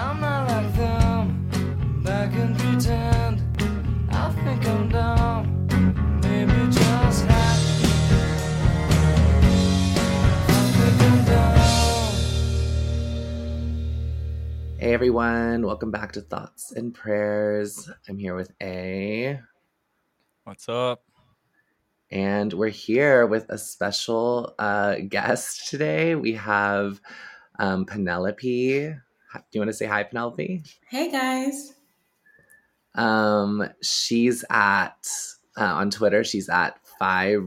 I'm 0.00 0.18
not 0.18 0.48
like 0.48 0.74
them. 0.76 2.02
Back 2.02 2.32
and 2.32 2.58
pretend. 2.58 3.42
I 4.10 4.30
think 4.30 4.66
I'm 4.66 4.88
dumb. 4.88 5.66
Maybe 6.22 6.70
just 6.72 7.26
happy. 7.26 7.92
I 10.48 10.52
think 10.72 11.02
I'm 11.02 11.24
dumb. 11.26 12.16
Hey 14.78 14.94
everyone, 14.94 15.66
welcome 15.66 15.90
back 15.90 16.12
to 16.12 16.22
Thots 16.22 16.72
and 16.72 16.94
Prayers. 16.94 17.90
I'm 18.08 18.16
here 18.16 18.34
with 18.34 18.52
A, 18.62 19.38
What's 20.44 20.66
up? 20.70 21.02
and 22.10 22.54
we're 22.54 22.70
here 22.70 23.26
with 23.26 23.50
a 23.50 23.58
special 23.58 24.54
uh, 24.58 24.94
guest 25.06 25.68
today. 25.68 26.14
We 26.14 26.32
have 26.32 27.02
um, 27.58 27.84
Penelope. 27.84 28.94
Do 29.32 29.40
you 29.52 29.60
want 29.60 29.70
to 29.70 29.76
say 29.76 29.86
hi, 29.86 30.02
Penelope? 30.02 30.62
Hey 30.88 31.10
guys. 31.10 31.74
Um, 32.94 33.68
she's 33.82 34.44
at 34.50 35.08
uh, 35.56 35.64
on 35.64 35.90
Twitter. 35.90 36.24
She's 36.24 36.48
at 36.48 36.78
five. 36.98 37.42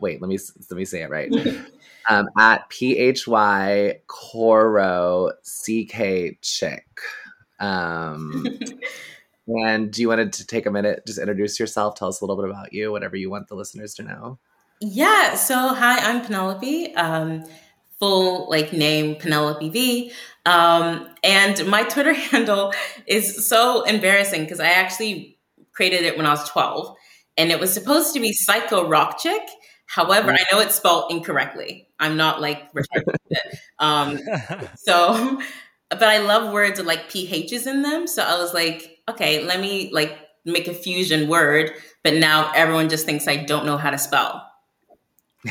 Wait, 0.00 0.20
let 0.20 0.28
me 0.28 0.38
let 0.70 0.76
me 0.76 0.84
say 0.84 1.02
it 1.02 1.10
right. 1.10 1.32
um, 2.08 2.28
at 2.38 2.68
p 2.68 2.98
h 2.98 3.26
y 3.26 4.00
coro 4.06 5.32
c 5.42 5.84
k 5.86 6.38
chick. 6.42 6.86
Um, 7.60 8.58
and 9.46 9.90
do 9.90 10.02
you 10.02 10.08
want 10.08 10.32
to 10.32 10.46
take 10.46 10.66
a 10.66 10.70
minute, 10.70 11.06
just 11.06 11.18
introduce 11.18 11.58
yourself, 11.58 11.94
tell 11.94 12.08
us 12.08 12.20
a 12.20 12.24
little 12.24 12.36
bit 12.36 12.50
about 12.50 12.72
you, 12.72 12.90
whatever 12.90 13.16
you 13.16 13.30
want 13.30 13.48
the 13.48 13.54
listeners 13.54 13.94
to 13.94 14.02
know. 14.02 14.38
Yeah, 14.80 15.34
so 15.36 15.68
hi, 15.68 15.98
I'm 15.98 16.24
Penelope. 16.24 16.94
Um, 16.96 17.44
full 18.02 18.50
like 18.50 18.72
name 18.72 19.14
Penelope 19.14 19.68
V. 19.68 20.10
Um, 20.44 21.08
and 21.22 21.64
my 21.68 21.84
Twitter 21.84 22.12
handle 22.30 22.72
is 23.06 23.46
so 23.48 23.82
embarrassing 23.82 24.42
because 24.42 24.58
I 24.58 24.70
actually 24.70 25.38
created 25.72 26.02
it 26.02 26.16
when 26.16 26.26
I 26.26 26.30
was 26.30 26.48
12 26.48 26.96
and 27.36 27.52
it 27.52 27.60
was 27.60 27.72
supposed 27.72 28.12
to 28.14 28.20
be 28.20 28.32
Psycho 28.32 28.88
Rock 28.88 29.20
Chick. 29.20 29.42
However, 29.86 30.32
I 30.32 30.44
know 30.50 30.58
it's 30.58 30.74
spelled 30.74 31.12
incorrectly. 31.12 31.86
I'm 32.00 32.16
not 32.16 32.40
like. 32.40 32.68
Um, 33.78 34.18
so, 34.76 35.40
but 35.90 36.02
I 36.02 36.18
love 36.18 36.52
words 36.52 36.78
with 36.80 36.88
like 36.88 37.08
PHs 37.08 37.68
in 37.68 37.82
them. 37.82 38.08
So 38.08 38.24
I 38.24 38.36
was 38.38 38.52
like, 38.52 38.98
okay, 39.08 39.44
let 39.44 39.60
me 39.60 39.90
like 39.92 40.18
make 40.44 40.66
a 40.66 40.74
fusion 40.74 41.28
word. 41.28 41.72
But 42.02 42.14
now 42.14 42.50
everyone 42.56 42.88
just 42.88 43.06
thinks 43.06 43.28
I 43.28 43.36
don't 43.36 43.64
know 43.64 43.76
how 43.76 43.90
to 43.90 43.98
spell. 43.98 44.50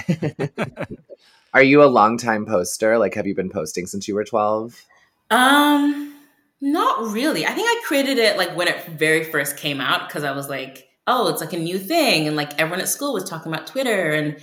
Are 1.53 1.63
you 1.63 1.83
a 1.83 1.85
longtime 1.85 2.45
poster? 2.45 2.97
Like, 2.97 3.13
have 3.15 3.27
you 3.27 3.35
been 3.35 3.49
posting 3.49 3.85
since 3.85 4.07
you 4.07 4.15
were 4.15 4.23
12? 4.23 4.83
Um, 5.29 6.13
not 6.61 7.11
really. 7.11 7.45
I 7.45 7.51
think 7.51 7.67
I 7.69 7.81
created 7.85 8.17
it 8.17 8.37
like 8.37 8.55
when 8.55 8.67
it 8.67 8.85
very 8.87 9.23
first 9.23 9.57
came 9.57 9.81
out 9.81 10.07
because 10.07 10.23
I 10.23 10.31
was 10.31 10.49
like, 10.49 10.87
oh, 11.07 11.27
it's 11.29 11.41
like 11.41 11.53
a 11.53 11.59
new 11.59 11.79
thing, 11.79 12.27
and 12.27 12.35
like 12.35 12.59
everyone 12.59 12.79
at 12.79 12.89
school 12.89 13.13
was 13.13 13.29
talking 13.29 13.51
about 13.51 13.67
Twitter, 13.67 14.11
and 14.11 14.41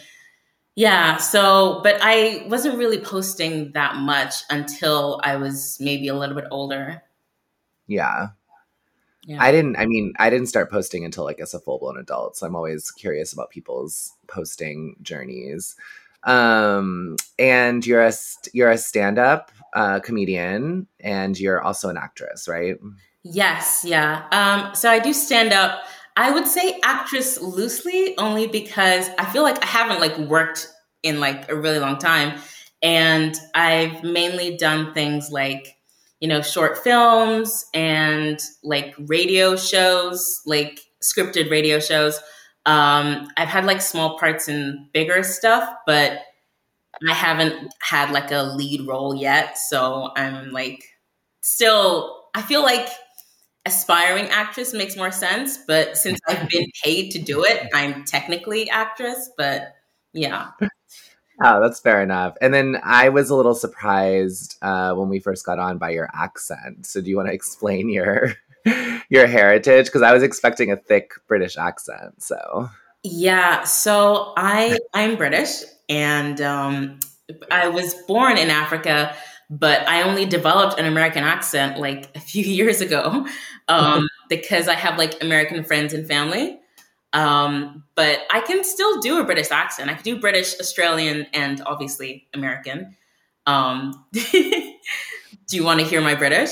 yeah. 0.75 1.17
So, 1.17 1.81
but 1.83 1.98
I 2.00 2.47
wasn't 2.48 2.78
really 2.78 2.98
posting 2.98 3.72
that 3.72 3.97
much 3.97 4.34
until 4.50 5.20
I 5.25 5.37
was 5.37 5.78
maybe 5.81 6.09
a 6.09 6.15
little 6.15 6.37
bit 6.37 6.47
older. 6.50 7.03
Yeah. 7.87 8.28
Yeah. 9.25 9.43
I 9.43 9.50
didn't, 9.50 9.77
I 9.77 9.87
mean, 9.87 10.15
I 10.19 10.31
didn't 10.31 10.47
start 10.47 10.70
posting 10.70 11.05
until 11.05 11.28
I 11.28 11.34
guess 11.34 11.53
a 11.53 11.59
full 11.59 11.78
blown 11.78 11.98
adult. 11.98 12.37
So 12.37 12.47
I'm 12.47 12.55
always 12.55 12.91
curious 12.93 13.33
about 13.33 13.50
people's 13.50 14.12
posting 14.27 14.97
journeys. 15.03 15.77
Um, 16.29 17.17
and 17.39 17.84
you're 17.87 18.05
a, 18.07 18.12
you're 18.53 18.71
a 18.71 18.79
stand 18.79 19.19
up 19.19 19.51
uh, 19.75 20.01
comedian 20.01 20.87
and 21.01 21.39
you're 21.39 21.62
also 21.62 21.89
an 21.89 21.97
actress, 21.97 22.48
right? 22.48 22.77
Yes, 23.23 23.84
yeah. 23.84 24.27
Um, 24.33 24.75
so 24.75 24.91
I 24.91 24.99
do 24.99 25.12
stand 25.12 25.53
up. 25.53 25.83
I 26.17 26.31
would 26.31 26.47
say 26.47 26.79
actress 26.83 27.41
loosely, 27.41 28.16
only 28.19 28.47
because 28.47 29.09
I 29.19 29.25
feel 29.27 29.43
like 29.43 29.62
I 29.62 29.66
haven't 29.66 30.00
like 30.00 30.16
worked 30.19 30.69
in 31.03 31.21
like 31.21 31.49
a 31.50 31.55
really 31.55 31.78
long 31.78 31.99
time, 31.99 32.41
and 32.83 33.37
I've 33.55 34.03
mainly 34.03 34.56
done 34.56 34.93
things 34.95 35.31
like 35.31 35.77
you 36.21 36.28
know 36.28 36.43
short 36.43 36.78
films 36.78 37.65
and 37.72 38.41
like 38.65 38.95
radio 38.99 39.55
shows, 39.55 40.43
like 40.45 40.81
scripted 41.03 41.50
radio 41.50 41.78
shows. 41.78 42.19
Um, 42.67 43.31
I've 43.37 43.49
had 43.49 43.65
like 43.65 43.81
small 43.81 44.19
parts 44.19 44.49
in 44.49 44.89
bigger 44.93 45.23
stuff, 45.23 45.69
but 45.87 46.21
I 47.09 47.15
haven't 47.15 47.73
had 47.81 48.11
like 48.11 48.31
a 48.31 48.43
lead 48.43 48.87
role 48.87 49.15
yet. 49.15 49.59
So 49.59 50.11
I'm 50.17 50.51
like 50.51 50.85
still. 51.41 52.17
I 52.35 52.43
feel 52.43 52.63
like 52.63 52.89
aspiring 53.65 54.27
actress 54.27 54.73
makes 54.75 54.97
more 54.97 55.11
sense, 55.11 55.59
but 55.67 55.97
since 55.97 56.21
I've 56.29 56.49
been 56.49 56.67
paid 56.85 57.11
to 57.13 57.19
do 57.19 57.45
it, 57.45 57.69
I'm 57.75 58.05
technically 58.05 58.69
actress. 58.71 59.31
But 59.37 59.75
yeah, 60.13 60.51
Oh, 61.41 61.61
that's 61.61 61.79
fair 61.79 62.03
enough. 62.03 62.37
And 62.41 62.53
then 62.53 62.81
I 62.83 63.11
was 63.11 63.31
a 63.31 63.37
little 63.37 63.55
surprised 63.55 64.57
uh, 64.61 64.95
when 64.95 65.09
we 65.09 65.21
first 65.21 65.47
got 65.47 65.61
on 65.61 65.79
by 65.79 65.91
your 65.91 66.09
accent. 66.13 66.85
So 66.85 67.01
do 67.01 67.09
you 67.09 67.17
want 67.17 67.29
to 67.29 67.35
explain 67.35 67.89
your 67.89 68.35
your 69.09 69.27
heritage? 69.27 69.87
Because 69.87 70.03
I 70.03 70.12
was 70.12 70.23
expecting 70.23 70.71
a 70.71 70.77
thick 70.77 71.12
British 71.27 71.56
accent. 71.56 72.23
So 72.23 72.69
yeah. 73.03 73.65
So 73.65 74.33
I 74.37 74.79
I'm 74.95 75.17
British, 75.17 75.62
and 75.89 76.41
um, 76.41 77.01
I 77.51 77.69
was 77.69 77.95
born 78.07 78.37
in 78.39 78.51
Africa, 78.51 79.15
but 79.51 79.87
I 79.89 80.03
only 80.03 80.27
developed 80.27 80.78
an 80.78 80.87
American 80.87 81.25
accent 81.25 81.78
like 81.78 82.11
a 82.15 82.21
few 82.21 82.45
years 82.59 82.81
ago 82.81 83.27
um, 83.69 84.09
because 84.28 84.69
I 84.69 84.75
have 84.75 84.99
like 84.99 85.23
American 85.23 85.65
friends 85.65 85.95
and 85.95 86.07
family. 86.07 86.59
Um, 87.15 87.84
but 87.95 88.21
I 88.31 88.41
can 88.41 88.65
still 88.65 89.01
do 89.01 89.19
a 89.19 89.25
British 89.25 89.51
accent. 89.51 89.89
I 89.89 89.95
can 89.95 90.03
do 90.03 90.21
British, 90.21 90.61
Australian, 90.61 91.27
and 91.33 91.62
obviously 91.65 92.28
American. 92.34 92.97
Um, 93.47 94.05
do 94.12 94.27
you 95.53 95.65
want 95.65 95.81
to 95.81 95.87
hear 95.87 96.03
my 96.03 96.15
British? 96.15 96.51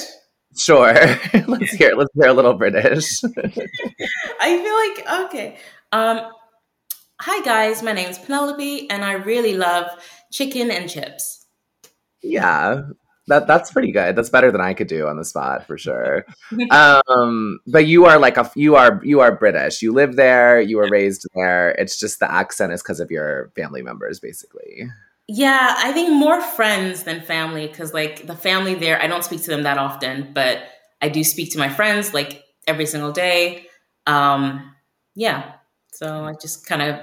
Sure, 0.56 0.92
let's 1.48 1.72
hear 1.72 1.94
let's 1.96 2.10
hear 2.14 2.28
a 2.28 2.32
little 2.32 2.54
British. 2.54 3.22
I 4.40 4.58
feel 4.62 5.08
like 5.14 5.24
okay. 5.26 5.58
Um, 5.92 6.32
hi 7.20 7.42
guys, 7.44 7.82
my 7.82 7.92
name's 7.92 8.18
Penelope, 8.18 8.90
and 8.90 9.04
I 9.04 9.12
really 9.14 9.56
love 9.56 9.86
chicken 10.32 10.70
and 10.70 10.88
chips. 10.90 11.46
yeah, 12.22 12.82
that 13.28 13.46
that's 13.46 13.72
pretty 13.72 13.92
good. 13.92 14.16
That's 14.16 14.30
better 14.30 14.52
than 14.52 14.60
I 14.60 14.74
could 14.74 14.86
do 14.86 15.06
on 15.08 15.16
the 15.16 15.24
spot 15.24 15.66
for 15.66 15.76
sure. 15.76 16.24
um, 16.70 17.58
but 17.66 17.86
you 17.86 18.04
are 18.06 18.18
like 18.18 18.36
a 18.36 18.50
you 18.54 18.76
are 18.76 19.00
you 19.04 19.20
are 19.20 19.34
British. 19.34 19.82
You 19.82 19.92
live 19.92 20.16
there. 20.16 20.60
You 20.60 20.76
were 20.78 20.88
raised 20.88 21.26
there. 21.34 21.70
It's 21.72 21.98
just 21.98 22.20
the 22.20 22.30
accent 22.30 22.72
is 22.72 22.82
because 22.82 23.00
of 23.00 23.10
your 23.10 23.50
family 23.56 23.82
members, 23.82 24.20
basically. 24.20 24.88
Yeah, 25.28 25.74
I 25.78 25.92
think 25.92 26.10
more 26.12 26.40
friends 26.40 27.02
than 27.02 27.20
family 27.20 27.66
because, 27.66 27.92
like, 27.92 28.26
the 28.26 28.36
family 28.36 28.74
there, 28.76 29.00
I 29.02 29.08
don't 29.08 29.24
speak 29.24 29.42
to 29.42 29.50
them 29.50 29.64
that 29.64 29.76
often, 29.78 30.32
but 30.32 30.62
I 31.02 31.08
do 31.08 31.24
speak 31.24 31.52
to 31.52 31.58
my 31.58 31.68
friends 31.68 32.14
like 32.14 32.44
every 32.68 32.86
single 32.86 33.10
day. 33.12 33.66
Um, 34.06 34.72
yeah, 35.16 35.54
so 35.92 36.24
I 36.24 36.34
just 36.40 36.66
kind 36.66 36.82
of 36.82 37.00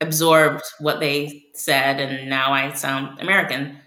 absorbed 0.00 0.62
what 0.78 1.00
they 1.00 1.44
said, 1.54 2.00
and 2.00 2.28
now 2.30 2.52
I 2.52 2.72
sound 2.72 3.20
American. 3.20 3.78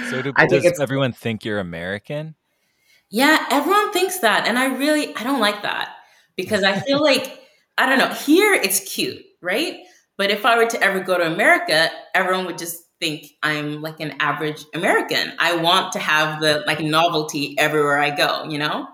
So 0.00 0.22
do, 0.22 0.32
I 0.36 0.46
does 0.46 0.64
it's- 0.64 0.80
everyone 0.80 1.12
think 1.12 1.44
you're 1.44 1.58
American? 1.60 2.34
Yeah, 3.10 3.46
everyone 3.50 3.92
thinks 3.92 4.18
that, 4.20 4.46
and 4.46 4.58
I 4.58 4.66
really 4.66 5.14
I 5.16 5.24
don't 5.24 5.40
like 5.40 5.62
that 5.62 5.96
because 6.36 6.62
I 6.62 6.78
feel 6.80 7.02
like 7.02 7.40
I 7.78 7.86
don't 7.86 7.98
know. 7.98 8.08
Here 8.14 8.52
it's 8.54 8.80
cute, 8.80 9.24
right? 9.40 9.78
But 10.18 10.30
if 10.30 10.44
I 10.44 10.58
were 10.58 10.66
to 10.66 10.82
ever 10.82 11.00
go 11.00 11.16
to 11.16 11.24
America, 11.24 11.88
everyone 12.12 12.44
would 12.46 12.58
just 12.58 12.84
think 13.00 13.28
I'm 13.42 13.80
like 13.80 14.00
an 14.00 14.14
average 14.18 14.64
American. 14.74 15.32
I 15.38 15.56
want 15.56 15.92
to 15.92 16.00
have 16.00 16.40
the 16.40 16.64
like 16.66 16.80
novelty 16.80 17.56
everywhere 17.56 18.00
I 18.00 18.10
go, 18.10 18.44
you 18.44 18.58
know? 18.58 18.88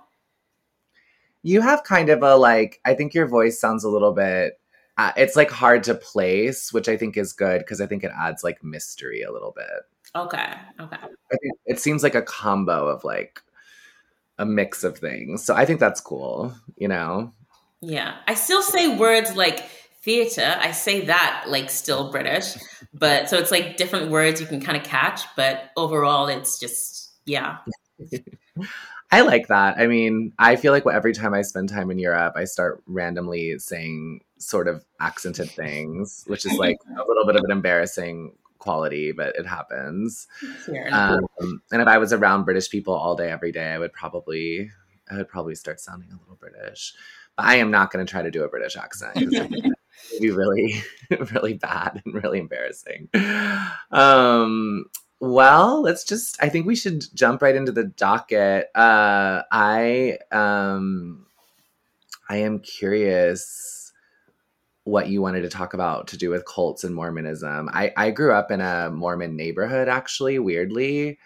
You 1.42 1.62
have 1.62 1.82
kind 1.82 2.10
of 2.10 2.22
a 2.22 2.36
like. 2.36 2.78
I 2.84 2.94
think 2.94 3.14
your 3.14 3.26
voice 3.26 3.58
sounds 3.58 3.84
a 3.84 3.88
little 3.88 4.12
bit. 4.12 4.60
Uh, 4.96 5.12
it's 5.16 5.34
like 5.34 5.50
hard 5.50 5.82
to 5.84 5.94
place, 5.94 6.72
which 6.72 6.88
I 6.88 6.96
think 6.96 7.16
is 7.16 7.32
good 7.32 7.58
because 7.60 7.80
I 7.80 7.86
think 7.86 8.04
it 8.04 8.12
adds 8.16 8.44
like 8.44 8.62
mystery 8.62 9.22
a 9.22 9.32
little 9.32 9.52
bit. 9.56 9.66
Okay, 10.14 10.52
okay. 10.78 10.96
I 10.96 11.36
think 11.36 11.54
it 11.66 11.80
seems 11.80 12.02
like 12.02 12.14
a 12.14 12.22
combo 12.22 12.86
of 12.86 13.02
like 13.02 13.40
a 14.38 14.46
mix 14.46 14.84
of 14.84 14.98
things. 14.98 15.42
So 15.42 15.54
I 15.54 15.64
think 15.64 15.80
that's 15.80 16.00
cool. 16.00 16.54
You 16.76 16.88
know. 16.88 17.32
Yeah. 17.80 18.16
I 18.26 18.34
still 18.34 18.62
say 18.62 18.96
words 18.96 19.36
like 19.36 19.64
theater. 20.04 20.56
I 20.60 20.72
say 20.72 21.06
that 21.06 21.46
like 21.48 21.70
still 21.70 22.10
British, 22.10 22.56
but 22.92 23.28
so 23.28 23.38
it's 23.38 23.50
like 23.50 23.76
different 23.76 24.10
words 24.10 24.40
you 24.40 24.46
can 24.46 24.60
kind 24.60 24.76
of 24.76 24.84
catch, 24.84 25.22
but 25.36 25.70
overall 25.76 26.28
it's 26.28 26.58
just 26.58 27.12
yeah. 27.24 27.58
I 29.10 29.20
like 29.20 29.46
that. 29.48 29.78
I 29.78 29.86
mean, 29.86 30.32
I 30.38 30.56
feel 30.56 30.72
like 30.72 30.84
every 30.86 31.14
time 31.14 31.34
I 31.34 31.42
spend 31.42 31.68
time 31.68 31.90
in 31.90 31.98
Europe, 31.98 32.34
I 32.36 32.44
start 32.44 32.82
randomly 32.86 33.58
saying 33.58 34.20
sort 34.38 34.66
of 34.66 34.84
accented 35.00 35.50
things, 35.50 36.24
which 36.26 36.44
is 36.44 36.52
like 36.58 36.78
a 36.96 37.06
little 37.06 37.24
bit 37.24 37.36
of 37.36 37.44
an 37.44 37.52
embarrassing 37.52 38.32
quality, 38.58 39.12
but 39.12 39.36
it 39.36 39.46
happens. 39.46 40.26
Um, 40.90 41.20
and 41.70 41.80
if 41.80 41.86
I 41.86 41.98
was 41.98 42.12
around 42.12 42.44
British 42.44 42.70
people 42.70 42.94
all 42.94 43.14
day, 43.14 43.30
every 43.30 43.52
day, 43.52 43.72
I 43.72 43.78
would 43.78 43.92
probably, 43.92 44.70
I 45.08 45.16
would 45.16 45.28
probably 45.28 45.54
start 45.54 45.80
sounding 45.80 46.10
a 46.10 46.18
little 46.18 46.36
British. 46.36 46.94
But 47.36 47.46
I 47.46 47.56
am 47.56 47.70
not 47.70 47.92
going 47.92 48.04
to 48.04 48.10
try 48.10 48.22
to 48.22 48.30
do 48.30 48.42
a 48.42 48.48
British 48.48 48.76
accent. 48.76 49.16
be 50.20 50.30
really, 50.30 50.82
really 51.32 51.54
bad 51.54 52.02
and 52.04 52.14
really 52.14 52.38
embarrassing. 52.38 53.08
Um, 53.90 54.86
well, 55.20 55.80
let's 55.82 56.04
just. 56.04 56.42
I 56.42 56.48
think 56.48 56.66
we 56.66 56.76
should 56.76 57.04
jump 57.14 57.42
right 57.42 57.56
into 57.56 57.72
the 57.72 57.84
docket. 57.84 58.68
Uh, 58.74 59.42
I, 59.50 60.18
um, 60.30 61.26
I 62.28 62.38
am 62.38 62.60
curious 62.60 63.92
what 64.84 65.08
you 65.08 65.22
wanted 65.22 65.42
to 65.42 65.48
talk 65.48 65.72
about 65.72 66.06
to 66.08 66.18
do 66.18 66.30
with 66.30 66.44
cults 66.44 66.84
and 66.84 66.94
Mormonism. 66.94 67.70
I, 67.72 67.92
I 67.96 68.10
grew 68.10 68.32
up 68.32 68.50
in 68.50 68.60
a 68.60 68.90
Mormon 68.90 69.34
neighborhood, 69.34 69.88
actually, 69.88 70.38
weirdly. 70.38 71.18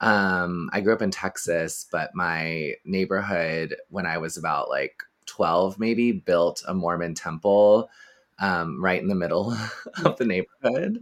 Um, 0.00 0.68
I 0.72 0.80
grew 0.80 0.92
up 0.92 1.02
in 1.02 1.12
Texas, 1.12 1.86
but 1.90 2.10
my 2.14 2.74
neighborhood, 2.84 3.76
when 3.88 4.04
I 4.04 4.18
was 4.18 4.36
about 4.36 4.68
like 4.68 4.96
12, 5.26 5.78
maybe, 5.78 6.10
built 6.10 6.64
a 6.66 6.74
Mormon 6.74 7.14
temple 7.14 7.88
um, 8.38 8.82
right 8.82 9.00
in 9.00 9.08
the 9.08 9.14
middle 9.14 9.56
of 10.04 10.16
the 10.16 10.24
neighborhood 10.24 11.00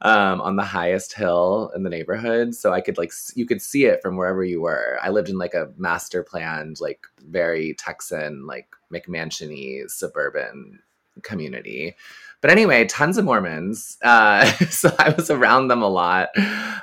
um, 0.00 0.40
on 0.40 0.56
the 0.56 0.64
highest 0.64 1.12
hill 1.14 1.70
in 1.74 1.82
the 1.82 1.90
neighborhood. 1.90 2.54
So 2.54 2.72
I 2.72 2.80
could 2.80 2.98
like, 2.98 3.12
you 3.34 3.46
could 3.46 3.62
see 3.62 3.86
it 3.86 4.00
from 4.02 4.16
wherever 4.16 4.44
you 4.44 4.60
were. 4.60 4.98
I 5.02 5.10
lived 5.10 5.28
in 5.28 5.38
like 5.38 5.54
a 5.54 5.70
master 5.76 6.22
planned, 6.22 6.80
like 6.80 7.06
very 7.26 7.74
Texan, 7.74 8.46
like 8.46 8.68
McMansiony 8.92 9.88
suburban 9.90 10.80
community. 11.22 11.96
But 12.40 12.50
anyway, 12.50 12.86
tons 12.86 13.18
of 13.18 13.24
Mormons. 13.24 13.98
Uh, 14.02 14.44
so 14.70 14.94
I 14.98 15.10
was 15.10 15.30
around 15.30 15.68
them 15.68 15.82
a 15.82 15.88
lot. 15.88 16.28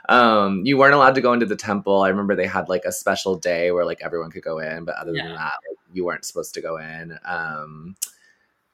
Um, 0.10 0.62
you 0.66 0.78
weren't 0.78 0.94
allowed 0.94 1.16
to 1.16 1.22
go 1.22 1.34
into 1.34 1.46
the 1.46 1.56
temple. 1.56 2.02
I 2.02 2.10
remember 2.10 2.36
they 2.36 2.46
had 2.46 2.70
like 2.70 2.86
a 2.86 2.92
special 2.92 3.38
day 3.38 3.72
where 3.72 3.86
like 3.86 4.02
everyone 4.02 4.32
could 4.32 4.44
go 4.44 4.60
in, 4.60 4.86
but 4.86 4.96
other 4.96 5.14
than 5.14 5.34
that, 5.34 5.54
like, 5.68 5.78
you 5.94 6.06
weren't 6.06 6.26
supposed 6.26 6.54
to 6.56 6.62
go 6.62 6.78
in. 6.78 7.18
Um, 7.26 7.96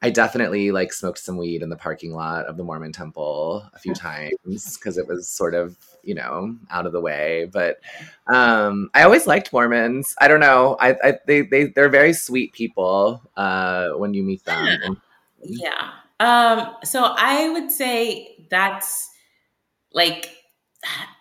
I 0.04 0.10
definitely 0.10 0.72
like 0.72 0.92
smoked 0.92 1.20
some 1.20 1.38
weed 1.38 1.62
in 1.62 1.70
the 1.70 1.78
parking 1.78 2.14
lot 2.14 2.46
of 2.46 2.58
the 2.58 2.64
Mormon 2.64 2.92
temple 2.92 3.66
a 3.74 3.80
few 3.80 3.94
times 3.96 4.78
because 4.78 4.98
it 4.98 5.08
was 5.08 5.30
sort 5.30 5.56
of, 5.56 5.78
you 6.04 6.14
know, 6.14 6.58
out 6.70 6.86
of 6.86 6.92
the 6.92 7.00
way. 7.00 7.50
But 7.52 7.80
um, 8.28 8.90
I 8.94 9.04
always 9.04 9.26
liked 9.26 9.54
Mormons. 9.54 10.14
I 10.20 10.28
don't 10.28 10.42
know. 10.42 10.76
I, 10.82 10.96
I 11.02 11.20
they 11.26 11.42
they 11.44 11.66
they're 11.68 11.88
very 11.88 12.12
sweet 12.12 12.52
people 12.52 13.22
uh, 13.38 13.92
when 13.92 14.14
you 14.14 14.24
meet 14.24 14.44
them. 14.44 15.02
Yeah. 15.42 15.92
Um, 16.20 16.76
so 16.84 17.16
I 17.18 17.50
would 17.50 17.72
say 17.72 18.46
that's 18.50 19.10
like 19.94 20.36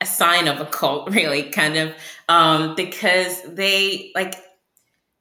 a 0.00 0.06
sign 0.06 0.49
of 0.49 0.61
a 0.61 0.67
cult, 0.67 1.08
really, 1.14 1.44
kind 1.44 1.76
of, 1.76 1.94
um, 2.28 2.75
because 2.75 3.43
they 3.43 4.11
like 4.17 4.35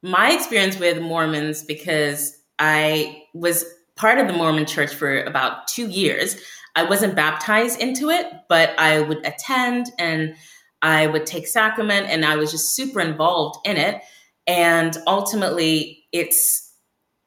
my 0.01 0.31
experience 0.31 0.79
with 0.79 0.99
Mormons 0.99 1.63
because 1.63 2.40
I 2.61 3.23
was 3.33 3.65
part 3.95 4.19
of 4.19 4.27
the 4.27 4.33
Mormon 4.33 4.67
church 4.67 4.93
for 4.93 5.23
about 5.23 5.67
two 5.67 5.89
years. 5.89 6.39
I 6.75 6.83
wasn't 6.83 7.15
baptized 7.15 7.81
into 7.81 8.09
it, 8.09 8.27
but 8.47 8.79
I 8.79 9.01
would 9.01 9.25
attend 9.25 9.87
and 9.97 10.35
I 10.83 11.07
would 11.07 11.25
take 11.25 11.47
sacrament 11.47 12.07
and 12.07 12.23
I 12.23 12.35
was 12.35 12.51
just 12.51 12.75
super 12.75 13.01
involved 13.01 13.67
in 13.67 13.77
it. 13.77 14.01
And 14.45 14.95
ultimately, 15.07 16.05
it's 16.11 16.71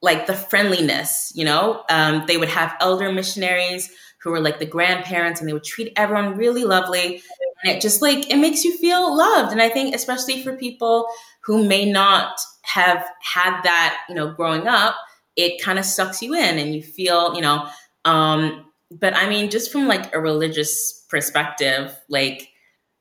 like 0.01 0.27
the 0.27 0.35
friendliness, 0.35 1.33
you 1.35 1.45
know? 1.45 1.83
Um, 1.91 2.25
they 2.29 2.37
would 2.37 2.49
have 2.49 2.77
elder 2.81 3.11
missionaries 3.11 3.91
who 4.23 4.31
were 4.31 4.41
like 4.41 4.61
the 4.61 4.67
grandparents 4.67 5.41
and 5.41 5.49
they 5.49 5.53
would 5.53 5.65
treat 5.65 5.93
everyone 5.97 6.37
really 6.37 6.65
lovely. 6.65 7.23
And 7.63 7.77
it 7.77 7.81
just 7.83 8.03
like, 8.03 8.31
it 8.31 8.37
makes 8.37 8.65
you 8.65 8.77
feel 8.79 9.17
loved. 9.17 9.51
And 9.51 9.61
I 9.61 9.69
think, 9.69 9.97
especially 9.97 10.43
for 10.43 10.57
people 10.57 11.09
who 11.43 11.67
may 11.67 11.91
not 11.91 12.39
have 12.63 13.05
had 13.21 13.63
that, 13.63 14.03
you 14.09 14.15
know, 14.15 14.33
growing 14.33 14.69
up, 14.69 14.97
it 15.37 15.63
kind 15.63 15.79
of 15.79 15.85
sucks 15.85 16.23
you 16.23 16.35
in 16.35 16.59
and 16.59 16.75
you 16.75 16.83
feel, 16.83 17.35
you 17.35 17.41
know, 17.41 17.67
um, 18.05 18.65
but 18.91 19.15
I 19.15 19.29
mean, 19.29 19.51
just 19.51 19.73
from 19.73 19.89
like 19.89 20.15
a 20.15 20.21
religious 20.21 21.05
perspective, 21.09 21.97
like 22.09 22.49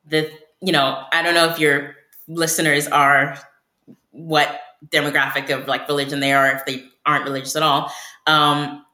the, 0.05 0.31
you 0.61 0.71
know, 0.71 1.03
I 1.11 1.21
don't 1.21 1.35
know 1.35 1.49
if 1.49 1.59
your 1.59 1.95
listeners 2.27 2.87
are 2.87 3.37
what 4.11 4.61
demographic 4.87 5.49
of 5.49 5.67
like 5.67 5.87
religion 5.87 6.19
they 6.19 6.33
are, 6.33 6.51
if 6.51 6.65
they 6.65 6.83
aren't 7.05 7.25
religious 7.25 7.55
at 7.55 7.63
all. 7.63 7.91
Um, 8.27 8.85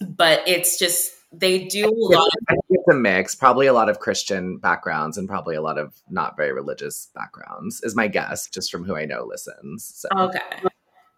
but 0.00 0.42
it's 0.46 0.78
just, 0.78 1.12
they 1.32 1.66
do 1.66 1.86
a 1.86 1.94
lot 1.94 2.26
of 2.48 2.58
it's 2.70 2.88
a 2.88 2.94
mix, 2.94 3.36
probably 3.36 3.68
a 3.68 3.72
lot 3.72 3.88
of 3.88 4.00
Christian 4.00 4.56
backgrounds 4.56 5.16
and 5.16 5.28
probably 5.28 5.54
a 5.54 5.62
lot 5.62 5.78
of 5.78 5.94
not 6.10 6.36
very 6.36 6.52
religious 6.52 7.08
backgrounds, 7.14 7.80
is 7.84 7.94
my 7.94 8.08
guess, 8.08 8.48
just 8.48 8.72
from 8.72 8.82
who 8.82 8.96
I 8.96 9.04
know 9.04 9.24
listens. 9.24 9.84
So. 9.94 10.08
Okay. 10.16 10.40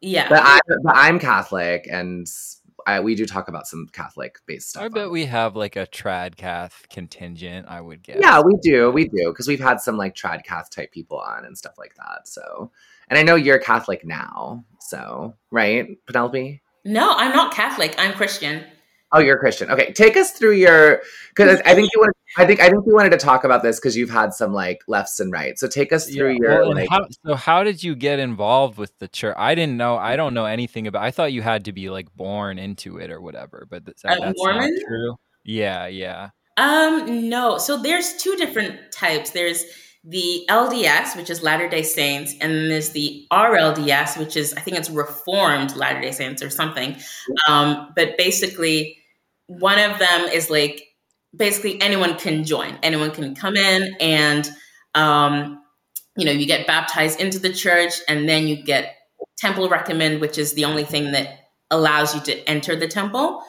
Yeah. 0.03 0.29
But, 0.29 0.43
I, 0.43 0.61
but 0.83 0.97
I'm 0.97 1.19
Catholic, 1.19 1.89
and 1.91 2.27
I, 2.87 3.01
we 3.01 3.15
do 3.15 3.25
talk 3.25 3.49
about 3.49 3.67
some 3.67 3.89
Catholic 3.93 4.39
based 4.47 4.71
stuff. 4.71 4.83
I 4.83 4.89
bet 4.89 5.11
we 5.11 5.25
have 5.27 5.57
like 5.57 5.77
a 5.77 5.87
trad 5.87 6.37
cath 6.37 6.87
contingent. 6.91 7.67
I 7.69 7.81
would 7.81 8.03
guess. 8.03 8.19
Yeah, 8.21 8.41
we 8.41 8.57
do. 8.63 8.91
We 8.91 9.09
do 9.09 9.31
because 9.31 9.47
we've 9.49 9.61
had 9.61 9.81
some 9.81 9.97
like 9.97 10.15
trad 10.15 10.45
cath 10.45 10.71
type 10.71 10.93
people 10.93 11.19
on 11.19 11.45
and 11.45 11.57
stuff 11.57 11.75
like 11.79 11.95
that. 11.97 12.27
So, 12.29 12.71
and 13.09 13.19
I 13.19 13.23
know 13.23 13.37
you're 13.37 13.59
Catholic 13.59 14.05
now, 14.05 14.65
so 14.81 15.35
right, 15.51 15.97
Penelope. 16.07 16.61
no, 16.85 17.15
I'm 17.17 17.33
not 17.33 17.55
Catholic. 17.55 17.95
I'm 17.99 18.13
Christian. 18.13 18.65
Oh, 19.15 19.19
you're 19.21 19.37
a 19.37 19.39
Christian. 19.39 19.71
Okay, 19.71 19.93
take 19.93 20.17
us 20.17 20.33
through 20.33 20.53
your 20.55 21.03
because 21.29 21.61
I 21.67 21.75
think 21.75 21.91
you 21.95 22.01
want. 22.01 22.17
I 22.39 22.47
think 22.47 22.61
I 22.61 22.71
think 22.71 22.85
you 22.87 22.95
wanted 22.95 23.11
to 23.11 23.19
talk 23.19 23.45
about 23.45 23.63
this 23.63 23.79
because 23.79 23.95
you've 23.97 24.09
had 24.11 24.33
some 24.33 24.55
like 24.55 24.81
lefts 24.89 25.21
and 25.21 25.31
rights. 25.31 25.61
So 25.61 25.69
take 25.69 25.93
us 25.93 26.09
through 26.09 26.31
Yeah, 26.33 26.39
your 26.41 26.61
well, 26.63 26.75
like. 26.75 26.89
how, 26.89 27.07
so 27.27 27.35
how 27.35 27.63
did 27.63 27.83
you 27.85 27.95
get 27.95 28.19
involved 28.19 28.79
with 28.79 28.99
the 28.99 29.09
church? 29.09 29.35
I 29.39 29.55
didn't 29.55 29.77
know. 29.77 29.97
I 29.97 30.17
don't 30.17 30.33
know 30.33 30.47
anything 30.47 30.87
about. 30.87 31.03
I 31.03 31.11
thought 31.11 31.33
you 31.33 31.43
had 31.43 31.67
to 31.67 31.73
be 31.73 31.91
like 31.91 32.15
born 32.17 32.59
into 32.59 32.97
it 32.97 33.11
or 33.11 33.21
whatever. 33.21 33.67
But 33.69 33.85
that's, 33.85 34.03
A 34.05 34.17
that's 34.19 34.39
Mormon? 34.39 34.75
not 34.75 34.89
true. 34.89 35.17
Yeah, 35.45 35.87
yeah. 35.89 36.31
Um, 36.57 37.29
no. 37.29 37.59
So 37.59 37.77
there's 37.77 38.17
two 38.17 38.35
different 38.37 38.93
types. 38.93 39.31
There's 39.31 39.65
the 40.05 40.45
LDS, 40.51 41.17
which 41.17 41.31
is 41.31 41.43
Latter 41.43 41.69
Day 41.69 41.83
Saints, 41.83 42.33
and 42.41 42.51
then 42.53 42.69
there's 42.69 42.91
the 42.91 43.27
RLDS, 43.31 44.19
which 44.19 44.37
is 44.37 44.53
I 44.55 44.61
think 44.61 44.77
it's 44.79 44.91
Reformed 44.91 45.77
Latter 45.77 46.01
Day 46.01 46.13
Saints 46.13 46.43
or 46.43 46.51
something. 46.51 46.97
Um, 47.47 47.93
but 47.95 48.17
basically, 48.17 48.99
one 49.47 49.79
of 49.79 49.99
them 49.99 50.23
is 50.29 50.51
like 50.51 50.89
basically 51.35 51.81
anyone 51.81 52.17
can 52.17 52.45
join. 52.45 52.79
Anyone 52.83 53.11
can 53.11 53.35
come 53.35 53.57
in 53.57 53.95
and 54.01 54.51
um, 54.95 55.63
you 56.17 56.25
know 56.25 56.33
you 56.33 56.47
get 56.47 56.67
baptized 56.67 57.21
into 57.21 57.39
the 57.39 57.53
church, 57.53 57.95
and 58.09 58.29
then 58.29 58.47
you 58.47 58.63
get 58.63 58.97
temple 59.39 59.69
recommend, 59.69 60.21
which 60.21 60.39
is 60.39 60.55
the 60.55 60.65
only 60.65 60.85
thing 60.85 61.13
that 61.13 61.49
allows 61.71 62.15
you 62.15 62.21
to 62.21 62.49
enter 62.49 62.77
the 62.77 62.89
temple. 62.89 63.43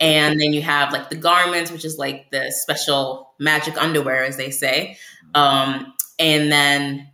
And 0.00 0.40
then 0.40 0.52
you 0.52 0.62
have 0.62 0.92
like 0.92 1.10
the 1.10 1.16
garments, 1.16 1.70
which 1.70 1.84
is 1.84 1.98
like 1.98 2.30
the 2.30 2.50
special 2.50 3.34
magic 3.38 3.80
underwear, 3.80 4.24
as 4.24 4.36
they 4.36 4.50
say, 4.50 4.96
um, 5.34 5.92
and 6.18 6.50
then 6.50 7.10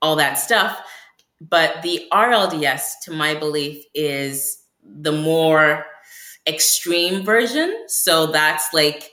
all 0.00 0.16
that 0.16 0.34
stuff. 0.34 0.80
But 1.40 1.82
the 1.82 2.06
RLDS, 2.12 3.00
to 3.04 3.12
my 3.12 3.34
belief, 3.34 3.84
is 3.94 4.62
the 4.82 5.12
more 5.12 5.86
extreme 6.46 7.24
version. 7.24 7.84
So 7.88 8.26
that's 8.26 8.72
like 8.72 9.10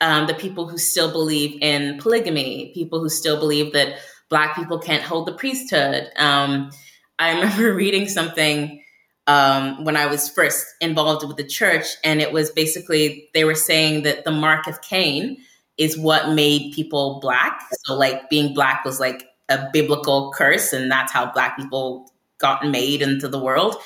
um, 0.00 0.26
the 0.26 0.34
people 0.34 0.68
who 0.68 0.78
still 0.78 1.10
believe 1.10 1.60
in 1.60 1.98
polygamy, 1.98 2.72
people 2.74 3.00
who 3.00 3.08
still 3.08 3.38
believe 3.38 3.72
that 3.72 3.98
Black 4.28 4.54
people 4.54 4.78
can't 4.78 5.02
hold 5.02 5.26
the 5.26 5.32
priesthood. 5.32 6.10
Um, 6.16 6.70
I 7.18 7.32
remember 7.34 7.74
reading 7.74 8.08
something 8.08 8.82
um, 9.26 9.84
when 9.84 9.96
I 9.96 10.06
was 10.06 10.28
first 10.28 10.66
involved 10.80 11.26
with 11.26 11.36
the 11.36 11.44
church, 11.44 11.86
and 12.04 12.20
it 12.20 12.32
was 12.32 12.50
basically 12.50 13.28
they 13.34 13.44
were 13.44 13.54
saying 13.54 14.04
that 14.04 14.24
the 14.24 14.30
mark 14.30 14.66
of 14.66 14.80
Cain 14.80 15.38
is 15.76 15.98
what 15.98 16.30
made 16.30 16.72
people 16.74 17.20
black. 17.20 17.60
So, 17.84 17.94
like, 17.94 18.28
being 18.30 18.54
black 18.54 18.84
was 18.84 18.98
like 18.98 19.26
a 19.48 19.68
biblical 19.72 20.32
curse, 20.34 20.72
and 20.72 20.90
that's 20.90 21.12
how 21.12 21.30
black 21.30 21.56
people 21.56 22.10
got 22.38 22.66
made 22.66 23.02
into 23.02 23.28
the 23.28 23.38
world. 23.38 23.76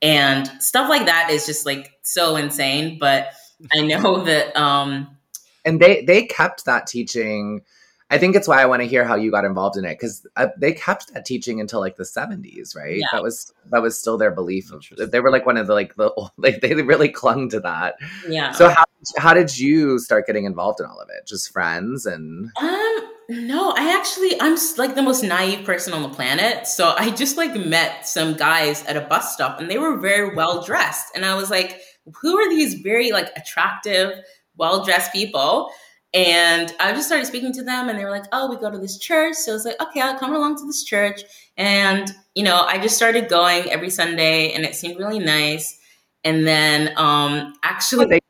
And 0.00 0.46
stuff 0.62 0.88
like 0.88 1.06
that 1.06 1.30
is 1.30 1.46
just 1.46 1.66
like 1.66 1.92
so 2.02 2.36
insane. 2.36 2.98
But 2.98 3.32
I 3.74 3.82
know 3.82 4.20
that, 4.24 4.56
um, 4.56 5.16
and 5.64 5.80
they 5.80 6.04
they 6.04 6.24
kept 6.24 6.64
that 6.66 6.86
teaching. 6.86 7.62
I 8.10 8.16
think 8.16 8.36
it's 8.36 8.48
why 8.48 8.62
I 8.62 8.66
want 8.66 8.80
to 8.80 8.88
hear 8.88 9.04
how 9.04 9.16
you 9.16 9.30
got 9.30 9.44
involved 9.44 9.76
in 9.76 9.84
it 9.84 9.98
because 9.98 10.26
uh, 10.36 10.46
they 10.56 10.72
kept 10.72 11.12
that 11.12 11.26
teaching 11.26 11.60
until 11.60 11.80
like 11.80 11.96
the 11.96 12.06
seventies, 12.06 12.74
right? 12.74 12.98
Yeah. 12.98 13.06
That 13.12 13.22
was 13.22 13.52
that 13.70 13.82
was 13.82 13.98
still 13.98 14.16
their 14.16 14.30
belief. 14.30 14.72
Of, 14.72 15.10
they 15.10 15.20
were 15.20 15.30
like 15.30 15.44
one 15.44 15.58
of 15.58 15.66
the 15.66 15.74
like 15.74 15.94
the 15.96 16.10
like 16.38 16.60
they 16.60 16.74
really 16.74 17.10
clung 17.10 17.50
to 17.50 17.60
that. 17.60 17.96
yeah. 18.28 18.52
So 18.52 18.70
how 18.70 18.84
how 19.16 19.34
did 19.34 19.58
you 19.58 19.98
start 19.98 20.26
getting 20.26 20.44
involved 20.44 20.80
in 20.80 20.86
all 20.86 21.00
of 21.00 21.08
it? 21.10 21.26
Just 21.26 21.52
friends 21.52 22.06
and 22.06 22.50
Um, 22.60 23.10
no, 23.28 23.72
I 23.76 23.94
actually 23.98 24.40
I'm 24.40 24.56
like 24.78 24.94
the 24.94 25.02
most 25.02 25.22
naive 25.22 25.64
person 25.64 25.92
on 25.92 26.02
the 26.02 26.08
planet. 26.08 26.66
So 26.66 26.94
I 26.96 27.10
just 27.10 27.36
like 27.36 27.54
met 27.54 28.06
some 28.06 28.34
guys 28.34 28.84
at 28.86 28.96
a 28.96 29.02
bus 29.02 29.34
stop 29.34 29.60
and 29.60 29.70
they 29.70 29.78
were 29.78 29.98
very 29.98 30.34
well 30.34 30.62
dressed 30.62 31.08
and 31.14 31.24
I 31.24 31.34
was 31.34 31.50
like, 31.50 31.80
who 32.22 32.38
are 32.38 32.48
these 32.48 32.74
very 32.74 33.12
like 33.12 33.30
attractive, 33.36 34.12
well 34.56 34.84
dressed 34.84 35.12
people? 35.12 35.70
and 36.14 36.72
I 36.80 36.92
just 36.92 37.06
started 37.06 37.26
speaking 37.26 37.52
to 37.52 37.62
them, 37.62 37.90
and 37.90 37.98
they 37.98 38.02
were 38.02 38.10
like, 38.10 38.24
"Oh, 38.32 38.48
we 38.48 38.56
go 38.56 38.70
to 38.70 38.78
this 38.78 38.96
church." 38.98 39.34
So 39.34 39.52
I 39.52 39.54
was 39.54 39.66
like, 39.66 39.78
"Okay, 39.78 40.00
I'll 40.00 40.18
come 40.18 40.34
along 40.34 40.56
to 40.56 40.64
this 40.66 40.82
church." 40.82 41.20
And 41.58 42.10
you 42.34 42.42
know, 42.42 42.62
I 42.62 42.78
just 42.78 42.96
started 42.96 43.28
going 43.28 43.70
every 43.70 43.90
Sunday, 43.90 44.52
and 44.52 44.64
it 44.64 44.74
seemed 44.74 44.98
really 44.98 45.18
nice. 45.18 45.78
And 46.24 46.46
then, 46.46 46.96
um, 46.96 47.52
actually, 47.62 48.06
they 48.06 48.20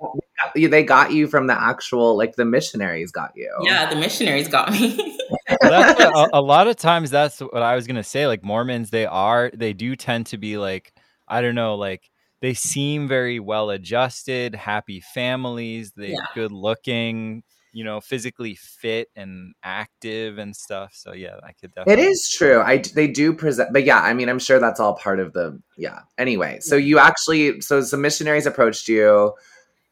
got, 0.55 0.71
they 0.71 0.83
got 0.83 1.12
you 1.12 1.26
from 1.26 1.47
the 1.47 1.61
actual 1.61 2.17
like 2.17 2.37
the 2.37 2.45
missionaries 2.45 3.11
got 3.11 3.33
you. 3.35 3.52
yeah, 3.62 3.88
the 3.88 3.97
missionaries 3.97 4.49
got 4.49 4.71
me. 4.73 5.19
that's 5.61 5.99
what, 5.99 6.14
a, 6.35 6.38
a 6.38 6.40
lot 6.40 6.69
of 6.69 6.76
times 6.76 7.11
that's 7.11 7.40
what 7.40 7.62
I 7.62 7.75
was 7.75 7.87
gonna 7.87 8.05
say. 8.05 8.26
Like 8.26 8.45
Mormons, 8.45 8.90
they 8.90 9.07
are 9.07 9.50
they 9.55 9.73
do 9.73 9.97
tend 9.97 10.26
to 10.26 10.38
be 10.38 10.59
like 10.59 10.93
I 11.26 11.40
don't 11.40 11.55
know, 11.55 11.75
like 11.76 12.09
they 12.40 12.55
seem 12.55 13.09
very 13.09 13.40
well 13.40 13.71
adjusted, 13.71 14.55
happy 14.55 15.00
families. 15.00 15.93
They 15.97 16.11
Yeah. 16.11 16.26
good 16.35 16.52
looking, 16.52 17.43
you 17.73 17.85
know, 17.85 18.00
physically 18.00 18.55
fit 18.55 19.09
and 19.17 19.55
active 19.62 20.38
and 20.38 20.55
stuff. 20.55 20.93
So 20.95 21.12
yeah, 21.12 21.37
I 21.43 21.52
could 21.52 21.73
It 21.75 21.87
definitely. 21.87 22.07
is 22.07 22.31
true. 22.31 22.61
I 22.61 22.78
they 22.78 23.09
do 23.09 23.33
present, 23.33 23.73
but 23.73 23.85
yeah, 23.85 24.00
I 24.00 24.14
mean, 24.14 24.28
I'm 24.28 24.38
sure 24.38 24.59
that's 24.59 24.81
all 24.81 24.95
part 24.95 25.21
of 25.21 25.33
the 25.33 25.61
yeah. 25.76 26.00
Anyway, 26.17 26.61
so 26.61 26.76
you 26.76 26.99
actually, 26.99 27.61
so 27.61 27.81
some 27.81 28.00
missionaries 28.00 28.47
approached 28.47 28.88
you. 28.88 29.35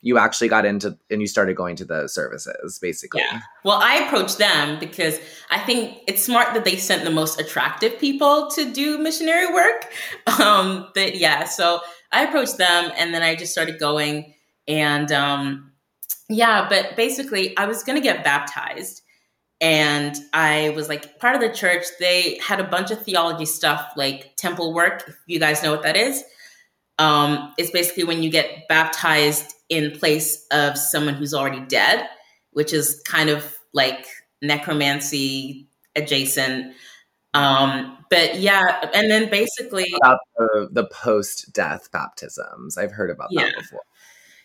You 0.02 0.18
actually 0.18 0.48
got 0.48 0.64
into 0.64 0.96
and 1.10 1.20
you 1.20 1.26
started 1.26 1.56
going 1.56 1.76
to 1.76 1.84
the 1.84 2.08
services, 2.08 2.78
basically. 2.78 3.22
Yeah. 3.22 3.40
Well, 3.64 3.80
I 3.82 3.96
approached 3.96 4.38
them 4.38 4.78
because 4.78 5.18
I 5.50 5.58
think 5.58 5.98
it's 6.06 6.22
smart 6.22 6.54
that 6.54 6.64
they 6.64 6.76
sent 6.76 7.04
the 7.04 7.10
most 7.10 7.40
attractive 7.40 7.98
people 7.98 8.48
to 8.50 8.70
do 8.72 8.98
missionary 8.98 9.52
work. 9.52 9.92
Um, 10.40 10.88
but 10.94 11.16
yeah, 11.16 11.44
so 11.44 11.80
I 12.12 12.24
approached 12.24 12.58
them 12.58 12.92
and 12.96 13.14
then 13.14 13.22
I 13.22 13.34
just 13.34 13.52
started 13.52 13.78
going. 13.78 14.34
And 14.68 15.10
um, 15.10 15.72
yeah, 16.28 16.66
but 16.68 16.96
basically, 16.96 17.56
I 17.56 17.66
was 17.66 17.82
going 17.82 17.96
to 17.96 18.02
get 18.02 18.24
baptized. 18.24 19.02
And 19.60 20.14
I 20.34 20.70
was 20.76 20.88
like, 20.88 21.18
part 21.18 21.34
of 21.34 21.40
the 21.40 21.50
church, 21.50 21.84
they 21.98 22.38
had 22.38 22.60
a 22.60 22.64
bunch 22.64 22.90
of 22.90 23.02
theology 23.02 23.46
stuff 23.46 23.92
like 23.96 24.36
temple 24.36 24.74
work, 24.74 25.04
if 25.08 25.16
you 25.26 25.38
guys 25.38 25.62
know 25.62 25.70
what 25.70 25.82
that 25.82 25.96
is. 25.96 26.22
Um, 26.98 27.54
it's 27.58 27.70
basically 27.70 28.04
when 28.04 28.22
you 28.22 28.30
get 28.30 28.68
baptized 28.68 29.54
in 29.68 29.90
place 29.99 30.46
of 30.52 30.78
someone 30.78 31.14
who's 31.14 31.35
already 31.35 31.61
dead, 31.61 32.06
which 32.52 32.73
is 32.73 33.02
kind 33.06 33.30
of 33.30 33.56
like 33.73 34.06
necromancy 34.42 35.68
adjacent. 35.94 36.75
Um, 37.35 37.99
but 38.11 38.38
yeah, 38.40 38.88
and 38.94 39.11
then 39.11 39.28
basically, 39.30 39.87
About 40.02 40.20
the, 40.37 40.68
the 40.73 40.85
post 40.87 41.52
death 41.52 41.90
baptisms, 41.92 42.78
I've 42.78 42.92
heard 42.92 43.11
about 43.11 43.28
Yeah. 43.30 43.44
that 43.44 43.56
before. 43.58 43.82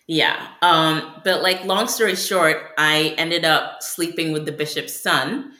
yeah. 0.08 0.48
Um, 0.62 1.22
but 1.24 1.42
like, 1.42 1.64
long 1.66 1.88
story 1.88 2.16
short, 2.16 2.58
I 2.78 3.16
ended 3.18 3.46
up 3.46 3.82
sleeping 3.84 4.32
with 4.34 4.46
the 4.46 4.52
bishop's 4.52 5.00
son. 5.02 5.54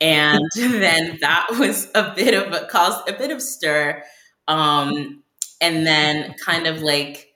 And 0.00 0.40
then 0.56 1.18
that 1.20 1.48
was 1.58 1.88
a 1.94 2.14
bit 2.14 2.32
of 2.34 2.52
a 2.52 2.66
caused 2.66 3.06
a 3.08 3.12
bit 3.12 3.30
of 3.30 3.42
stir. 3.42 4.02
Um, 4.48 5.22
and 5.60 5.86
then 5.86 6.34
kind 6.42 6.66
of 6.66 6.80
like 6.80 7.26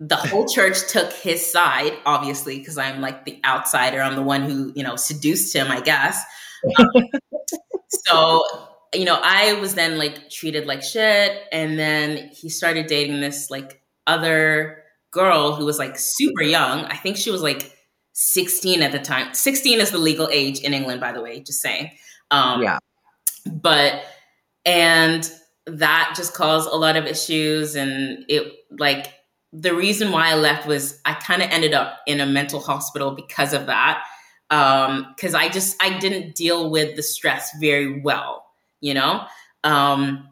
the 0.00 0.16
whole 0.16 0.48
church 0.48 0.88
took 0.88 1.12
his 1.12 1.52
side, 1.52 1.92
obviously, 2.06 2.58
because 2.58 2.78
I'm 2.78 3.02
like 3.02 3.26
the 3.26 3.38
outsider. 3.44 4.00
I'm 4.00 4.16
the 4.16 4.22
one 4.22 4.42
who, 4.42 4.72
you 4.74 4.82
know, 4.82 4.96
seduced 4.96 5.54
him, 5.54 5.70
I 5.70 5.82
guess. 5.82 6.22
Um, 6.78 6.86
so, 8.06 8.42
you 8.94 9.04
know, 9.04 9.20
I 9.22 9.52
was 9.60 9.74
then 9.74 9.98
like 9.98 10.30
treated 10.30 10.66
like 10.66 10.82
shit. 10.82 11.42
And 11.52 11.78
then 11.78 12.30
he 12.32 12.48
started 12.48 12.86
dating 12.86 13.20
this 13.20 13.50
like 13.50 13.82
other 14.06 14.82
girl 15.10 15.54
who 15.54 15.66
was 15.66 15.78
like 15.78 15.98
super 15.98 16.42
young. 16.42 16.86
I 16.86 16.96
think 16.96 17.18
she 17.18 17.30
was 17.30 17.42
like 17.42 17.70
16 18.14 18.80
at 18.80 18.92
the 18.92 18.98
time. 18.98 19.34
16 19.34 19.80
is 19.80 19.90
the 19.90 19.98
legal 19.98 20.30
age 20.32 20.60
in 20.60 20.72
England, 20.72 21.02
by 21.02 21.12
the 21.12 21.20
way, 21.20 21.40
just 21.40 21.60
saying. 21.60 21.90
Um, 22.30 22.62
yeah. 22.62 22.78
but 23.44 24.02
and 24.64 25.30
that 25.66 26.14
just 26.16 26.32
caused 26.32 26.70
a 26.70 26.76
lot 26.76 26.96
of 26.96 27.04
issues 27.06 27.74
and 27.74 28.24
it 28.28 28.52
like 28.78 29.12
the 29.52 29.74
reason 29.74 30.12
why 30.12 30.30
i 30.30 30.34
left 30.34 30.66
was 30.66 31.00
i 31.04 31.14
kind 31.14 31.42
of 31.42 31.50
ended 31.50 31.74
up 31.74 32.00
in 32.06 32.20
a 32.20 32.26
mental 32.26 32.60
hospital 32.60 33.10
because 33.10 33.52
of 33.52 33.66
that 33.66 34.04
um 34.50 35.06
because 35.16 35.34
i 35.34 35.48
just 35.48 35.76
i 35.82 35.98
didn't 35.98 36.34
deal 36.34 36.70
with 36.70 36.96
the 36.96 37.02
stress 37.02 37.50
very 37.60 38.00
well 38.00 38.46
you 38.80 38.94
know? 38.94 39.24
Um 39.64 40.28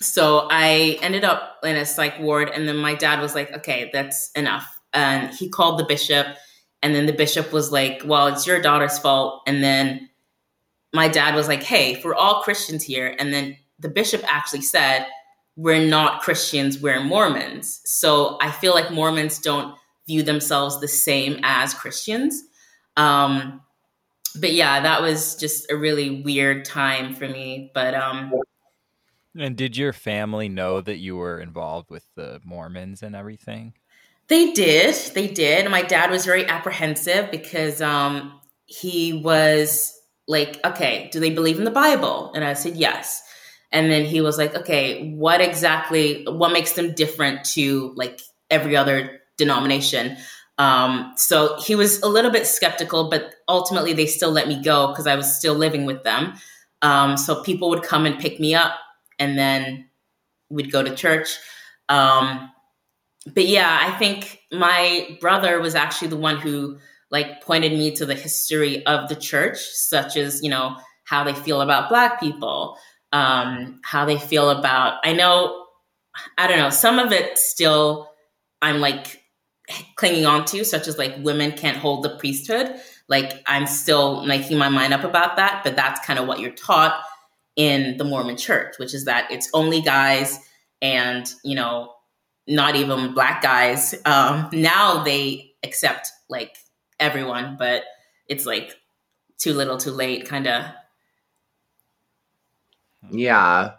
so 0.00 0.48
i 0.50 0.98
ended 1.02 1.24
up 1.24 1.58
in 1.64 1.76
a 1.76 1.84
psych 1.84 2.18
ward 2.18 2.50
and 2.50 2.68
then 2.68 2.76
my 2.76 2.94
dad 2.94 3.20
was 3.20 3.34
like 3.34 3.52
okay 3.52 3.90
that's 3.92 4.30
enough. 4.32 4.66
And 4.92 5.34
he 5.34 5.48
called 5.48 5.78
the 5.78 5.84
bishop 5.84 6.26
and 6.82 6.94
then 6.94 7.06
the 7.06 7.12
bishop 7.12 7.52
was 7.52 7.72
like 7.72 8.02
well 8.04 8.28
it's 8.28 8.46
your 8.46 8.60
daughter's 8.60 8.98
fault. 8.98 9.42
And 9.46 9.62
then 9.62 10.08
my 10.94 11.08
dad 11.08 11.34
was 11.34 11.48
like, 11.48 11.62
hey, 11.62 12.00
we're 12.04 12.14
all 12.14 12.42
Christians 12.42 12.84
here, 12.84 13.16
and 13.18 13.34
then 13.34 13.56
the 13.80 13.88
bishop 13.88 14.22
actually 14.32 14.62
said, 14.62 15.04
we're 15.56 15.86
not 15.86 16.20
Christians, 16.22 16.80
we're 16.80 17.02
Mormons. 17.02 17.80
So 17.84 18.38
I 18.40 18.50
feel 18.50 18.74
like 18.74 18.90
Mormons 18.90 19.38
don't 19.38 19.76
view 20.06 20.22
themselves 20.22 20.80
the 20.80 20.88
same 20.88 21.38
as 21.42 21.74
Christians. 21.74 22.42
Um, 22.96 23.60
but 24.36 24.52
yeah, 24.52 24.80
that 24.80 25.00
was 25.00 25.36
just 25.36 25.70
a 25.70 25.76
really 25.76 26.22
weird 26.22 26.64
time 26.64 27.14
for 27.14 27.28
me. 27.28 27.70
But 27.72 27.94
um, 27.94 28.32
And 29.36 29.56
did 29.56 29.76
your 29.76 29.92
family 29.92 30.48
know 30.48 30.80
that 30.80 30.98
you 30.98 31.16
were 31.16 31.40
involved 31.40 31.90
with 31.90 32.04
the 32.14 32.40
Mormons 32.44 33.02
and 33.02 33.16
everything? 33.16 33.74
They 34.28 34.52
did. 34.52 34.94
They 35.14 35.28
did. 35.28 35.70
My 35.70 35.82
dad 35.82 36.10
was 36.10 36.24
very 36.24 36.46
apprehensive 36.46 37.30
because 37.30 37.82
um, 37.82 38.40
he 38.66 39.12
was 39.12 40.00
like, 40.26 40.58
okay, 40.64 41.10
do 41.12 41.20
they 41.20 41.30
believe 41.30 41.58
in 41.58 41.64
the 41.64 41.70
Bible? 41.70 42.32
And 42.34 42.44
I 42.44 42.54
said, 42.54 42.76
yes. 42.76 43.22
And 43.74 43.90
then 43.90 44.04
he 44.04 44.20
was 44.20 44.38
like, 44.38 44.54
okay, 44.54 45.12
what 45.14 45.40
exactly, 45.40 46.24
what 46.26 46.52
makes 46.52 46.72
them 46.72 46.94
different 46.94 47.44
to 47.46 47.92
like 47.96 48.22
every 48.48 48.76
other 48.76 49.20
denomination? 49.36 50.16
Um, 50.58 51.12
so 51.16 51.58
he 51.60 51.74
was 51.74 52.00
a 52.02 52.08
little 52.08 52.30
bit 52.30 52.46
skeptical, 52.46 53.10
but 53.10 53.34
ultimately 53.48 53.92
they 53.92 54.06
still 54.06 54.30
let 54.30 54.46
me 54.46 54.62
go 54.62 54.86
because 54.86 55.08
I 55.08 55.16
was 55.16 55.36
still 55.36 55.54
living 55.54 55.84
with 55.84 56.04
them. 56.04 56.34
Um, 56.82 57.16
so 57.16 57.42
people 57.42 57.68
would 57.70 57.82
come 57.82 58.06
and 58.06 58.18
pick 58.18 58.38
me 58.38 58.54
up 58.54 58.74
and 59.18 59.36
then 59.36 59.88
we'd 60.50 60.70
go 60.70 60.82
to 60.82 60.94
church. 60.94 61.36
Um, 61.88 62.52
but 63.34 63.48
yeah, 63.48 63.78
I 63.82 63.90
think 63.98 64.40
my 64.52 65.18
brother 65.20 65.60
was 65.60 65.74
actually 65.74 66.08
the 66.08 66.16
one 66.16 66.36
who 66.36 66.78
like 67.10 67.42
pointed 67.42 67.72
me 67.72 67.94
to 67.96 68.06
the 68.06 68.14
history 68.14 68.86
of 68.86 69.08
the 69.08 69.16
church, 69.16 69.58
such 69.58 70.16
as, 70.16 70.42
you 70.42 70.50
know, 70.50 70.76
how 71.04 71.24
they 71.24 71.34
feel 71.34 71.60
about 71.60 71.88
black 71.88 72.20
people, 72.20 72.78
um, 73.14 73.80
how 73.84 74.04
they 74.04 74.18
feel 74.18 74.50
about, 74.50 74.98
I 75.04 75.12
know, 75.12 75.66
I 76.36 76.48
don't 76.48 76.58
know, 76.58 76.70
some 76.70 76.98
of 76.98 77.12
it 77.12 77.38
still 77.38 78.10
I'm 78.60 78.80
like 78.80 79.22
clinging 79.94 80.26
on 80.26 80.44
to, 80.46 80.64
such 80.64 80.88
as 80.88 80.98
like 80.98 81.14
women 81.18 81.52
can't 81.52 81.76
hold 81.76 82.02
the 82.02 82.16
priesthood. 82.18 82.74
Like 83.08 83.40
I'm 83.46 83.66
still 83.66 84.26
making 84.26 84.58
my 84.58 84.68
mind 84.68 84.92
up 84.92 85.04
about 85.04 85.36
that, 85.36 85.62
but 85.62 85.76
that's 85.76 86.04
kind 86.04 86.18
of 86.18 86.26
what 86.26 86.40
you're 86.40 86.50
taught 86.50 87.00
in 87.54 87.98
the 87.98 88.04
Mormon 88.04 88.36
church, 88.36 88.74
which 88.78 88.94
is 88.94 89.04
that 89.04 89.30
it's 89.30 89.48
only 89.54 89.80
guys 89.80 90.40
and, 90.82 91.32
you 91.44 91.54
know, 91.54 91.92
not 92.48 92.74
even 92.74 93.14
black 93.14 93.42
guys. 93.42 93.94
Um, 94.04 94.48
now 94.52 95.04
they 95.04 95.52
accept 95.62 96.08
like 96.28 96.56
everyone, 96.98 97.56
but 97.58 97.84
it's 98.28 98.44
like 98.44 98.74
too 99.38 99.52
little, 99.52 99.76
too 99.76 99.92
late, 99.92 100.26
kind 100.26 100.48
of. 100.48 100.64
Mm-hmm. 103.06 103.18
Yeah. 103.18 103.72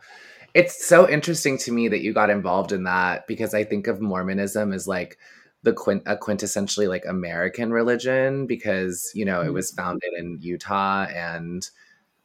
It's 0.53 0.85
so 0.85 1.09
interesting 1.09 1.57
to 1.59 1.71
me 1.71 1.87
that 1.89 2.01
you 2.01 2.13
got 2.13 2.29
involved 2.29 2.71
in 2.71 2.83
that 2.83 3.27
because 3.27 3.53
I 3.53 3.63
think 3.63 3.87
of 3.87 3.99
Mormonism 3.99 4.71
as 4.71 4.87
like 4.87 5.17
the 5.63 5.73
quint- 5.73 6.03
a 6.05 6.15
quintessentially 6.15 6.87
like 6.87 7.03
American 7.05 7.73
religion 7.73 8.47
because, 8.47 9.11
you 9.13 9.25
know, 9.25 9.41
it 9.41 9.45
mm-hmm. 9.45 9.53
was 9.53 9.71
founded 9.71 10.13
in 10.17 10.37
Utah 10.41 11.05
and 11.05 11.69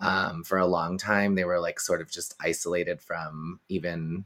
um, 0.00 0.45
for 0.45 0.59
a 0.59 0.66
long 0.66 0.97
time 0.97 1.35
they 1.35 1.45
were 1.45 1.61
like 1.61 1.80
sort 1.80 2.00
of 2.00 2.11
just 2.11 2.35
isolated 2.40 3.02
from 3.02 3.61
even 3.69 4.25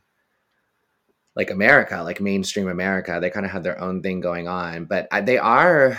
like 1.35 1.51
America, 1.51 2.03
like 2.03 2.21
mainstream 2.21 2.69
America. 2.69 3.19
They 3.21 3.31
kind 3.31 3.47
of 3.47 3.53
had 3.53 3.65
their 3.65 3.81
own 3.81 4.03
thing 4.03 4.21
going 4.21 4.47
on, 4.49 4.85
but 4.85 5.09
they 5.25 5.39
are 5.39 5.99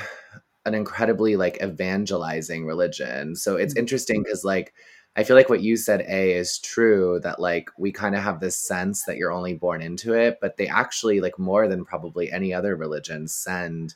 an 0.66 0.74
incredibly 0.74 1.36
like 1.36 1.62
evangelizing 1.62 2.66
religion. 2.66 3.36
So 3.36 3.56
it's 3.56 3.74
mm-hmm. 3.74 3.80
interesting 3.80 4.24
because 4.24 4.44
like 4.44 4.74
I 5.18 5.24
feel 5.24 5.36
like 5.38 5.50
what 5.50 5.62
you 5.62 5.78
said, 5.78 6.02
A, 6.10 6.34
is 6.34 6.60
true 6.60 7.20
that 7.24 7.40
like 7.40 7.70
we 7.78 7.92
kind 7.92 8.16
of 8.16 8.22
have 8.24 8.40
this 8.40 8.58
sense 8.58 9.06
that 9.06 9.18
you're 9.18 9.32
only 9.32 9.54
born 9.54 9.82
into 9.82 10.14
it, 10.14 10.40
but 10.42 10.58
they 10.58 10.68
actually, 10.68 11.22
like 11.22 11.40
more 11.40 11.68
than 11.68 11.86
probably 11.86 12.32
any 12.32 12.54
other 12.54 12.76
religion, 12.76 13.28
send 13.28 13.96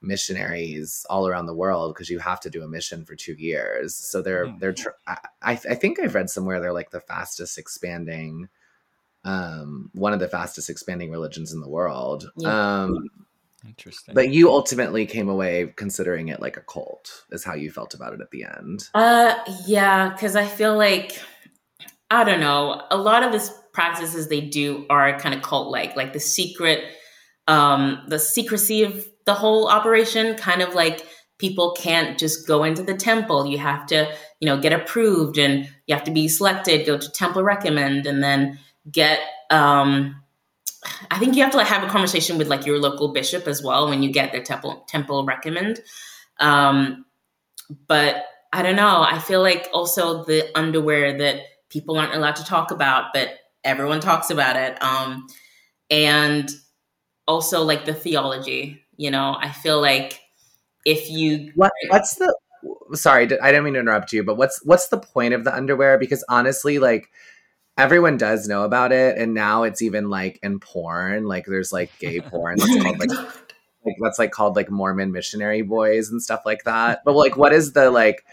missionaries 0.00 1.04
all 1.10 1.26
around 1.26 1.46
the 1.46 1.54
world 1.54 1.92
because 1.92 2.08
you 2.08 2.18
have 2.20 2.40
to 2.40 2.50
do 2.50 2.62
a 2.62 2.68
mission 2.68 3.04
for 3.04 3.14
two 3.14 3.34
years. 3.34 3.94
So 3.94 4.22
they're, 4.22 4.46
Hmm. 4.46 4.58
they're, 4.58 4.72
tr- 4.72 4.88
I, 5.06 5.18
I 5.42 5.52
I 5.52 5.74
think 5.74 6.00
I've 6.00 6.14
read 6.14 6.30
somewhere 6.30 6.60
they're 6.60 6.72
like 6.72 6.90
the 6.92 7.00
fastest 7.00 7.58
expanding, 7.58 8.48
um, 9.24 9.90
one 9.92 10.12
of 10.14 10.20
the 10.20 10.28
fastest 10.28 10.70
expanding 10.70 11.10
religions 11.10 11.52
in 11.52 11.60
the 11.60 11.68
world. 11.68 12.30
Yeah. 12.36 12.84
Um, 12.84 13.08
Interesting. 13.66 14.14
But 14.14 14.30
you 14.30 14.50
ultimately 14.50 15.04
came 15.06 15.28
away 15.28 15.72
considering 15.76 16.28
it 16.28 16.40
like 16.40 16.56
a 16.56 16.60
cult, 16.60 17.24
is 17.30 17.44
how 17.44 17.54
you 17.54 17.70
felt 17.70 17.94
about 17.94 18.12
it 18.12 18.20
at 18.20 18.30
the 18.30 18.44
end. 18.44 18.88
Uh, 18.94 19.34
yeah, 19.66 20.10
because 20.10 20.36
I 20.36 20.46
feel 20.46 20.76
like 20.76 21.20
I 22.10 22.24
don't 22.24 22.40
know. 22.40 22.82
A 22.90 22.96
lot 22.96 23.22
of 23.22 23.32
these 23.32 23.50
practices 23.72 24.28
they 24.28 24.40
do 24.40 24.86
are 24.88 25.18
kind 25.18 25.34
of 25.34 25.42
cult 25.42 25.70
like, 25.70 25.96
like 25.96 26.12
the 26.12 26.20
secret, 26.20 26.84
um, 27.46 28.02
the 28.08 28.18
secrecy 28.18 28.84
of 28.84 29.06
the 29.26 29.34
whole 29.34 29.68
operation. 29.68 30.36
Kind 30.36 30.62
of 30.62 30.74
like 30.74 31.04
people 31.38 31.74
can't 31.76 32.18
just 32.18 32.46
go 32.46 32.62
into 32.62 32.82
the 32.82 32.94
temple. 32.94 33.46
You 33.46 33.58
have 33.58 33.86
to, 33.86 34.10
you 34.40 34.46
know, 34.46 34.60
get 34.60 34.72
approved, 34.72 35.36
and 35.36 35.68
you 35.86 35.94
have 35.94 36.04
to 36.04 36.12
be 36.12 36.28
selected. 36.28 36.86
Go 36.86 36.96
to 36.96 37.10
temple 37.10 37.42
recommend, 37.42 38.06
and 38.06 38.22
then 38.22 38.60
get. 38.90 39.20
Um, 39.50 40.22
I 41.10 41.18
think 41.18 41.34
you 41.36 41.42
have 41.42 41.52
to 41.52 41.58
like 41.58 41.66
have 41.66 41.82
a 41.82 41.88
conversation 41.88 42.38
with 42.38 42.48
like 42.48 42.64
your 42.66 42.78
local 42.78 43.08
bishop 43.08 43.46
as 43.46 43.62
well 43.62 43.88
when 43.88 44.02
you 44.02 44.12
get 44.12 44.32
their 44.32 44.42
temple 44.42 44.84
temple 44.88 45.24
recommend. 45.24 45.80
Um, 46.38 47.04
but 47.86 48.24
I 48.52 48.62
don't 48.62 48.76
know. 48.76 49.02
I 49.02 49.18
feel 49.18 49.42
like 49.42 49.68
also 49.72 50.24
the 50.24 50.48
underwear 50.56 51.18
that 51.18 51.42
people 51.68 51.98
aren't 51.98 52.14
allowed 52.14 52.36
to 52.36 52.44
talk 52.44 52.70
about, 52.70 53.12
but 53.12 53.30
everyone 53.64 54.00
talks 54.00 54.30
about 54.30 54.56
it. 54.56 54.82
Um, 54.82 55.26
and 55.90 56.48
also 57.26 57.62
like 57.62 57.84
the 57.84 57.94
theology. 57.94 58.82
You 58.96 59.10
know, 59.10 59.36
I 59.38 59.50
feel 59.50 59.80
like 59.80 60.20
if 60.84 61.10
you 61.10 61.52
What 61.54 61.72
what's 61.88 62.16
the 62.16 62.34
sorry, 62.94 63.24
I 63.40 63.50
didn't 63.52 63.64
mean 63.64 63.74
to 63.74 63.80
interrupt 63.80 64.12
you, 64.12 64.24
but 64.24 64.36
what's 64.36 64.64
what's 64.64 64.88
the 64.88 64.98
point 64.98 65.34
of 65.34 65.44
the 65.44 65.54
underwear? 65.54 65.98
Because 65.98 66.24
honestly, 66.28 66.78
like 66.78 67.08
everyone 67.78 68.18
does 68.18 68.46
know 68.48 68.64
about 68.64 68.92
it, 68.92 69.16
and 69.16 69.32
now 69.32 69.62
it's 69.62 69.80
even 69.80 70.10
like 70.10 70.38
in 70.42 70.60
porn. 70.60 71.24
Like 71.26 71.46
there's 71.46 71.72
like 71.72 71.90
gay 71.98 72.20
porn 72.30 72.58
that's 72.58 72.82
called 72.82 72.98
like 72.98 73.10
like 73.10 73.96
that's 74.02 74.18
like 74.18 74.32
called 74.32 74.56
like 74.56 74.70
Mormon 74.70 75.12
missionary 75.12 75.62
boys 75.62 76.10
and 76.10 76.22
stuff 76.22 76.42
like 76.44 76.64
that. 76.64 77.02
But 77.04 77.14
like, 77.14 77.36
what 77.36 77.52
is 77.52 77.72
the 77.72 77.90
like? 77.90 78.24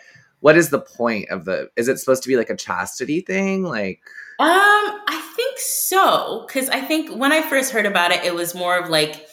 What 0.42 0.58
is 0.58 0.70
the 0.70 0.82
point 0.82 1.30
of 1.30 1.46
the? 1.46 1.70
Is 1.78 1.88
it 1.88 2.00
supposed 2.00 2.24
to 2.24 2.30
be 2.30 2.36
like 2.36 2.50
a 2.50 2.58
chastity 2.58 3.22
thing? 3.22 3.64
Like, 3.64 4.02
Um, 4.40 4.48
I 4.48 5.32
think 5.36 5.58
so 5.60 6.44
because 6.48 6.68
I 6.70 6.82
think 6.82 7.16
when 7.16 7.32
I 7.32 7.42
first 7.42 7.72
heard 7.72 7.86
about 7.86 8.12
it, 8.12 8.24
it 8.26 8.36
was 8.36 8.54
more 8.54 8.78
of 8.78 8.90
like 8.90 9.28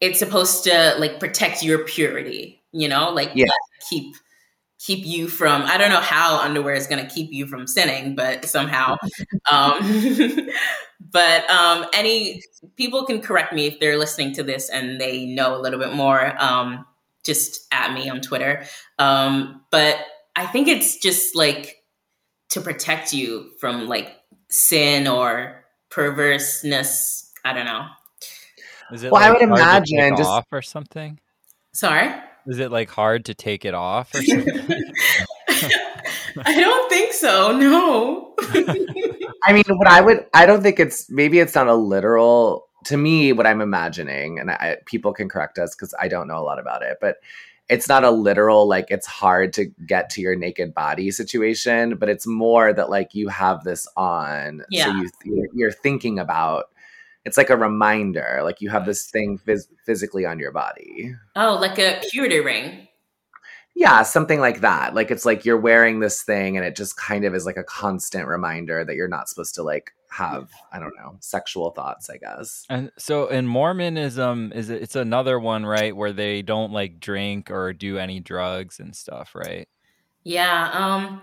it's 0.00 0.18
supposed 0.18 0.64
to 0.64 0.94
like 0.98 1.18
protect 1.18 1.62
your 1.62 1.84
purity, 1.84 2.62
you 2.72 2.88
know, 2.88 3.10
like 3.10 3.32
Yeah. 3.34 3.46
keep 3.88 4.14
keep 4.78 5.04
you 5.04 5.28
from. 5.28 5.62
I 5.62 5.76
don't 5.76 5.90
know 5.90 6.00
how 6.00 6.38
underwear 6.40 6.74
is 6.74 6.86
going 6.86 7.04
to 7.04 7.12
keep 7.12 7.32
you 7.32 7.46
from 7.46 7.66
sinning, 7.66 8.14
but 8.14 8.44
somehow. 8.44 8.96
um, 9.50 9.78
but 11.00 11.48
um, 11.50 11.86
any 11.94 12.42
people 12.76 13.04
can 13.04 13.20
correct 13.20 13.52
me 13.52 13.66
if 13.66 13.80
they're 13.80 13.98
listening 13.98 14.32
to 14.34 14.42
this 14.42 14.68
and 14.70 15.00
they 15.00 15.26
know 15.26 15.56
a 15.56 15.60
little 15.60 15.78
bit 15.78 15.92
more. 15.94 16.40
Um, 16.42 16.84
just 17.24 17.66
at 17.72 17.92
me 17.92 18.08
on 18.08 18.20
Twitter. 18.20 18.64
Um, 18.98 19.62
but 19.70 19.98
I 20.36 20.46
think 20.46 20.68
it's 20.68 20.96
just 20.98 21.36
like 21.36 21.82
to 22.50 22.60
protect 22.60 23.12
you 23.12 23.50
from 23.60 23.86
like 23.86 24.16
sin 24.48 25.06
or 25.06 25.64
perverseness. 25.90 27.30
I 27.44 27.52
don't 27.52 27.66
know. 27.66 27.86
Is 28.92 29.02
it 29.02 29.12
Well, 29.12 29.22
I 29.22 29.30
would 29.30 29.42
hard 29.46 29.84
to 29.84 29.90
take 29.92 29.98
imagine 29.98 30.16
just- 30.16 30.30
off 30.30 30.46
or 30.50 30.62
something? 30.62 31.20
Sorry. 31.72 32.14
Is 32.48 32.58
it 32.58 32.72
like 32.72 32.90
hard 32.90 33.26
to 33.26 33.34
take 33.34 33.64
it 33.64 33.74
off 33.74 34.14
or 34.14 34.22
something? 34.22 34.82
I 36.44 36.60
don't 36.60 36.88
think 36.90 37.12
so. 37.12 37.56
No. 37.56 38.34
I 39.44 39.52
mean, 39.52 39.64
what 39.68 39.86
I 39.86 40.00
would, 40.00 40.26
I 40.34 40.46
don't 40.46 40.62
think 40.62 40.80
it's 40.80 41.10
maybe 41.10 41.38
it's 41.40 41.54
not 41.54 41.68
a 41.68 41.74
literal. 41.74 42.66
To 42.84 42.96
me, 42.96 43.32
what 43.32 43.46
I'm 43.46 43.60
imagining, 43.60 44.38
and 44.38 44.50
I, 44.50 44.76
people 44.86 45.12
can 45.12 45.28
correct 45.28 45.58
us 45.58 45.74
because 45.74 45.94
I 46.00 46.08
don't 46.08 46.28
know 46.28 46.38
a 46.38 46.44
lot 46.44 46.58
about 46.58 46.82
it, 46.82 46.98
but 47.00 47.16
it's 47.68 47.88
not 47.88 48.02
a 48.04 48.10
literal 48.10 48.66
like 48.66 48.86
it's 48.90 49.06
hard 49.06 49.52
to 49.54 49.66
get 49.86 50.08
to 50.10 50.22
your 50.22 50.36
naked 50.36 50.72
body 50.72 51.10
situation, 51.10 51.96
but 51.96 52.08
it's 52.08 52.26
more 52.26 52.72
that 52.72 52.88
like 52.88 53.14
you 53.14 53.28
have 53.28 53.64
this 53.64 53.86
on, 53.96 54.60
so 54.60 54.64
Yeah. 54.70 55.00
you 55.02 55.10
you're, 55.24 55.46
you're 55.54 55.72
thinking 55.72 56.18
about. 56.18 56.66
It's 57.28 57.36
like 57.36 57.50
a 57.50 57.56
reminder, 57.56 58.40
like 58.42 58.60
you 58.60 58.70
have 58.70 58.86
this 58.86 59.06
thing 59.06 59.38
phys- 59.38 59.68
physically 59.84 60.24
on 60.24 60.38
your 60.38 60.50
body. 60.50 61.14
oh, 61.36 61.58
like 61.60 61.78
a 61.78 62.00
purity 62.10 62.40
ring. 62.40 62.88
Yeah, 63.76 64.02
something 64.02 64.40
like 64.40 64.62
that. 64.62 64.94
Like 64.94 65.12
it's 65.12 65.24
like 65.24 65.44
you're 65.44 65.60
wearing 65.60 66.00
this 66.00 66.24
thing 66.24 66.56
and 66.56 66.66
it 66.66 66.74
just 66.74 66.96
kind 66.96 67.24
of 67.24 67.34
is 67.34 67.46
like 67.46 67.58
a 67.58 67.62
constant 67.62 68.26
reminder 68.26 68.84
that 68.84 68.96
you're 68.96 69.06
not 69.06 69.28
supposed 69.28 69.54
to 69.54 69.62
like 69.62 69.92
have, 70.10 70.50
I 70.72 70.80
don't 70.80 70.96
know, 70.96 71.16
sexual 71.20 71.70
thoughts, 71.70 72.10
I 72.10 72.16
guess. 72.16 72.64
And 72.68 72.90
so 72.98 73.28
in 73.28 73.46
Mormonism, 73.46 74.52
is 74.52 74.70
it, 74.70 74.82
it's 74.82 74.96
another 74.96 75.38
one, 75.38 75.64
right, 75.64 75.94
where 75.94 76.12
they 76.12 76.42
don't 76.42 76.72
like 76.72 76.98
drink 76.98 77.52
or 77.52 77.72
do 77.72 77.98
any 77.98 78.18
drugs 78.18 78.80
and 78.80 78.96
stuff, 78.96 79.36
right? 79.36 79.68
Yeah. 80.24 80.70
Um. 80.72 81.22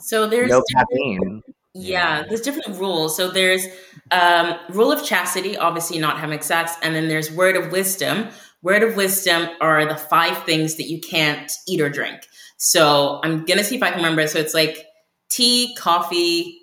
So 0.00 0.26
there's 0.26 0.50
no 0.50 0.62
caffeine. 0.74 1.42
Yeah, 1.74 2.22
there's 2.28 2.40
different 2.40 2.78
rules. 2.78 3.16
So 3.16 3.30
there's 3.30 3.66
um, 4.12 4.56
rule 4.70 4.92
of 4.92 5.04
chastity, 5.04 5.56
obviously 5.56 5.98
not 5.98 6.18
having 6.18 6.40
sex, 6.40 6.72
and 6.82 6.94
then 6.94 7.08
there's 7.08 7.32
word 7.32 7.56
of 7.56 7.72
wisdom. 7.72 8.28
Word 8.62 8.84
of 8.84 8.96
wisdom 8.96 9.48
are 9.60 9.84
the 9.84 9.96
five 9.96 10.44
things 10.44 10.76
that 10.76 10.84
you 10.84 11.00
can't 11.00 11.50
eat 11.66 11.80
or 11.80 11.88
drink. 11.88 12.20
So 12.56 13.20
I'm 13.24 13.44
gonna 13.44 13.64
see 13.64 13.76
if 13.76 13.82
I 13.82 13.90
can 13.90 13.96
remember. 13.96 14.26
So 14.28 14.38
it's 14.38 14.54
like 14.54 14.86
tea, 15.28 15.74
coffee, 15.76 16.60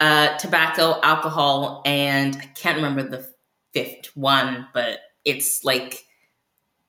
uh, 0.00 0.36
tobacco, 0.38 0.98
alcohol, 1.02 1.82
and 1.84 2.34
I 2.34 2.46
can't 2.46 2.76
remember 2.76 3.02
the 3.02 3.28
fifth 3.74 4.16
one, 4.16 4.66
but 4.72 4.98
it's 5.26 5.62
like, 5.62 6.04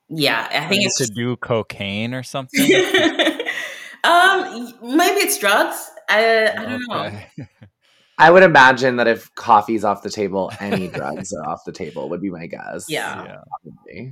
yeah, 0.08 0.48
I 0.50 0.68
think 0.68 0.86
it's 0.86 0.98
to 0.98 1.06
do 1.06 1.36
cocaine 1.36 2.14
or 2.14 2.22
something. 2.22 2.62
um 4.04 4.72
maybe 4.82 5.20
it's 5.20 5.38
drugs. 5.38 5.90
I, 6.08 6.48
I 6.56 6.64
don't 6.64 6.82
know. 6.88 7.20
I 8.18 8.30
would 8.30 8.42
imagine 8.42 8.96
that 8.96 9.06
if 9.08 9.34
coffee's 9.34 9.84
off 9.84 10.02
the 10.02 10.10
table, 10.10 10.50
any 10.58 10.88
drugs 10.98 11.32
are 11.34 11.46
off 11.48 11.64
the 11.66 11.72
table, 11.72 12.08
would 12.08 12.22
be 12.22 12.30
my 12.30 12.46
guess. 12.46 12.86
Yeah. 12.88 13.38
Yeah. 13.86 14.10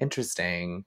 Interesting. 0.00 0.84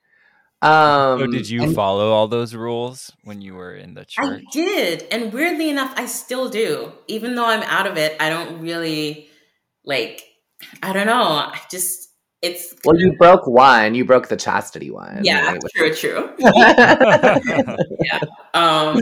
Um, 0.62 1.20
So 1.20 1.28
did 1.28 1.50
you 1.50 1.64
and- 1.64 1.76
follow 1.76 2.12
all 2.12 2.28
those 2.28 2.56
rules 2.56 3.12
when 3.24 3.42
you 3.42 3.54
were 3.54 3.76
in 3.76 3.94
the 3.94 4.06
church? 4.06 4.26
I 4.26 4.44
did, 4.52 5.04
and 5.12 5.32
weirdly 5.34 5.70
enough, 5.70 5.94
I 5.98 6.06
still 6.06 6.50
do. 6.50 6.92
Even 7.08 7.36
though 7.36 7.46
I'm 7.46 7.64
out 7.64 7.86
of 7.86 7.98
it, 7.98 8.16
I 8.20 8.30
don't 8.30 8.62
really 8.62 9.30
like. 9.84 10.24
I 10.82 10.94
don't 10.94 11.06
know. 11.08 11.22
I 11.22 11.60
just 11.70 12.10
it's 12.42 12.74
well, 12.86 12.98
you 12.98 13.14
broke 13.18 13.46
one. 13.46 13.94
You 13.96 14.06
broke 14.06 14.30
the 14.30 14.38
chastity 14.38 14.90
one. 14.90 15.20
yeah, 15.24 15.46
right? 15.52 15.62
true, 15.76 15.94
true. 15.94 16.30
Yeah. 16.40 18.20
Um, 18.54 19.00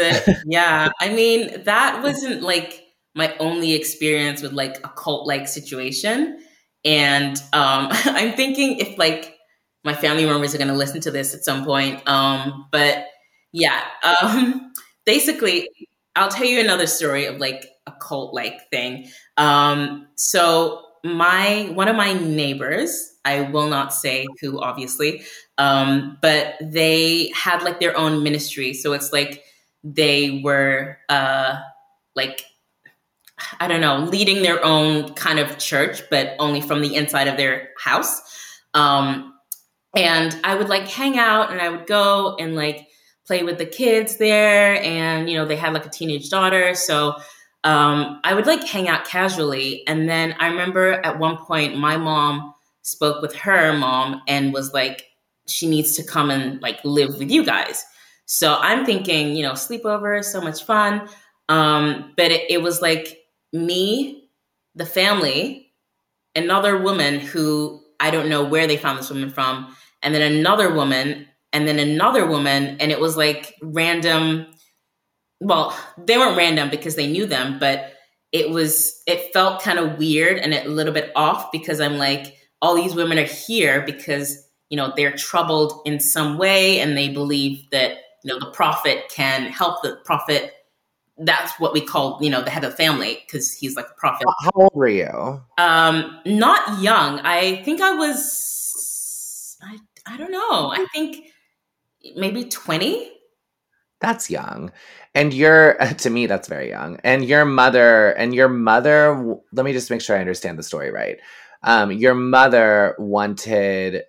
yeah, 0.46 0.90
I 1.00 1.08
mean 1.12 1.64
that 1.64 2.02
wasn't 2.02 2.42
like 2.42 2.82
my 3.14 3.34
only 3.38 3.74
experience 3.74 4.42
with 4.42 4.52
like 4.52 4.78
a 4.84 4.88
cult 4.88 5.26
like 5.26 5.48
situation, 5.48 6.38
and 6.84 7.36
um, 7.52 7.88
I'm 7.90 8.32
thinking 8.34 8.78
if 8.78 8.98
like 8.98 9.36
my 9.84 9.94
family 9.94 10.26
members 10.26 10.54
are 10.54 10.58
going 10.58 10.68
to 10.68 10.74
listen 10.74 11.00
to 11.02 11.10
this 11.10 11.34
at 11.34 11.44
some 11.44 11.64
point. 11.64 12.06
Um, 12.08 12.66
but 12.70 13.06
yeah, 13.52 13.82
um, 14.22 14.72
basically, 15.06 15.68
I'll 16.16 16.28
tell 16.28 16.46
you 16.46 16.60
another 16.60 16.86
story 16.86 17.26
of 17.26 17.38
like 17.38 17.66
a 17.86 17.92
cult 17.92 18.34
like 18.34 18.68
thing. 18.70 19.08
Um, 19.36 20.06
so 20.16 20.82
my 21.04 21.70
one 21.74 21.88
of 21.88 21.96
my 21.96 22.12
neighbors, 22.12 23.12
I 23.24 23.42
will 23.42 23.68
not 23.68 23.94
say 23.94 24.26
who, 24.40 24.60
obviously, 24.60 25.22
um, 25.58 26.18
but 26.20 26.54
they 26.60 27.30
had 27.34 27.62
like 27.62 27.80
their 27.80 27.96
own 27.96 28.22
ministry. 28.22 28.74
So 28.74 28.92
it's 28.92 29.12
like 29.12 29.42
they 29.82 30.40
were 30.42 30.98
uh, 31.08 31.58
like 32.14 32.44
I 33.58 33.68
don't 33.68 33.80
know, 33.80 33.98
leading 33.98 34.42
their 34.42 34.62
own 34.64 35.14
kind 35.14 35.38
of 35.38 35.58
church, 35.58 36.02
but 36.10 36.34
only 36.38 36.60
from 36.60 36.82
the 36.82 36.94
inside 36.94 37.28
of 37.28 37.36
their 37.36 37.70
house. 37.78 38.20
Um, 38.74 39.34
and 39.96 40.38
I 40.44 40.54
would 40.54 40.68
like 40.68 40.86
hang 40.86 41.18
out 41.18 41.50
and 41.50 41.60
I 41.60 41.68
would 41.68 41.86
go 41.86 42.36
and 42.38 42.54
like 42.54 42.86
play 43.26 43.42
with 43.42 43.58
the 43.58 43.66
kids 43.66 44.16
there. 44.18 44.80
And, 44.82 45.28
you 45.28 45.36
know, 45.36 45.46
they 45.46 45.56
had 45.56 45.72
like 45.72 45.86
a 45.86 45.90
teenage 45.90 46.30
daughter. 46.30 46.74
So 46.74 47.16
um, 47.64 48.20
I 48.24 48.34
would 48.34 48.46
like 48.46 48.64
hang 48.64 48.88
out 48.88 49.04
casually. 49.04 49.86
And 49.86 50.08
then 50.08 50.34
I 50.38 50.48
remember 50.48 50.92
at 51.04 51.18
one 51.18 51.36
point, 51.38 51.76
my 51.76 51.96
mom 51.96 52.54
spoke 52.82 53.20
with 53.20 53.34
her 53.36 53.72
mom 53.72 54.22
and 54.26 54.52
was 54.52 54.72
like, 54.72 55.06
she 55.46 55.68
needs 55.68 55.96
to 55.96 56.04
come 56.04 56.30
and 56.30 56.60
like 56.62 56.84
live 56.84 57.18
with 57.18 57.30
you 57.30 57.44
guys. 57.44 57.84
So 58.32 58.54
I'm 58.60 58.86
thinking, 58.86 59.34
you 59.34 59.42
know, 59.42 59.54
sleepover, 59.54 60.22
so 60.22 60.40
much 60.40 60.62
fun. 60.62 61.08
Um, 61.48 62.12
but 62.16 62.30
it, 62.30 62.48
it 62.48 62.62
was 62.62 62.80
like 62.80 63.18
me, 63.52 64.30
the 64.76 64.86
family, 64.86 65.72
another 66.36 66.78
woman 66.78 67.18
who 67.18 67.82
I 67.98 68.12
don't 68.12 68.28
know 68.28 68.44
where 68.44 68.68
they 68.68 68.76
found 68.76 69.00
this 69.00 69.10
woman 69.10 69.30
from, 69.30 69.74
and 70.00 70.14
then 70.14 70.22
another 70.22 70.72
woman, 70.72 71.26
and 71.52 71.66
then 71.66 71.80
another 71.80 72.24
woman, 72.24 72.76
and 72.78 72.92
it 72.92 73.00
was 73.00 73.16
like 73.16 73.56
random. 73.64 74.46
Well, 75.40 75.76
they 75.98 76.16
weren't 76.16 76.36
random 76.36 76.70
because 76.70 76.94
they 76.94 77.10
knew 77.10 77.26
them, 77.26 77.58
but 77.58 77.94
it 78.30 78.50
was 78.50 79.02
it 79.08 79.32
felt 79.32 79.60
kind 79.60 79.80
of 79.80 79.98
weird 79.98 80.38
and 80.38 80.54
a 80.54 80.68
little 80.68 80.94
bit 80.94 81.10
off 81.16 81.50
because 81.50 81.80
I'm 81.80 81.98
like, 81.98 82.36
all 82.62 82.76
these 82.76 82.94
women 82.94 83.18
are 83.18 83.24
here 83.24 83.82
because 83.84 84.48
you 84.68 84.76
know 84.76 84.92
they're 84.96 85.16
troubled 85.16 85.82
in 85.84 85.98
some 85.98 86.38
way 86.38 86.78
and 86.78 86.96
they 86.96 87.08
believe 87.08 87.68
that 87.72 87.96
you 88.22 88.32
know 88.32 88.38
the 88.38 88.50
prophet 88.52 89.04
can 89.10 89.46
help 89.46 89.82
the 89.82 89.96
prophet 90.04 90.52
that's 91.18 91.58
what 91.60 91.72
we 91.72 91.80
call 91.80 92.18
you 92.20 92.30
know 92.30 92.42
the 92.42 92.50
head 92.50 92.64
of 92.64 92.70
the 92.72 92.76
family 92.76 93.22
because 93.26 93.52
he's 93.52 93.76
like 93.76 93.86
a 93.86 94.00
prophet 94.00 94.26
How 94.40 94.50
old 94.54 94.72
were 94.74 94.88
you? 94.88 95.42
um 95.58 96.18
not 96.26 96.80
young 96.80 97.20
i 97.20 97.62
think 97.64 97.80
i 97.80 97.94
was 97.94 99.56
i, 99.62 99.78
I 100.06 100.16
don't 100.16 100.32
know 100.32 100.70
i 100.72 100.86
think 100.94 101.26
maybe 102.16 102.44
20 102.44 103.10
That's 104.00 104.30
young. 104.30 104.72
And 105.14 105.34
your 105.34 105.74
to 105.98 106.10
me 106.10 106.26
that's 106.26 106.48
very 106.48 106.70
young. 106.70 106.98
And 107.04 107.24
your 107.24 107.44
mother 107.44 108.12
and 108.12 108.34
your 108.34 108.48
mother 108.48 109.36
let 109.52 109.64
me 109.66 109.72
just 109.72 109.90
make 109.90 110.00
sure 110.00 110.16
I 110.16 110.20
understand 110.20 110.58
the 110.58 110.62
story 110.62 110.90
right. 110.90 111.18
Um 111.62 111.92
your 111.92 112.14
mother 112.14 112.94
wanted 112.98 114.04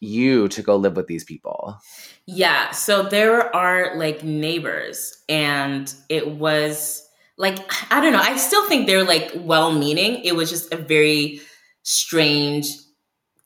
you 0.00 0.48
to 0.48 0.62
go 0.62 0.76
live 0.76 0.96
with 0.96 1.06
these 1.06 1.24
people. 1.24 1.78
Yeah, 2.26 2.72
so 2.72 3.04
there 3.04 3.54
are 3.54 3.96
like 3.96 4.24
neighbors, 4.24 5.16
and 5.28 5.92
it 6.08 6.28
was 6.28 7.08
like, 7.38 7.58
I 7.92 8.00
don't 8.00 8.12
know, 8.12 8.20
I 8.20 8.36
still 8.36 8.66
think 8.68 8.86
they're 8.86 9.04
like 9.04 9.32
well 9.36 9.70
meaning. 9.70 10.24
It 10.24 10.34
was 10.34 10.50
just 10.50 10.72
a 10.72 10.76
very 10.76 11.40
strange 11.84 12.66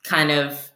kind 0.03 0.31
of, 0.31 0.71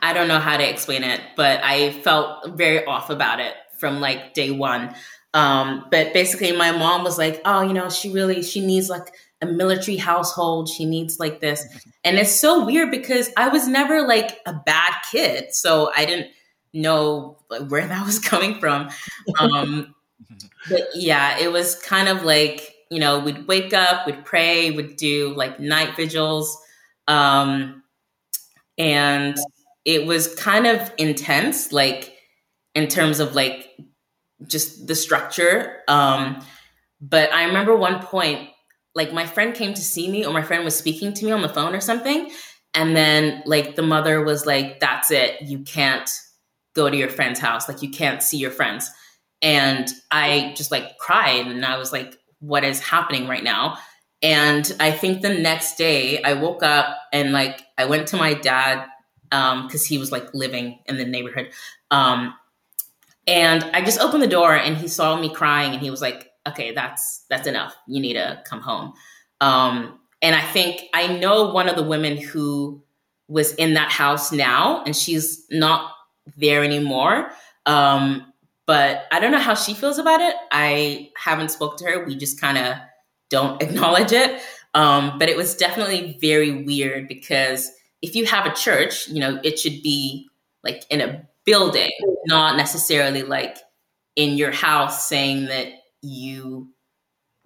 I 0.00 0.12
don't 0.12 0.28
know 0.28 0.38
how 0.38 0.56
to 0.56 0.68
explain 0.68 1.02
it, 1.02 1.20
but 1.36 1.60
I 1.64 1.90
felt 2.02 2.56
very 2.56 2.84
off 2.84 3.10
about 3.10 3.40
it 3.40 3.54
from 3.78 4.00
like 4.00 4.34
day 4.34 4.52
one. 4.52 4.94
Um, 5.34 5.86
but 5.90 6.12
basically, 6.14 6.52
my 6.52 6.70
mom 6.70 7.02
was 7.02 7.18
like, 7.18 7.42
oh, 7.44 7.62
you 7.62 7.72
know, 7.72 7.90
she 7.90 8.12
really, 8.12 8.42
she 8.42 8.64
needs 8.64 8.88
like 8.88 9.12
a 9.42 9.46
military 9.46 9.96
household. 9.96 10.68
She 10.68 10.84
needs 10.84 11.18
like 11.18 11.40
this. 11.40 11.64
And 12.04 12.16
it's 12.16 12.30
so 12.30 12.64
weird 12.64 12.90
because 12.90 13.30
I 13.36 13.48
was 13.48 13.66
never 13.66 14.06
like 14.06 14.38
a 14.46 14.52
bad 14.54 14.94
kid. 15.10 15.52
So 15.52 15.90
I 15.94 16.04
didn't 16.06 16.28
know 16.76 17.38
where 17.68 17.86
that 17.86 18.06
was 18.06 18.18
coming 18.32 18.60
from. 18.60 18.90
Um, 19.38 19.94
but 20.68 20.88
yeah, 20.94 21.38
it 21.38 21.50
was 21.50 21.74
kind 21.76 22.08
of 22.08 22.22
like, 22.22 22.74
you 22.90 23.00
know, 23.00 23.18
we'd 23.18 23.46
wake 23.48 23.72
up, 23.72 24.06
we'd 24.06 24.24
pray, 24.24 24.70
we'd 24.70 24.96
do 24.96 25.34
like 25.34 25.58
night 25.58 25.96
vigils. 25.96 26.56
Um, 27.08 27.82
and 28.78 29.36
it 29.84 30.06
was 30.06 30.34
kind 30.34 30.66
of 30.66 30.92
intense, 30.98 31.72
like 31.72 32.12
in 32.74 32.88
terms 32.88 33.20
of 33.20 33.34
like 33.34 33.70
just 34.46 34.86
the 34.86 34.94
structure. 34.94 35.78
Um, 35.88 36.44
but 37.00 37.32
I 37.32 37.44
remember 37.44 37.76
one 37.76 38.00
point, 38.00 38.48
like 38.94 39.12
my 39.12 39.26
friend 39.26 39.54
came 39.54 39.74
to 39.74 39.80
see 39.80 40.08
me, 40.10 40.24
or 40.24 40.32
my 40.32 40.42
friend 40.42 40.64
was 40.64 40.76
speaking 40.76 41.12
to 41.14 41.24
me 41.24 41.32
on 41.32 41.42
the 41.42 41.48
phone 41.48 41.74
or 41.74 41.80
something. 41.80 42.30
And 42.74 42.94
then, 42.94 43.42
like, 43.46 43.74
the 43.74 43.82
mother 43.82 44.22
was 44.22 44.44
like, 44.44 44.80
That's 44.80 45.10
it. 45.10 45.40
You 45.42 45.60
can't 45.60 46.10
go 46.76 46.88
to 46.88 46.96
your 46.96 47.08
friend's 47.08 47.40
house. 47.40 47.68
Like, 47.68 47.82
you 47.82 47.90
can't 47.90 48.22
see 48.22 48.36
your 48.36 48.52
friends. 48.52 48.90
And 49.42 49.88
I 50.10 50.54
just 50.56 50.70
like 50.70 50.96
cried 50.98 51.46
and 51.46 51.64
I 51.64 51.76
was 51.76 51.92
like, 51.92 52.16
What 52.38 52.64
is 52.64 52.80
happening 52.80 53.26
right 53.26 53.44
now? 53.44 53.78
And 54.22 54.70
I 54.80 54.92
think 54.92 55.22
the 55.22 55.34
next 55.34 55.76
day 55.76 56.22
I 56.22 56.34
woke 56.34 56.62
up 56.62 56.96
and 57.12 57.32
like 57.32 57.62
I 57.76 57.84
went 57.84 58.08
to 58.08 58.16
my 58.16 58.34
dad 58.34 58.86
um, 59.30 59.66
because 59.66 59.82
um, 59.82 59.86
he 59.88 59.98
was 59.98 60.10
like 60.10 60.32
living 60.32 60.78
in 60.86 60.96
the 60.96 61.04
neighborhood. 61.04 61.50
Um, 61.90 62.34
and 63.26 63.64
I 63.74 63.84
just 63.84 64.00
opened 64.00 64.22
the 64.22 64.28
door 64.28 64.54
and 64.54 64.76
he 64.76 64.88
saw 64.88 65.18
me 65.20 65.32
crying 65.32 65.72
and 65.72 65.82
he 65.82 65.90
was 65.90 66.00
like, 66.00 66.30
okay, 66.46 66.72
that's 66.72 67.24
that's 67.28 67.46
enough. 67.46 67.76
You 67.86 68.00
need 68.00 68.14
to 68.14 68.42
come 68.46 68.60
home. 68.60 68.94
Um, 69.40 69.98
and 70.22 70.34
I 70.34 70.40
think 70.40 70.82
I 70.94 71.18
know 71.18 71.50
one 71.50 71.68
of 71.68 71.76
the 71.76 71.82
women 71.82 72.16
who 72.16 72.82
was 73.28 73.52
in 73.54 73.74
that 73.74 73.90
house 73.90 74.32
now, 74.32 74.82
and 74.84 74.96
she's 74.96 75.44
not 75.50 75.90
there 76.36 76.64
anymore. 76.64 77.30
Um, 77.66 78.32
but 78.66 79.04
I 79.12 79.20
don't 79.20 79.32
know 79.32 79.38
how 79.38 79.54
she 79.54 79.74
feels 79.74 79.98
about 79.98 80.20
it. 80.20 80.34
I 80.50 81.10
haven't 81.16 81.50
spoke 81.50 81.76
to 81.78 81.84
her. 81.84 82.04
We 82.04 82.16
just 82.16 82.40
kind 82.40 82.58
of 82.58 82.76
don't 83.30 83.62
acknowledge 83.62 84.12
it. 84.12 84.40
Um, 84.74 85.18
but 85.18 85.28
it 85.28 85.36
was 85.36 85.56
definitely 85.56 86.18
very 86.20 86.64
weird 86.64 87.08
because 87.08 87.72
if 88.02 88.14
you 88.14 88.26
have 88.26 88.46
a 88.46 88.54
church, 88.54 89.08
you 89.08 89.20
know, 89.20 89.40
it 89.42 89.58
should 89.58 89.82
be 89.82 90.28
like 90.62 90.84
in 90.90 91.00
a 91.00 91.26
building, 91.44 91.90
not 92.26 92.56
necessarily 92.56 93.22
like 93.22 93.56
in 94.16 94.36
your 94.36 94.50
house 94.52 95.08
saying 95.08 95.46
that 95.46 95.68
you 96.02 96.68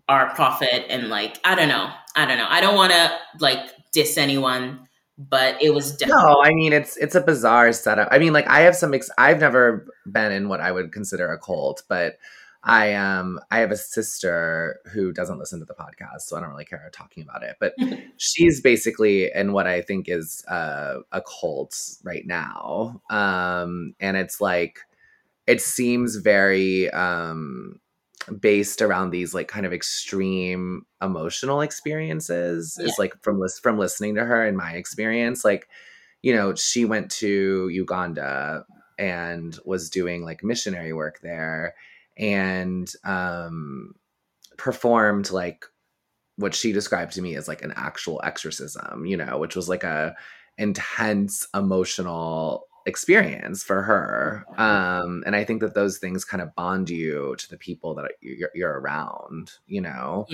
are 0.08 0.26
a 0.26 0.34
prophet 0.34 0.86
and 0.90 1.08
like 1.08 1.38
I 1.44 1.54
don't 1.54 1.68
know. 1.68 1.92
I 2.16 2.26
don't 2.26 2.38
know. 2.38 2.46
I 2.48 2.60
don't 2.60 2.74
want 2.74 2.92
to 2.92 3.12
like 3.38 3.60
diss 3.92 4.18
anyone, 4.18 4.88
but 5.28 5.60
it 5.62 5.74
was 5.74 5.96
definitely 5.96 6.22
No, 6.22 6.42
I 6.42 6.50
mean 6.50 6.72
it's 6.72 6.96
it's 6.96 7.14
a 7.14 7.20
bizarre 7.20 7.72
setup. 7.72 8.08
I 8.10 8.18
mean 8.18 8.32
like 8.32 8.48
I 8.48 8.60
have 8.60 8.74
some 8.74 8.94
ex- 8.94 9.10
I've 9.18 9.40
never 9.40 9.86
been 10.10 10.32
in 10.32 10.48
what 10.48 10.60
I 10.60 10.72
would 10.72 10.92
consider 10.92 11.30
a 11.30 11.38
cult, 11.38 11.82
but 11.88 12.18
I 12.62 12.94
um 12.94 13.38
I 13.50 13.58
have 13.58 13.70
a 13.70 13.76
sister 13.76 14.80
who 14.92 15.12
doesn't 15.12 15.38
listen 15.38 15.58
to 15.60 15.66
the 15.66 15.74
podcast, 15.74 16.22
so 16.22 16.36
I 16.36 16.40
don't 16.40 16.50
really 16.50 16.64
care 16.64 16.88
talking 16.92 17.22
about 17.22 17.42
it. 17.42 17.56
But 17.60 17.74
she's 18.16 18.60
basically 18.60 19.30
in 19.34 19.52
what 19.52 19.66
I 19.66 19.82
think 19.82 20.08
is 20.08 20.44
uh, 20.46 21.00
a 21.12 21.22
cult 21.22 21.78
right 22.02 22.26
now, 22.26 23.00
um, 23.10 23.94
and 24.00 24.16
it's 24.16 24.40
like 24.40 24.80
it 25.46 25.60
seems 25.60 26.16
very 26.16 26.90
um, 26.90 27.80
based 28.38 28.82
around 28.82 29.10
these 29.10 29.34
like 29.34 29.48
kind 29.48 29.66
of 29.66 29.72
extreme 29.72 30.82
emotional 31.02 31.60
experiences. 31.60 32.76
Yeah. 32.78 32.86
Is 32.86 32.98
like 32.98 33.14
from 33.22 33.42
from 33.62 33.78
listening 33.78 34.14
to 34.16 34.24
her 34.24 34.46
in 34.46 34.56
my 34.56 34.72
experience, 34.72 35.44
like 35.44 35.68
you 36.22 36.34
know 36.34 36.54
she 36.54 36.84
went 36.84 37.10
to 37.12 37.68
Uganda 37.68 38.64
and 38.98 39.58
was 39.64 39.88
doing 39.88 40.22
like 40.24 40.44
missionary 40.44 40.92
work 40.92 41.20
there 41.22 41.74
and 42.18 42.92
um, 43.04 43.94
performed 44.58 45.30
like 45.30 45.64
what 46.36 46.54
she 46.54 46.72
described 46.72 47.12
to 47.12 47.22
me 47.22 47.34
as 47.34 47.48
like 47.48 47.62
an 47.62 47.72
actual 47.76 48.20
exorcism, 48.22 49.06
you 49.06 49.16
know, 49.16 49.38
which 49.38 49.56
was 49.56 49.68
like 49.68 49.84
a 49.84 50.14
intense 50.58 51.46
emotional 51.54 52.66
experience 52.86 53.62
for 53.62 53.82
her. 53.82 54.44
Um, 54.56 55.22
and 55.26 55.36
I 55.36 55.44
think 55.44 55.60
that 55.60 55.74
those 55.74 55.98
things 55.98 56.24
kind 56.24 56.42
of 56.42 56.54
bond 56.54 56.90
you 56.90 57.34
to 57.38 57.48
the 57.48 57.56
people 57.56 57.94
that 57.94 58.12
you're, 58.20 58.50
you're 58.54 58.80
around, 58.80 59.52
you 59.66 59.80
know. 59.80 60.26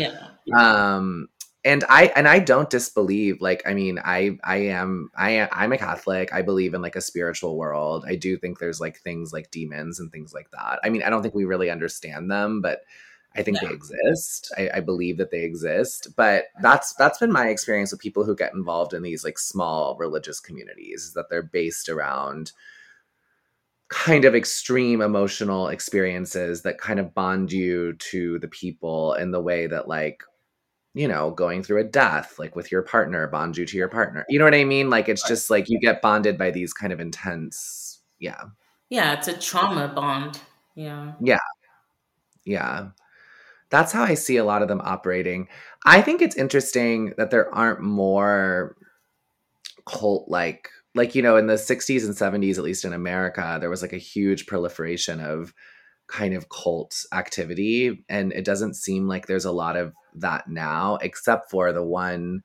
yeah. 0.45 0.97
Um, 0.97 1.29
and 1.67 1.83
I 1.89 2.13
and 2.15 2.29
I 2.29 2.39
don't 2.39 2.71
disbelieve 2.71 3.41
like 3.41 3.63
I 3.67 3.75
mean 3.75 3.99
I 4.03 4.39
I 4.45 4.57
am 4.57 5.11
I 5.17 5.31
am, 5.31 5.49
I'm 5.51 5.73
a 5.73 5.79
Catholic. 5.79 6.33
I 6.33 6.41
believe 6.41 6.75
in 6.75 6.81
like 6.81 6.95
a 6.95 7.01
spiritual 7.01 7.57
world. 7.57 8.05
I 8.07 8.15
do 8.15 8.39
think 8.39 8.61
there's 8.61 8.81
like 8.81 8.99
things 9.01 9.33
like 9.33 9.51
demons 9.51 9.99
and 9.99 10.13
things 10.13 10.33
like 10.33 10.49
that. 10.53 10.79
I 10.85 10.91
mean 10.91 11.03
I 11.03 11.11
don't 11.11 11.23
think 11.23 11.35
we 11.35 11.45
really 11.45 11.69
understand 11.69 12.31
them, 12.31 12.61
but 12.63 12.83
I 13.37 13.43
think 13.43 13.61
they 13.61 13.69
exist. 13.69 14.53
I, 14.57 14.71
I 14.75 14.81
believe 14.81 15.19
that 15.19 15.31
they 15.31 15.43
exist. 15.43 16.09
But 16.17 16.47
that's 16.63 16.95
that's 16.95 17.19
been 17.19 17.33
my 17.33 17.49
experience 17.49 17.93
with 17.93 18.01
people 18.01 18.25
who 18.25 18.35
get 18.35 18.55
involved 18.55 18.95
in 18.95 19.03
these 19.03 19.25
like 19.25 19.39
small 19.39 19.97
religious 19.99 20.41
communities 20.41 21.05
is 21.05 21.15
that 21.15 21.29
they're 21.31 21.43
based 21.43 21.89
around 21.89 22.53
kind 23.89 24.25
of 24.25 24.35
extreme 24.35 25.01
emotional 25.01 25.69
experiences 25.69 26.63
that 26.63 26.79
kind 26.79 26.99
of 26.99 27.15
bond 27.15 27.53
you 27.53 27.93
to 27.95 28.39
the 28.41 28.49
people 28.49 29.15
in 29.15 29.31
the 29.31 29.41
way 29.41 29.69
that 29.69 29.87
like 29.87 30.25
you 30.95 31.07
know 31.07 31.31
going 31.31 31.63
through 31.63 31.81
a 31.81 31.85
death 31.85 32.37
like 32.39 32.57
with 32.57 32.73
your 32.73 32.83
partner 32.83 33.29
bonds 33.29 33.57
you 33.57 33.65
to 33.65 33.77
your 33.77 33.89
partner 33.89 34.25
you 34.29 34.41
know 34.41 34.45
what 34.45 34.55
i 34.57 34.65
mean 34.65 34.91
like 34.91 35.09
it's 35.09 35.27
just 35.29 35.51
like 35.51 35.69
you 35.69 35.79
get 35.79 36.03
bonded 36.03 36.37
by 36.37 36.51
these 36.51 36.73
kind 36.73 36.93
of 36.93 36.99
intense 36.99 38.01
yeah 38.19 38.43
Yeah, 38.89 39.13
it's 39.13 39.29
a 39.29 39.39
trauma 39.39 39.87
bond. 39.87 40.41
Yeah 40.75 41.13
yeah. 41.21 41.39
yeah 42.45 42.89
that's 43.71 43.93
how 43.93 44.03
i 44.03 44.15
see 44.15 44.37
a 44.37 44.45
lot 44.45 44.63
of 44.63 44.69
them 44.69 44.81
operating. 44.85 45.49
I 45.85 46.03
think 46.03 46.21
it's 46.21 46.37
interesting 46.37 47.13
that 47.17 47.31
there 47.31 47.55
aren't 47.55 47.81
more 47.81 48.77
cult 49.87 50.29
like 50.29 50.69
like 50.97 51.15
you 51.15 51.23
know 51.23 51.37
in 51.37 51.47
the 51.47 51.55
60s 51.55 52.05
and 52.05 52.15
70s 52.15 52.59
at 52.59 52.65
least 52.65 52.85
in 52.85 52.93
america 52.93 53.59
there 53.61 53.71
was 53.71 53.83
like 53.83 53.93
a 53.93 53.99
huge 53.99 54.47
proliferation 54.47 55.21
of 55.21 55.55
kind 56.09 56.35
of 56.35 56.49
cult 56.49 57.05
activity 57.13 58.05
and 58.09 58.33
it 58.33 58.45
doesn't 58.45 58.75
seem 58.75 59.07
like 59.07 59.27
there's 59.27 59.45
a 59.45 59.53
lot 59.53 59.77
of 59.77 59.93
that 60.15 60.49
now 60.49 60.99
except 61.03 61.51
for 61.51 61.73
the 61.73 61.85
one 61.85 62.43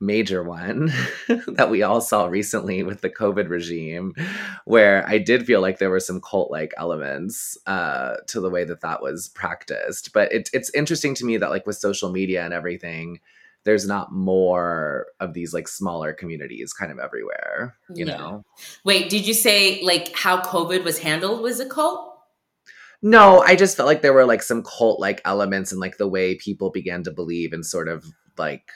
major 0.00 0.42
one 0.42 0.90
that 1.46 1.68
we 1.70 1.82
all 1.82 2.00
saw 2.00 2.26
recently 2.26 2.82
with 2.82 3.02
the 3.02 3.10
covid 3.10 3.48
regime 3.50 4.14
where 4.64 5.06
i 5.06 5.18
did 5.18 5.44
feel 5.46 5.60
like 5.60 5.78
there 5.78 5.90
were 5.90 6.00
some 6.00 6.20
cult 6.20 6.50
like 6.50 6.72
elements 6.78 7.58
uh, 7.66 8.16
to 8.26 8.40
the 8.40 8.50
way 8.50 8.64
that 8.64 8.80
that 8.80 9.02
was 9.02 9.28
practiced 9.28 10.12
but 10.12 10.32
it, 10.32 10.48
it's 10.52 10.70
interesting 10.74 11.14
to 11.14 11.24
me 11.24 11.36
that 11.36 11.50
like 11.50 11.66
with 11.66 11.76
social 11.76 12.10
media 12.10 12.44
and 12.44 12.54
everything 12.54 13.20
there's 13.64 13.86
not 13.86 14.10
more 14.10 15.06
of 15.20 15.34
these 15.34 15.52
like 15.52 15.68
smaller 15.68 16.14
communities 16.14 16.72
kind 16.72 16.90
of 16.90 16.98
everywhere 16.98 17.76
you 17.94 18.06
Yeah. 18.06 18.16
know 18.16 18.44
Wait, 18.84 19.10
did 19.10 19.26
you 19.26 19.34
say 19.34 19.82
like 19.82 20.16
how 20.16 20.40
COVID 20.40 20.82
was 20.84 20.98
handled 21.00 21.42
was 21.42 21.60
a 21.60 21.68
cult? 21.68 22.06
No, 23.02 23.40
I 23.40 23.56
just 23.56 23.76
felt 23.76 23.86
like 23.86 24.02
there 24.02 24.12
were 24.12 24.26
like 24.26 24.42
some 24.42 24.62
cult 24.62 25.00
like 25.00 25.20
elements 25.24 25.72
and 25.72 25.80
like 25.80 25.96
the 25.96 26.08
way 26.08 26.34
people 26.34 26.70
began 26.70 27.02
to 27.04 27.10
believe 27.10 27.52
in 27.52 27.62
sort 27.62 27.88
of 27.88 28.04
like 28.36 28.70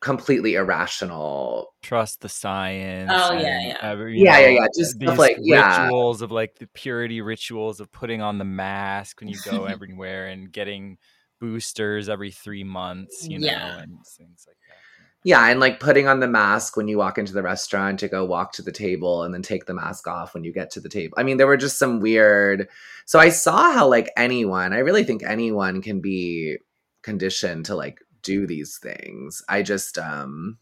completely 0.00 0.54
irrational. 0.54 1.74
Trust 1.82 2.20
the 2.20 2.28
science. 2.28 3.10
Oh, 3.14 3.32
yeah, 3.32 3.60
yeah. 3.68 3.78
every- 3.82 4.18
Yeah, 4.20 4.38
yeah, 4.38 4.46
know, 4.46 4.52
yeah. 4.62 4.66
Just 4.76 4.98
these 4.98 5.08
stuff 5.08 5.18
like 5.18 5.36
yeah, 5.40 5.82
rituals 5.84 6.22
of 6.22 6.30
like 6.32 6.58
the 6.58 6.66
purity 6.68 7.20
rituals 7.20 7.80
of 7.80 7.90
putting 7.92 8.20
on 8.22 8.38
the 8.38 8.44
mask 8.44 9.20
when 9.20 9.28
you 9.28 9.38
go 9.44 9.64
everywhere 9.66 10.26
and 10.26 10.50
getting 10.52 10.98
boosters 11.40 12.08
every 12.08 12.30
three 12.30 12.64
months, 12.64 13.26
you 13.28 13.38
know, 13.38 13.46
Yeah. 13.46 13.78
and 13.78 13.98
things 14.16 14.44
like 14.46 14.56
that. 14.68 14.76
yeah, 15.22 15.48
and 15.48 15.60
like 15.60 15.80
putting 15.80 16.08
on 16.08 16.20
the 16.20 16.26
mask 16.28 16.76
when 16.76 16.88
you 16.88 16.98
walk 16.98 17.18
into 17.18 17.32
the 17.32 17.42
restaurant 17.42 18.00
to 18.00 18.08
go 18.08 18.24
walk 18.24 18.52
to 18.54 18.62
the 18.62 18.72
table, 18.72 19.22
and 19.22 19.34
then 19.34 19.42
take 19.42 19.66
the 19.66 19.74
mask 19.74 20.06
off 20.08 20.34
when 20.34 20.44
you 20.44 20.52
get 20.52 20.70
to 20.72 20.80
the 20.80 20.88
table. 20.88 21.14
I 21.18 21.22
mean, 21.24 21.36
there 21.36 21.46
were 21.46 21.56
just 21.56 21.78
some 21.78 22.00
weird. 22.00 22.68
So 23.04 23.18
I 23.18 23.28
saw 23.28 23.70
how 23.72 23.86
like 23.88 24.10
anyone, 24.16 24.72
I 24.72 24.78
really 24.78 25.04
think 25.04 25.22
anyone 25.22 25.82
can 25.82 26.00
be 26.00 26.56
conditioned 27.02 27.66
to 27.66 27.74
like 27.76 28.00
do 28.26 28.46
these 28.46 28.78
things. 28.78 29.42
I 29.48 29.62
just 29.62 29.96
um 29.98 30.58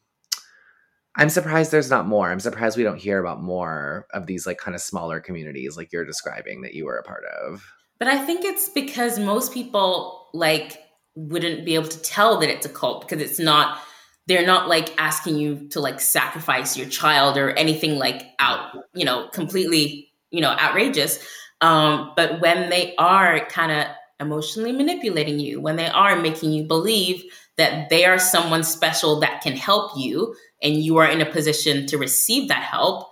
I'm 1.17 1.29
surprised 1.29 1.71
there's 1.71 1.91
not 1.91 2.07
more. 2.07 2.31
I'm 2.31 2.41
surprised 2.41 2.77
we 2.77 2.83
don't 2.83 2.99
hear 2.99 3.21
about 3.21 3.41
more 3.41 4.07
of 4.13 4.27
these 4.27 4.47
like 4.47 4.59
kind 4.59 4.75
of 4.75 4.81
smaller 4.81 5.21
communities 5.21 5.77
like 5.77 5.93
you're 5.93 6.05
describing 6.05 6.63
that 6.63 6.75
you 6.75 6.87
were 6.87 6.97
a 6.97 7.05
part 7.05 7.25
of. 7.25 7.65
But 7.99 8.09
I 8.09 8.19
think 8.19 8.45
it's 8.45 8.69
because 8.69 9.19
most 9.19 9.53
people 9.53 10.29
like 10.35 10.79
wouldn't 11.15 11.65
be 11.65 11.77
able 11.77 11.89
to 11.89 12.03
tell 12.03 12.41
that 12.41 12.51
it's 12.51 12.67
a 12.67 12.69
cult 12.69 13.03
because 13.03 13.23
it's 13.23 13.39
not 13.39 13.79
they're 14.27 14.47
not 14.47 14.69
like 14.69 14.93
asking 14.99 15.37
you 15.37 15.69
to 15.69 15.81
like 15.81 16.01
sacrifice 16.01 16.77
your 16.77 16.89
child 16.89 17.37
or 17.37 17.51
anything 17.51 17.97
like 17.97 18.27
out, 18.39 18.75
you 18.95 19.05
know, 19.05 19.29
completely, 19.29 20.11
you 20.31 20.41
know, 20.41 20.51
outrageous. 20.51 21.25
Um, 21.61 22.13
but 22.17 22.41
when 22.41 22.71
they 22.71 22.95
are 22.97 23.47
kind 23.47 23.71
of 23.71 23.87
emotionally 24.19 24.73
manipulating 24.73 25.39
you, 25.39 25.61
when 25.61 25.77
they 25.77 25.89
are 25.89 26.17
making 26.17 26.53
you 26.53 26.65
believe 26.65 27.23
that 27.57 27.89
they 27.89 28.05
are 28.05 28.19
someone 28.19 28.65
special 28.65 29.21
that 29.21 29.43
can 29.43 29.57
help 29.57 29.93
you 29.97 30.35
and 30.63 30.77
you 30.77 30.97
are 30.97 31.09
in 31.09 31.21
a 31.21 31.31
position 31.31 31.87
to 31.87 31.99
receive 31.99 32.49
that 32.49 32.63
help, 32.63 33.09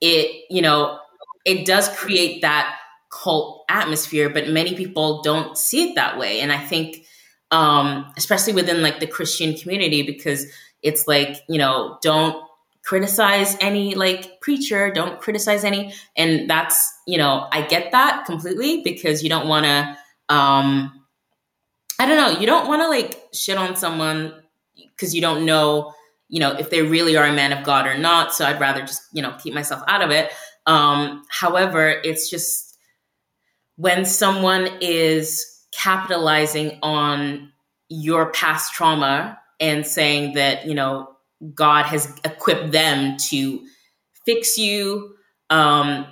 it, 0.00 0.44
you 0.50 0.60
know, 0.60 0.98
it 1.44 1.64
does 1.64 1.88
create 1.96 2.42
that 2.42 2.76
cult 3.10 3.64
atmosphere, 3.68 4.28
but 4.28 4.48
many 4.48 4.74
people 4.74 5.22
don't 5.22 5.56
see 5.56 5.90
it 5.90 5.94
that 5.94 6.18
way. 6.18 6.40
And 6.40 6.52
I 6.52 6.58
think, 6.58 7.06
um, 7.50 8.12
especially 8.16 8.52
within 8.52 8.82
like 8.82 9.00
the 9.00 9.06
Christian 9.06 9.54
community, 9.54 10.02
because 10.02 10.46
it's 10.82 11.06
like, 11.06 11.38
you 11.48 11.58
know, 11.58 11.98
don't 12.02 12.44
criticize 12.84 13.56
any 13.60 13.94
like 13.94 14.40
preacher, 14.40 14.92
don't 14.92 15.20
criticize 15.20 15.64
any. 15.64 15.92
And 16.16 16.48
that's, 16.50 16.92
you 17.06 17.18
know, 17.18 17.46
I 17.50 17.62
get 17.62 17.92
that 17.92 18.26
completely 18.26 18.82
because 18.82 19.22
you 19.22 19.28
don't 19.28 19.48
want 19.48 19.64
to, 19.64 20.34
um, 20.34 20.92
I 21.98 22.06
don't 22.06 22.16
know, 22.16 22.40
you 22.40 22.46
don't 22.46 22.68
want 22.68 22.82
to 22.82 22.88
like 22.88 23.22
shit 23.32 23.56
on 23.56 23.76
someone 23.76 24.34
because 24.74 25.14
you 25.14 25.20
don't 25.20 25.44
know, 25.44 25.94
you 26.28 26.40
know, 26.40 26.52
if 26.52 26.70
they 26.70 26.82
really 26.82 27.16
are 27.16 27.26
a 27.26 27.32
man 27.32 27.52
of 27.52 27.64
God 27.64 27.86
or 27.86 27.96
not. 27.96 28.34
So 28.34 28.44
I'd 28.44 28.60
rather 28.60 28.80
just, 28.80 29.02
you 29.12 29.22
know, 29.22 29.36
keep 29.42 29.54
myself 29.54 29.82
out 29.88 30.02
of 30.02 30.10
it. 30.10 30.30
Um, 30.66 31.22
however, 31.30 31.88
it's 31.88 32.28
just 32.28 32.76
when 33.76 34.04
someone 34.04 34.68
is 34.80 35.64
capitalizing 35.72 36.78
on 36.82 37.52
your 37.88 38.32
past 38.32 38.74
trauma 38.74 39.38
and 39.60 39.86
saying 39.86 40.34
that, 40.34 40.66
you 40.66 40.74
know, 40.74 41.08
God 41.54 41.86
has 41.86 42.12
equipped 42.24 42.72
them 42.72 43.16
to 43.28 43.60
fix 44.24 44.58
you, 44.58 45.14
um, 45.50 46.06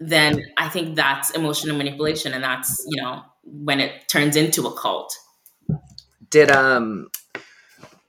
then 0.00 0.44
I 0.58 0.68
think 0.68 0.96
that's 0.96 1.30
emotional 1.30 1.76
manipulation. 1.76 2.32
And 2.32 2.44
that's, 2.44 2.84
you 2.88 3.02
know, 3.02 3.22
when 3.44 3.80
it 3.80 4.08
turns 4.08 4.36
into 4.36 4.66
a 4.66 4.76
cult. 4.76 5.16
Did 6.34 6.50
um 6.50 7.10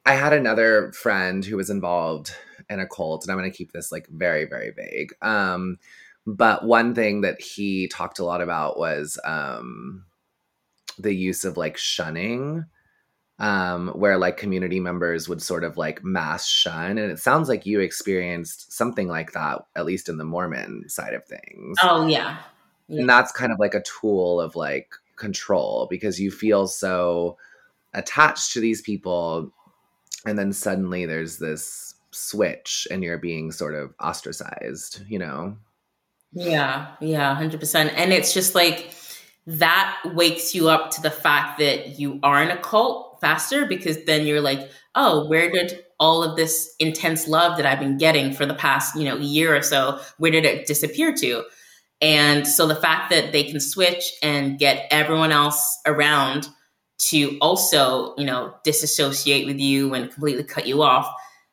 I 0.03 0.15
had 0.15 0.33
another 0.33 0.91
friend 0.93 1.45
who 1.45 1.57
was 1.57 1.69
involved 1.69 2.33
in 2.71 2.79
a 2.79 2.88
cult, 2.88 3.23
and 3.23 3.31
I'm 3.31 3.38
gonna 3.38 3.51
keep 3.51 3.71
this 3.71 3.91
like 3.91 4.07
very, 4.07 4.45
very 4.45 4.71
vague. 4.71 5.13
Um, 5.21 5.77
but 6.25 6.65
one 6.65 6.95
thing 6.95 7.21
that 7.21 7.39
he 7.39 7.88
talked 7.88 8.17
a 8.17 8.25
lot 8.25 8.41
about 8.41 8.79
was 8.79 9.19
um 9.23 10.05
the 10.97 11.13
use 11.13 11.45
of 11.45 11.55
like 11.55 11.77
shunning. 11.77 12.65
Um, 13.38 13.89
where 13.89 14.17
like 14.17 14.38
community 14.38 14.79
members 14.79 15.29
would 15.29 15.41
sort 15.41 15.63
of 15.63 15.77
like 15.77 16.03
mass 16.03 16.47
shun. 16.47 16.97
And 16.97 17.11
it 17.11 17.19
sounds 17.19 17.47
like 17.47 17.65
you 17.65 17.79
experienced 17.81 18.71
something 18.71 19.07
like 19.07 19.33
that, 19.33 19.67
at 19.75 19.85
least 19.85 20.09
in 20.09 20.17
the 20.17 20.23
Mormon 20.23 20.85
side 20.88 21.13
of 21.13 21.25
things. 21.25 21.77
Oh, 21.83 22.07
yeah. 22.07 22.38
and 22.88 23.09
that's 23.09 23.33
kind 23.33 23.51
of 23.51 23.59
like 23.59 23.75
a 23.75 23.83
tool 23.83 24.39
of 24.39 24.55
like 24.55 24.95
control 25.17 25.85
because 25.91 26.19
you 26.19 26.31
feel 26.31 26.65
so 26.65 27.38
attached 27.95 28.53
to 28.53 28.60
these 28.60 28.81
people 28.81 29.51
and 30.27 30.38
then 30.38 30.53
suddenly 30.53 31.05
there's 31.05 31.38
this 31.39 31.95
switch 32.12 32.88
and 32.91 33.03
you're 33.03 33.17
being 33.17 33.51
sort 33.51 33.75
of 33.75 33.93
ostracized 33.99 35.01
you 35.08 35.17
know 35.19 35.58
Yeah, 36.34 36.88
yeah, 36.99 37.36
100%. 37.39 37.93
And 37.95 38.12
it's 38.12 38.34
just 38.34 38.55
like 38.55 38.93
that 39.47 40.01
wakes 40.15 40.53
you 40.53 40.69
up 40.69 40.91
to 40.91 41.01
the 41.01 41.12
fact 41.12 41.60
that 41.60 41.99
you 41.99 42.19
are 42.23 42.41
in 42.43 42.51
a 42.51 42.58
cult 42.58 43.19
faster 43.21 43.65
because 43.65 44.03
then 44.05 44.25
you're 44.25 44.41
like, 44.41 44.69
oh, 44.95 45.27
where 45.29 45.49
did 45.49 45.86
all 45.99 46.23
of 46.23 46.36
this 46.36 46.75
intense 46.79 47.27
love 47.27 47.58
that 47.58 47.65
I've 47.65 47.79
been 47.79 47.97
getting 47.97 48.34
for 48.34 48.45
the 48.45 48.53
past, 48.53 48.95
you 48.97 49.05
know, 49.05 49.15
year 49.17 49.55
or 49.55 49.62
so, 49.62 50.01
where 50.17 50.31
did 50.31 50.45
it 50.45 50.67
disappear 50.67 51.13
to? 51.15 51.43
And 52.01 52.45
so 52.45 52.67
the 52.67 52.75
fact 52.75 53.12
that 53.12 53.31
they 53.31 53.43
can 53.43 53.62
switch 53.62 54.12
and 54.21 54.60
get 54.60 54.88
everyone 54.91 55.31
else 55.31 55.79
around 55.86 56.49
to 56.97 57.38
also, 57.39 58.15
you 58.17 58.25
know, 58.25 58.55
disassociate 58.63 59.45
with 59.45 59.60
you 59.60 59.93
and 59.93 60.12
completely 60.12 60.43
cut 60.43 60.65
you 60.67 60.81
off, 60.84 61.08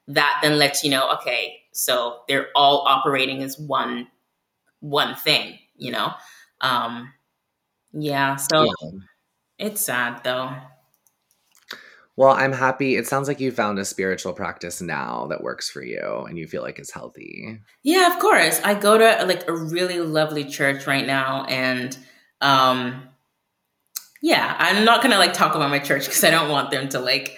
that 0.09 0.39
then 0.43 0.59
lets 0.59 0.85
you 0.85 0.91
know, 0.91 1.11
okay, 1.15 1.61
so 1.73 2.21
they're 2.29 2.49
all 2.55 2.85
operating 2.87 3.43
as 3.43 3.59
one 3.59 4.07
one 4.81 5.15
thing, 5.17 5.59
you 5.77 5.91
know? 5.93 6.13
Um 6.61 7.13
yeah, 7.93 8.37
so 8.37 8.65
Yeah. 8.67 8.91
it's 9.59 9.81
sad 9.83 10.23
though. 10.25 10.55
well 12.17 12.31
i'm 12.33 12.53
happy 12.53 12.97
it 12.97 13.07
sounds 13.07 13.29
like 13.29 13.41
you 13.41 13.51
found 13.51 13.79
a 13.79 13.85
spiritual 13.85 14.33
practice 14.33 14.81
now 14.81 15.27
that 15.29 15.43
works 15.43 15.71
for 15.71 15.83
you 15.83 16.25
and 16.29 16.39
you 16.39 16.47
feel 16.47 16.63
like 16.63 16.79
it's 16.79 16.93
healthy 16.93 17.59
Yeah, 17.83 18.13
of 18.15 18.21
course. 18.21 18.61
I 18.63 18.75
go 18.75 18.99
to 18.99 19.25
like 19.27 19.49
a 19.49 19.53
really 19.53 19.99
lovely 20.01 20.45
church 20.45 20.87
right 20.87 21.07
now 21.07 21.45
and 21.47 21.97
um 22.41 23.09
yeah, 24.23 24.57
I'm 24.59 24.85
not 24.85 25.03
going 25.03 25.13
to 25.13 25.19
like 25.19 25.35
talk 25.35 25.55
about 25.55 25.71
my 25.71 25.79
church 25.79 26.07
cuz 26.07 26.25
I 26.25 26.31
don't 26.31 26.51
want 26.51 26.71
them 26.71 26.89
to 26.91 27.01
like 27.01 27.37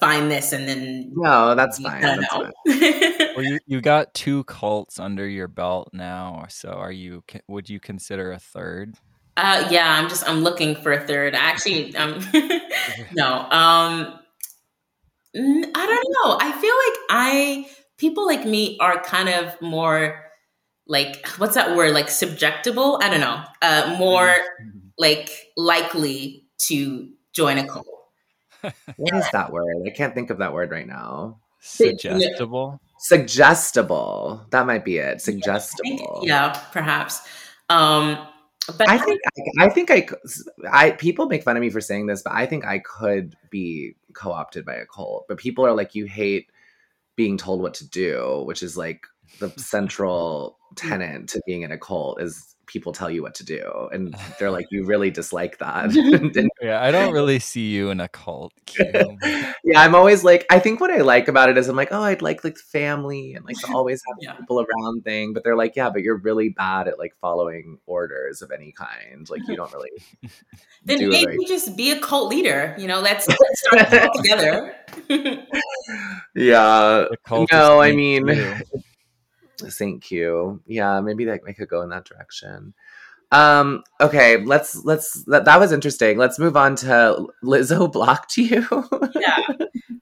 find 0.00 0.30
this 0.30 0.52
and 0.52 0.68
then 0.68 1.10
no 1.14 1.56
that's 1.56 1.80
fine 1.80 2.00
that's 2.00 2.26
fine. 2.28 2.52
Well, 3.36 3.44
you, 3.44 3.58
you 3.66 3.80
got 3.80 4.14
two 4.14 4.42
cults 4.44 4.98
under 4.98 5.28
your 5.28 5.46
belt 5.46 5.90
now. 5.92 6.46
So 6.48 6.70
are 6.70 6.90
you, 6.90 7.22
would 7.46 7.70
you 7.70 7.78
consider 7.78 8.32
a 8.32 8.38
third? 8.40 8.96
Uh, 9.36 9.68
yeah, 9.70 9.96
I'm 9.96 10.08
just 10.08 10.28
I'm 10.28 10.40
looking 10.40 10.74
for 10.74 10.90
a 10.90 11.06
third. 11.06 11.36
Actually, 11.36 11.94
um, 11.94 12.18
no, 13.12 13.48
um, 13.50 14.18
n- 15.36 15.70
I 15.72 15.86
don't 15.86 16.08
know. 16.10 16.38
I 16.40 16.50
feel 16.50 16.74
like 16.74 16.98
I 17.10 17.70
people 17.98 18.26
like 18.26 18.44
me 18.44 18.76
are 18.80 19.00
kind 19.00 19.28
of 19.28 19.60
more 19.62 20.24
like 20.88 21.24
what's 21.36 21.54
that 21.54 21.76
word? 21.76 21.94
Like 21.94 22.08
subjectable. 22.08 23.00
I 23.00 23.08
don't 23.08 23.20
know. 23.20 23.44
Uh, 23.62 23.94
more 23.96 24.34
like 24.98 25.30
likely 25.56 26.44
to 26.58 27.08
join 27.32 27.58
a 27.58 27.66
cult. 27.66 27.86
what 28.96 29.14
is 29.14 29.24
that 29.32 29.52
word 29.52 29.76
i 29.86 29.90
can't 29.90 30.14
think 30.14 30.30
of 30.30 30.38
that 30.38 30.52
word 30.52 30.72
right 30.72 30.88
now 30.88 31.38
Suggestible? 31.60 32.80
suggestible 32.98 34.44
that 34.50 34.66
might 34.66 34.84
be 34.84 34.98
it 34.98 35.04
I 35.06 35.08
think- 35.10 35.20
suggestible 35.44 36.22
yeah, 36.24 36.50
perhaps. 36.72 37.20
Um, 37.68 38.26
but 38.76 38.88
I 38.88 38.98
think 38.98 39.20
I 39.58 39.68
think 39.68 39.90
I 39.90 40.06
I 40.70 40.90
people 40.92 41.26
make 41.26 41.42
fun 41.42 41.56
of 41.56 41.60
me 41.60 41.70
for 41.70 41.80
saying 41.80 42.06
this, 42.06 42.22
but 42.22 42.32
I 42.32 42.46
think 42.46 42.64
I 42.66 42.80
could 42.80 43.34
be 43.50 43.94
co-opted 44.14 44.64
by 44.66 44.74
a 44.74 44.86
cult. 44.86 45.26
But 45.28 45.38
people 45.38 45.64
are 45.66 45.74
like, 45.74 45.94
you 45.94 46.04
hate 46.06 46.50
being 47.16 47.36
told 47.38 47.62
what 47.62 47.74
to 47.74 47.88
do, 47.88 48.42
which 48.46 48.62
is 48.62 48.76
like 48.76 49.06
the 49.38 49.50
central 49.56 50.58
tenant 50.76 51.30
to 51.30 51.40
being 51.46 51.62
in 51.62 51.72
a 51.72 51.78
cult 51.78 52.20
is 52.20 52.54
people 52.68 52.92
tell 52.92 53.10
you 53.10 53.22
what 53.22 53.34
to 53.36 53.44
do, 53.44 53.88
and 53.92 54.14
they're 54.38 54.50
like, 54.50 54.66
you 54.70 54.84
really 54.84 55.10
dislike 55.10 55.58
that. 55.58 55.90
And, 56.18 56.50
Yeah, 56.60 56.80
I 56.82 56.90
don't 56.90 57.12
really 57.12 57.38
see 57.38 57.68
you 57.70 57.90
in 57.90 58.00
a 58.00 58.08
cult. 58.08 58.52
Yeah, 59.64 59.80
I'm 59.80 59.94
always 59.94 60.24
like, 60.24 60.46
I 60.50 60.60
think 60.60 60.80
what 60.80 60.90
I 60.90 60.98
like 60.98 61.28
about 61.28 61.50
it 61.50 61.58
is 61.58 61.68
I'm 61.68 61.76
like, 61.76 61.88
oh, 61.90 62.02
I'd 62.02 62.22
like 62.22 62.44
like 62.44 62.56
family 62.56 63.34
and 63.34 63.44
like 63.44 63.58
to 63.58 63.72
always 63.74 64.00
have 64.08 64.16
Yeah. 64.20 64.32
people 64.34 64.60
around 64.60 65.02
thing. 65.04 65.34
But 65.34 65.44
they're 65.44 65.56
like, 65.56 65.76
yeah, 65.76 65.90
but 65.90 66.02
you're 66.02 66.16
really 66.16 66.50
bad 66.50 66.88
at 66.88 66.98
like 66.98 67.14
following 67.20 67.78
orders 67.86 68.40
of 68.40 68.50
any 68.50 68.72
kind. 68.72 69.28
Like 69.28 69.42
you 69.46 69.56
don't 69.56 69.72
really 69.72 69.90
then 70.84 70.98
do 70.98 71.10
maybe 71.10 71.38
right. 71.38 71.48
just 71.48 71.76
be 71.76 71.90
a 71.90 72.00
cult 72.00 72.30
leader. 72.30 72.74
You 72.78 72.86
know, 72.86 73.00
let's, 73.00 73.28
let's 73.28 73.60
start 73.60 73.82
a 73.82 74.00
cult 74.00 74.14
together. 74.16 74.74
Yeah. 76.34 77.06
No, 77.52 77.80
I 77.80 77.88
Saint 77.88 77.96
mean 77.96 78.62
Q. 79.58 79.70
you. 80.10 80.62
Yeah, 80.66 81.00
maybe 81.00 81.24
that 81.26 81.40
I 81.48 81.52
could 81.52 81.68
go 81.68 81.82
in 81.82 81.90
that 81.90 82.04
direction. 82.04 82.74
Um, 83.30 83.82
okay, 84.00 84.38
let's 84.44 84.84
let's 84.84 85.24
that, 85.24 85.44
that 85.44 85.60
was 85.60 85.72
interesting. 85.72 86.16
Let's 86.18 86.38
move 86.38 86.56
on 86.56 86.76
to 86.76 87.26
Lizzo 87.42 87.90
blocked 87.92 88.36
you. 88.36 88.66
Yeah. 89.14 89.42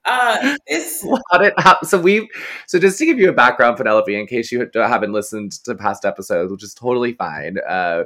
Uh, 0.04 0.56
it's 0.66 1.04
how 1.32 1.38
did 1.38 1.52
how, 1.58 1.80
so 1.82 2.00
we 2.00 2.30
so 2.68 2.78
just 2.78 2.96
to 2.98 3.06
give 3.06 3.18
you 3.18 3.28
a 3.28 3.32
background, 3.32 3.76
Penelope, 3.76 4.14
in 4.14 4.26
case 4.26 4.52
you 4.52 4.70
haven't 4.72 5.12
listened 5.12 5.52
to 5.64 5.74
past 5.74 6.04
episodes, 6.04 6.52
which 6.52 6.62
is 6.62 6.74
totally 6.74 7.12
fine. 7.12 7.56
Uh, 7.68 8.04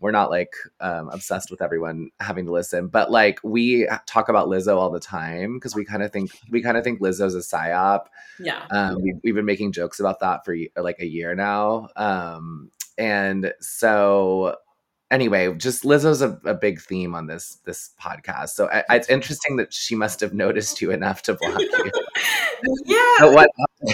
we're 0.00 0.10
not 0.10 0.28
like 0.28 0.52
um, 0.80 1.08
obsessed 1.10 1.50
with 1.52 1.62
everyone 1.62 2.10
having 2.18 2.46
to 2.46 2.52
listen, 2.52 2.88
but 2.88 3.12
like 3.12 3.38
we 3.44 3.88
talk 4.06 4.28
about 4.28 4.48
Lizzo 4.48 4.76
all 4.76 4.90
the 4.90 4.98
time 4.98 5.54
because 5.54 5.76
we 5.76 5.84
kind 5.84 6.02
of 6.02 6.12
think 6.12 6.32
we 6.50 6.62
kind 6.62 6.76
of 6.76 6.82
think 6.82 7.00
Lizzo's 7.00 7.36
a 7.36 7.38
psyop. 7.38 8.06
yeah. 8.40 8.66
Um, 8.72 9.00
we, 9.00 9.14
we've 9.22 9.34
been 9.36 9.44
making 9.44 9.70
jokes 9.70 10.00
about 10.00 10.18
that 10.20 10.44
for 10.44 10.56
like 10.76 10.98
a 10.98 11.06
year 11.06 11.36
now. 11.36 11.88
Um, 11.94 12.72
and 12.98 13.52
so 13.60 14.56
anyway, 15.10 15.52
just 15.54 15.84
Lizzo's 15.84 16.22
a, 16.22 16.38
a 16.44 16.54
big 16.54 16.80
theme 16.80 17.14
on 17.14 17.26
this 17.26 17.58
this 17.64 17.90
podcast. 18.00 18.50
So 18.50 18.68
I, 18.68 18.84
it's 18.90 19.08
interesting 19.08 19.56
that 19.56 19.72
she 19.72 19.94
must 19.94 20.20
have 20.20 20.34
noticed 20.34 20.80
you 20.80 20.90
enough 20.90 21.22
to 21.22 21.34
block 21.34 21.60
you. 21.60 21.68
yeah. 22.84 23.16
But 23.20 23.32
what? 23.32 23.50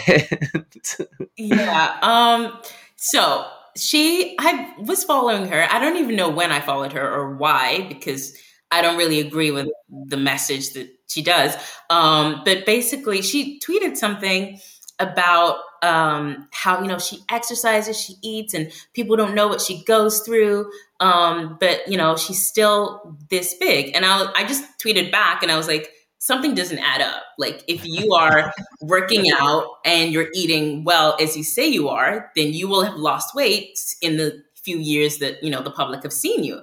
Yeah. 1.36 1.98
Um. 2.02 2.58
So 2.96 3.46
she, 3.76 4.36
I 4.38 4.74
was 4.78 5.02
following 5.02 5.46
her. 5.46 5.66
I 5.70 5.80
don't 5.80 5.96
even 5.96 6.14
know 6.14 6.28
when 6.28 6.52
I 6.52 6.60
followed 6.60 6.92
her 6.92 7.10
or 7.10 7.36
why 7.36 7.86
because 7.88 8.36
I 8.70 8.80
don't 8.82 8.96
really 8.96 9.18
agree 9.20 9.50
with 9.50 9.68
the 9.90 10.16
message 10.16 10.72
that 10.74 10.88
she 11.08 11.22
does. 11.22 11.56
Um. 11.90 12.42
But 12.44 12.66
basically, 12.66 13.22
she 13.22 13.60
tweeted 13.60 13.96
something 13.96 14.58
about 14.98 15.58
um 15.82 16.48
how 16.52 16.80
you 16.80 16.88
know 16.88 16.98
she 16.98 17.18
exercises, 17.28 18.00
she 18.00 18.14
eats, 18.22 18.54
and 18.54 18.72
people 18.94 19.16
don't 19.16 19.34
know 19.34 19.48
what 19.48 19.60
she 19.60 19.84
goes 19.84 20.20
through. 20.20 20.70
Um. 21.00 21.56
But 21.60 21.88
you 21.88 21.96
know 21.96 22.16
she's 22.16 22.46
still 22.46 23.16
this 23.30 23.54
big, 23.54 23.94
and 23.94 24.04
I 24.04 24.30
I 24.34 24.44
just 24.44 24.64
tweeted 24.82 25.10
back 25.10 25.42
and 25.42 25.50
I 25.52 25.56
was 25.56 25.68
like. 25.68 25.90
Something 26.24 26.54
doesn't 26.54 26.78
add 26.78 27.00
up. 27.00 27.24
Like, 27.36 27.64
if 27.66 27.84
you 27.84 28.14
are 28.14 28.52
working 28.80 29.24
out 29.40 29.66
and 29.84 30.12
you're 30.12 30.28
eating 30.36 30.84
well 30.84 31.16
as 31.20 31.36
you 31.36 31.42
say 31.42 31.66
you 31.66 31.88
are, 31.88 32.30
then 32.36 32.52
you 32.52 32.68
will 32.68 32.84
have 32.84 32.94
lost 32.94 33.34
weight 33.34 33.76
in 34.00 34.18
the 34.18 34.40
few 34.62 34.78
years 34.78 35.18
that 35.18 35.42
you 35.42 35.50
know 35.50 35.62
the 35.62 35.70
public 35.70 36.02
have 36.04 36.12
seen 36.12 36.44
you. 36.44 36.60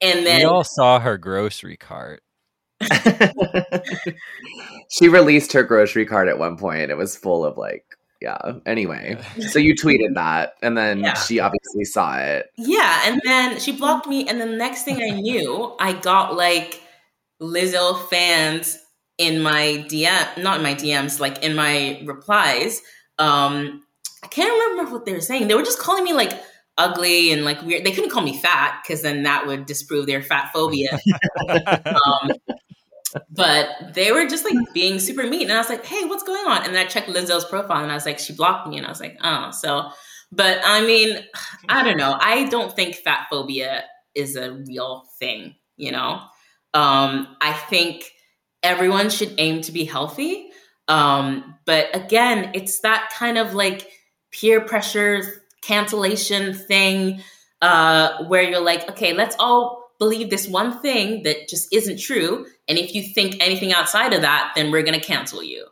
And 0.00 0.26
then 0.26 0.40
We 0.40 0.44
all 0.44 0.64
saw 0.64 1.00
her 1.00 1.18
grocery 1.18 1.76
cart. 1.76 2.22
she 4.88 5.08
released 5.08 5.52
her 5.52 5.62
grocery 5.62 6.06
cart 6.06 6.28
at 6.28 6.38
one 6.38 6.56
point. 6.56 6.90
It 6.90 6.96
was 6.96 7.16
full 7.16 7.44
of 7.44 7.56
like, 7.56 7.84
yeah. 8.20 8.38
Anyway, 8.66 9.16
so 9.50 9.58
you 9.58 9.74
tweeted 9.74 10.14
that, 10.14 10.54
and 10.62 10.76
then 10.76 11.00
Yeah. 11.00 11.14
she 11.14 11.38
obviously 11.40 11.84
saw 11.84 12.16
it. 12.18 12.50
yeah, 12.56 13.02
and 13.06 13.20
then 13.24 13.60
she 13.60 13.72
blocked 13.72 14.06
me, 14.08 14.28
and 14.28 14.40
the 14.40 14.46
next 14.46 14.82
thing 14.84 15.00
I 15.02 15.10
knew, 15.10 15.74
I 15.78 15.92
got 15.92 16.34
like 16.36 16.80
Lizzo 17.40 18.08
fans 18.08 18.76
in 19.18 19.40
my 19.40 19.84
DM, 19.88 20.42
not 20.42 20.56
in 20.58 20.62
my 20.62 20.74
DMs, 20.74 21.20
like 21.20 21.42
in 21.44 21.54
my 21.54 22.00
replies. 22.04 22.82
Um, 23.18 23.82
I 24.22 24.26
can't 24.28 24.50
remember 24.70 24.92
what 24.92 25.04
they 25.04 25.12
were 25.12 25.20
saying. 25.20 25.46
They 25.48 25.54
were 25.54 25.62
just 25.62 25.78
calling 25.78 26.04
me 26.04 26.12
like 26.12 26.32
ugly 26.76 27.32
and 27.32 27.44
like 27.44 27.62
weird. 27.62 27.84
They 27.84 27.92
couldn't 27.92 28.10
call 28.10 28.22
me 28.22 28.36
fat 28.36 28.80
because 28.82 29.02
then 29.02 29.24
that 29.24 29.46
would 29.46 29.66
disprove 29.66 30.06
their 30.06 30.22
fat 30.22 30.50
phobia. 30.52 30.98
um, 31.48 32.30
but 33.30 33.68
they 33.94 34.12
were 34.12 34.26
just 34.26 34.44
like 34.44 34.56
being 34.74 34.98
super 34.98 35.26
mean. 35.26 35.44
And 35.44 35.52
I 35.52 35.58
was 35.58 35.68
like, 35.68 35.84
hey, 35.84 36.04
what's 36.04 36.22
going 36.22 36.46
on? 36.46 36.64
And 36.64 36.74
then 36.74 36.84
I 36.84 36.88
checked 36.88 37.08
Lizzo's 37.08 37.44
profile 37.44 37.82
and 37.82 37.90
I 37.90 37.94
was 37.94 38.06
like, 38.06 38.18
she 38.18 38.34
blocked 38.34 38.68
me. 38.68 38.76
And 38.76 38.86
I 38.86 38.90
was 38.90 39.00
like, 39.00 39.18
oh, 39.22 39.50
so, 39.50 39.90
but 40.30 40.60
I 40.64 40.84
mean, 40.84 41.18
I 41.68 41.82
don't 41.82 41.96
know. 41.96 42.16
I 42.18 42.44
don't 42.44 42.74
think 42.74 42.96
fat 42.96 43.26
phobia 43.30 43.84
is 44.14 44.36
a 44.36 44.52
real 44.52 45.04
thing, 45.18 45.54
you 45.76 45.92
know? 45.92 46.20
Um, 46.74 47.36
I 47.40 47.52
think 47.52 48.10
everyone 48.62 49.10
should 49.10 49.34
aim 49.38 49.62
to 49.62 49.72
be 49.72 49.84
healthy. 49.84 50.50
Um, 50.86 51.56
but 51.64 51.94
again, 51.94 52.50
it's 52.54 52.80
that 52.80 53.10
kind 53.14 53.38
of 53.38 53.54
like 53.54 53.88
peer 54.30 54.60
pressure 54.60 55.22
cancellation 55.62 56.54
thing 56.54 57.22
uh, 57.62 58.24
where 58.24 58.42
you're 58.42 58.60
like, 58.60 58.88
okay, 58.90 59.12
let's 59.12 59.36
all 59.38 59.87
believe 59.98 60.30
this 60.30 60.48
one 60.48 60.80
thing 60.80 61.22
that 61.24 61.48
just 61.48 61.72
isn't 61.72 61.98
true. 61.98 62.46
And 62.68 62.78
if 62.78 62.94
you 62.94 63.02
think 63.02 63.36
anything 63.40 63.72
outside 63.72 64.12
of 64.12 64.22
that, 64.22 64.52
then 64.54 64.70
we're 64.70 64.82
going 64.82 64.98
to 64.98 65.04
cancel 65.04 65.42
you. 65.42 65.66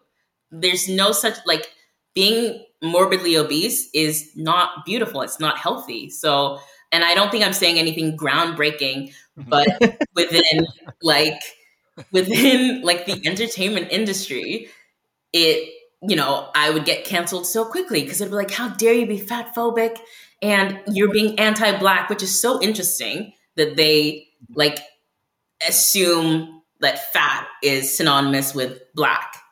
There's 0.51 0.89
no 0.89 1.12
such 1.12 1.37
like 1.47 1.69
being 2.15 2.65
morbidly 2.83 3.37
obese 3.37 3.89
is 3.95 4.31
not 4.37 4.85
beautiful. 4.85 5.23
It's 5.23 5.41
not 5.41 5.59
healthy. 5.59 6.11
So, 6.11 6.59
and 6.93 7.05
I 7.05 7.15
don't 7.15 7.31
think 7.31 7.45
I'm 7.45 7.53
saying 7.53 7.79
anything 7.79 8.17
groundbreaking, 8.17 9.12
mm-hmm. 9.39 9.49
but 9.49 9.67
within 10.15 10.67
like, 11.03 11.41
within 12.12 12.83
like 12.83 13.07
the 13.07 13.21
entertainment 13.27 13.89
industry, 13.91 14.69
it, 15.33 15.73
you 16.03 16.17
know, 16.17 16.51
I 16.55 16.71
would 16.71 16.85
get 16.85 17.05
canceled 17.05 17.47
so 17.47 17.65
quickly 17.65 18.03
because 18.03 18.21
it'd 18.21 18.31
be 18.31 18.37
like, 18.37 18.51
how 18.51 18.69
dare 18.69 18.93
you 18.93 19.07
be 19.07 19.19
fat 19.19 19.55
phobic? 19.55 19.99
And 20.43 20.81
you're 20.87 21.12
being 21.12 21.39
anti 21.39 21.79
black, 21.79 22.11
which 22.11 22.23
is 22.23 22.41
so 22.41 22.61
interesting 22.62 23.33
that 23.57 23.77
they 23.77 24.29
like 24.55 24.79
assume 25.66 26.62
that 26.81 27.12
fat 27.12 27.47
is 27.62 27.97
synonymous 27.97 28.55
with 28.55 28.81
black. 28.95 29.33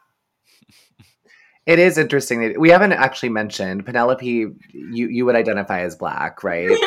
It 1.67 1.79
is 1.79 1.97
interesting. 1.97 2.43
that- 2.43 2.61
We 2.61 2.69
haven't 2.69 2.93
actually 2.93 3.31
mentioned 3.31 3.87
Penelope. 3.87 4.27
You 4.27 4.53
you 5.09 5.25
would 5.25 5.35
identify 5.35 5.81
as 5.81 5.97
black, 5.97 6.45
right? 6.45 6.69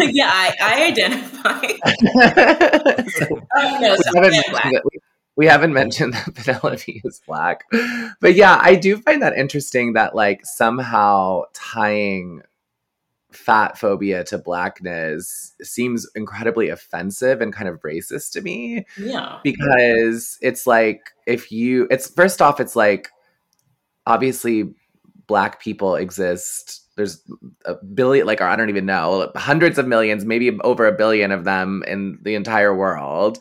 yeah, 0.00 0.30
I, 0.32 0.54
I 0.62 0.84
identify. 0.86 1.66
So- 3.10 3.40
Oh, 3.56 3.78
no, 3.80 3.96
we, 4.14 4.20
haven't 4.22 4.84
we, 4.84 4.98
we 5.36 5.46
haven't 5.46 5.72
mentioned 5.72 6.14
that 6.14 6.34
Penelope 6.36 7.02
is 7.04 7.20
black. 7.26 7.64
But 8.20 8.34
yeah, 8.34 8.56
I 8.60 8.76
do 8.76 8.96
find 8.98 9.22
that 9.22 9.36
interesting 9.36 9.94
that 9.94 10.14
like 10.14 10.46
somehow 10.46 11.42
tying 11.52 12.42
fat 13.32 13.76
phobia 13.76 14.24
to 14.24 14.38
blackness 14.38 15.52
seems 15.62 16.08
incredibly 16.14 16.68
offensive 16.68 17.40
and 17.40 17.52
kind 17.52 17.68
of 17.68 17.80
racist 17.80 18.30
to 18.32 18.40
me 18.40 18.86
Yeah. 18.96 19.38
because 19.42 20.38
it's 20.40 20.66
like 20.66 21.10
if 21.26 21.50
you 21.50 21.86
it's 21.90 22.08
first 22.08 22.40
off 22.40 22.60
it's 22.60 22.76
like 22.76 23.08
obviously 24.06 24.72
black 25.26 25.60
people 25.60 25.96
exist 25.96 26.82
there's 26.96 27.20
a 27.64 27.74
billion 27.74 28.26
like 28.26 28.40
or 28.40 28.44
i 28.44 28.54
don't 28.56 28.68
even 28.70 28.86
know 28.86 29.30
hundreds 29.34 29.76
of 29.76 29.86
millions 29.88 30.24
maybe 30.24 30.56
over 30.60 30.86
a 30.86 30.92
billion 30.96 31.32
of 31.32 31.44
them 31.44 31.82
in 31.86 32.18
the 32.22 32.36
entire 32.36 32.74
world 32.74 33.38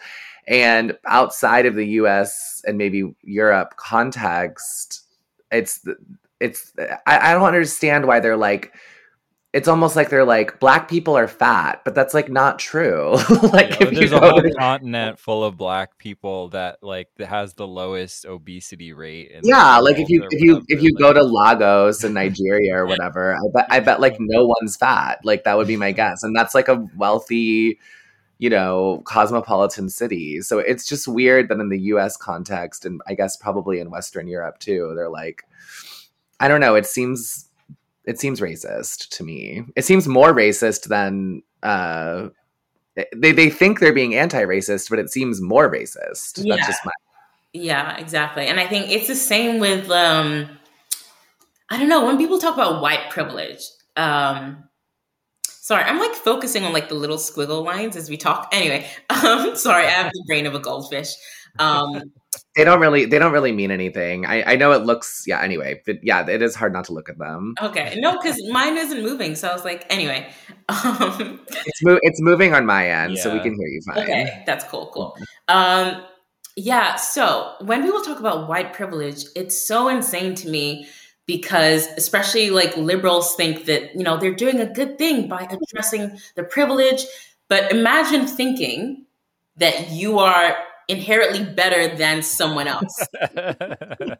and 0.47 0.97
outside 1.05 1.65
of 1.65 1.75
the 1.75 1.85
us 1.85 2.61
and 2.65 2.77
maybe 2.77 3.15
europe 3.21 3.75
context 3.77 5.03
it's 5.51 5.85
it's 6.39 6.73
i, 7.05 7.29
I 7.29 7.33
don't 7.33 7.43
understand 7.43 8.07
why 8.07 8.19
they're 8.19 8.35
like 8.35 8.73
it's 9.55 9.69
almost 9.69 9.95
like 9.95 10.09
they're 10.09 10.25
like 10.25 10.59
black 10.59 10.89
people 10.89 11.17
are 11.17 11.29
fat 11.29 11.81
but 11.85 11.95
that's 11.95 12.13
like 12.13 12.29
not 12.29 12.59
true. 12.59 13.15
Like 13.55 13.79
You 13.79 13.85
know, 13.85 13.91
if 13.91 13.93
you 13.93 13.99
there's 13.99 14.11
a 14.11 14.19
whole 14.19 14.41
continent 14.59 15.17
full 15.17 15.45
of 15.45 15.55
black 15.55 15.97
people 15.97 16.49
that 16.49 16.83
like 16.83 17.07
that 17.17 17.27
has 17.27 17.53
the 17.53 17.65
lowest 17.65 18.25
obesity 18.25 18.91
rate. 18.91 19.31
in 19.31 19.41
yeah 19.45 19.77
like 19.77 19.97
if 19.97 20.09
you 20.09 20.27
if 20.29 20.41
you 20.41 20.61
if 20.67 20.81
you 20.81 20.91
like- 20.93 21.01
go 21.01 21.13
to 21.13 21.23
lagos 21.23 22.03
in 22.03 22.13
nigeria 22.21 22.75
or 22.75 22.85
whatever 22.85 23.35
i 23.35 23.39
bet 23.53 23.65
i 23.69 23.79
bet 23.79 24.01
like 24.01 24.17
no 24.19 24.45
one's 24.45 24.75
fat. 24.75 25.19
Like 25.23 25.45
that 25.45 25.55
would 25.57 25.67
be 25.67 25.77
my 25.77 25.93
guess. 25.93 26.23
And 26.23 26.35
that's 26.35 26.53
like 26.53 26.67
a 26.67 26.85
wealthy 26.97 27.79
you 28.39 28.49
know 28.49 29.01
cosmopolitan 29.05 29.87
city. 29.89 30.41
So 30.41 30.59
it's 30.59 30.85
just 30.85 31.07
weird 31.07 31.47
that 31.47 31.59
in 31.61 31.69
the 31.69 31.79
us 31.79 32.17
context 32.17 32.83
and 32.85 32.99
i 33.07 33.13
guess 33.13 33.37
probably 33.37 33.79
in 33.79 33.89
western 33.89 34.27
europe 34.27 34.59
too 34.59 34.91
they're 34.97 35.09
like 35.09 35.43
i 36.41 36.49
don't 36.49 36.59
know 36.59 36.75
it 36.75 36.85
seems 36.85 37.44
it 38.07 38.19
seems 38.19 38.39
racist 38.39 39.09
to 39.09 39.23
me 39.23 39.63
it 39.75 39.83
seems 39.85 40.07
more 40.07 40.33
racist 40.33 40.87
than 40.87 41.41
uh 41.63 42.27
they, 43.15 43.31
they 43.33 43.49
think 43.49 43.79
they're 43.79 43.93
being 43.93 44.15
anti-racist 44.15 44.89
but 44.89 44.99
it 44.99 45.09
seems 45.09 45.41
more 45.41 45.69
racist 45.71 46.41
Yeah. 46.43 46.55
that's 46.55 46.67
just 46.67 46.85
my 46.85 46.91
Yeah, 47.53 47.97
exactly. 47.97 48.47
And 48.47 48.59
I 48.59 48.67
think 48.67 48.89
it's 48.91 49.07
the 49.07 49.15
same 49.15 49.59
with 49.59 49.89
um 49.89 50.49
I 51.69 51.79
don't 51.79 51.89
know, 51.89 52.05
when 52.05 52.17
people 52.17 52.37
talk 52.37 52.53
about 52.53 52.81
white 52.81 53.09
privilege, 53.09 53.61
um 53.95 54.63
sorry, 55.47 55.83
I'm 55.83 55.99
like 55.99 56.13
focusing 56.13 56.63
on 56.63 56.73
like 56.73 56.89
the 56.89 56.95
little 56.95 57.17
squiggle 57.17 57.63
lines 57.65 57.95
as 57.95 58.09
we 58.09 58.17
talk. 58.17 58.49
Anyway, 58.51 58.87
um 59.09 59.55
sorry, 59.55 59.85
I 59.85 59.91
have 59.91 60.11
the 60.11 60.23
brain 60.27 60.45
of 60.45 60.53
a 60.55 60.59
goldfish. 60.59 61.13
Um 61.59 62.11
they 62.55 62.63
don't 62.63 62.79
really 62.79 63.05
they 63.05 63.19
don't 63.19 63.33
really 63.33 63.51
mean 63.51 63.71
anything 63.71 64.25
i 64.25 64.53
i 64.53 64.55
know 64.55 64.71
it 64.71 64.83
looks 64.83 65.23
yeah 65.27 65.41
anyway 65.41 65.81
but 65.85 65.97
yeah 66.03 66.25
it 66.27 66.41
is 66.41 66.55
hard 66.55 66.71
not 66.71 66.85
to 66.85 66.93
look 66.93 67.09
at 67.09 67.17
them 67.17 67.55
okay, 67.61 67.95
no, 67.99 68.13
because 68.13 68.41
mine 68.49 68.77
isn't 68.77 69.03
moving. 69.03 69.35
So 69.35 69.49
I 69.49 69.53
was 69.53 69.65
like, 69.65 69.85
anyway. 69.89 70.27
Um 70.69 71.41
it's 71.49 71.83
mo- 71.83 71.99
it's 72.01 72.21
moving 72.21 72.53
on 72.53 72.65
my 72.65 72.89
end 72.89 73.17
so 73.17 73.33
we 73.33 73.39
can 73.39 73.53
hear 73.53 73.67
you 73.67 73.81
fine 73.85 74.03
Okay, 74.03 74.43
that's 74.45 74.65
cool, 74.65 74.91
cool. 74.93 75.17
Um, 75.47 76.03
yeah, 76.55 76.95
so 76.95 77.53
when 77.61 77.83
people 77.83 78.01
talk 78.01 78.19
about 78.19 78.47
white 78.47 78.73
privilege, 78.73 79.25
it's 79.35 79.67
so 79.67 79.89
insane 79.89 80.35
to 80.35 80.49
me 80.49 80.87
because 81.27 81.87
especially 81.97 82.49
like 82.49 82.75
liberals 82.77 83.35
think 83.35 83.65
that 83.65 83.95
you 83.95 84.03
know 84.03 84.17
they're 84.17 84.33
doing 84.33 84.59
a 84.59 84.65
good 84.65 84.97
thing 84.97 85.27
by 85.27 85.47
addressing 85.49 86.17
the 86.35 86.43
privilege 86.43 87.03
but 87.47 87.71
imagine 87.71 88.27
thinking 88.27 89.05
that 89.57 89.89
you 89.89 90.19
are 90.19 90.55
inherently 90.87 91.43
better 91.43 91.95
than 91.95 92.21
someone 92.21 92.67
else 92.67 93.07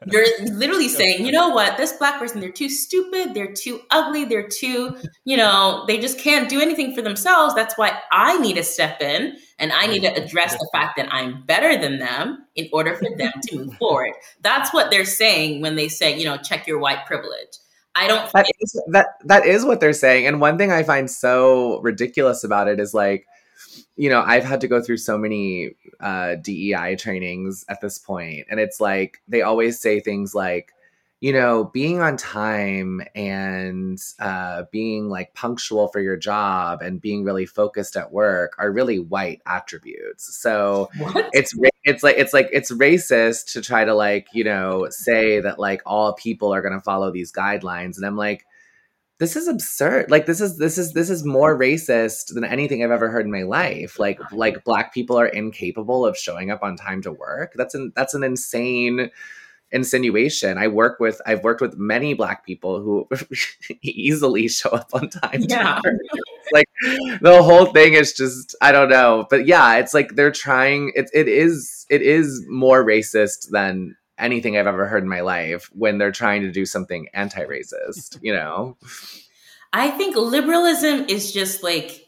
you're 0.07 0.25
literally 0.53 0.89
saying 0.89 1.25
you 1.25 1.31
know 1.31 1.49
what 1.49 1.77
this 1.77 1.93
black 1.93 2.19
person 2.19 2.39
they're 2.39 2.51
too 2.51 2.69
stupid 2.69 3.33
they're 3.33 3.53
too 3.53 3.81
ugly 3.91 4.25
they're 4.25 4.47
too 4.47 4.95
you 5.25 5.37
know 5.37 5.83
they 5.87 5.99
just 5.99 6.19
can't 6.19 6.49
do 6.49 6.59
anything 6.59 6.93
for 6.95 7.01
themselves 7.01 7.53
that's 7.55 7.77
why 7.77 7.97
i 8.11 8.37
need 8.39 8.55
to 8.55 8.63
step 8.63 9.01
in 9.01 9.35
and 9.57 9.71
I 9.71 9.87
need 9.87 10.01
to 10.01 10.13
address 10.13 10.53
the 10.53 10.69
fact 10.73 10.97
that 10.97 11.07
I'm 11.11 11.43
better 11.45 11.79
than 11.79 11.99
them 11.99 12.45
in 12.55 12.67
order 12.73 12.95
for 12.95 13.07
them 13.17 13.31
to 13.43 13.57
move 13.57 13.73
forward. 13.79 14.13
That's 14.41 14.73
what 14.73 14.91
they're 14.91 15.05
saying 15.05 15.61
when 15.61 15.75
they 15.75 15.87
say, 15.87 16.17
you 16.17 16.25
know, 16.25 16.37
check 16.37 16.67
your 16.67 16.79
white 16.79 17.05
privilege. 17.05 17.57
I 17.97 18.07
don't 18.07 18.29
that 18.33 18.45
is, 18.59 18.83
that 18.87 19.07
that 19.23 19.45
is 19.45 19.63
what 19.63 19.79
they're 19.79 19.93
saying. 19.93 20.27
And 20.27 20.41
one 20.41 20.57
thing 20.57 20.69
I 20.69 20.83
find 20.83 21.09
so 21.09 21.79
ridiculous 21.79 22.43
about 22.43 22.67
it 22.67 22.77
is 22.77 22.93
like, 22.93 23.25
you 23.95 24.09
know, 24.09 24.21
I've 24.21 24.43
had 24.43 24.61
to 24.61 24.67
go 24.67 24.81
through 24.81 24.97
so 24.97 25.17
many 25.17 25.71
uh, 25.99 26.35
DEI 26.35 26.95
trainings 26.97 27.65
at 27.69 27.81
this 27.81 27.97
point, 27.97 28.47
and 28.49 28.59
it's 28.59 28.79
like 28.79 29.21
they 29.27 29.41
always 29.41 29.79
say 29.79 29.99
things 29.99 30.35
like, 30.35 30.73
you 31.21 31.31
know, 31.33 31.63
being 31.63 32.01
on 32.01 32.17
time 32.17 33.01
and 33.15 33.97
uh, 34.19 34.63
being 34.71 35.09
like 35.09 35.33
punctual 35.33 35.87
for 35.87 35.99
your 35.99 36.17
job 36.17 36.81
and 36.81 37.01
being 37.01 37.23
really 37.23 37.45
focused 37.45 37.95
at 37.95 38.11
work 38.11 38.53
are 38.59 38.71
really 38.71 38.99
white 38.99 39.41
attributes. 39.45 40.37
So 40.37 40.89
what? 40.97 41.29
it's 41.33 41.53
it's 41.83 42.03
like 42.03 42.15
it's 42.17 42.33
like 42.33 42.49
it's 42.51 42.71
racist 42.71 43.53
to 43.53 43.61
try 43.61 43.85
to 43.85 43.93
like 43.93 44.27
you 44.33 44.43
know 44.43 44.87
say 44.89 45.39
that 45.39 45.59
like 45.59 45.81
all 45.85 46.13
people 46.13 46.53
are 46.53 46.61
going 46.61 46.73
to 46.73 46.81
follow 46.81 47.11
these 47.11 47.31
guidelines, 47.31 47.97
and 47.97 48.05
I'm 48.05 48.17
like, 48.17 48.45
this 49.19 49.35
is 49.35 49.47
absurd. 49.47 50.11
Like 50.11 50.25
this 50.25 50.41
is 50.41 50.57
this 50.57 50.77
is 50.77 50.93
this 50.93 51.09
is 51.09 51.23
more 51.23 51.57
racist 51.57 52.33
than 52.33 52.43
anything 52.43 52.83
I've 52.83 52.91
ever 52.91 53.09
heard 53.09 53.25
in 53.25 53.31
my 53.31 53.43
life. 53.43 53.97
Like 53.97 54.19
like 54.31 54.63
black 54.63 54.93
people 54.93 55.17
are 55.17 55.27
incapable 55.27 56.05
of 56.05 56.17
showing 56.17 56.51
up 56.51 56.63
on 56.63 56.75
time 56.75 57.01
to 57.03 57.11
work. 57.11 57.53
That's 57.55 57.75
an 57.75 57.93
that's 57.95 58.13
an 58.13 58.23
insane 58.23 59.09
insinuation. 59.71 60.57
I 60.57 60.67
work 60.67 60.99
with 60.99 61.21
I've 61.25 61.43
worked 61.43 61.61
with 61.61 61.77
many 61.77 62.13
black 62.13 62.45
people 62.45 62.81
who 62.81 63.07
easily 63.81 64.49
show 64.49 64.71
up 64.71 64.89
on 64.93 65.09
time. 65.09 65.45
Yeah. 65.47 65.79
like 66.51 66.67
the 67.21 67.41
whole 67.41 67.67
thing 67.67 67.93
is 67.93 68.13
just 68.13 68.55
I 68.61 68.73
don't 68.73 68.89
know. 68.89 69.27
But 69.29 69.47
yeah, 69.47 69.77
it's 69.77 69.93
like 69.93 70.15
they're 70.15 70.31
trying 70.31 70.91
it 70.93 71.09
it 71.13 71.29
is 71.29 71.85
it 71.89 72.01
is 72.01 72.43
more 72.49 72.85
racist 72.85 73.49
than 73.51 73.95
anything 74.17 74.57
I've 74.57 74.67
ever 74.67 74.87
heard 74.87 75.03
in 75.03 75.09
my 75.09 75.21
life 75.21 75.69
when 75.73 75.97
they're 75.97 76.11
trying 76.11 76.41
to 76.43 76.51
do 76.51 76.65
something 76.65 77.07
anti-racist, 77.13 78.19
you 78.21 78.33
know. 78.33 78.77
I 79.73 79.91
think 79.91 80.15
liberalism 80.15 81.05
is 81.09 81.31
just 81.31 81.63
like 81.63 82.05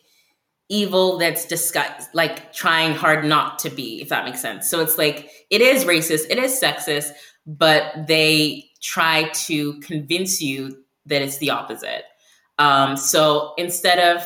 evil 0.70 1.18
that's 1.18 1.46
disguised, 1.46 2.10
like 2.14 2.54
trying 2.54 2.94
hard 2.94 3.26
not 3.26 3.60
to 3.60 3.70
be, 3.70 4.02
if 4.02 4.10
that 4.10 4.26
makes 4.26 4.42
sense. 4.42 4.70
So 4.70 4.82
it's 4.82 4.98
like 4.98 5.30
it 5.50 5.62
is 5.62 5.86
racist, 5.86 6.28
it 6.30 6.38
is 6.38 6.60
sexist, 6.60 7.12
but 7.46 8.08
they 8.08 8.70
try 8.82 9.30
to 9.30 9.80
convince 9.82 10.42
you 10.42 10.84
that 11.06 11.22
it's 11.22 11.38
the 11.38 11.52
opposite. 11.52 12.04
Um, 12.60 12.98
so 12.98 13.54
instead 13.58 14.00
of 14.16 14.26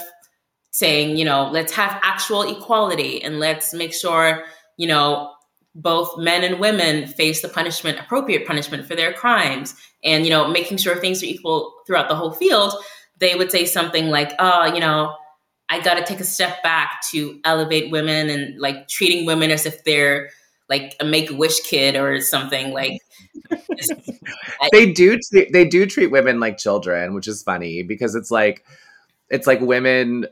saying, 0.71 1.17
you 1.17 1.25
know, 1.25 1.49
let's 1.51 1.73
have 1.73 1.99
actual 2.01 2.43
equality 2.43 3.21
and 3.21 3.39
let's 3.39 3.73
make 3.73 3.93
sure, 3.93 4.43
you 4.77 4.87
know, 4.87 5.30
both 5.73 6.17
men 6.17 6.43
and 6.43 6.59
women 6.59 7.07
face 7.07 7.41
the 7.41 7.49
punishment, 7.49 7.99
appropriate 7.99 8.45
punishment 8.45 8.85
for 8.85 8.95
their 8.95 9.13
crimes, 9.13 9.75
and, 10.03 10.25
you 10.25 10.29
know, 10.29 10.47
making 10.47 10.77
sure 10.77 10.95
things 10.95 11.23
are 11.23 11.27
equal 11.27 11.73
throughout 11.87 12.09
the 12.09 12.15
whole 12.15 12.31
field, 12.31 12.73
they 13.19 13.35
would 13.35 13.51
say 13.51 13.65
something 13.65 14.07
like, 14.07 14.33
oh, 14.39 14.65
you 14.73 14.79
know, 14.79 15.15
I 15.69 15.79
got 15.79 15.93
to 15.93 16.03
take 16.03 16.19
a 16.19 16.25
step 16.25 16.61
back 16.63 17.01
to 17.11 17.39
elevate 17.45 17.91
women 17.91 18.29
and 18.29 18.59
like 18.59 18.89
treating 18.89 19.25
women 19.25 19.51
as 19.51 19.65
if 19.65 19.83
they're 19.85 20.29
like 20.67 20.95
a 20.99 21.05
make 21.05 21.31
a 21.31 21.35
wish 21.35 21.59
kid 21.61 21.95
or 21.95 22.19
something 22.19 22.73
like 22.73 22.99
they 24.71 24.91
do 24.91 25.17
they 25.31 25.65
do 25.65 25.85
treat 25.85 26.07
women 26.07 26.39
like 26.39 26.57
children, 26.57 27.13
which 27.13 27.27
is 27.27 27.41
funny 27.41 27.83
because 27.83 28.15
it's 28.15 28.31
like 28.31 28.65
it's 29.29 29.47
like 29.47 29.61
women 29.61 30.27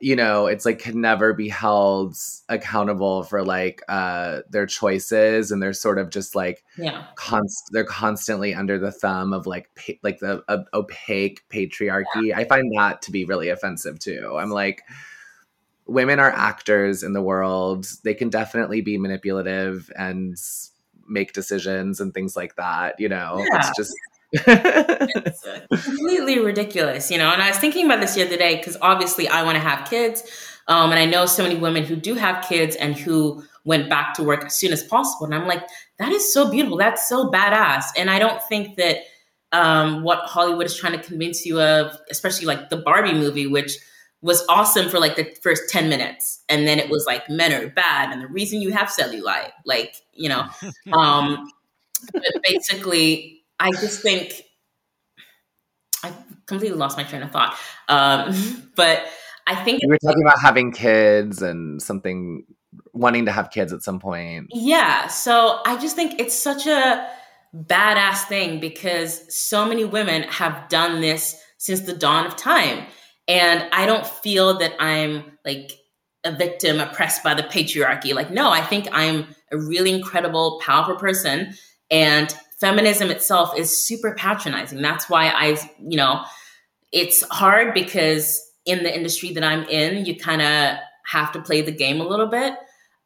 you 0.00 0.16
know 0.16 0.46
it's 0.46 0.64
like 0.64 0.78
can 0.78 1.00
never 1.00 1.32
be 1.32 1.48
held 1.48 2.16
accountable 2.48 3.22
for 3.22 3.44
like 3.44 3.82
uh 3.88 4.40
their 4.50 4.66
choices 4.66 5.50
and 5.50 5.62
they're 5.62 5.72
sort 5.72 5.98
of 5.98 6.10
just 6.10 6.34
like 6.34 6.64
yeah 6.76 7.04
const- 7.16 7.70
they're 7.72 7.84
constantly 7.84 8.54
under 8.54 8.78
the 8.78 8.92
thumb 8.92 9.32
of 9.32 9.46
like 9.46 9.70
pa- 9.74 9.98
like 10.02 10.18
the 10.18 10.42
uh, 10.48 10.62
opaque 10.74 11.42
patriarchy 11.48 12.04
yeah. 12.22 12.38
i 12.38 12.44
find 12.44 12.70
that 12.76 13.02
to 13.02 13.10
be 13.10 13.24
really 13.24 13.48
offensive 13.48 13.98
too 13.98 14.36
i'm 14.38 14.50
like 14.50 14.82
women 15.86 16.18
are 16.18 16.30
actors 16.30 17.02
in 17.02 17.12
the 17.12 17.22
world 17.22 17.86
they 18.04 18.14
can 18.14 18.28
definitely 18.28 18.80
be 18.80 18.98
manipulative 18.98 19.90
and 19.96 20.36
make 21.08 21.32
decisions 21.32 22.00
and 22.00 22.12
things 22.14 22.36
like 22.36 22.56
that. 22.56 22.98
You 23.00 23.08
know, 23.08 23.38
yeah. 23.38 23.58
it's 23.58 23.76
just. 23.76 23.94
It's 24.32 25.44
completely 25.84 26.38
ridiculous, 26.38 27.10
you 27.10 27.18
know. 27.18 27.30
And 27.30 27.42
I 27.42 27.48
was 27.48 27.58
thinking 27.58 27.86
about 27.86 28.00
this 28.00 28.14
the 28.14 28.26
other 28.26 28.36
day 28.36 28.56
because 28.56 28.76
obviously 28.80 29.28
I 29.28 29.42
want 29.42 29.56
to 29.56 29.62
have 29.62 29.88
kids, 29.88 30.22
um, 30.68 30.90
and 30.90 30.98
I 30.98 31.06
know 31.06 31.26
so 31.26 31.42
many 31.42 31.56
women 31.56 31.84
who 31.84 31.96
do 31.96 32.14
have 32.14 32.44
kids 32.44 32.76
and 32.76 32.94
who 32.94 33.42
went 33.64 33.88
back 33.90 34.14
to 34.14 34.22
work 34.22 34.44
as 34.44 34.56
soon 34.56 34.72
as 34.72 34.82
possible. 34.82 35.26
And 35.26 35.34
I'm 35.34 35.46
like, 35.46 35.62
that 35.98 36.12
is 36.12 36.32
so 36.32 36.50
beautiful. 36.50 36.78
That's 36.78 37.08
so 37.08 37.30
badass. 37.30 37.84
And 37.96 38.10
I 38.10 38.18
don't 38.18 38.42
think 38.48 38.76
that 38.76 38.98
um, 39.52 40.02
what 40.02 40.20
Hollywood 40.20 40.66
is 40.66 40.76
trying 40.76 40.98
to 40.98 41.02
convince 41.02 41.44
you 41.44 41.60
of, 41.60 41.96
especially 42.10 42.46
like 42.46 42.70
the 42.70 42.78
Barbie 42.78 43.12
movie, 43.12 43.46
which 43.46 43.76
was 44.20 44.44
awesome 44.48 44.88
for 44.88 44.98
like 44.98 45.16
the 45.16 45.24
first 45.42 45.70
10 45.70 45.88
minutes 45.88 46.42
and 46.48 46.66
then 46.66 46.78
it 46.78 46.90
was 46.90 47.04
like 47.06 47.28
men 47.30 47.52
are 47.52 47.68
bad 47.68 48.10
and 48.10 48.20
the 48.20 48.26
reason 48.26 48.60
you 48.60 48.72
have 48.72 48.88
cellulite 48.88 49.52
like 49.64 49.94
you 50.12 50.28
know 50.28 50.44
um 50.92 51.48
but 52.12 52.22
basically 52.42 53.37
i 53.60 53.70
just 53.72 54.02
think 54.02 54.42
i 56.04 56.12
completely 56.46 56.76
lost 56.76 56.96
my 56.96 57.04
train 57.04 57.22
of 57.22 57.30
thought 57.30 57.56
um 57.88 58.70
but 58.76 59.04
i 59.46 59.54
think 59.54 59.80
we 59.82 59.88
were 59.88 59.98
talking 59.98 60.22
about 60.22 60.40
having 60.40 60.72
kids 60.72 61.42
and 61.42 61.82
something 61.82 62.44
wanting 62.92 63.24
to 63.26 63.32
have 63.32 63.50
kids 63.50 63.72
at 63.72 63.82
some 63.82 63.98
point 63.98 64.46
yeah 64.50 65.06
so 65.06 65.60
i 65.66 65.76
just 65.78 65.96
think 65.96 66.20
it's 66.20 66.34
such 66.34 66.66
a 66.66 67.08
badass 67.54 68.24
thing 68.24 68.60
because 68.60 69.34
so 69.34 69.66
many 69.66 69.84
women 69.84 70.22
have 70.24 70.68
done 70.68 71.00
this 71.00 71.40
since 71.56 71.80
the 71.80 71.94
dawn 71.94 72.26
of 72.26 72.36
time 72.36 72.86
and 73.28 73.68
I 73.72 73.84
don't 73.84 74.06
feel 74.06 74.58
that 74.58 74.72
I'm 74.80 75.38
like 75.44 75.72
a 76.24 76.32
victim 76.32 76.80
oppressed 76.80 77.22
by 77.22 77.34
the 77.34 77.42
patriarchy. 77.42 78.14
Like, 78.14 78.30
no, 78.30 78.50
I 78.50 78.62
think 78.62 78.88
I'm 78.90 79.26
a 79.52 79.58
really 79.58 79.92
incredible, 79.92 80.60
powerful 80.64 80.96
person. 80.96 81.54
And 81.90 82.34
feminism 82.60 83.10
itself 83.10 83.56
is 83.56 83.76
super 83.76 84.14
patronizing. 84.14 84.82
That's 84.82 85.08
why 85.08 85.28
I, 85.28 85.58
you 85.78 85.96
know, 85.96 86.24
it's 86.92 87.22
hard 87.28 87.74
because 87.74 88.44
in 88.64 88.82
the 88.82 88.94
industry 88.94 89.32
that 89.32 89.44
I'm 89.44 89.64
in, 89.64 90.04
you 90.04 90.16
kind 90.16 90.42
of 90.42 90.78
have 91.06 91.32
to 91.32 91.40
play 91.40 91.62
the 91.62 91.72
game 91.72 92.00
a 92.00 92.06
little 92.06 92.26
bit 92.26 92.54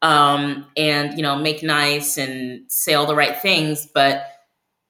um, 0.01 0.67
and, 0.77 1.17
you 1.17 1.23
know, 1.23 1.37
make 1.37 1.63
nice 1.63 2.19
and 2.19 2.65
say 2.69 2.95
all 2.95 3.07
the 3.07 3.15
right 3.15 3.41
things. 3.41 3.87
But 3.87 4.25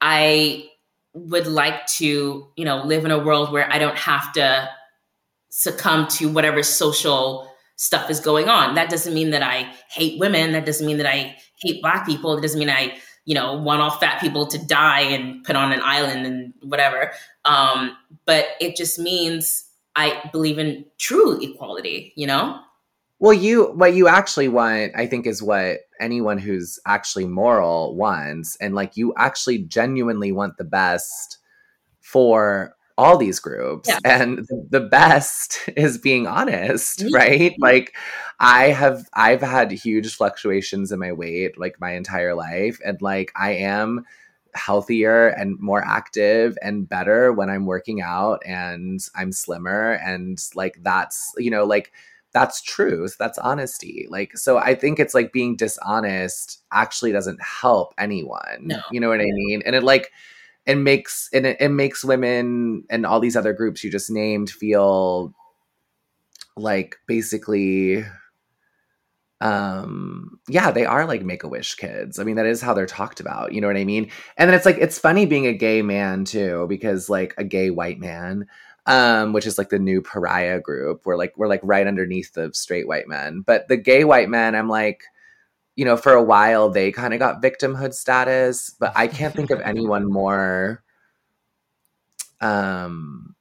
I 0.01 0.69
would 1.13 1.47
like 1.47 1.85
to, 1.85 2.47
you 2.55 2.65
know, 2.65 2.83
live 2.83 3.05
in 3.05 3.11
a 3.11 3.19
world 3.23 3.51
where 3.51 3.71
I 3.71 3.77
don't 3.77 3.97
have 3.97 4.33
to 4.33 4.69
succumb 5.49 6.07
to 6.07 6.29
whatever 6.29 6.63
social 6.63 7.49
stuff 7.75 8.09
is 8.09 8.19
going 8.19 8.49
on. 8.49 8.75
That 8.75 8.89
doesn't 8.89 9.13
mean 9.13 9.31
that 9.31 9.43
I 9.43 9.71
hate 9.91 10.19
women. 10.19 10.53
That 10.53 10.65
doesn't 10.65 10.85
mean 10.85 10.97
that 10.97 11.05
I 11.05 11.35
hate 11.61 11.81
black 11.81 12.05
people. 12.07 12.37
It 12.37 12.41
doesn't 12.41 12.59
mean 12.59 12.69
I, 12.69 12.97
you 13.25 13.35
know, 13.35 13.53
want 13.55 13.81
all 13.81 13.91
fat 13.91 14.19
people 14.19 14.45
to 14.47 14.57
die 14.65 15.01
and 15.01 15.43
put 15.43 15.55
on 15.55 15.71
an 15.71 15.81
island 15.81 16.25
and 16.25 16.53
whatever. 16.61 17.11
Um, 17.45 17.95
but 18.25 18.47
it 18.59 18.75
just 18.75 18.99
means 18.99 19.65
I 19.95 20.29
believe 20.31 20.57
in 20.57 20.85
true 20.97 21.39
equality, 21.41 22.13
you 22.15 22.27
know? 22.27 22.59
Well, 23.19 23.33
you 23.33 23.71
what 23.71 23.93
you 23.93 24.07
actually 24.07 24.49
want, 24.49 24.93
I 24.95 25.07
think, 25.07 25.25
is 25.25 25.41
what 25.41 25.79
anyone 25.99 26.37
who's 26.37 26.79
actually 26.85 27.25
moral 27.25 27.95
wants. 27.95 28.57
And 28.57 28.75
like 28.75 28.97
you 28.97 29.13
actually 29.17 29.59
genuinely 29.59 30.31
want 30.31 30.57
the 30.57 30.65
best 30.65 31.37
for 32.01 32.75
all 32.97 33.17
these 33.17 33.39
groups 33.39 33.89
yeah. 33.89 33.99
and 34.05 34.47
the 34.69 34.79
best 34.79 35.59
is 35.75 35.97
being 35.97 36.27
honest 36.27 37.03
right 37.11 37.55
like 37.59 37.95
i 38.43 38.65
have 38.65 39.07
i've 39.13 39.41
had 39.41 39.71
huge 39.71 40.15
fluctuations 40.15 40.91
in 40.91 40.99
my 40.99 41.11
weight 41.11 41.57
like 41.57 41.79
my 41.79 41.91
entire 41.91 42.35
life 42.35 42.79
and 42.85 43.01
like 43.01 43.31
i 43.35 43.51
am 43.51 44.05
healthier 44.55 45.29
and 45.29 45.59
more 45.59 45.83
active 45.83 46.57
and 46.61 46.87
better 46.87 47.33
when 47.33 47.49
i'm 47.49 47.65
working 47.65 48.01
out 48.01 48.41
and 48.45 49.07
i'm 49.15 49.31
slimmer 49.31 49.93
and 50.05 50.49
like 50.55 50.77
that's 50.83 51.33
you 51.37 51.49
know 51.49 51.63
like 51.63 51.91
that's 52.33 52.63
truth 52.63 53.15
that's 53.19 53.37
honesty. 53.37 54.07
Like 54.09 54.37
so 54.37 54.57
i 54.57 54.73
think 54.73 54.99
it's 54.99 55.13
like 55.13 55.31
being 55.31 55.55
dishonest 55.55 56.63
actually 56.71 57.11
doesn't 57.11 57.41
help 57.41 57.93
anyone 57.97 58.57
no. 58.61 58.79
you 58.91 58.99
know 58.99 59.09
what 59.09 59.21
i 59.21 59.25
mean? 59.25 59.61
And 59.65 59.75
it 59.75 59.83
like 59.83 60.11
it 60.65 60.75
makes 60.75 61.29
and 61.31 61.45
it, 61.45 61.57
it 61.59 61.69
makes 61.69 62.03
women 62.03 62.85
and 62.89 63.05
all 63.05 63.19
these 63.19 63.35
other 63.35 63.53
groups 63.53 63.83
you 63.83 63.91
just 63.91 64.09
named 64.09 64.49
feel 64.49 65.33
like 66.57 66.97
basically 67.07 68.03
um 69.43 70.39
yeah 70.47 70.71
they 70.71 70.85
are 70.85 71.05
like 71.05 71.21
make-a-wish 71.21 71.75
kids. 71.75 72.17
I 72.17 72.23
mean 72.23 72.37
that 72.37 72.45
is 72.45 72.61
how 72.61 72.73
they're 72.73 72.85
talked 72.85 73.19
about 73.19 73.51
you 73.51 73.59
know 73.59 73.67
what 73.67 73.77
i 73.77 73.83
mean? 73.83 74.09
And 74.37 74.49
then 74.49 74.55
it's 74.55 74.65
like 74.65 74.77
it's 74.79 74.97
funny 74.97 75.25
being 75.25 75.45
a 75.47 75.53
gay 75.53 75.81
man 75.81 76.23
too 76.23 76.65
because 76.69 77.09
like 77.09 77.33
a 77.37 77.43
gay 77.43 77.69
white 77.69 77.99
man 77.99 78.47
um 78.85 79.33
which 79.33 79.45
is 79.45 79.57
like 79.57 79.69
the 79.69 79.79
new 79.79 80.01
pariah 80.01 80.59
group 80.61 81.05
we're 81.05 81.17
like 81.17 81.33
we're 81.37 81.47
like 81.49 81.61
right 81.63 81.87
underneath 81.87 82.33
the 82.33 82.51
straight 82.53 82.87
white 82.87 83.07
men. 83.07 83.41
But 83.45 83.67
the 83.67 83.77
gay 83.77 84.05
white 84.05 84.29
men 84.29 84.55
i'm 84.55 84.69
like 84.69 85.03
you 85.75 85.83
know 85.85 85.97
for 85.97 86.13
a 86.13 86.23
while 86.23 86.69
they 86.69 86.91
kind 86.91 87.13
of 87.13 87.19
got 87.19 87.41
victimhood 87.41 87.93
status 87.93 88.69
but 88.79 88.93
i 88.95 89.07
can't 89.07 89.35
think 89.35 89.51
of 89.51 89.59
anyone 89.61 90.09
more 90.19 90.83
um 92.41 93.35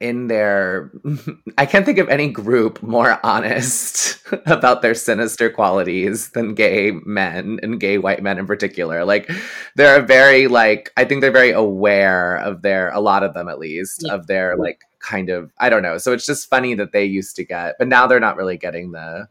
in 0.00 0.28
their 0.28 0.92
I 1.58 1.66
can't 1.66 1.84
think 1.84 1.98
of 1.98 2.08
any 2.08 2.28
group 2.28 2.82
more 2.82 3.18
honest 3.24 4.22
about 4.46 4.82
their 4.82 4.94
sinister 4.94 5.50
qualities 5.50 6.30
than 6.30 6.54
gay 6.54 6.92
men 7.04 7.58
and 7.62 7.80
gay 7.80 7.98
white 7.98 8.22
men 8.22 8.38
in 8.38 8.46
particular. 8.46 9.04
Like 9.04 9.30
they're 9.74 10.02
very 10.02 10.46
like 10.48 10.92
I 10.96 11.04
think 11.04 11.20
they're 11.20 11.30
very 11.30 11.50
aware 11.50 12.36
of 12.36 12.62
their 12.62 12.90
a 12.90 13.00
lot 13.00 13.22
of 13.22 13.34
them 13.34 13.48
at 13.48 13.58
least 13.58 14.04
yeah. 14.06 14.14
of 14.14 14.26
their 14.26 14.56
like 14.56 14.82
kind 15.00 15.30
of 15.30 15.50
I 15.58 15.68
don't 15.68 15.82
know. 15.82 15.98
So 15.98 16.12
it's 16.12 16.26
just 16.26 16.48
funny 16.48 16.74
that 16.74 16.92
they 16.92 17.04
used 17.04 17.36
to 17.36 17.44
get 17.44 17.76
but 17.78 17.88
now 17.88 18.06
they're 18.06 18.20
not 18.20 18.36
really 18.36 18.56
getting 18.56 18.92
the 18.92 19.28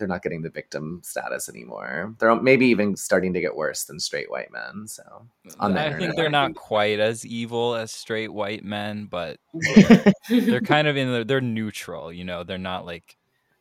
they're 0.00 0.08
not 0.08 0.22
getting 0.22 0.42
the 0.42 0.50
victim 0.50 1.00
status 1.04 1.48
anymore. 1.48 2.16
They're 2.18 2.34
maybe 2.34 2.66
even 2.66 2.96
starting 2.96 3.32
to 3.34 3.40
get 3.40 3.54
worse 3.54 3.84
than 3.84 4.00
straight 4.00 4.30
white 4.30 4.50
men. 4.50 4.88
So 4.88 5.02
on 5.60 5.74
the 5.74 5.80
I 5.80 5.84
internet, 5.84 6.00
think 6.00 6.16
they're 6.16 6.30
not 6.30 6.56
quite 6.56 6.98
as 6.98 7.24
evil 7.24 7.76
as 7.76 7.92
straight 7.92 8.32
white 8.32 8.64
men, 8.64 9.06
but 9.06 9.38
they're 10.28 10.60
kind 10.62 10.88
of 10.88 10.96
in 10.96 11.12
the, 11.12 11.24
they're 11.24 11.40
neutral. 11.40 12.12
You 12.12 12.24
know, 12.24 12.42
they're 12.42 12.58
not 12.58 12.84
like 12.84 13.16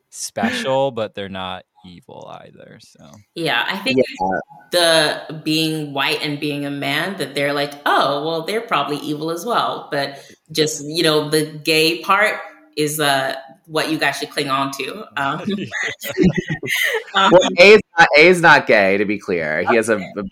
special, 0.10 0.90
but 0.92 1.14
they're 1.14 1.30
not 1.30 1.66
evil 1.86 2.28
either. 2.42 2.80
So 2.82 3.12
yeah, 3.36 3.66
I 3.68 3.78
think 3.78 3.98
yeah. 3.98 4.40
the 4.72 5.42
being 5.44 5.94
white 5.94 6.22
and 6.24 6.40
being 6.40 6.66
a 6.66 6.72
man 6.72 7.18
that 7.18 7.36
they're 7.36 7.54
like, 7.54 7.74
oh, 7.86 8.26
well, 8.26 8.44
they're 8.44 8.62
probably 8.62 8.98
evil 8.98 9.30
as 9.30 9.46
well. 9.46 9.90
But 9.92 10.26
just 10.52 10.84
you 10.86 11.04
know, 11.04 11.30
the 11.30 11.46
gay 11.46 12.02
part 12.02 12.40
is 12.76 13.00
uh, 13.00 13.36
what 13.70 13.92
you 13.92 14.00
guys 14.00 14.18
should 14.18 14.32
cling 14.32 14.50
on 14.50 14.72
to. 14.72 15.06
Um, 15.16 15.42
um, 17.16 17.32
well, 17.32 17.42
A 17.60 17.74
is, 17.74 17.82
not, 17.98 18.08
a 18.18 18.20
is 18.20 18.42
not 18.42 18.68
gay, 18.68 18.98
to 18.98 19.06
be 19.06 19.20
clear. 19.20 19.64
He 19.70 19.76
has 19.76 19.90
a, 19.90 19.98
a 19.98 20.24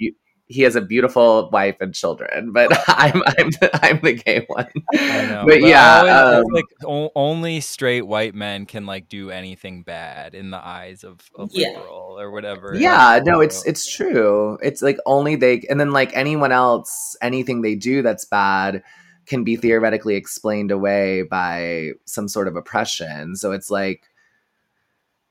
he 0.49 0.61
has 0.61 0.77
a 0.77 0.81
beautiful 0.81 1.49
wife 1.51 1.75
and 1.81 1.93
children, 1.93 2.53
but 2.53 2.71
I'm 2.88 3.21
I'm 3.25 3.49
the, 3.51 3.79
I'm 3.83 3.99
the 4.01 4.13
gay 4.13 4.45
one. 4.47 4.67
Know, 4.93 5.43
but, 5.45 5.59
but, 5.59 5.61
yeah, 5.61 5.99
um, 5.99 6.45
like 6.51 6.65
o- 6.85 7.11
only 7.15 7.59
straight 7.59 8.03
white 8.03 8.33
men 8.33 8.65
can 8.65 8.85
like 8.85 9.09
do 9.09 9.29
anything 9.29 9.83
bad 9.83 10.33
in 10.33 10.49
the 10.49 10.65
eyes 10.65 11.03
of 11.03 11.19
a 11.38 11.47
yeah. 11.51 11.69
liberal 11.69 12.17
or 12.19 12.31
whatever. 12.31 12.75
Yeah, 12.75 13.19
no, 13.23 13.41
it's 13.41 13.65
it's 13.65 13.93
true. 13.93 14.57
It's 14.63 14.81
like 14.81 14.97
only 15.05 15.35
they, 15.35 15.63
and 15.69 15.79
then 15.79 15.91
like 15.91 16.15
anyone 16.15 16.53
else, 16.53 17.15
anything 17.21 17.61
they 17.61 17.75
do 17.75 18.01
that's 18.01 18.25
bad 18.25 18.83
can 19.28 19.43
be 19.43 19.55
theoretically 19.55 20.15
explained 20.15 20.71
away 20.71 21.23
by 21.23 21.91
some 22.05 22.28
sort 22.28 22.47
of 22.47 22.55
oppression. 22.55 23.36
So 23.36 23.51
it's 23.51 23.69
like, 23.69 24.03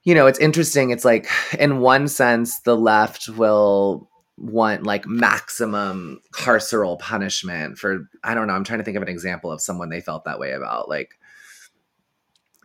you 0.05 0.15
know, 0.15 0.27
it's 0.27 0.39
interesting. 0.39 0.91
It's 0.91 1.05
like, 1.05 1.29
in 1.59 1.81
one 1.81 2.07
sense, 2.07 2.61
the 2.61 2.77
left 2.77 3.29
will 3.29 4.09
want 4.37 4.85
like 4.85 5.07
maximum 5.07 6.21
carceral 6.31 6.99
punishment 6.99 7.79
for, 7.79 8.09
I 8.23 8.35
don't 8.35 8.47
know, 8.47 8.53
I'm 8.53 8.65
trying 8.65 8.81
to 8.81 8.85
think 8.85 8.99
of 8.99 9.03
an 9.03 9.09
example 9.09 9.51
of 9.51 9.63
someone 9.63 9.89
they 9.89 10.03
felt 10.03 10.25
that 10.25 10.39
way 10.39 10.53
about, 10.53 10.89
like 10.89 11.19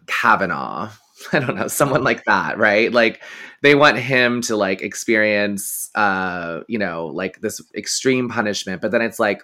Kavanaugh. 0.06 0.92
I 1.34 1.40
don't 1.40 1.56
know, 1.56 1.68
someone 1.68 2.04
like 2.04 2.26
that, 2.26 2.58
right? 2.58 2.92
Like 2.92 3.22
they 3.62 3.76
want 3.76 3.98
him 3.98 4.42
to 4.42 4.56
like 4.56 4.82
experience 4.82 5.92
uh, 5.94 6.62
you 6.68 6.80
know, 6.80 7.08
like 7.08 7.42
this 7.42 7.62
extreme 7.76 8.28
punishment, 8.28 8.82
but 8.82 8.92
then 8.92 9.02
it's 9.02 9.20
like 9.20 9.44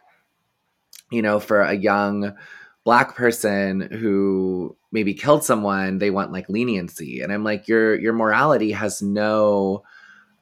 you 1.12 1.22
know, 1.22 1.40
for 1.40 1.62
a 1.62 1.74
young 1.74 2.36
black 2.84 3.16
person 3.16 3.82
who 3.82 4.76
maybe 4.92 5.14
killed 5.14 5.44
someone, 5.44 5.98
they 5.98 6.10
want 6.10 6.32
like 6.32 6.50
leniency. 6.50 7.22
And 7.22 7.32
I'm 7.32 7.44
like, 7.44 7.68
your 7.68 8.00
your 8.00 8.14
morality 8.14 8.72
has 8.72 9.02
no 9.02 9.84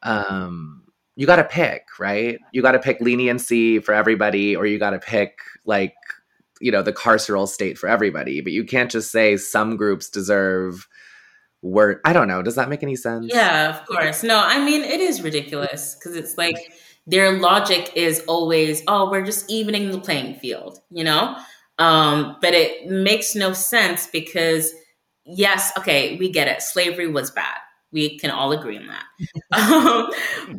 um 0.04 0.82
you 1.18 1.26
gotta 1.26 1.46
pick, 1.46 1.86
right? 1.98 2.40
You 2.52 2.62
gotta 2.62 2.80
pick 2.80 3.00
leniency 3.00 3.80
for 3.80 3.94
everybody, 3.94 4.56
or 4.56 4.66
you 4.66 4.78
gotta 4.78 5.00
pick 5.00 5.38
like 5.66 5.96
you 6.62 6.72
know 6.72 6.82
the 6.82 6.94
carceral 6.94 7.48
state 7.48 7.78
for 7.78 7.88
everybody 7.88 8.42
but 8.42 8.54
you 8.54 8.64
can't 8.64 8.92
just 8.92 9.12
say 9.12 9.38
some 9.38 9.76
groups 9.76 10.10
deserve 10.10 10.88
work 11.62 12.00
i 12.06 12.14
don't 12.14 12.28
know 12.28 12.42
does 12.42 12.56
that 12.56 12.70
make 12.70 12.84
any 12.84 12.96
sense 12.96 13.26
yeah 13.28 13.70
of 13.70 13.86
course 13.86 14.24
no 14.24 14.42
i 14.44 14.64
mean 14.64 14.82
it 14.82 15.00
is 15.00 15.22
ridiculous 15.22 15.96
because 15.96 16.16
it's 16.16 16.38
like 16.38 16.56
their 17.08 17.34
logic 17.34 17.92
is 17.96 18.24
always, 18.28 18.84
oh, 18.88 19.10
we're 19.10 19.26
just 19.26 19.50
evening 19.50 19.92
the 19.92 20.00
playing 20.00 20.36
field, 20.36 20.80
you 20.90 21.04
know? 21.04 21.36
Um, 21.78 22.38
but 22.42 22.54
it 22.54 22.88
makes 22.88 23.36
no 23.36 23.54
sense 23.54 24.08
because, 24.08 24.74
yes, 25.26 25.72
okay, 25.78 26.18
we 26.18 26.32
get 26.32 26.48
it. 26.48 26.62
Slavery 26.62 27.08
was 27.08 27.32
bad. 27.32 27.58
We 27.92 28.18
can 28.18 28.32
all 28.32 28.52
agree 28.52 28.78
on 28.78 28.88
that. 28.88 29.06
um, 29.72 30.10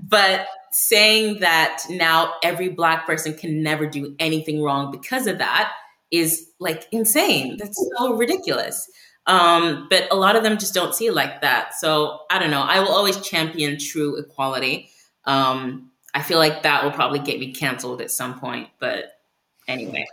but 0.03 0.47
saying 0.73 1.41
that 1.41 1.83
now 1.91 2.35
every 2.43 2.69
Black 2.69 3.07
person 3.07 3.35
can 3.35 3.63
never 3.63 3.87
do 3.87 4.15
anything 4.19 4.63
wrong 4.63 4.91
because 4.91 5.27
of 5.27 5.39
that 5.39 5.73
is 6.11 6.49
like 6.61 6.87
insane. 6.93 7.57
That's 7.59 7.91
so 7.97 8.15
ridiculous. 8.15 8.89
Um, 9.27 9.89
but 9.91 10.07
a 10.13 10.17
lot 10.17 10.37
of 10.37 10.45
them 10.45 10.59
just 10.59 10.75
don't 10.75 10.95
see 10.95 11.07
it 11.07 11.15
like 11.15 11.41
that. 11.41 11.75
So 11.75 12.21
I 12.31 12.39
don't 12.39 12.51
know. 12.51 12.63
I 12.63 12.79
will 12.81 12.93
always 12.93 13.21
champion 13.21 13.79
true 13.79 14.17
equality. 14.17 14.91
Um, 15.25 15.91
I 16.17 16.23
feel 16.23 16.39
like 16.39 16.63
that 16.63 16.83
will 16.83 16.93
probably 16.93 17.19
get 17.19 17.39
me 17.39 17.53
canceled 17.53 18.01
at 18.01 18.11
some 18.11 18.41
point. 18.41 18.71
But 18.79 19.21
anyway. 19.69 20.07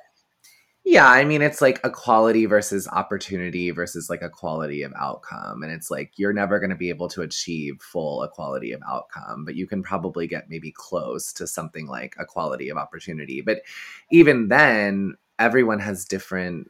Yeah, 0.83 1.07
I 1.07 1.23
mean, 1.23 1.41
it's 1.41 1.61
like 1.61 1.79
equality 1.85 2.45
versus 2.45 2.89
opportunity 2.89 3.71
versus 3.71 4.09
like 4.09 4.21
equality 4.21 4.83
of 4.83 4.91
outcome. 4.99 5.63
And 5.63 5.71
it's 5.71 5.89
like 5.89 6.11
you're 6.17 6.33
never 6.33 6.59
going 6.59 6.71
to 6.71 6.75
be 6.75 6.89
able 6.89 7.07
to 7.07 7.21
achieve 7.21 7.79
full 7.79 8.21
equality 8.21 8.73
of 8.73 8.81
outcome, 8.85 9.45
but 9.45 9.55
you 9.55 9.65
can 9.65 9.81
probably 9.81 10.27
get 10.27 10.49
maybe 10.49 10.73
close 10.75 11.31
to 11.33 11.47
something 11.47 11.87
like 11.87 12.17
equality 12.19 12.67
of 12.67 12.75
opportunity. 12.75 13.39
But 13.39 13.61
even 14.11 14.49
then, 14.49 15.15
everyone 15.39 15.79
has 15.79 16.03
different 16.03 16.69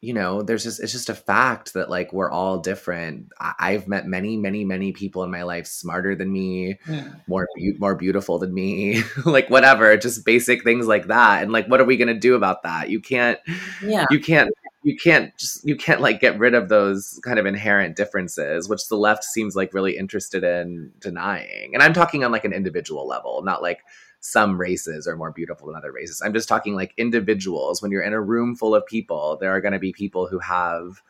you 0.00 0.14
know 0.14 0.42
there's 0.42 0.64
just 0.64 0.80
it's 0.80 0.92
just 0.92 1.10
a 1.10 1.14
fact 1.14 1.74
that 1.74 1.90
like 1.90 2.12
we're 2.12 2.30
all 2.30 2.58
different. 2.58 3.32
I- 3.38 3.72
have 3.72 3.86
met 3.86 4.06
many 4.06 4.36
many 4.36 4.64
many 4.64 4.92
people 4.92 5.22
in 5.24 5.30
my 5.30 5.42
life 5.42 5.66
smarter 5.66 6.14
than 6.14 6.32
me 6.32 6.78
yeah. 6.88 7.08
more 7.26 7.46
more 7.78 7.94
beautiful 7.94 8.38
than 8.38 8.54
me 8.54 9.02
like 9.24 9.50
whatever 9.50 9.96
just 9.96 10.24
basic 10.24 10.64
things 10.64 10.86
like 10.86 11.08
that. 11.08 11.42
And 11.42 11.52
like 11.52 11.66
what 11.66 11.80
are 11.80 11.84
we 11.84 11.96
going 11.96 12.08
to 12.08 12.18
do 12.18 12.34
about 12.34 12.62
that? 12.62 12.88
You 12.88 13.00
can't 13.00 13.38
yeah. 13.82 14.06
you 14.10 14.20
can't 14.20 14.50
you 14.82 14.96
can't 14.96 15.36
just 15.36 15.66
you 15.66 15.76
can't 15.76 16.00
like 16.00 16.20
get 16.20 16.38
rid 16.38 16.54
of 16.54 16.70
those 16.70 17.20
kind 17.22 17.38
of 17.38 17.44
inherent 17.44 17.96
differences 17.96 18.68
which 18.68 18.88
the 18.88 18.96
left 18.96 19.24
seems 19.24 19.54
like 19.54 19.74
really 19.74 19.96
interested 19.96 20.42
in 20.42 20.92
denying. 21.00 21.72
And 21.74 21.82
i'm 21.82 21.92
talking 21.92 22.24
on 22.24 22.32
like 22.32 22.46
an 22.46 22.54
individual 22.54 23.06
level 23.06 23.42
not 23.42 23.60
like 23.60 23.80
some 24.20 24.60
races 24.60 25.06
are 25.06 25.16
more 25.16 25.32
beautiful 25.32 25.66
than 25.66 25.76
other 25.76 25.92
races. 25.92 26.22
I'm 26.24 26.34
just 26.34 26.48
talking 26.48 26.74
like 26.74 26.92
individuals. 26.96 27.82
When 27.82 27.90
you're 27.90 28.02
in 28.02 28.12
a 28.12 28.20
room 28.20 28.54
full 28.54 28.74
of 28.74 28.86
people, 28.86 29.38
there 29.40 29.54
are 29.54 29.60
going 29.60 29.72
to 29.72 29.78
be 29.78 29.92
people 29.92 30.26
who 30.26 30.38
have 30.38 31.02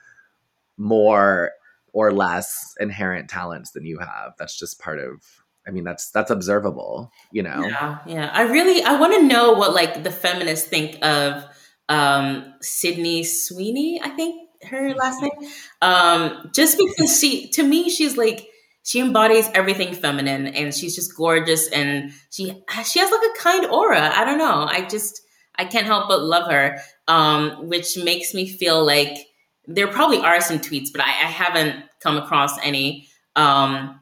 more 0.77 1.53
or 1.93 2.13
less 2.13 2.75
inherent 2.79 3.29
talents 3.29 3.73
than 3.73 3.85
you 3.85 3.99
have. 3.99 4.35
That's 4.39 4.59
just 4.59 4.81
part 4.81 4.99
of 4.99 5.23
I 5.67 5.73
mean 5.73 5.85
that's 5.85 6.11
that's 6.11 6.31
observable, 6.31 7.13
you 7.33 7.43
know. 7.43 7.65
Yeah, 7.67 7.99
yeah. 8.07 8.31
I 8.33 8.43
really 8.43 8.83
I 8.83 8.99
want 8.99 9.15
to 9.15 9.23
know 9.23 9.53
what 9.53 9.75
like 9.75 10.03
the 10.03 10.11
feminists 10.11 10.69
think 10.69 11.05
of 11.05 11.45
um 11.89 12.55
Sydney 12.61 13.25
Sweeney, 13.25 14.01
I 14.03 14.11
think 14.11 14.49
her 14.65 14.95
last 14.95 15.21
name. 15.21 15.33
Um 15.83 16.51
just 16.55 16.79
because 16.79 17.19
she 17.19 17.49
to 17.51 17.63
me 17.63 17.91
she's 17.91 18.17
like 18.17 18.50
she 18.91 18.99
embodies 18.99 19.49
everything 19.55 19.95
feminine 19.95 20.49
and 20.49 20.75
she's 20.75 20.97
just 20.97 21.17
gorgeous 21.17 21.69
and 21.69 22.11
she 22.31 22.47
she 22.85 22.99
has 22.99 23.09
like 23.09 23.21
a 23.23 23.39
kind 23.39 23.67
aura. 23.67 24.11
I 24.13 24.25
don't 24.25 24.39
know. 24.39 24.67
I 24.69 24.85
just 24.89 25.23
i 25.55 25.65
can't 25.65 25.87
help 25.87 26.09
but 26.09 26.23
love 26.23 26.51
her 26.51 26.81
um, 27.07 27.69
which 27.69 27.97
makes 27.97 28.35
me 28.35 28.49
feel 28.49 28.85
like 28.85 29.17
there 29.67 29.87
probably 29.87 30.19
are 30.19 30.41
some 30.41 30.59
tweets 30.59 30.89
but 30.93 31.03
i, 31.03 31.09
I 31.09 31.31
haven't 31.43 31.85
come 32.03 32.17
across 32.17 32.59
any. 32.65 33.07
Um, 33.37 34.01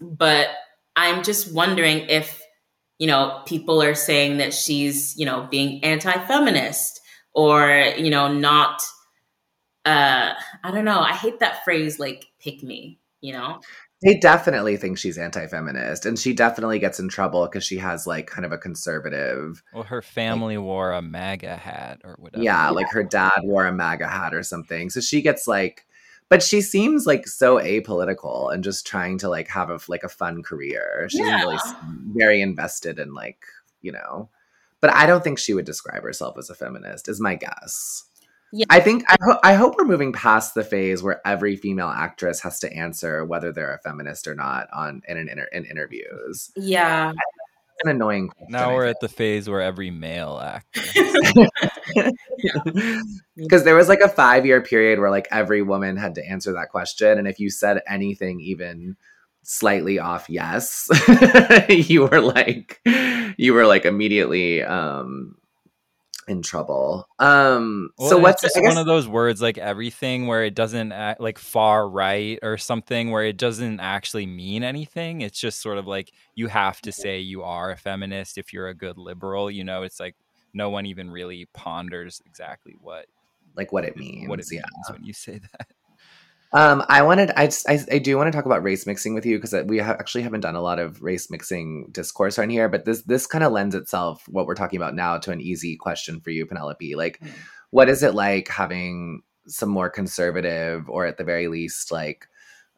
but 0.00 0.48
i'm 0.96 1.22
just 1.22 1.52
wondering 1.52 2.08
if 2.08 2.42
you 2.98 3.06
know 3.06 3.42
people 3.44 3.82
are 3.82 3.94
saying 3.94 4.38
that 4.38 4.54
she's 4.54 5.14
you 5.18 5.26
know 5.26 5.46
being 5.50 5.84
anti-feminist 5.84 6.98
or 7.34 7.92
you 7.98 8.08
know 8.08 8.32
not 8.32 8.80
uh 9.84 10.32
i 10.62 10.70
don't 10.70 10.86
know. 10.86 11.00
I 11.00 11.12
hate 11.12 11.40
that 11.40 11.62
phrase 11.62 11.98
like 11.98 12.24
pick 12.40 12.62
me 12.62 13.00
you 13.24 13.32
know? 13.32 13.58
They 14.02 14.16
definitely 14.18 14.76
think 14.76 14.98
she's 14.98 15.16
anti-feminist, 15.16 16.04
and 16.04 16.18
she 16.18 16.34
definitely 16.34 16.78
gets 16.78 16.98
in 17.00 17.08
trouble 17.08 17.46
because 17.46 17.64
she 17.64 17.78
has 17.78 18.06
like 18.06 18.26
kind 18.26 18.44
of 18.44 18.52
a 18.52 18.58
conservative. 18.58 19.62
Well, 19.72 19.84
her 19.84 20.02
family 20.02 20.58
wore 20.58 20.92
a 20.92 21.00
MAGA 21.00 21.56
hat 21.56 22.00
or 22.04 22.16
whatever. 22.18 22.42
Yeah, 22.42 22.68
like 22.70 22.90
her 22.90 23.02
dad 23.02 23.40
wore 23.44 23.66
a 23.66 23.72
MAGA 23.72 24.06
hat 24.08 24.34
or 24.34 24.42
something, 24.42 24.90
so 24.90 25.00
she 25.00 25.22
gets 25.22 25.46
like. 25.46 25.86
But 26.30 26.42
she 26.42 26.60
seems 26.62 27.06
like 27.06 27.26
so 27.28 27.58
apolitical 27.58 28.52
and 28.52 28.64
just 28.64 28.86
trying 28.86 29.18
to 29.18 29.28
like 29.28 29.48
have 29.48 29.70
a 29.70 29.78
like 29.88 30.02
a 30.04 30.08
fun 30.08 30.42
career. 30.42 31.06
She's 31.10 31.20
Yeah. 31.20 31.40
really 31.40 31.58
very 32.14 32.40
invested 32.42 32.98
in 32.98 33.14
like 33.14 33.44
you 33.80 33.92
know. 33.92 34.28
But 34.80 34.92
I 34.92 35.06
don't 35.06 35.24
think 35.24 35.38
she 35.38 35.54
would 35.54 35.64
describe 35.64 36.02
herself 36.02 36.36
as 36.38 36.50
a 36.50 36.54
feminist. 36.54 37.08
Is 37.08 37.20
my 37.20 37.36
guess. 37.36 38.04
Yeah. 38.56 38.66
I 38.70 38.78
think 38.78 39.02
I, 39.08 39.16
ho- 39.20 39.40
I 39.42 39.54
hope 39.54 39.74
we're 39.76 39.84
moving 39.84 40.12
past 40.12 40.54
the 40.54 40.62
phase 40.62 41.02
where 41.02 41.20
every 41.26 41.56
female 41.56 41.88
actress 41.88 42.40
has 42.42 42.60
to 42.60 42.72
answer 42.72 43.24
whether 43.24 43.50
they're 43.50 43.74
a 43.74 43.78
feminist 43.80 44.28
or 44.28 44.36
not 44.36 44.68
on 44.72 45.02
in 45.08 45.16
an 45.16 45.28
inter- 45.28 45.48
in 45.52 45.64
interviews. 45.64 46.52
Yeah. 46.54 47.10
It's 47.10 47.82
an 47.82 47.90
annoying. 47.90 48.28
question, 48.28 48.52
Now 48.52 48.72
we're 48.72 48.84
at 48.86 49.00
the 49.00 49.08
phase 49.08 49.48
where 49.50 49.60
every 49.60 49.90
male 49.90 50.38
actor. 50.40 50.80
because 53.34 53.64
there 53.64 53.74
was 53.74 53.88
like 53.88 53.98
a 54.00 54.08
five 54.08 54.46
year 54.46 54.60
period 54.60 55.00
where 55.00 55.10
like 55.10 55.26
every 55.32 55.62
woman 55.62 55.96
had 55.96 56.14
to 56.14 56.24
answer 56.24 56.52
that 56.52 56.68
question 56.70 57.18
and 57.18 57.26
if 57.26 57.40
you 57.40 57.50
said 57.50 57.82
anything 57.88 58.40
even 58.40 58.96
slightly 59.42 59.98
off 59.98 60.30
yes 60.30 60.88
you 61.68 62.06
were 62.06 62.20
like 62.20 62.80
you 63.36 63.52
were 63.52 63.66
like 63.66 63.84
immediately 63.84 64.62
um 64.62 65.34
in 66.28 66.42
trouble 66.42 67.06
um 67.18 67.90
Well, 67.98 68.08
so 68.08 68.18
what's 68.18 68.42
just 68.42 68.54
guess, 68.54 68.64
one 68.64 68.76
of 68.78 68.86
those 68.86 69.06
words 69.06 69.40
like 69.40 69.58
everything 69.58 70.26
where 70.26 70.44
it 70.44 70.54
doesn't 70.54 70.92
act 70.92 71.20
like 71.20 71.38
far 71.38 71.88
right 71.88 72.38
or 72.42 72.56
something 72.56 73.10
where 73.10 73.24
it 73.24 73.36
doesn't 73.36 73.80
actually 73.80 74.26
mean 74.26 74.62
anything. 74.64 75.20
It's 75.20 75.38
just 75.38 75.60
sort 75.60 75.78
of 75.78 75.86
like 75.86 76.12
you 76.34 76.48
have 76.48 76.80
to 76.82 76.92
say 76.92 77.20
you 77.20 77.42
are 77.42 77.70
a 77.70 77.76
feminist 77.76 78.38
if 78.38 78.52
you're 78.52 78.68
a 78.68 78.74
good 78.74 78.98
liberal. 78.98 79.50
You 79.50 79.64
know, 79.64 79.82
it's 79.82 80.00
like 80.00 80.16
no 80.52 80.70
one 80.70 80.86
even 80.86 81.10
really 81.10 81.46
ponders 81.52 82.20
exactly 82.26 82.76
what 82.80 83.06
like 83.56 83.72
what 83.72 83.84
it 83.84 83.96
means 83.96 84.28
what 84.28 84.40
it 84.40 84.46
yeah 84.50 84.62
means 84.74 84.90
when 84.90 85.04
you 85.04 85.12
say 85.12 85.38
that. 85.58 85.68
Um, 86.54 86.84
I 86.88 87.02
wanted, 87.02 87.32
I, 87.36 87.46
just, 87.46 87.68
I, 87.68 87.80
I 87.90 87.98
do 87.98 88.16
want 88.16 88.28
to 88.28 88.36
talk 88.36 88.46
about 88.46 88.62
race 88.62 88.86
mixing 88.86 89.12
with 89.12 89.26
you 89.26 89.36
because 89.38 89.52
we 89.66 89.78
ha- 89.80 89.96
actually 89.98 90.22
haven't 90.22 90.42
done 90.42 90.54
a 90.54 90.62
lot 90.62 90.78
of 90.78 91.02
race 91.02 91.28
mixing 91.28 91.88
discourse 91.90 92.38
on 92.38 92.48
here, 92.48 92.68
but 92.68 92.84
this, 92.84 93.02
this 93.02 93.26
kind 93.26 93.42
of 93.42 93.50
lends 93.52 93.74
itself 93.74 94.22
what 94.28 94.46
we're 94.46 94.54
talking 94.54 94.76
about 94.76 94.94
now 94.94 95.18
to 95.18 95.32
an 95.32 95.40
easy 95.40 95.76
question 95.76 96.20
for 96.20 96.30
you, 96.30 96.46
Penelope. 96.46 96.94
Like, 96.94 97.18
Mm. 97.20 97.30
what 97.70 97.88
is 97.88 98.04
it 98.04 98.14
like 98.14 98.46
having 98.48 99.22
some 99.48 99.68
more 99.68 99.90
conservative, 99.90 100.88
or 100.88 101.04
at 101.06 101.18
the 101.18 101.24
very 101.24 101.48
least, 101.48 101.90
like, 101.90 102.28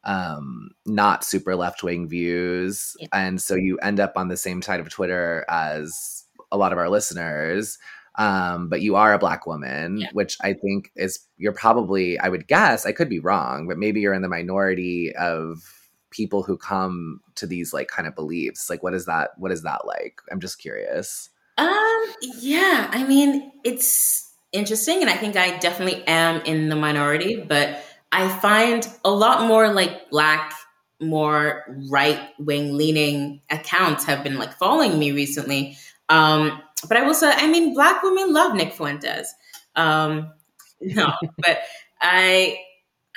um, 0.05 0.71
not 0.87 1.23
super 1.23 1.55
left 1.55 1.83
wing 1.83 2.09
views, 2.09 2.97
Yeah. 2.99 3.09
and 3.13 3.43
so 3.43 3.55
you 3.57 3.77
end 3.79 4.01
up 4.01 4.15
on 4.17 4.29
the 4.29 4.37
same 4.39 4.63
side 4.63 4.81
of 4.81 4.89
Twitter 4.89 5.45
as 5.51 6.25
a 6.51 6.57
lot 6.57 6.73
of 6.73 6.79
our 6.79 6.89
listeners 6.89 7.77
um, 8.19 8.69
but 8.69 8.81
you 8.81 8.97
are 8.97 9.13
a 9.13 9.19
black 9.19 9.47
woman, 9.47 9.99
Yeah. 9.99 10.09
which 10.13 10.37
I 10.41 10.53
think 10.55 10.91
is 10.97 11.21
you're 11.37 11.53
probably 11.53 12.19
I 12.19 12.29
would 12.29 12.47
guess 12.49 12.87
I 12.87 12.93
could 12.93 13.09
be 13.09 13.21
wrong, 13.21 13.67
but 13.69 13.79
maybe 13.79 14.01
you're 14.01 14.15
in 14.15 14.23
the 14.23 14.29
minority 14.29 15.15
of 15.17 15.59
people 16.11 16.43
who 16.43 16.57
come 16.57 17.21
to 17.35 17.47
these 17.47 17.73
like 17.75 17.89
kind 17.89 18.09
of 18.09 18.15
beliefs. 18.15 18.71
Like, 18.71 18.83
what 18.83 18.95
is 18.95 19.07
that? 19.07 19.31
What 19.37 19.53
is 19.53 19.63
that 19.63 19.87
like? 19.87 20.21
I'm 20.31 20.41
just 20.41 20.59
curious. 20.59 21.29
Um, 21.59 22.05
yeah, 22.39 22.89
I 22.91 23.05
mean, 23.07 23.51
it's 23.65 24.33
interesting, 24.53 25.01
and 25.01 25.11
I 25.11 25.15
think 25.17 25.37
I 25.37 25.57
definitely 25.59 26.03
am 26.07 26.41
in 26.43 26.69
the 26.69 26.77
minority, 26.77 27.45
but 27.47 27.83
I 28.13 28.29
find 28.39 28.87
a 29.05 29.11
lot 29.11 29.47
more 29.47 29.73
like 29.73 30.11
black, 30.11 30.53
more 31.01 31.65
right 31.91 32.21
wing 32.39 32.77
leaning 32.77 33.41
accounts 33.51 34.05
have 34.05 34.23
been 34.23 34.39
like 34.39 34.53
following 34.55 34.99
me 34.99 35.13
recently. 35.13 35.77
Um, 36.09 36.63
but 36.89 36.97
I 36.97 37.03
will 37.03 37.15
say, 37.15 37.33
I 37.35 37.47
mean, 37.47 37.75
black 37.75 38.03
women 38.03 38.33
love 38.33 38.55
Nick 38.55 38.73
Fuentes. 38.73 39.33
Um, 39.75 40.33
no, 40.81 41.13
but 41.39 41.61
I, 42.01 42.59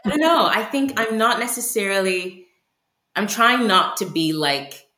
I 0.05 0.10
don't 0.10 0.20
know. 0.20 0.45
I 0.45 0.64
think 0.64 0.99
I'm 0.99 1.18
not 1.18 1.39
necessarily. 1.39 2.45
I'm 3.16 3.28
trying 3.28 3.68
not 3.68 3.97
to 3.97 4.05
be 4.05 4.34
like 4.34 4.89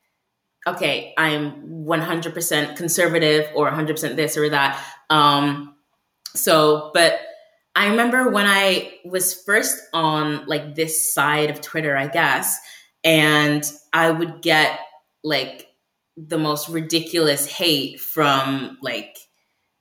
okay, 0.67 1.13
I'm 1.17 1.85
100% 1.85 2.77
conservative 2.77 3.49
or 3.55 3.69
100% 3.71 4.15
this 4.15 4.37
or 4.37 4.49
that. 4.49 4.83
Um, 5.09 5.75
so, 6.35 6.91
but 6.93 7.19
I 7.75 7.87
remember 7.87 8.29
when 8.29 8.45
I 8.45 8.93
was 9.05 9.33
first 9.33 9.81
on 9.93 10.45
like 10.45 10.75
this 10.75 11.13
side 11.13 11.49
of 11.49 11.61
Twitter, 11.61 11.95
I 11.95 12.07
guess, 12.07 12.59
and 13.03 13.63
I 13.93 14.11
would 14.11 14.41
get 14.41 14.79
like 15.23 15.67
the 16.17 16.37
most 16.37 16.69
ridiculous 16.69 17.45
hate 17.47 17.99
from 17.99 18.77
like 18.81 19.17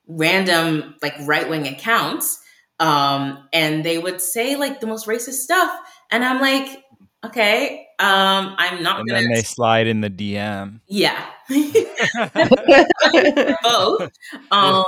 random 0.07 0.95
like 1.03 1.15
right 1.27 1.49
wing 1.49 1.67
accounts. 1.67 2.39
Um, 2.79 3.49
and 3.53 3.85
they 3.85 3.99
would 3.99 4.21
say 4.21 4.57
like 4.57 4.81
the 4.81 4.87
most 4.87 5.07
racist 5.07 5.43
stuff. 5.45 5.71
And 6.11 6.25
I'm 6.25 6.41
like, 6.41 6.83
okay, 7.25 7.87
um, 7.99 8.55
I'm 8.59 8.83
not 8.83 9.01
And 9.01 9.09
gonna 9.09 9.21
then 9.21 9.31
they 9.33 9.43
slide 9.43 9.87
in 9.87 10.01
the 10.01 10.11
DM. 10.11 10.81
yeah. 10.89 11.27
Both. 13.63 14.11
Um, 14.51 14.85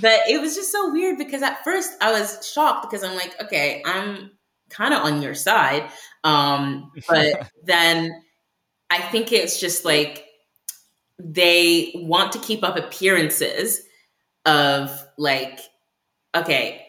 but 0.00 0.20
it 0.28 0.40
was 0.40 0.54
just 0.54 0.70
so 0.70 0.92
weird 0.92 1.18
because 1.18 1.42
at 1.42 1.64
first 1.64 1.92
I 2.00 2.12
was 2.12 2.46
shocked 2.48 2.88
because 2.90 3.04
I'm 3.04 3.16
like, 3.16 3.34
okay, 3.42 3.82
I'm 3.84 4.30
kind 4.70 4.94
of 4.94 5.02
on 5.02 5.22
your 5.22 5.34
side. 5.34 5.88
Um, 6.24 6.90
but 7.08 7.50
then 7.64 8.12
I 8.90 9.00
think 9.00 9.32
it's 9.32 9.58
just 9.60 9.84
like 9.84 10.24
they 11.18 11.92
want 11.94 12.32
to 12.32 12.38
keep 12.38 12.64
up 12.64 12.76
appearances 12.76 13.82
of 14.44 14.90
like, 15.18 15.60
okay, 16.34 16.86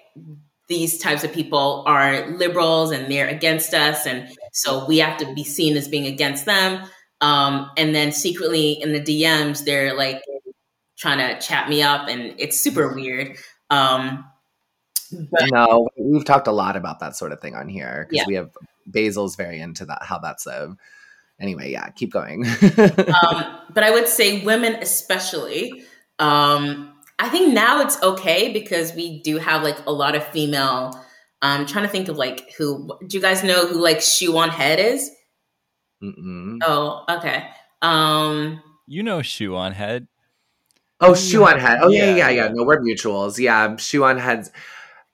these 0.70 0.98
types 0.98 1.24
of 1.24 1.32
people 1.34 1.84
are 1.86 2.28
liberals 2.32 2.92
and 2.92 3.12
they're 3.12 3.28
against 3.28 3.74
us. 3.74 4.06
And 4.06 4.30
so 4.52 4.86
we 4.86 5.00
have 5.00 5.18
to 5.18 5.34
be 5.34 5.44
seen 5.44 5.76
as 5.78 5.88
being 5.88 6.06
against 6.06 6.46
them. 6.46 6.88
Um, 7.22 7.70
and 7.78 7.94
then 7.94 8.12
secretly 8.12 8.74
in 8.74 8.92
the 8.94 9.02
DMs, 9.02 9.64
they're 9.66 9.94
like 9.96 10.24
trying 10.98 11.20
to 11.20 11.40
chat 11.46 11.70
me 11.70 11.82
up, 11.82 12.08
and 12.08 12.34
it's 12.38 12.60
super 12.60 12.94
weird. 12.94 13.38
Um, 13.70 14.26
but 15.12 15.50
no, 15.52 15.90
we've 15.98 16.26
talked 16.26 16.48
a 16.48 16.52
lot 16.52 16.76
about 16.76 17.00
that 17.00 17.16
sort 17.16 17.32
of 17.32 17.40
thing 17.40 17.56
on 17.56 17.68
here 17.68 18.08
because 18.10 18.24
Yeah. 18.24 18.28
we 18.28 18.36
have 18.36 18.52
Basil's 18.90 19.36
very 19.36 19.60
into 19.60 19.86
that. 19.86 20.04
How 20.04 20.18
that's 20.20 20.48
a 20.48 20.76
anyway. 21.40 21.72
Yeah, 21.72 21.90
keep 21.90 22.12
going. 22.12 22.46
um, 22.46 23.46
but 23.74 23.84
I 23.84 23.92
would 23.92 24.08
say 24.08 24.44
women, 24.44 24.74
especially. 24.76 25.84
Um, 26.20 26.94
I 27.20 27.30
think 27.30 27.54
now 27.54 27.82
it's 27.82 28.02
okay 28.02 28.52
because 28.52 28.94
we 28.94 29.22
do 29.22 29.38
have 29.38 29.64
like 29.64 29.78
a 29.86 29.92
lot 29.92 30.16
of 30.16 30.24
female. 30.28 31.00
I'm 31.42 31.66
trying 31.66 31.86
to 31.86 31.90
think 31.90 32.08
of 32.08 32.18
like 32.18 32.52
who. 32.58 32.90
Do 33.08 33.18
you 33.18 33.22
guys 33.22 33.44
know 33.44 33.68
who 33.68 33.82
like 33.82 34.02
Shoe 34.02 34.38
on 34.38 34.50
Head 34.50 34.80
is? 34.80 35.12
Mm-mm. 36.04 36.60
Oh, 36.64 37.04
okay. 37.10 37.48
Um, 37.82 38.62
You 38.88 39.04
know, 39.04 39.22
shoe 39.22 39.56
on 39.56 39.72
head. 39.74 40.08
Oh, 41.00 41.14
shoe 41.16 41.46
on 41.46 41.60
head. 41.60 41.80
Oh 41.82 41.90
yeah, 41.90 42.06
Yeah, 42.06 42.16
yeah, 42.16 42.30
yeah. 42.30 42.44
yeah. 42.46 42.52
No, 42.54 42.64
we're 42.64 42.80
mutuals. 42.82 43.38
Yeah, 43.40 43.76
shoe 43.78 44.04
on 44.04 44.18
heads. 44.18 44.52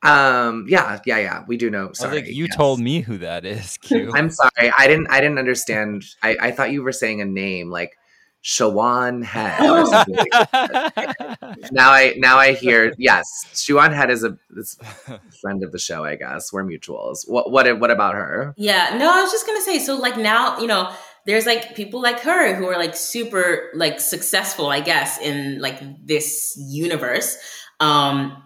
Um, 0.01 0.65
yeah, 0.69 0.99
yeah, 1.05 1.17
yeah. 1.17 1.43
We 1.47 1.57
do 1.57 1.69
know. 1.69 1.85
I 1.85 1.89
was 1.89 1.99
Sorry, 1.99 2.31
you 2.31 2.45
yes. 2.45 2.55
told 2.55 2.79
me 2.79 3.01
who 3.01 3.17
that 3.19 3.45
is. 3.45 3.77
Q. 3.81 4.11
I'm 4.13 4.29
sorry. 4.29 4.71
I 4.77 4.87
didn't. 4.87 5.07
I 5.09 5.19
didn't 5.19 5.39
understand. 5.39 6.05
I, 6.23 6.37
I 6.39 6.51
thought 6.51 6.71
you 6.71 6.83
were 6.83 6.91
saying 6.91 7.21
a 7.21 7.25
name 7.25 7.69
like 7.69 7.97
Shawan 8.43 9.23
Head. 9.23 9.69
or 9.69 9.85
something 9.85 10.15
like 10.15 10.29
that. 10.51 11.69
now 11.71 11.91
I 11.91 12.13
now 12.17 12.37
I 12.37 12.53
hear 12.53 12.93
yes. 12.97 13.25
Shawan 13.53 13.93
Head 13.93 14.09
is 14.09 14.23
a, 14.23 14.37
is 14.55 14.77
a 15.07 15.19
friend 15.41 15.63
of 15.63 15.71
the 15.71 15.79
show. 15.79 16.05
I 16.05 16.15
guess 16.15 16.53
we're 16.53 16.63
mutuals. 16.63 17.29
What 17.29 17.51
what 17.51 17.79
what 17.79 17.91
about 17.91 18.15
her? 18.15 18.53
Yeah, 18.57 18.95
no, 18.97 19.11
I 19.11 19.21
was 19.21 19.31
just 19.31 19.45
gonna 19.45 19.61
say, 19.61 19.79
so 19.79 19.97
like 19.97 20.17
now, 20.17 20.59
you 20.59 20.67
know, 20.67 20.93
there's 21.25 21.45
like 21.45 21.75
people 21.75 22.01
like 22.01 22.21
her 22.21 22.55
who 22.55 22.67
are 22.67 22.77
like 22.77 22.95
super 22.95 23.69
like 23.73 23.99
successful, 23.99 24.67
I 24.67 24.79
guess, 24.79 25.19
in 25.19 25.59
like 25.59 25.81
this 26.05 26.55
universe. 26.57 27.37
Um, 27.81 28.43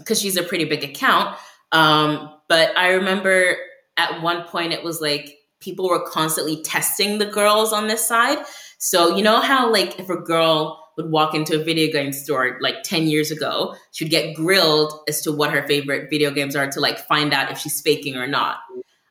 because 0.00 0.20
she's 0.20 0.36
a 0.36 0.42
pretty 0.42 0.64
big 0.64 0.82
account. 0.82 1.36
Um, 1.72 2.34
but 2.48 2.76
I 2.76 2.94
remember 2.94 3.56
at 3.96 4.22
one 4.22 4.44
point 4.44 4.72
it 4.72 4.82
was 4.82 5.00
like 5.00 5.36
people 5.60 5.88
were 5.88 6.04
constantly 6.06 6.62
testing 6.62 7.18
the 7.18 7.26
girls 7.26 7.72
on 7.72 7.86
this 7.86 8.06
side. 8.06 8.38
So 8.78 9.16
you 9.16 9.22
know 9.22 9.40
how 9.40 9.70
like 9.70 10.00
if 10.00 10.08
a 10.08 10.16
girl 10.16 10.80
would 10.96 11.10
walk 11.10 11.34
into 11.34 11.60
a 11.60 11.64
video 11.64 11.92
game 11.92 12.12
store 12.12 12.58
like 12.60 12.82
10 12.82 13.06
years 13.06 13.30
ago, 13.30 13.76
she'd 13.92 14.10
get 14.10 14.34
grilled 14.34 14.92
as 15.08 15.20
to 15.22 15.32
what 15.32 15.52
her 15.52 15.66
favorite 15.66 16.10
video 16.10 16.30
games 16.30 16.56
are 16.56 16.70
to 16.70 16.80
like 16.80 16.98
find 16.98 17.32
out 17.32 17.50
if 17.50 17.58
she's 17.58 17.80
faking 17.80 18.16
or 18.16 18.26
not. 18.26 18.58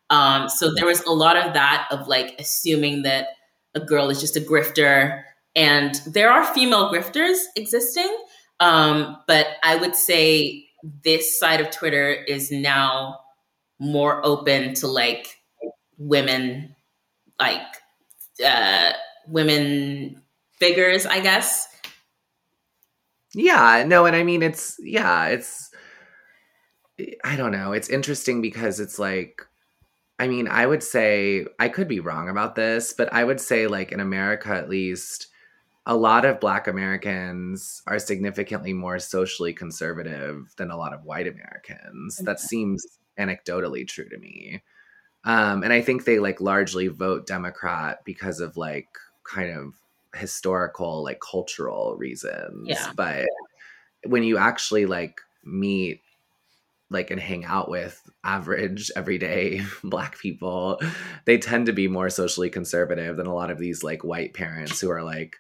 Um, 0.10 0.50
so 0.50 0.74
there 0.74 0.86
was 0.86 1.04
a 1.04 1.12
lot 1.12 1.38
of 1.38 1.54
that 1.54 1.88
of 1.92 2.08
like 2.08 2.36
assuming 2.40 3.04
that 3.04 3.28
a 3.76 3.80
girl 3.80 4.10
is 4.10 4.20
just 4.20 4.36
a 4.36 4.42
grifter, 4.42 5.24
and 5.56 6.02
there 6.08 6.32
are 6.32 6.44
female 6.54 6.92
grifters 6.92 7.38
existing. 7.56 8.10
Um, 8.60 9.18
but 9.28 9.48
I 9.64 9.76
would 9.76 9.96
say 9.96 10.69
this 10.84 11.40
side 11.40 11.62
of 11.62 11.72
Twitter 11.72 12.12
is 12.12 12.52
now 12.52 13.20
more 13.80 14.26
open 14.26 14.74
to 14.76 14.88
like 14.88 15.38
women 15.98 16.76
like 17.40 17.62
uh, 18.46 18.92
women 19.28 20.22
figures, 20.58 21.06
I 21.06 21.20
guess. 21.22 21.68
Yeah, 23.34 23.84
no, 23.88 24.06
and 24.06 24.16
I 24.16 24.24
mean 24.24 24.42
it's 24.42 24.78
yeah, 24.80 25.28
it's 25.28 25.72
I 27.24 27.36
don't 27.36 27.52
know. 27.52 27.72
It's 27.72 27.90
interesting 27.90 28.42
because 28.42 28.80
it's 28.80 29.00
like 29.00 29.42
I 30.20 30.28
mean, 30.28 30.50
I 30.50 30.66
would 30.66 30.84
say 30.84 31.46
I 31.60 31.70
could 31.70 31.88
be 31.88 32.02
wrong 32.02 32.28
about 32.28 32.56
this, 32.56 32.94
but 32.94 33.12
I 33.14 33.24
would 33.24 33.40
say 33.40 33.68
like 33.68 33.94
in 33.94 34.02
America 34.02 34.50
at 34.50 34.70
least 34.70 35.28
a 35.90 35.98
lot 35.98 36.24
of 36.24 36.40
black 36.40 36.68
Americans 36.68 37.82
are 37.88 37.98
significantly 37.98 38.74
more 38.74 39.00
socially 39.00 39.54
conservative 39.54 40.54
than 40.56 40.70
a 40.70 40.78
lot 40.78 40.94
of 40.94 41.04
white 41.04 41.28
Americans. 41.28 42.18
That 42.18 42.40
seems 42.40 42.86
anecdotally 43.18 43.88
true 43.88 44.08
to 44.08 44.18
me. 44.20 44.62
Um, 45.24 45.64
and 45.64 45.74
I 45.74 45.82
think 45.82 46.06
they 46.06 46.20
like 46.20 46.42
largely 46.42 46.90
vote 46.90 47.26
Democrat 47.26 48.02
because 48.06 48.40
of 48.40 48.56
like 48.56 48.88
kind 49.24 49.50
of 49.50 49.74
historical, 50.14 51.04
like 51.04 51.20
cultural 51.22 51.96
reasons. 51.98 52.68
Yeah. 52.70 52.92
But 52.96 53.26
when 54.06 54.22
you 54.22 54.38
actually 54.38 54.86
like 54.86 55.20
meet 55.44 56.02
like 56.92 57.10
and 57.10 57.20
hang 57.20 57.46
out 57.46 57.68
with 57.68 58.00
average 58.24 58.92
everyday 58.96 59.62
black 59.84 60.18
people 60.20 60.80
they 61.26 61.38
tend 61.38 61.68
to 61.68 61.72
be 61.72 61.88
more 61.88 62.10
socially 62.10 62.50
conservative 62.50 63.16
than 63.16 63.28
a 63.28 63.34
lot 63.34 63.52
of 63.52 63.60
these 63.60 63.84
like 63.84 64.04
white 64.04 64.34
parents 64.34 64.82
who 64.82 64.90
are 64.90 65.04
like 65.04 65.38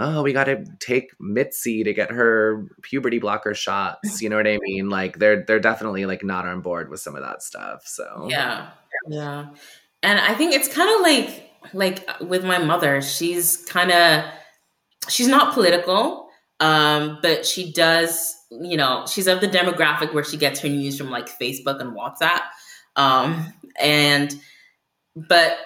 oh 0.00 0.22
we 0.22 0.32
got 0.32 0.44
to 0.44 0.64
take 0.80 1.10
mitzi 1.20 1.84
to 1.84 1.92
get 1.94 2.10
her 2.10 2.66
puberty 2.82 3.18
blocker 3.18 3.54
shots 3.54 4.20
you 4.20 4.28
know 4.28 4.36
what 4.36 4.46
i 4.46 4.58
mean 4.62 4.88
like 4.88 5.18
they're 5.18 5.44
they're 5.46 5.60
definitely 5.60 6.06
like 6.06 6.24
not 6.24 6.46
on 6.46 6.60
board 6.60 6.90
with 6.90 7.00
some 7.00 7.14
of 7.14 7.22
that 7.22 7.42
stuff 7.42 7.82
so 7.86 8.28
Yeah. 8.30 8.70
Yeah. 9.08 9.48
And 10.02 10.18
I 10.18 10.34
think 10.34 10.54
it's 10.54 10.68
kind 10.68 10.90
of 10.94 11.00
like 11.02 11.50
like 11.74 12.20
with 12.20 12.44
my 12.44 12.58
mother, 12.58 13.02
she's 13.02 13.58
kind 13.66 13.90
of 13.90 14.24
she's 15.08 15.28
not 15.28 15.52
political, 15.52 16.28
um, 16.58 17.18
but 17.22 17.44
she 17.44 17.72
does, 17.72 18.34
you 18.50 18.76
know, 18.76 19.06
she's 19.06 19.26
of 19.26 19.40
the 19.40 19.48
demographic 19.48 20.14
where 20.14 20.24
she 20.24 20.36
gets 20.36 20.60
her 20.60 20.68
news 20.68 20.96
from 20.96 21.10
like 21.10 21.28
Facebook 21.38 21.80
and 21.80 21.96
WhatsApp. 21.96 22.42
Um, 22.96 23.52
and 23.78 24.34
but 25.14 25.58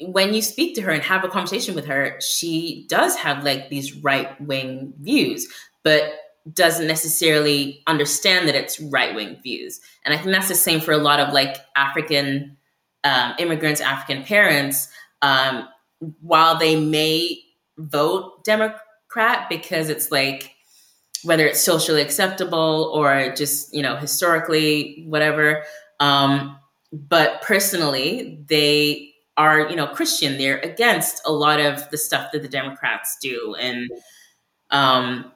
when 0.00 0.34
you 0.34 0.42
speak 0.42 0.74
to 0.74 0.82
her 0.82 0.90
and 0.90 1.02
have 1.02 1.24
a 1.24 1.28
conversation 1.28 1.74
with 1.74 1.86
her, 1.86 2.18
she 2.20 2.86
does 2.88 3.16
have 3.16 3.44
like 3.44 3.68
these 3.68 3.94
right 3.96 4.40
wing 4.40 4.94
views, 5.00 5.48
but 5.82 6.14
doesn't 6.52 6.88
necessarily 6.88 7.82
understand 7.86 8.48
that 8.48 8.54
it's 8.54 8.80
right 8.80 9.14
wing 9.14 9.38
views. 9.42 9.80
And 10.04 10.12
I 10.12 10.16
think 10.16 10.30
that's 10.30 10.48
the 10.48 10.54
same 10.54 10.80
for 10.80 10.92
a 10.92 10.98
lot 10.98 11.20
of 11.20 11.32
like 11.32 11.56
African 11.76 12.56
um, 13.04 13.34
immigrants, 13.38 13.80
African 13.80 14.24
parents. 14.24 14.88
Um, 15.22 15.68
while 16.20 16.58
they 16.58 16.74
may 16.74 17.38
vote 17.78 18.44
Democrat 18.44 19.48
because 19.48 19.88
it's 19.88 20.10
like 20.10 20.50
whether 21.22 21.46
it's 21.46 21.62
socially 21.62 22.02
acceptable 22.02 22.90
or 22.92 23.32
just 23.36 23.72
you 23.72 23.82
know 23.82 23.96
historically 23.96 25.04
whatever, 25.06 25.62
um, 26.00 26.58
but 26.92 27.40
personally 27.42 28.42
they 28.48 29.11
are 29.36 29.68
you 29.68 29.76
know 29.76 29.86
Christian. 29.86 30.38
They're 30.38 30.58
against 30.58 31.22
a 31.26 31.32
lot 31.32 31.60
of 31.60 31.88
the 31.90 31.98
stuff 31.98 32.32
that 32.32 32.42
the 32.42 32.48
Democrats 32.48 33.16
do, 33.20 33.54
and 33.58 33.90
um, 34.70 35.32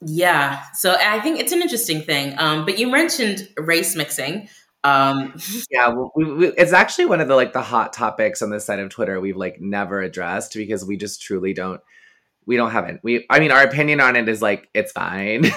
yeah. 0.00 0.62
So 0.74 0.96
I 1.00 1.20
think 1.20 1.40
it's 1.40 1.52
an 1.52 1.62
interesting 1.62 2.02
thing. 2.02 2.34
Um, 2.38 2.64
but 2.64 2.78
you 2.78 2.90
mentioned 2.90 3.48
race 3.56 3.96
mixing. 3.96 4.48
Um, 4.84 5.34
yeah 5.70 5.88
well, 5.88 6.12
we, 6.14 6.24
we, 6.32 6.46
it's 6.48 6.72
actually 6.72 7.06
one 7.06 7.20
of 7.20 7.26
the 7.26 7.34
like 7.34 7.52
the 7.52 7.62
hot 7.62 7.92
topics 7.92 8.40
on 8.40 8.50
this 8.50 8.64
side 8.64 8.78
of 8.78 8.88
twitter 8.88 9.20
we've 9.20 9.36
like 9.36 9.60
never 9.60 10.00
addressed 10.00 10.54
because 10.54 10.84
we 10.84 10.96
just 10.96 11.20
truly 11.20 11.52
don't 11.52 11.80
we 12.46 12.56
don't 12.56 12.70
have 12.70 12.88
it 12.88 13.00
we 13.02 13.26
i 13.28 13.40
mean 13.40 13.50
our 13.50 13.62
opinion 13.62 14.00
on 14.00 14.16
it 14.16 14.28
is 14.28 14.40
like 14.40 14.68
it's 14.74 14.92
fine. 14.92 15.44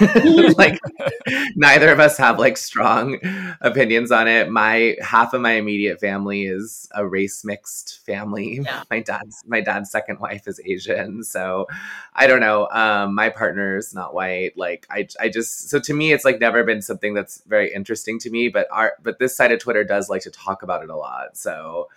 Like 0.56 0.78
neither 1.56 1.90
of 1.90 2.00
us 2.00 2.18
have 2.18 2.38
like 2.38 2.56
strong 2.56 3.18
opinions 3.60 4.10
on 4.10 4.28
it. 4.28 4.50
My 4.50 4.96
half 5.00 5.32
of 5.32 5.40
my 5.40 5.52
immediate 5.52 6.00
family 6.00 6.44
is 6.44 6.88
a 6.94 7.06
race 7.06 7.44
mixed 7.44 8.04
family. 8.04 8.60
Yeah. 8.62 8.82
my 8.90 9.00
dad's 9.00 9.42
my 9.46 9.60
dad's 9.60 9.90
second 9.90 10.18
wife 10.18 10.46
is 10.46 10.60
asian 10.66 11.22
so 11.22 11.66
i 12.14 12.26
don't 12.26 12.40
know. 12.40 12.68
Um 12.70 13.14
my 13.14 13.28
partner's 13.30 13.94
not 13.94 14.12
white. 14.14 14.56
Like 14.56 14.86
i 14.90 15.06
i 15.20 15.28
just 15.28 15.70
so 15.70 15.78
to 15.80 15.94
me 15.94 16.12
it's 16.12 16.24
like 16.24 16.40
never 16.40 16.64
been 16.64 16.82
something 16.82 17.14
that's 17.14 17.42
very 17.46 17.72
interesting 17.72 18.18
to 18.20 18.30
me 18.30 18.48
but 18.48 18.66
our 18.70 18.94
but 19.02 19.18
this 19.18 19.36
side 19.36 19.52
of 19.52 19.60
twitter 19.60 19.84
does 19.84 20.08
like 20.10 20.22
to 20.22 20.30
talk 20.30 20.62
about 20.62 20.82
it 20.82 20.90
a 20.90 20.96
lot. 20.96 21.36
So 21.36 21.88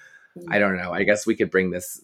I 0.50 0.60
don't 0.60 0.78
know. 0.78 0.92
I 0.92 1.04
guess 1.04 1.26
we 1.26 1.36
could 1.36 1.52
bring 1.52 1.72
this. 1.72 2.04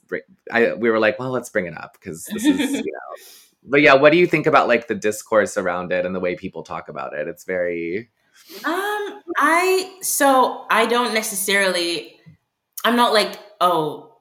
I 0.52 0.74
we 0.74 0.90
were 0.90 1.00
like, 1.00 1.20
well, 1.20 1.32
let's 1.32 1.50
bring 1.50 1.66
it 1.66 1.78
up 1.78 1.94
because 1.94 2.26
this 2.26 2.46
is, 2.46 2.60
you 2.86 2.92
know. 2.92 3.16
But 3.64 3.82
yeah, 3.82 3.96
what 3.96 4.12
do 4.12 4.18
you 4.18 4.28
think 4.28 4.48
about 4.48 4.68
like 4.68 4.88
the 4.88 4.96
discourse 4.96 5.58
around 5.58 5.92
it 5.92 6.06
and 6.06 6.16
the 6.16 6.20
way 6.20 6.36
people 6.36 6.64
talk 6.64 6.90
about 6.90 7.14
it? 7.14 7.28
It's 7.28 7.44
very 7.44 8.10
Um, 8.66 9.22
I 9.38 9.98
so 10.02 10.66
I 10.70 10.86
don't 10.86 11.14
necessarily. 11.14 12.16
I'm 12.86 12.96
not 12.96 13.14
like 13.14 13.38
oh, 13.60 14.18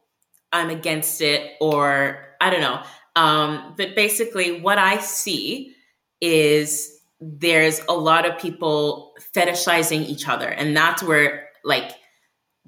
I'm 0.52 0.70
against 0.70 1.20
it 1.20 1.52
or 1.61 2.34
I 2.40 2.50
don't 2.50 2.61
know. 2.61 2.82
Um, 3.16 3.74
but 3.76 3.94
basically, 3.94 4.61
what 4.61 4.78
I 4.78 4.98
see 4.98 5.74
is 6.20 7.00
there's 7.20 7.80
a 7.88 7.94
lot 7.94 8.26
of 8.26 8.38
people 8.38 9.14
fetishizing 9.34 10.06
each 10.06 10.28
other, 10.28 10.48
and 10.48 10.76
that's 10.76 11.02
where 11.02 11.48
like 11.64 11.92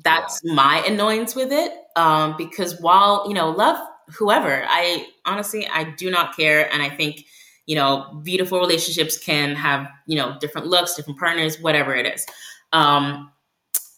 that's 0.05 0.41
my 0.45 0.83
annoyance 0.87 1.35
with 1.35 1.53
it. 1.53 1.73
Um, 1.97 2.35
because 2.39 2.81
while 2.81 3.25
you 3.29 3.35
know 3.35 3.51
love 3.51 3.79
whoever, 4.19 4.65
I 4.69 5.07
honestly 5.25 5.67
I 5.69 5.85
do 5.85 6.11
not 6.11 6.37
care, 6.37 6.73
and 6.73 6.83
I 6.83 6.89
think 6.91 7.25
you 7.67 7.77
know 7.77 8.21
beautiful 8.25 8.59
relationships 8.59 9.17
can 9.17 9.55
have 9.55 9.87
you 10.07 10.17
know 10.17 10.37
different 10.41 10.67
looks 10.67 10.95
different 10.97 11.21
partners 11.21 11.61
whatever 11.61 11.95
it 11.95 12.05
is 12.05 12.27
um 12.73 13.31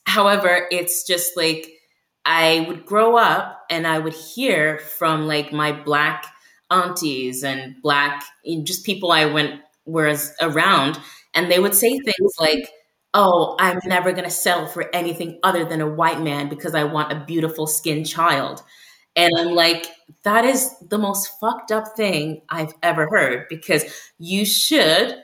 however 0.04 0.66
it's 0.70 1.06
just 1.06 1.36
like 1.36 1.70
i 2.26 2.64
would 2.68 2.84
grow 2.84 3.16
up 3.16 3.62
and 3.70 3.86
i 3.86 3.98
would 3.98 4.12
hear 4.14 4.78
from 4.78 5.26
like 5.26 5.52
my 5.52 5.72
black 5.72 6.26
aunties 6.70 7.42
and 7.42 7.74
black 7.82 8.22
just 8.64 8.84
people 8.84 9.10
i 9.10 9.24
went 9.24 9.60
was 9.86 10.32
around 10.42 10.98
and 11.34 11.50
they 11.50 11.58
would 11.58 11.74
say 11.74 11.98
things 11.98 12.32
like 12.38 12.70
oh 13.14 13.56
i'm 13.58 13.78
never 13.84 14.12
going 14.12 14.24
to 14.24 14.30
settle 14.30 14.66
for 14.66 14.94
anything 14.94 15.38
other 15.42 15.64
than 15.64 15.80
a 15.80 15.88
white 15.88 16.20
man 16.20 16.48
because 16.48 16.74
i 16.74 16.84
want 16.84 17.12
a 17.12 17.24
beautiful 17.26 17.66
skinned 17.66 18.06
child 18.06 18.62
and 19.16 19.30
i'm 19.38 19.54
like 19.54 19.86
that 20.24 20.44
is 20.44 20.74
the 20.88 20.98
most 20.98 21.38
fucked 21.40 21.72
up 21.72 21.96
thing 21.96 22.42
I've 22.48 22.72
ever 22.82 23.08
heard 23.08 23.46
because 23.48 23.84
you 24.18 24.44
should 24.44 25.16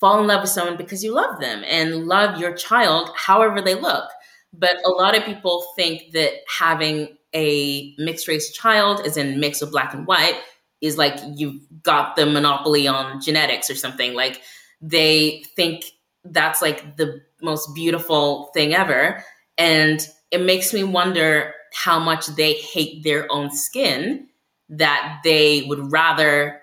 fall 0.00 0.20
in 0.20 0.26
love 0.26 0.42
with 0.42 0.50
someone 0.50 0.76
because 0.76 1.02
you 1.02 1.12
love 1.14 1.40
them 1.40 1.64
and 1.66 2.06
love 2.06 2.38
your 2.38 2.54
child 2.54 3.10
however 3.16 3.60
they 3.60 3.74
look. 3.74 4.08
But 4.52 4.76
a 4.84 4.90
lot 4.90 5.16
of 5.16 5.24
people 5.24 5.64
think 5.76 6.12
that 6.12 6.32
having 6.58 7.16
a 7.34 7.94
mixed 7.98 8.28
race 8.28 8.50
child, 8.52 9.00
as 9.06 9.16
in 9.16 9.40
mix 9.40 9.60
of 9.60 9.70
black 9.70 9.92
and 9.92 10.06
white, 10.06 10.40
is 10.80 10.96
like 10.96 11.18
you've 11.36 11.60
got 11.82 12.16
the 12.16 12.24
monopoly 12.24 12.86
on 12.86 13.20
genetics 13.20 13.68
or 13.68 13.74
something. 13.74 14.14
Like 14.14 14.40
they 14.80 15.44
think 15.56 15.84
that's 16.24 16.62
like 16.62 16.96
the 16.96 17.20
most 17.42 17.74
beautiful 17.74 18.50
thing 18.54 18.74
ever. 18.74 19.24
And 19.56 20.06
it 20.30 20.40
makes 20.42 20.72
me 20.72 20.84
wonder 20.84 21.54
how 21.74 21.98
much 21.98 22.26
they 22.26 22.54
hate 22.54 23.04
their 23.04 23.30
own 23.30 23.50
skin 23.50 24.28
that 24.70 25.20
they 25.24 25.62
would 25.62 25.92
rather 25.92 26.60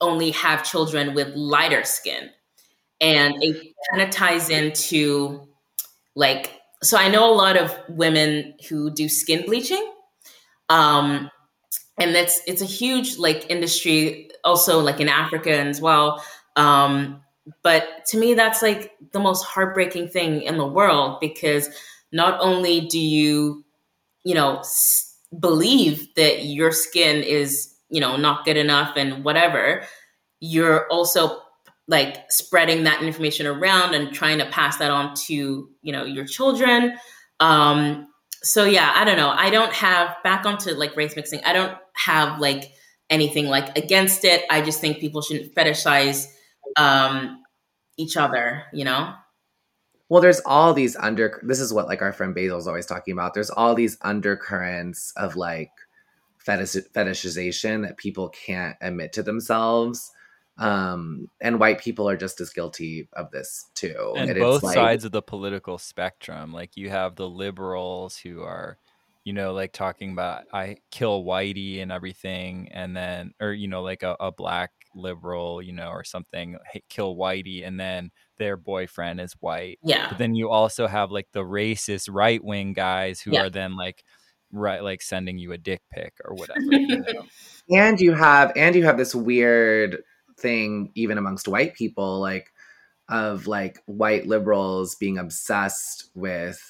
only 0.00 0.30
have 0.32 0.64
children 0.64 1.14
with 1.14 1.28
lighter 1.34 1.84
skin. 1.84 2.30
And 3.00 3.34
it 3.42 3.74
kind 3.90 4.02
of 4.02 4.10
ties 4.10 4.50
into 4.50 5.48
like, 6.14 6.60
so 6.82 6.96
I 6.98 7.08
know 7.08 7.32
a 7.32 7.36
lot 7.36 7.56
of 7.56 7.76
women 7.88 8.54
who 8.68 8.90
do 8.90 9.08
skin 9.08 9.44
bleaching. 9.46 9.92
Um, 10.68 11.30
and 11.98 12.14
that's 12.14 12.40
it's 12.46 12.62
a 12.62 12.66
huge 12.66 13.18
like 13.18 13.50
industry 13.50 14.30
also 14.44 14.80
like 14.80 15.00
in 15.00 15.08
Africa 15.08 15.56
as 15.58 15.80
well. 15.80 16.24
Um, 16.56 17.21
but 17.62 18.04
to 18.06 18.18
me 18.18 18.34
that's 18.34 18.62
like 18.62 18.92
the 19.12 19.20
most 19.20 19.44
heartbreaking 19.44 20.08
thing 20.08 20.42
in 20.42 20.58
the 20.58 20.66
world 20.66 21.18
because 21.20 21.68
not 22.12 22.38
only 22.40 22.82
do 22.82 22.98
you 22.98 23.64
you 24.24 24.34
know 24.34 24.58
s- 24.58 25.16
believe 25.38 26.06
that 26.16 26.44
your 26.44 26.70
skin 26.72 27.22
is 27.22 27.74
you 27.88 28.00
know 28.00 28.16
not 28.16 28.44
good 28.44 28.56
enough 28.56 28.96
and 28.96 29.24
whatever 29.24 29.82
you're 30.40 30.86
also 30.88 31.40
like 31.88 32.30
spreading 32.30 32.84
that 32.84 33.02
information 33.02 33.46
around 33.46 33.94
and 33.94 34.12
trying 34.14 34.38
to 34.38 34.46
pass 34.46 34.78
that 34.78 34.90
on 34.90 35.14
to 35.14 35.68
you 35.82 35.92
know 35.92 36.04
your 36.04 36.24
children. 36.26 36.96
Um 37.40 38.08
so 38.44 38.64
yeah 38.64 38.92
i 38.96 39.04
don't 39.04 39.16
know. 39.16 39.30
I 39.30 39.50
don't 39.50 39.72
have 39.72 40.16
back 40.24 40.46
onto 40.46 40.70
like 40.72 40.96
race 40.96 41.14
mixing 41.16 41.40
i 41.44 41.52
don't 41.52 41.76
have 41.94 42.40
like 42.40 42.72
anything 43.10 43.46
like 43.48 43.76
against 43.76 44.24
it. 44.24 44.42
I 44.50 44.62
just 44.62 44.80
think 44.80 44.98
people 44.98 45.22
shouldn't 45.22 45.54
fetishize 45.54 46.26
um 46.76 47.42
each 47.96 48.16
other 48.16 48.64
you 48.72 48.84
know 48.84 49.14
well, 50.12 50.20
there's 50.20 50.40
all 50.44 50.74
these 50.74 50.94
under. 50.96 51.40
This 51.42 51.58
is 51.58 51.72
what 51.72 51.86
like 51.86 52.02
our 52.02 52.12
friend 52.12 52.34
Basil's 52.34 52.66
always 52.68 52.84
talking 52.84 53.12
about. 53.12 53.32
There's 53.32 53.48
all 53.48 53.74
these 53.74 53.96
undercurrents 54.02 55.10
of 55.16 55.36
like 55.36 55.70
fetish, 56.36 56.76
fetishization 56.94 57.80
that 57.86 57.96
people 57.96 58.28
can't 58.28 58.76
admit 58.82 59.14
to 59.14 59.22
themselves. 59.22 60.12
Um, 60.58 61.30
and 61.40 61.58
white 61.58 61.80
people 61.80 62.06
are 62.10 62.16
just 62.18 62.42
as 62.42 62.50
guilty 62.50 63.08
of 63.14 63.30
this 63.30 63.70
too. 63.74 64.12
and 64.14 64.28
it's 64.30 64.38
both 64.38 64.62
like- 64.62 64.74
sides 64.74 65.06
of 65.06 65.12
the 65.12 65.22
political 65.22 65.78
spectrum 65.78 66.52
like 66.52 66.76
you 66.76 66.90
have 66.90 67.16
the 67.16 67.26
liberals 67.26 68.18
who 68.18 68.42
are 68.42 68.76
you 69.24 69.32
know 69.32 69.54
like 69.54 69.72
talking 69.72 70.12
about 70.12 70.44
i 70.52 70.76
kill 70.90 71.24
whitey 71.24 71.80
and 71.80 71.90
everything 71.90 72.68
and 72.72 72.94
then 72.94 73.32
or 73.40 73.52
you 73.52 73.66
know 73.66 73.82
like 73.82 74.02
a, 74.02 74.14
a 74.20 74.30
black 74.30 74.72
liberal 74.94 75.62
you 75.62 75.72
know 75.72 75.88
or 75.88 76.04
something 76.04 76.56
hey, 76.72 76.82
kill 76.88 77.16
whitey 77.16 77.66
and 77.66 77.78
then 77.78 78.10
their 78.38 78.56
boyfriend 78.56 79.20
is 79.20 79.32
white 79.40 79.78
Yeah. 79.82 80.08
but 80.08 80.18
then 80.18 80.34
you 80.34 80.50
also 80.50 80.86
have 80.86 81.10
like 81.10 81.28
the 81.32 81.42
racist 81.42 82.08
right 82.10 82.42
wing 82.42 82.72
guys 82.72 83.20
who 83.20 83.32
Yeah. 83.32 83.42
are 83.42 83.50
then 83.50 83.76
like 83.76 84.04
right 84.52 84.82
like 84.82 85.02
sending 85.02 85.38
you 85.38 85.52
a 85.52 85.58
dick 85.58 85.82
pic 85.90 86.14
or 86.24 86.34
whatever 86.34 86.60
you 86.70 87.02
know? 87.14 87.26
and 87.70 88.00
you 88.00 88.12
have 88.12 88.52
and 88.56 88.74
you 88.74 88.84
have 88.84 88.98
this 88.98 89.14
weird 89.14 90.02
thing 90.38 90.90
even 90.94 91.18
amongst 91.18 91.48
white 91.48 91.74
people 91.74 92.20
like 92.20 92.50
of 93.08 93.46
like 93.46 93.78
white 93.86 94.26
liberals 94.26 94.94
being 94.96 95.18
obsessed 95.18 96.10
with 96.14 96.60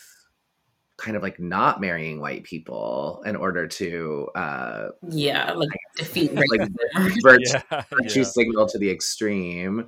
kind 1.03 1.17
of 1.17 1.23
like 1.23 1.41
not 1.41 1.81
marrying 1.81 2.21
white 2.21 2.45
people 2.45 3.23
in 3.27 3.35
order 3.35 3.67
to 3.67 4.29
uh 4.37 4.89
Yeah. 5.09 5.53
Like 5.53 5.69
defeat 5.97 6.33
like 6.35 6.49
racism. 6.49 7.23
virtue, 7.23 7.59
yeah, 7.71 7.83
virtue 7.91 8.21
yeah. 8.21 8.25
signal 8.25 8.67
to 8.69 8.79
the 8.79 8.91
extreme 8.91 9.87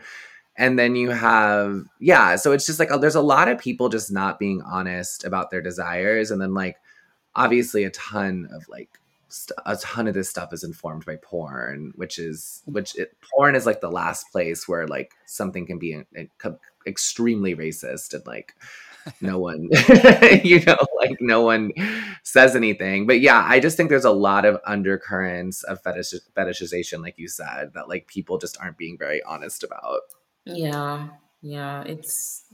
and 0.56 0.78
then 0.78 0.96
you 0.96 1.10
have 1.10 1.84
yeah 2.00 2.36
so 2.36 2.52
it's 2.52 2.66
just 2.66 2.78
like 2.78 2.90
uh, 2.90 2.98
there's 2.98 3.14
a 3.14 3.20
lot 3.20 3.48
of 3.48 3.58
people 3.58 3.88
just 3.88 4.12
not 4.12 4.38
being 4.38 4.60
honest 4.62 5.24
about 5.24 5.50
their 5.50 5.62
desires 5.62 6.30
and 6.30 6.40
then 6.40 6.52
like 6.52 6.76
obviously 7.36 7.84
a 7.84 7.90
ton 7.90 8.48
of 8.52 8.68
like 8.68 8.98
st- 9.28 9.58
a 9.66 9.76
ton 9.76 10.06
of 10.08 10.14
this 10.14 10.28
stuff 10.28 10.52
is 10.52 10.64
informed 10.64 11.04
by 11.04 11.16
porn 11.16 11.92
which 11.96 12.18
is 12.18 12.62
which 12.66 12.96
it, 12.96 13.16
porn 13.32 13.54
is 13.54 13.66
like 13.66 13.80
the 13.80 13.90
last 13.90 14.30
place 14.32 14.68
where 14.68 14.86
like 14.86 15.12
something 15.26 15.64
can 15.66 15.78
be 15.78 15.94
uh, 15.96 16.22
co- 16.38 16.58
extremely 16.86 17.54
racist 17.54 18.14
and 18.14 18.26
like 18.26 18.54
no 19.20 19.38
one 19.50 19.68
you 20.42 20.60
know 20.64 20.78
like 20.98 21.16
no 21.20 21.42
one 21.42 21.72
says 22.22 22.56
anything 22.56 23.06
but 23.06 23.20
yeah 23.20 23.44
i 23.46 23.60
just 23.60 23.76
think 23.76 23.90
there's 23.90 24.04
a 24.04 24.10
lot 24.10 24.44
of 24.44 24.58
undercurrents 24.66 25.62
of 25.64 25.80
fetish 25.82 26.14
fetishization 26.36 27.02
like 27.02 27.18
you 27.18 27.28
said 27.28 27.72
that 27.74 27.88
like 27.88 28.06
people 28.06 28.38
just 28.38 28.58
aren't 28.60 28.78
being 28.78 28.96
very 28.98 29.22
honest 29.24 29.62
about 29.62 30.00
Yeah, 30.44 31.08
yeah. 31.42 31.82
It's 31.82 32.44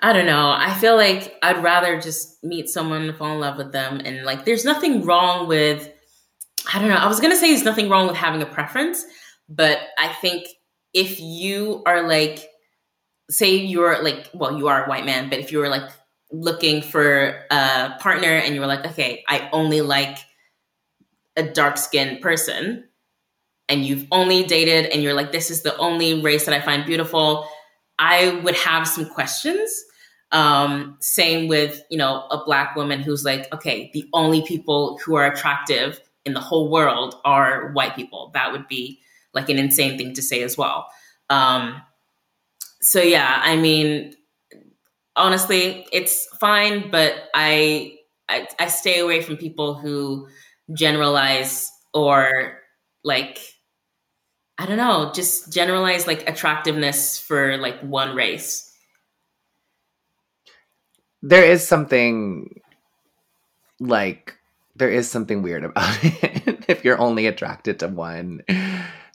I 0.00 0.12
don't 0.12 0.26
know. 0.26 0.54
I 0.56 0.74
feel 0.74 0.96
like 0.96 1.36
I'd 1.42 1.62
rather 1.62 2.00
just 2.00 2.42
meet 2.44 2.68
someone, 2.68 3.14
fall 3.14 3.32
in 3.32 3.40
love 3.40 3.56
with 3.56 3.72
them, 3.72 4.00
and 4.04 4.24
like 4.24 4.44
there's 4.44 4.64
nothing 4.64 5.02
wrong 5.04 5.48
with 5.48 5.90
I 6.72 6.78
don't 6.78 6.88
know. 6.88 6.96
I 6.96 7.06
was 7.06 7.20
gonna 7.20 7.36
say 7.36 7.48
there's 7.48 7.64
nothing 7.64 7.88
wrong 7.88 8.06
with 8.06 8.16
having 8.16 8.42
a 8.42 8.46
preference, 8.46 9.04
but 9.48 9.78
I 9.98 10.08
think 10.08 10.48
if 10.92 11.20
you 11.20 11.82
are 11.86 12.06
like 12.06 12.48
say 13.30 13.56
you're 13.56 14.02
like 14.02 14.30
well, 14.34 14.58
you 14.58 14.68
are 14.68 14.84
a 14.84 14.88
white 14.88 15.06
man, 15.06 15.28
but 15.28 15.38
if 15.38 15.52
you 15.52 15.58
were 15.58 15.68
like 15.68 15.90
looking 16.32 16.82
for 16.82 17.44
a 17.50 17.94
partner 18.00 18.28
and 18.28 18.54
you 18.54 18.60
were 18.60 18.66
like, 18.66 18.84
okay, 18.86 19.24
I 19.28 19.48
only 19.52 19.80
like 19.80 20.18
a 21.36 21.42
dark 21.42 21.76
skinned 21.76 22.20
person, 22.20 22.84
and 23.68 23.84
you've 23.84 24.06
only 24.10 24.44
dated 24.44 24.86
and 24.86 25.02
you're 25.02 25.14
like, 25.14 25.32
this 25.32 25.50
is 25.50 25.62
the 25.62 25.76
only 25.76 26.22
race 26.22 26.44
that 26.46 26.54
I 26.54 26.60
find 26.60 26.84
beautiful, 26.84 27.48
I 27.98 28.40
would 28.44 28.56
have 28.56 28.86
some 28.86 29.06
questions. 29.06 29.84
Um, 30.32 30.96
same 31.00 31.48
with, 31.48 31.82
you 31.90 31.98
know, 31.98 32.26
a 32.30 32.44
black 32.44 32.76
woman 32.76 33.00
who's 33.00 33.24
like, 33.24 33.52
okay, 33.54 33.90
the 33.92 34.08
only 34.12 34.42
people 34.42 34.98
who 35.04 35.14
are 35.14 35.26
attractive 35.26 36.00
in 36.24 36.34
the 36.34 36.40
whole 36.40 36.70
world 36.70 37.14
are 37.24 37.70
white 37.72 37.94
people. 37.94 38.30
That 38.34 38.52
would 38.52 38.66
be 38.68 39.00
like 39.32 39.48
an 39.48 39.58
insane 39.58 39.96
thing 39.96 40.14
to 40.14 40.22
say 40.22 40.42
as 40.42 40.56
well. 40.56 40.88
Um, 41.30 41.80
so 42.86 43.02
yeah, 43.02 43.40
I 43.42 43.56
mean, 43.56 44.14
honestly, 45.16 45.86
it's 45.92 46.26
fine, 46.38 46.90
but 46.90 47.14
I, 47.34 47.96
I 48.28 48.46
I 48.58 48.68
stay 48.68 49.00
away 49.00 49.22
from 49.22 49.36
people 49.36 49.74
who 49.74 50.28
generalize 50.72 51.70
or 51.92 52.60
like 53.04 53.38
I 54.58 54.66
don't 54.66 54.78
know, 54.78 55.12
just 55.14 55.52
generalize 55.52 56.06
like 56.06 56.28
attractiveness 56.28 57.18
for 57.18 57.58
like 57.58 57.80
one 57.80 58.16
race. 58.16 58.66
there 61.22 61.44
is 61.44 61.66
something 61.66 62.60
like 63.80 64.36
there 64.76 64.90
is 64.90 65.10
something 65.10 65.42
weird 65.42 65.64
about 65.64 65.98
it 66.02 66.64
if 66.68 66.84
you're 66.84 67.00
only 67.00 67.26
attracted 67.26 67.80
to 67.80 67.88
one 67.88 68.42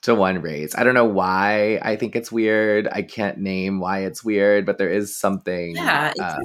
to 0.03 0.15
one 0.15 0.41
race. 0.41 0.75
I 0.75 0.83
don't 0.83 0.95
know 0.95 1.05
why 1.05 1.79
i 1.81 1.95
think 1.95 2.15
it's 2.15 2.31
weird. 2.31 2.87
I 2.91 3.01
can't 3.03 3.37
name 3.37 3.79
why 3.79 3.99
it's 3.99 4.23
weird 4.23 4.65
but 4.65 4.77
there 4.77 4.89
is 4.89 5.15
something 5.15 5.75
Yeah, 5.75 6.13
uh, 6.19 6.39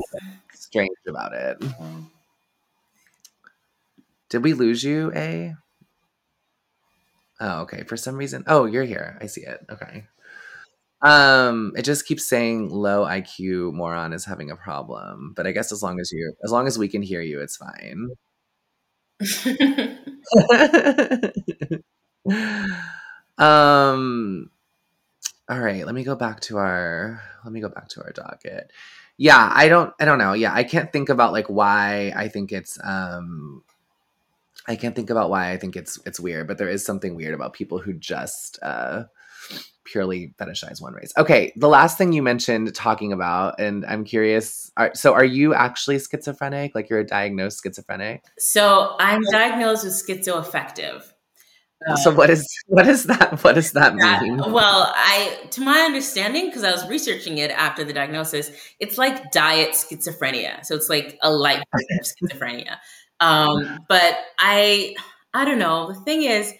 strange 0.53 0.91
about 1.09 1.33
it. 1.35 1.63
Did 4.29 4.43
we 4.45 4.53
lose 4.55 4.83
you 4.85 5.13
a? 5.15 5.55
Oh 7.41 7.61
okay. 7.63 7.85
For 7.85 7.97
some 7.97 8.17
reason 8.17 8.45
oh 8.47 8.65
you're 8.67 8.85
here. 8.85 9.19
I 9.21 9.27
see 9.27 9.43
it. 9.43 9.61
Okay. 9.71 10.05
Um 11.03 11.73
it 11.77 11.83
just 11.83 12.07
keeps 12.07 12.27
saying 12.27 12.71
low 12.71 13.05
iq 13.07 13.73
moron 13.73 14.13
is 14.13 14.25
having 14.25 14.51
a 14.51 14.57
problem. 14.57 15.33
But 15.37 15.47
i 15.47 15.53
guess 15.53 15.73
as 15.73 15.83
long 15.83 16.01
as 16.01 16.11
you 16.13 16.35
as 16.45 16.51
long 16.53 16.67
as 16.67 16.79
we 16.79 16.89
can 16.89 17.03
hear 17.03 17.21
you 17.23 17.41
it's 17.41 17.57
fine 17.57 18.09
um 23.39 24.51
all 25.49 25.61
right 25.61 25.85
let 25.85 25.95
me 25.95 26.05
go 26.05 26.15
back 26.15 26.41
to 26.41 26.59
our 26.59 27.23
let 27.45 27.53
me 27.53 27.61
go 27.61 27.69
back 27.69 27.89
to 27.89 28.03
our 28.03 28.13
docket. 28.13 28.71
Yeah 29.17 29.51
i 29.55 29.69
don't 29.69 29.93
i 30.01 30.05
don't 30.05 30.19
know. 30.19 30.33
Yeah 30.33 30.53
i 30.55 30.65
can't 30.65 30.93
think 30.93 31.09
about 31.09 31.33
like 31.33 31.47
why 31.47 32.13
i 32.17 32.29
think 32.29 32.53
it's 32.53 32.79
um 32.83 33.63
i 34.67 34.77
can't 34.77 34.97
think 34.97 35.11
about 35.11 35.31
why 35.31 35.53
i 35.53 35.57
think 35.57 35.77
it's 35.77 35.99
it's 36.07 36.21
weird 36.21 36.47
but 36.47 36.59
there 36.59 36.69
is 36.69 36.85
something 36.85 37.15
weird 37.15 37.35
about 37.35 37.53
people 37.53 37.79
who 37.79 37.93
just 37.93 38.59
uh 38.63 39.05
purely 39.85 40.35
fetishize 40.37 40.83
one 40.83 40.95
race. 40.95 41.13
Okay 41.17 41.53
the 41.57 41.69
last 41.69 41.97
thing 41.97 42.13
you 42.13 42.23
mentioned 42.23 42.75
talking 42.75 43.13
about 43.13 43.61
and 43.61 43.87
i'm 43.87 44.03
curious 44.05 44.67
are, 44.77 44.91
so 44.95 45.15
are 45.15 45.25
you 45.25 45.55
actually 45.55 45.99
schizophrenic? 45.99 46.75
Like 46.75 46.91
you're 46.91 46.99
a 47.01 47.07
diagnosed 47.07 47.63
schizophrenic? 47.63 48.25
So 48.39 48.95
I'm 48.99 49.23
diagnosed 49.31 49.85
with 49.85 49.95
schizoaffective. 49.95 51.05
So 52.03 52.11
what 52.11 52.31
is 52.31 52.47
what 52.67 52.87
is 52.87 53.05
that 53.05 53.45
what 53.45 53.55
does 53.55 53.73
that 53.73 53.95
mean 53.95 54.39
well, 54.39 54.93
I, 54.95 55.39
to 55.51 55.61
my 55.61 55.81
understanding, 55.81 56.47
because 56.47 56.65
I 56.65 56.73
was 56.73 56.89
researching 56.89 57.39
it 57.39 57.51
after 57.51 57.85
the 57.85 57.93
diagnosis, 57.93 58.51
it's 58.81 58.97
like 58.99 59.31
diet 59.31 59.71
schizophrenia. 59.71 60.65
So 60.65 60.75
it's 60.75 60.89
like 60.89 61.19
a 61.23 61.31
light 61.31 61.63
version 61.73 61.99
of 62.01 62.07
schizophrenia. 62.07 62.77
Um, 63.21 63.81
but 63.89 64.17
I, 64.39 64.95
I 65.35 65.45
don't 65.45 65.59
know. 65.59 65.93
The 65.93 66.01
thing 66.01 66.23
is, 66.23 66.53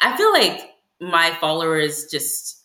I 0.00 0.16
feel 0.16 0.32
like 0.32 0.70
my 1.00 1.36
followers 1.40 2.06
just 2.10 2.62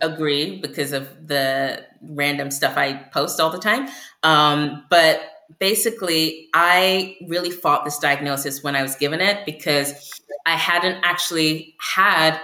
agree 0.00 0.58
because 0.60 0.92
of 0.92 1.28
the 1.28 1.84
random 2.02 2.50
stuff 2.50 2.76
I 2.76 2.94
post 2.94 3.40
all 3.40 3.50
the 3.50 3.58
time. 3.58 3.88
Um, 4.22 4.84
but 4.90 5.20
basically, 5.58 6.48
I 6.54 7.16
really 7.28 7.50
fought 7.50 7.84
this 7.84 7.98
diagnosis 7.98 8.62
when 8.62 8.76
I 8.76 8.82
was 8.82 8.96
given 8.96 9.20
it 9.20 9.44
because 9.46 10.20
I 10.46 10.56
hadn't 10.56 11.02
actually 11.04 11.74
had 11.80 12.38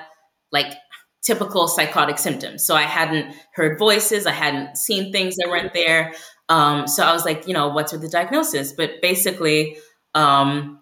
like 0.52 0.74
typical 1.22 1.68
psychotic 1.68 2.18
symptoms. 2.18 2.64
So 2.64 2.74
I 2.74 2.82
hadn't 2.82 3.34
heard 3.52 3.78
voices, 3.78 4.26
I 4.26 4.32
hadn't 4.32 4.78
seen 4.78 5.12
things 5.12 5.36
that 5.36 5.48
weren't 5.48 5.74
there. 5.74 6.14
Um, 6.48 6.86
so 6.86 7.04
I 7.04 7.12
was 7.12 7.24
like, 7.24 7.46
you 7.46 7.54
know, 7.54 7.68
what's 7.68 7.92
with 7.92 8.00
the 8.00 8.08
diagnosis? 8.08 8.72
But 8.72 9.02
basically, 9.02 9.76
um, 10.14 10.80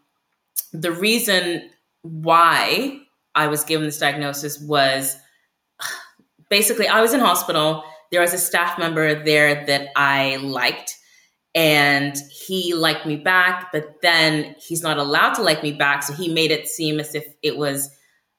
the 0.73 0.93
reason 0.93 1.69
why 2.03 3.01
I 3.35 3.49
was 3.49 3.65
given 3.65 3.87
this 3.87 3.99
diagnosis 3.99 4.61
was 4.61 5.17
basically 6.51 6.87
I 6.87 7.01
was 7.01 7.13
in 7.15 7.21
hospital. 7.21 7.83
There 8.13 8.21
was 8.21 8.33
a 8.33 8.39
staff 8.39 8.79
member 8.79 9.25
there 9.25 9.67
that 9.67 9.89
I 9.97 10.37
liked, 10.37 10.97
and 11.57 12.15
he 12.31 12.75
liked 12.75 13.07
me 13.07 13.17
back, 13.17 13.73
but 13.73 14.03
then 14.03 14.55
he's 14.59 14.83
not 14.83 14.99
allowed 14.99 15.33
to 15.35 15.43
like 15.43 15.63
me 15.63 15.73
back. 15.73 16.03
So 16.03 16.13
he 16.13 16.29
made 16.29 16.51
it 16.51 16.69
seem 16.69 17.01
as 17.01 17.15
if 17.15 17.27
it 17.43 17.57
was 17.57 17.91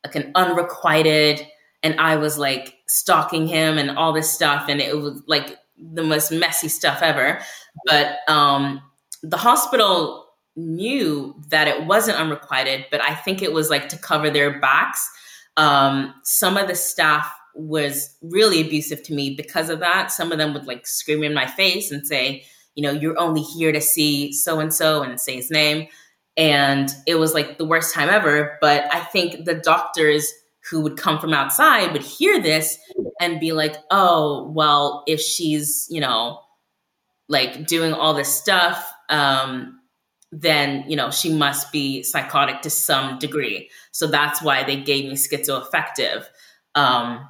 like 0.05 0.15
an 0.15 0.31
unrequited, 0.35 1.45
and 1.81 1.99
I 1.99 2.15
was 2.15 2.37
like 2.37 2.75
stalking 2.87 3.47
him 3.47 3.79
and 3.79 3.91
all 3.91 4.13
this 4.13 4.31
stuff, 4.31 4.67
and 4.69 4.79
it 4.79 4.95
was 4.95 5.23
like 5.25 5.57
the 5.77 6.03
most 6.03 6.31
messy 6.31 6.67
stuff 6.67 7.01
ever. 7.01 7.39
But 7.87 8.19
um, 8.27 8.83
the 9.23 9.37
hospital 9.37 10.27
knew 10.55 11.35
that 11.49 11.67
it 11.67 11.85
wasn't 11.85 12.19
unrequited, 12.19 12.85
but 12.91 13.01
I 13.01 13.15
think 13.15 13.41
it 13.41 13.51
was 13.51 13.71
like 13.71 13.89
to 13.89 13.97
cover 13.97 14.29
their 14.29 14.59
backs. 14.59 15.09
Um, 15.57 16.13
some 16.23 16.55
of 16.55 16.67
the 16.67 16.75
staff 16.75 17.31
was 17.55 18.15
really 18.21 18.61
abusive 18.61 19.01
to 19.03 19.13
me 19.15 19.33
because 19.33 19.71
of 19.71 19.79
that. 19.79 20.11
Some 20.11 20.31
of 20.31 20.37
them 20.37 20.53
would 20.53 20.67
like 20.67 20.85
scream 20.85 21.23
in 21.23 21.33
my 21.33 21.47
face 21.47 21.91
and 21.91 22.05
say, 22.05 22.45
you 22.77 22.83
know, 22.83 22.91
you're 22.91 23.19
only 23.19 23.41
here 23.41 23.71
to 23.71 23.81
see 23.81 24.31
so 24.31 24.59
and 24.59 24.71
so 24.71 25.01
and 25.01 25.19
say 25.19 25.35
his 25.35 25.49
name. 25.49 25.87
And 26.37 26.89
it 27.07 27.15
was 27.15 27.33
like 27.33 27.57
the 27.57 27.65
worst 27.65 27.93
time 27.93 28.07
ever. 28.07 28.59
But 28.61 28.85
I 28.93 28.99
think 28.99 29.45
the 29.45 29.55
doctors 29.55 30.31
who 30.69 30.81
would 30.81 30.95
come 30.95 31.19
from 31.19 31.33
outside 31.33 31.91
would 31.91 32.03
hear 32.03 32.39
this 32.39 32.77
and 33.19 33.39
be 33.39 33.51
like, 33.51 33.75
oh, 33.89 34.51
well, 34.51 35.03
if 35.07 35.19
she's, 35.19 35.87
you 35.89 35.99
know, 35.99 36.39
like 37.27 37.65
doing 37.65 37.93
all 37.93 38.13
this 38.13 38.31
stuff, 38.31 38.93
um, 39.09 39.79
then, 40.31 40.85
you 40.87 40.95
know, 40.95 41.09
she 41.09 41.33
must 41.33 41.71
be 41.71 42.03
psychotic 42.03 42.61
to 42.61 42.69
some 42.69 43.17
degree. 43.17 43.71
So 43.91 44.05
that's 44.05 44.39
why 44.39 44.63
they 44.63 44.79
gave 44.79 45.05
me 45.05 45.13
schizoaffective. 45.13 46.25
Um, 46.75 47.27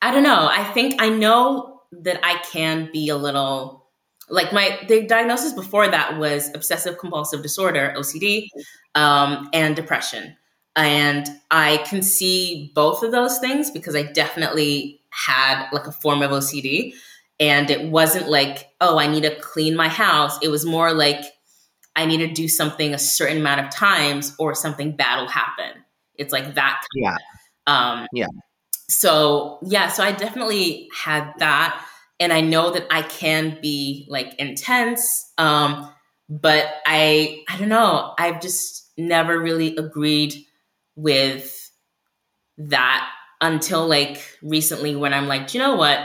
I 0.00 0.12
don't 0.12 0.22
know. 0.22 0.48
I 0.48 0.62
think 0.72 1.02
I 1.02 1.08
know 1.08 1.80
that 1.90 2.20
I 2.22 2.40
can 2.52 2.90
be 2.92 3.08
a 3.08 3.16
little 3.16 3.81
like 4.32 4.50
my 4.52 4.78
the 4.88 5.06
diagnosis 5.06 5.52
before 5.52 5.86
that 5.86 6.18
was 6.18 6.50
obsessive 6.54 6.98
compulsive 6.98 7.42
disorder 7.42 7.94
ocd 7.96 8.48
um, 8.94 9.48
and 9.52 9.76
depression. 9.76 10.36
And 10.74 11.28
i 11.50 11.76
can 11.84 12.02
see 12.02 12.72
both 12.74 13.02
of 13.02 13.12
those 13.12 13.38
things 13.38 13.70
because 13.70 13.94
i 13.94 14.02
definitely 14.02 15.02
had 15.10 15.68
like 15.70 15.86
a 15.86 15.92
form 15.92 16.22
of 16.22 16.30
ocd 16.30 16.94
and 17.38 17.70
it 17.70 17.90
wasn't 17.90 18.28
like 18.28 18.70
oh 18.80 18.98
i 18.98 19.06
need 19.06 19.22
to 19.22 19.38
clean 19.38 19.76
my 19.76 19.88
house. 19.88 20.38
It 20.42 20.48
was 20.48 20.64
more 20.64 20.94
like 20.94 21.22
i 21.94 22.06
need 22.06 22.18
to 22.18 22.32
do 22.32 22.48
something 22.48 22.94
a 22.94 22.98
certain 22.98 23.36
amount 23.36 23.60
of 23.60 23.70
times 23.70 24.34
or 24.38 24.54
something 24.54 24.96
bad 24.96 25.20
will 25.20 25.28
happen. 25.28 25.84
It's 26.14 26.32
like 26.32 26.54
that 26.54 26.82
yeah. 26.94 27.16
um 27.66 28.06
yeah. 28.14 28.28
so 28.88 29.58
yeah 29.62 29.88
so 29.88 30.02
i 30.02 30.12
definitely 30.12 30.88
had 30.94 31.30
that 31.38 31.84
and 32.22 32.32
I 32.32 32.40
know 32.40 32.70
that 32.70 32.86
I 32.88 33.02
can 33.02 33.58
be 33.60 34.06
like 34.08 34.34
intense. 34.38 35.32
Um, 35.38 35.92
but 36.28 36.66
I 36.86 37.42
I 37.48 37.58
don't 37.58 37.68
know. 37.68 38.14
I've 38.16 38.40
just 38.40 38.90
never 38.96 39.38
really 39.38 39.76
agreed 39.76 40.34
with 40.94 41.70
that 42.58 43.10
until 43.40 43.88
like 43.88 44.22
recently 44.40 44.94
when 44.94 45.12
I'm 45.12 45.26
like, 45.26 45.52
you 45.52 45.60
know 45.60 45.74
what? 45.74 45.98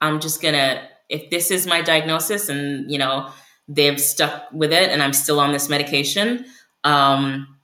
I'm 0.00 0.20
just 0.20 0.42
gonna 0.42 0.86
if 1.08 1.30
this 1.30 1.50
is 1.50 1.66
my 1.66 1.80
diagnosis 1.80 2.48
and 2.48 2.90
you 2.90 2.98
know 2.98 3.30
they've 3.68 4.00
stuck 4.00 4.52
with 4.52 4.72
it 4.72 4.90
and 4.90 5.02
I'm 5.02 5.14
still 5.14 5.40
on 5.40 5.52
this 5.52 5.68
medication, 5.70 6.44
um, 6.84 7.56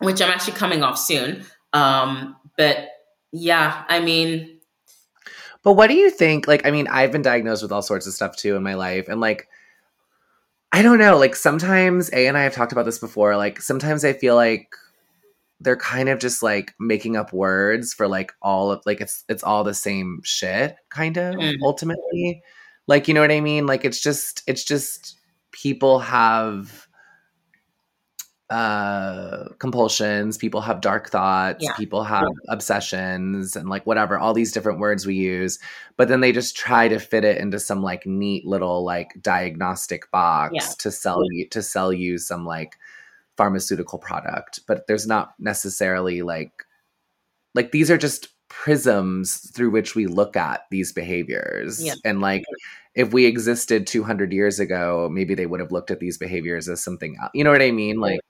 which 0.00 0.20
I'm 0.20 0.30
actually 0.30 0.54
coming 0.54 0.82
off 0.82 0.98
soon. 0.98 1.44
Um, 1.72 2.36
but 2.56 2.88
yeah, 3.30 3.84
I 3.88 4.00
mean, 4.00 4.51
but 5.62 5.74
what 5.74 5.88
do 5.88 5.94
you 5.94 6.10
think? 6.10 6.48
Like, 6.48 6.66
I 6.66 6.70
mean, 6.70 6.88
I've 6.88 7.12
been 7.12 7.22
diagnosed 7.22 7.62
with 7.62 7.72
all 7.72 7.82
sorts 7.82 8.06
of 8.06 8.12
stuff 8.12 8.36
too 8.36 8.56
in 8.56 8.62
my 8.62 8.74
life. 8.74 9.08
And 9.08 9.20
like, 9.20 9.48
I 10.72 10.82
don't 10.82 10.98
know, 10.98 11.18
like 11.18 11.36
sometimes 11.36 12.10
A 12.12 12.26
and 12.26 12.36
I 12.36 12.42
have 12.42 12.54
talked 12.54 12.72
about 12.72 12.84
this 12.84 12.98
before. 12.98 13.36
Like, 13.36 13.60
sometimes 13.60 14.04
I 14.04 14.12
feel 14.12 14.34
like 14.34 14.74
they're 15.60 15.76
kind 15.76 16.08
of 16.08 16.18
just 16.18 16.42
like 16.42 16.74
making 16.80 17.16
up 17.16 17.32
words 17.32 17.94
for 17.94 18.08
like 18.08 18.32
all 18.42 18.72
of 18.72 18.82
like 18.84 19.00
it's 19.00 19.24
it's 19.28 19.44
all 19.44 19.62
the 19.62 19.74
same 19.74 20.20
shit, 20.24 20.76
kind 20.88 21.16
of 21.16 21.36
mm. 21.36 21.54
ultimately. 21.62 22.42
Like, 22.88 23.06
you 23.06 23.14
know 23.14 23.20
what 23.20 23.30
I 23.30 23.40
mean? 23.40 23.66
Like 23.66 23.84
it's 23.84 24.00
just 24.00 24.42
it's 24.48 24.64
just 24.64 25.18
people 25.52 26.00
have 26.00 26.81
uh 28.52 29.48
compulsions 29.58 30.36
people 30.36 30.60
have 30.60 30.82
dark 30.82 31.08
thoughts 31.08 31.64
yeah. 31.64 31.74
people 31.74 32.04
have 32.04 32.28
yeah. 32.44 32.52
obsessions 32.52 33.56
and 33.56 33.70
like 33.70 33.86
whatever 33.86 34.18
all 34.18 34.34
these 34.34 34.52
different 34.52 34.78
words 34.78 35.06
we 35.06 35.14
use 35.14 35.58
but 35.96 36.08
then 36.08 36.20
they 36.20 36.32
just 36.32 36.54
try 36.54 36.86
to 36.86 36.98
fit 36.98 37.24
it 37.24 37.38
into 37.38 37.58
some 37.58 37.82
like 37.82 38.06
neat 38.06 38.44
little 38.44 38.84
like 38.84 39.14
diagnostic 39.22 40.10
box 40.10 40.52
yeah. 40.54 40.68
to 40.78 40.90
sell 40.90 41.22
you 41.30 41.48
to 41.48 41.62
sell 41.62 41.94
you 41.94 42.18
some 42.18 42.44
like 42.44 42.76
pharmaceutical 43.38 43.98
product 43.98 44.60
but 44.68 44.86
there's 44.86 45.06
not 45.06 45.32
necessarily 45.38 46.20
like 46.20 46.52
like 47.54 47.72
these 47.72 47.90
are 47.90 47.98
just 47.98 48.28
prisms 48.50 49.50
through 49.54 49.70
which 49.70 49.94
we 49.94 50.06
look 50.06 50.36
at 50.36 50.66
these 50.70 50.92
behaviors 50.92 51.82
and 52.04 52.20
like 52.20 52.44
if 52.94 53.14
we 53.14 53.24
existed 53.24 53.86
200 53.86 54.30
years 54.30 54.60
ago 54.60 55.08
maybe 55.10 55.34
they 55.34 55.46
would 55.46 55.60
have 55.60 55.72
looked 55.72 55.90
at 55.90 56.00
these 56.00 56.18
behaviors 56.18 56.68
as 56.68 56.84
something 56.84 57.16
else 57.18 57.30
you 57.32 57.42
know 57.42 57.50
what 57.50 57.62
i 57.62 57.70
mean 57.70 57.98
like 57.98 58.20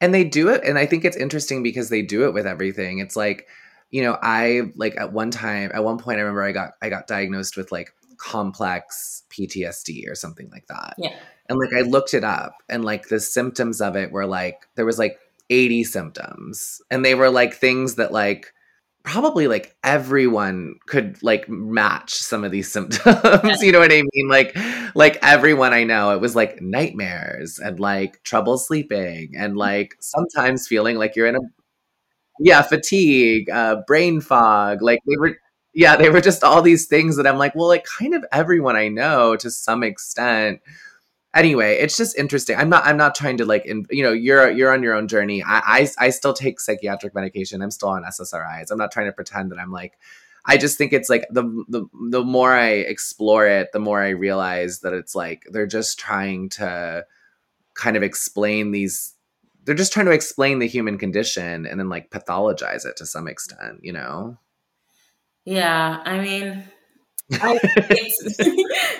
and 0.00 0.14
they 0.14 0.24
do 0.24 0.48
it 0.48 0.62
and 0.64 0.78
i 0.78 0.86
think 0.86 1.04
it's 1.04 1.16
interesting 1.16 1.62
because 1.62 1.88
they 1.88 2.02
do 2.02 2.24
it 2.24 2.34
with 2.34 2.46
everything. 2.46 2.98
It's 2.98 3.16
like 3.16 3.46
you 3.90 4.02
know 4.02 4.18
i 4.22 4.70
like 4.76 4.96
at 4.98 5.12
one 5.12 5.30
time 5.30 5.70
at 5.72 5.82
one 5.82 5.98
point 5.98 6.18
i 6.18 6.20
remember 6.20 6.42
i 6.42 6.52
got 6.52 6.72
i 6.82 6.90
got 6.90 7.06
diagnosed 7.06 7.56
with 7.56 7.72
like 7.72 7.94
complex 8.18 9.22
ptsd 9.30 10.10
or 10.10 10.14
something 10.14 10.50
like 10.50 10.66
that. 10.66 10.94
Yeah. 10.98 11.16
And 11.48 11.58
like 11.58 11.72
i 11.72 11.80
looked 11.80 12.14
it 12.14 12.24
up 12.24 12.54
and 12.68 12.84
like 12.84 13.08
the 13.08 13.20
symptoms 13.20 13.80
of 13.80 13.96
it 13.96 14.12
were 14.12 14.26
like 14.26 14.66
there 14.74 14.84
was 14.84 14.98
like 14.98 15.18
80 15.50 15.84
symptoms. 15.84 16.82
And 16.90 17.04
they 17.04 17.14
were 17.14 17.30
like 17.30 17.54
things 17.54 17.96
that 17.96 18.12
like 18.12 18.52
probably 19.08 19.48
like 19.48 19.74
everyone 19.82 20.74
could 20.86 21.20
like 21.22 21.48
match 21.48 22.12
some 22.12 22.44
of 22.44 22.52
these 22.52 22.70
symptoms 22.70 23.62
you 23.62 23.72
know 23.72 23.78
what 23.78 23.90
i 23.90 24.02
mean? 24.12 24.28
Like 24.28 24.54
like 24.94 25.18
everyone 25.22 25.72
i 25.72 25.82
know 25.82 26.10
it 26.10 26.20
was 26.20 26.36
like 26.36 26.60
nightmares 26.60 27.58
and 27.58 27.80
like 27.80 28.22
trouble 28.22 28.58
sleeping 28.58 29.32
and 29.34 29.56
like 29.56 29.96
sometimes 30.00 30.68
feeling 30.68 30.96
like 30.98 31.16
you're 31.16 31.26
in 31.26 31.36
a 31.36 31.40
yeah 32.40 32.60
fatigue 32.60 33.48
uh 33.48 33.76
brain 33.86 34.20
fog 34.20 34.82
like 34.82 35.00
they 35.06 35.16
were 35.16 35.38
yeah 35.72 35.96
they 35.96 36.10
were 36.10 36.20
just 36.20 36.44
all 36.44 36.60
these 36.60 36.86
things 36.86 37.16
that 37.16 37.26
i'm 37.26 37.38
like 37.38 37.54
well 37.54 37.68
like 37.68 37.86
kind 37.98 38.14
of 38.14 38.24
everyone 38.30 38.76
i 38.76 38.88
know 38.88 39.36
to 39.36 39.50
some 39.50 39.82
extent 39.82 40.60
anyway 41.34 41.76
it's 41.78 41.96
just 41.96 42.16
interesting. 42.16 42.56
I'm 42.56 42.68
not 42.68 42.84
i'm 42.86 42.96
not 42.96 43.14
trying 43.14 43.36
to 43.38 43.44
like 43.44 43.66
in, 43.66 43.86
you 43.90 44.02
know 44.02 44.12
you're 44.12 44.50
you're 44.50 44.72
on 44.72 44.82
your 44.82 44.94
own 44.94 45.08
journey. 45.08 45.42
I, 45.42 45.60
I 45.80 45.88
i 45.98 46.10
still 46.10 46.32
take 46.32 46.60
psychiatric 46.60 47.14
medication. 47.14 47.62
I'm 47.62 47.70
still 47.70 47.90
on 47.90 48.02
ssris 48.04 48.70
i'm 48.70 48.78
not 48.78 48.92
trying 48.92 49.06
to 49.06 49.12
pretend 49.12 49.52
that 49.52 49.58
i'm 49.58 49.72
like 49.72 49.98
i 50.46 50.56
just 50.56 50.78
think 50.78 50.92
it's 50.92 51.08
like 51.08 51.26
the 51.30 51.42
the 51.68 51.86
the 52.10 52.24
more 52.24 52.54
i 52.54 52.70
explore 52.70 53.46
it 53.46 53.70
the 53.72 53.78
more 53.78 54.02
i 54.02 54.08
realize 54.08 54.80
that 54.80 54.92
it's 54.92 55.14
like 55.14 55.44
they're 55.50 55.66
just 55.66 55.98
trying 55.98 56.48
to 56.48 57.04
kind 57.74 57.96
of 57.96 58.02
explain 58.02 58.72
these 58.72 59.14
they're 59.64 59.74
just 59.74 59.92
trying 59.92 60.06
to 60.06 60.12
explain 60.12 60.58
the 60.58 60.66
human 60.66 60.96
condition 60.96 61.66
and 61.66 61.78
then 61.78 61.88
like 61.88 62.10
pathologize 62.10 62.86
it 62.86 62.96
to 62.96 63.06
some 63.06 63.28
extent 63.28 63.80
you 63.82 63.92
know? 63.92 64.38
Yeah 65.44 66.00
i 66.04 66.18
mean 66.18 66.64
I, 67.30 67.58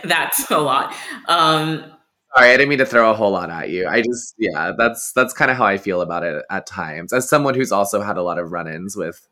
that's 0.05 0.51
a 0.51 0.59
lot. 0.59 0.95
Um 1.27 1.93
Sorry, 2.35 2.51
I 2.51 2.57
didn't 2.57 2.69
mean 2.69 2.79
to 2.79 2.87
throw 2.87 3.11
a 3.11 3.15
whole 3.15 3.31
lot 3.31 3.51
at 3.51 3.71
you. 3.71 3.89
I 3.89 4.03
just, 4.03 4.35
yeah, 4.39 4.73
that's 4.77 5.13
that's 5.13 5.33
kind 5.33 5.51
of 5.51 5.57
how 5.57 5.65
I 5.65 5.79
feel 5.79 6.03
about 6.03 6.25
it 6.25 6.45
at 6.51 6.67
times. 6.67 7.13
As 7.13 7.29
someone 7.29 7.55
who's 7.55 7.73
also 7.73 8.03
had 8.03 8.17
a 8.17 8.23
lot 8.23 8.39
of 8.39 8.53
run-ins 8.53 8.97
with, 8.97 9.27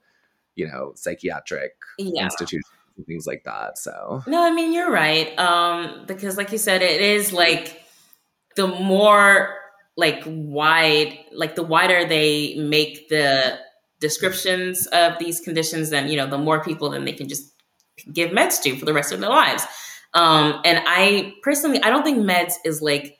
you 0.55 0.66
know, 0.66 0.92
psychiatric 0.97 1.72
yeah. 1.99 2.24
institutions 2.24 2.64
and 2.97 3.07
things 3.07 3.26
like 3.26 3.44
that. 3.44 3.78
So 3.78 4.22
no, 4.26 4.42
I 4.42 4.51
mean 4.51 4.72
you're 4.72 4.90
right. 4.90 5.38
Um, 5.38 6.05
because 6.07 6.36
like 6.36 6.53
you 6.53 6.59
said, 6.59 6.80
it 6.82 7.01
is 7.01 7.32
like 7.32 7.82
the 8.57 8.66
more 8.66 9.55
like 9.97 10.22
wide, 10.26 11.18
like 11.32 11.55
the 11.55 11.62
wider 11.62 12.07
they 12.07 12.55
make 12.57 13.09
the 13.09 13.59
descriptions 14.01 14.86
of 14.88 15.18
these 15.18 15.40
conditions, 15.40 15.90
then 15.90 16.09
you 16.09 16.16
know, 16.16 16.26
the 16.26 16.38
more 16.38 16.64
people 16.64 16.90
then 16.90 17.05
they 17.05 17.12
can 17.12 17.28
just 17.28 17.53
give 18.12 18.30
meds 18.30 18.62
to 18.62 18.76
for 18.76 18.84
the 18.86 18.94
rest 18.94 19.12
of 19.12 19.20
their 19.20 19.30
lives. 19.30 19.64
Um, 20.16 20.60
and 20.64 20.82
I 20.86 21.34
personally, 21.42 21.80
I 21.82 21.90
don't 21.90 22.02
think 22.02 22.18
meds 22.18 22.54
is 22.64 22.82
like 22.82 23.18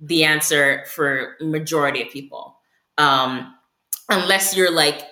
the 0.00 0.24
answer 0.24 0.84
for 0.86 1.36
majority 1.40 2.00
of 2.00 2.08
people, 2.10 2.56
um, 2.96 3.52
unless 4.08 4.56
you're 4.56 4.70
like 4.70 5.02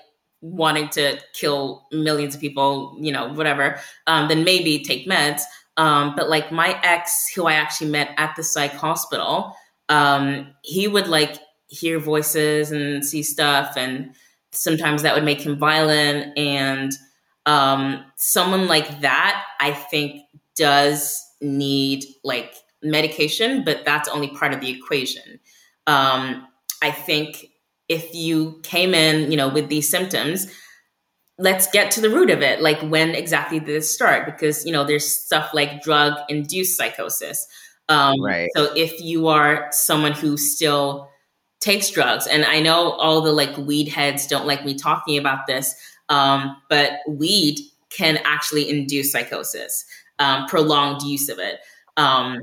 wanting 0.40 0.88
to 0.90 1.18
kill 1.34 1.86
millions 1.90 2.34
of 2.36 2.40
people, 2.40 2.96
you 3.00 3.10
know, 3.10 3.32
whatever. 3.32 3.80
Um, 4.06 4.28
then 4.28 4.44
maybe 4.44 4.82
take 4.84 5.08
meds. 5.08 5.42
Um, 5.76 6.14
but 6.16 6.30
like 6.30 6.52
my 6.52 6.78
ex, 6.82 7.28
who 7.34 7.46
I 7.46 7.54
actually 7.54 7.90
met 7.90 8.10
at 8.16 8.34
the 8.36 8.44
psych 8.44 8.72
hospital, 8.72 9.54
um, 9.88 10.54
he 10.62 10.88
would 10.88 11.08
like 11.08 11.38
hear 11.66 11.98
voices 11.98 12.70
and 12.70 13.04
see 13.04 13.22
stuff, 13.22 13.76
and 13.76 14.14
sometimes 14.52 15.02
that 15.02 15.14
would 15.14 15.24
make 15.24 15.40
him 15.40 15.58
violent. 15.58 16.38
And 16.38 16.92
um, 17.44 18.04
someone 18.16 18.68
like 18.68 19.00
that, 19.00 19.44
I 19.60 19.72
think 19.72 20.22
does 20.57 21.22
need 21.40 22.04
like 22.24 22.54
medication, 22.82 23.64
but 23.64 23.84
that's 23.84 24.09
only 24.09 24.28
part 24.28 24.52
of 24.52 24.61
the 24.61 24.70
equation. 24.70 25.38
Um, 25.86 26.46
I 26.82 26.90
think 26.90 27.46
if 27.88 28.14
you 28.14 28.61
came 28.62 28.94
in, 28.94 29.30
you 29.30 29.36
know, 29.36 29.48
with 29.48 29.68
these 29.68 29.88
symptoms, 29.88 30.46
let's 31.38 31.70
get 31.70 31.90
to 31.92 32.00
the 32.00 32.11
root 32.11 32.30
of 32.30 32.42
it. 32.42 32.61
Like 32.61 32.80
when 32.80 33.14
exactly 33.14 33.59
did 33.59 33.68
this 33.68 33.92
start? 33.92 34.26
Because 34.26 34.64
you 34.64 34.72
know, 34.72 34.84
there's 34.84 35.07
stuff 35.07 35.50
like 35.52 35.82
drug 35.82 36.14
induced 36.28 36.76
psychosis. 36.76 37.46
Um, 37.88 38.20
right. 38.22 38.48
So 38.57 38.72
if 38.74 39.00
you 39.00 39.28
are 39.28 39.68
someone 39.70 40.12
who 40.12 40.36
still 40.36 41.09
takes 41.61 41.90
drugs, 41.90 42.26
and 42.26 42.44
I 42.44 42.61
know 42.61 42.92
all 42.92 43.20
the 43.20 43.32
like 43.32 43.57
weed 43.57 43.88
heads 43.88 44.26
don't 44.26 44.46
like 44.46 44.64
me 44.64 44.74
talking 44.74 45.18
about 45.18 45.46
this, 45.46 45.74
um, 46.09 46.57
but 46.68 46.92
weed 47.09 47.59
can 47.90 48.18
actually 48.24 48.68
induce 48.68 49.12
psychosis, 49.12 49.84
um, 50.18 50.46
prolonged 50.46 51.02
use 51.02 51.28
of 51.28 51.38
it. 51.38 51.60
Um, 51.96 52.42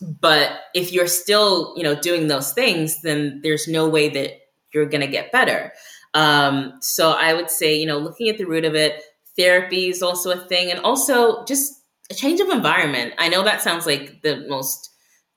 but 0.00 0.60
if 0.74 0.92
you're 0.92 1.06
still, 1.06 1.74
you 1.76 1.82
know, 1.82 1.94
doing 1.94 2.28
those 2.28 2.52
things, 2.52 3.02
then 3.02 3.40
there's 3.42 3.68
no 3.68 3.88
way 3.88 4.08
that 4.10 4.32
you're 4.72 4.86
going 4.86 5.00
to 5.00 5.06
get 5.06 5.32
better. 5.32 5.72
Um, 6.14 6.74
so 6.80 7.10
I 7.10 7.32
would 7.34 7.50
say, 7.50 7.76
you 7.76 7.86
know, 7.86 7.98
looking 7.98 8.28
at 8.28 8.38
the 8.38 8.44
root 8.44 8.64
of 8.64 8.74
it, 8.74 9.02
therapy 9.36 9.88
is 9.88 10.02
also 10.02 10.30
a 10.30 10.36
thing, 10.36 10.70
and 10.70 10.80
also 10.80 11.44
just 11.44 11.72
a 12.10 12.14
change 12.14 12.40
of 12.40 12.48
environment. 12.48 13.14
I 13.18 13.28
know 13.28 13.42
that 13.44 13.62
sounds 13.62 13.86
like 13.86 14.22
the 14.22 14.46
most 14.48 14.90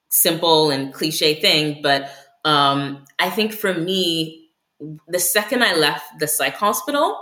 simple 0.10 0.70
and 0.70 0.94
cliche 0.94 1.40
thing, 1.40 1.82
but 1.82 2.12
um, 2.46 3.06
I 3.20 3.30
think 3.30 3.54
for 3.54 3.74
me, 3.74 4.50
the 5.08 5.20
second 5.20 5.64
I 5.64 5.76
left 5.76 6.20
the 6.20 6.28
psych 6.28 6.56
hospital, 6.56 7.20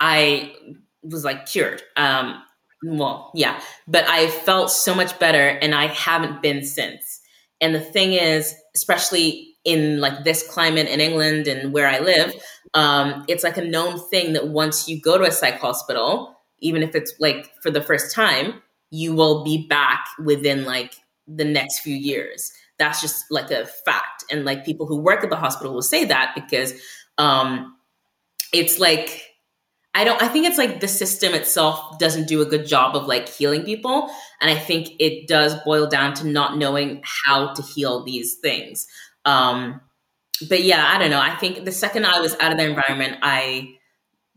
I 0.00 0.54
was 1.02 1.24
like 1.24 1.46
cured. 1.46 1.82
Um, 1.96 2.42
well, 2.82 3.30
yeah, 3.34 3.60
but 3.86 4.04
I 4.08 4.28
felt 4.28 4.70
so 4.70 4.94
much 4.94 5.18
better 5.18 5.48
and 5.48 5.74
I 5.74 5.86
haven't 5.86 6.42
been 6.42 6.64
since. 6.64 7.20
And 7.60 7.74
the 7.74 7.80
thing 7.80 8.12
is, 8.12 8.54
especially 8.74 9.54
in 9.64 10.00
like 10.00 10.24
this 10.24 10.46
climate 10.48 10.88
in 10.88 11.00
England 11.00 11.46
and 11.46 11.72
where 11.72 11.86
I 11.86 12.00
live, 12.00 12.34
um, 12.74 13.24
it's 13.28 13.44
like 13.44 13.56
a 13.56 13.64
known 13.64 14.00
thing 14.08 14.32
that 14.32 14.48
once 14.48 14.88
you 14.88 15.00
go 15.00 15.16
to 15.16 15.24
a 15.24 15.30
psych 15.30 15.60
hospital, 15.60 16.36
even 16.58 16.82
if 16.82 16.94
it's 16.94 17.14
like 17.20 17.52
for 17.62 17.70
the 17.70 17.80
first 17.82 18.14
time, 18.14 18.62
you 18.90 19.14
will 19.14 19.44
be 19.44 19.66
back 19.68 20.04
within 20.24 20.64
like 20.64 20.94
the 21.28 21.44
next 21.44 21.80
few 21.80 21.94
years. 21.94 22.52
That's 22.78 23.00
just 23.00 23.26
like 23.30 23.50
a 23.50 23.66
fact. 23.66 24.24
And 24.30 24.44
like 24.44 24.64
people 24.64 24.86
who 24.86 24.96
work 24.96 25.22
at 25.22 25.30
the 25.30 25.36
hospital 25.36 25.72
will 25.72 25.82
say 25.82 26.04
that 26.06 26.32
because 26.34 26.74
um, 27.18 27.76
it's 28.52 28.78
like 28.78 29.22
I 29.94 30.04
don't 30.04 30.22
I 30.22 30.28
think 30.28 30.46
it's 30.46 30.58
like 30.58 30.80
the 30.80 30.88
system 30.88 31.34
itself 31.34 31.98
doesn't 31.98 32.26
do 32.26 32.40
a 32.40 32.46
good 32.46 32.66
job 32.66 32.96
of 32.96 33.06
like 33.06 33.28
healing 33.28 33.62
people 33.62 34.10
and 34.40 34.50
I 34.50 34.54
think 34.54 34.88
it 34.98 35.28
does 35.28 35.54
boil 35.64 35.86
down 35.86 36.14
to 36.14 36.26
not 36.26 36.56
knowing 36.56 37.02
how 37.04 37.52
to 37.52 37.62
heal 37.62 38.02
these 38.04 38.36
things. 38.36 38.86
Um 39.24 39.80
but 40.48 40.62
yeah, 40.62 40.90
I 40.92 40.98
don't 40.98 41.10
know. 41.10 41.20
I 41.20 41.36
think 41.36 41.64
the 41.64 41.72
second 41.72 42.06
I 42.06 42.20
was 42.20 42.34
out 42.40 42.52
of 42.52 42.58
the 42.58 42.64
environment, 42.64 43.18
I 43.22 43.74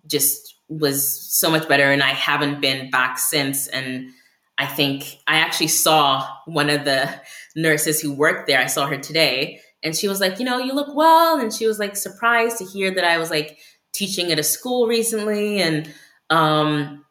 just 0.07 0.55
was 0.67 1.35
so 1.35 1.49
much 1.49 1.67
better 1.67 1.91
and 1.91 2.03
I 2.03 2.09
haven't 2.09 2.61
been 2.61 2.89
back 2.89 3.17
since 3.17 3.67
and 3.67 4.09
I 4.57 4.65
think 4.65 5.17
I 5.27 5.37
actually 5.37 5.67
saw 5.67 6.27
one 6.45 6.69
of 6.69 6.85
the 6.85 7.09
nurses 7.55 8.01
who 8.01 8.13
worked 8.13 8.47
there. 8.47 8.59
I 8.59 8.67
saw 8.67 8.87
her 8.87 8.97
today 8.97 9.59
and 9.83 9.95
she 9.95 10.07
was 10.07 10.19
like, 10.19 10.39
"You 10.39 10.45
know, 10.45 10.57
you 10.57 10.73
look 10.73 10.95
well." 10.95 11.39
And 11.39 11.53
she 11.53 11.67
was 11.67 11.79
like 11.79 11.95
surprised 11.95 12.57
to 12.57 12.65
hear 12.65 12.93
that 12.95 13.03
I 13.03 13.17
was 13.17 13.29
like 13.29 13.57
teaching 13.95 14.31
at 14.31 14.39
a 14.39 14.43
school 14.43 14.87
recently 14.87 15.61
and 15.61 15.93
um 16.29 17.03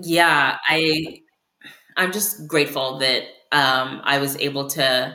yeah 0.00 0.58
i 0.68 1.20
i'm 1.96 2.12
just 2.12 2.46
grateful 2.48 2.98
that 2.98 3.22
um 3.52 4.00
i 4.04 4.18
was 4.18 4.36
able 4.38 4.68
to 4.68 5.14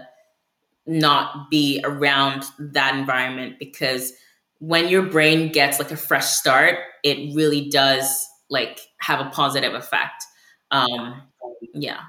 not 0.87 1.49
be 1.49 1.81
around 1.83 2.43
that 2.59 2.95
environment 2.95 3.57
because 3.59 4.13
when 4.59 4.87
your 4.89 5.03
brain 5.03 5.51
gets 5.51 5.79
like 5.79 5.91
a 5.91 5.97
fresh 5.97 6.27
start 6.27 6.79
it 7.03 7.35
really 7.35 7.69
does 7.69 8.27
like 8.49 8.79
have 8.99 9.25
a 9.25 9.29
positive 9.31 9.73
effect. 9.73 10.23
Um 10.71 11.21
yeah 11.73 12.01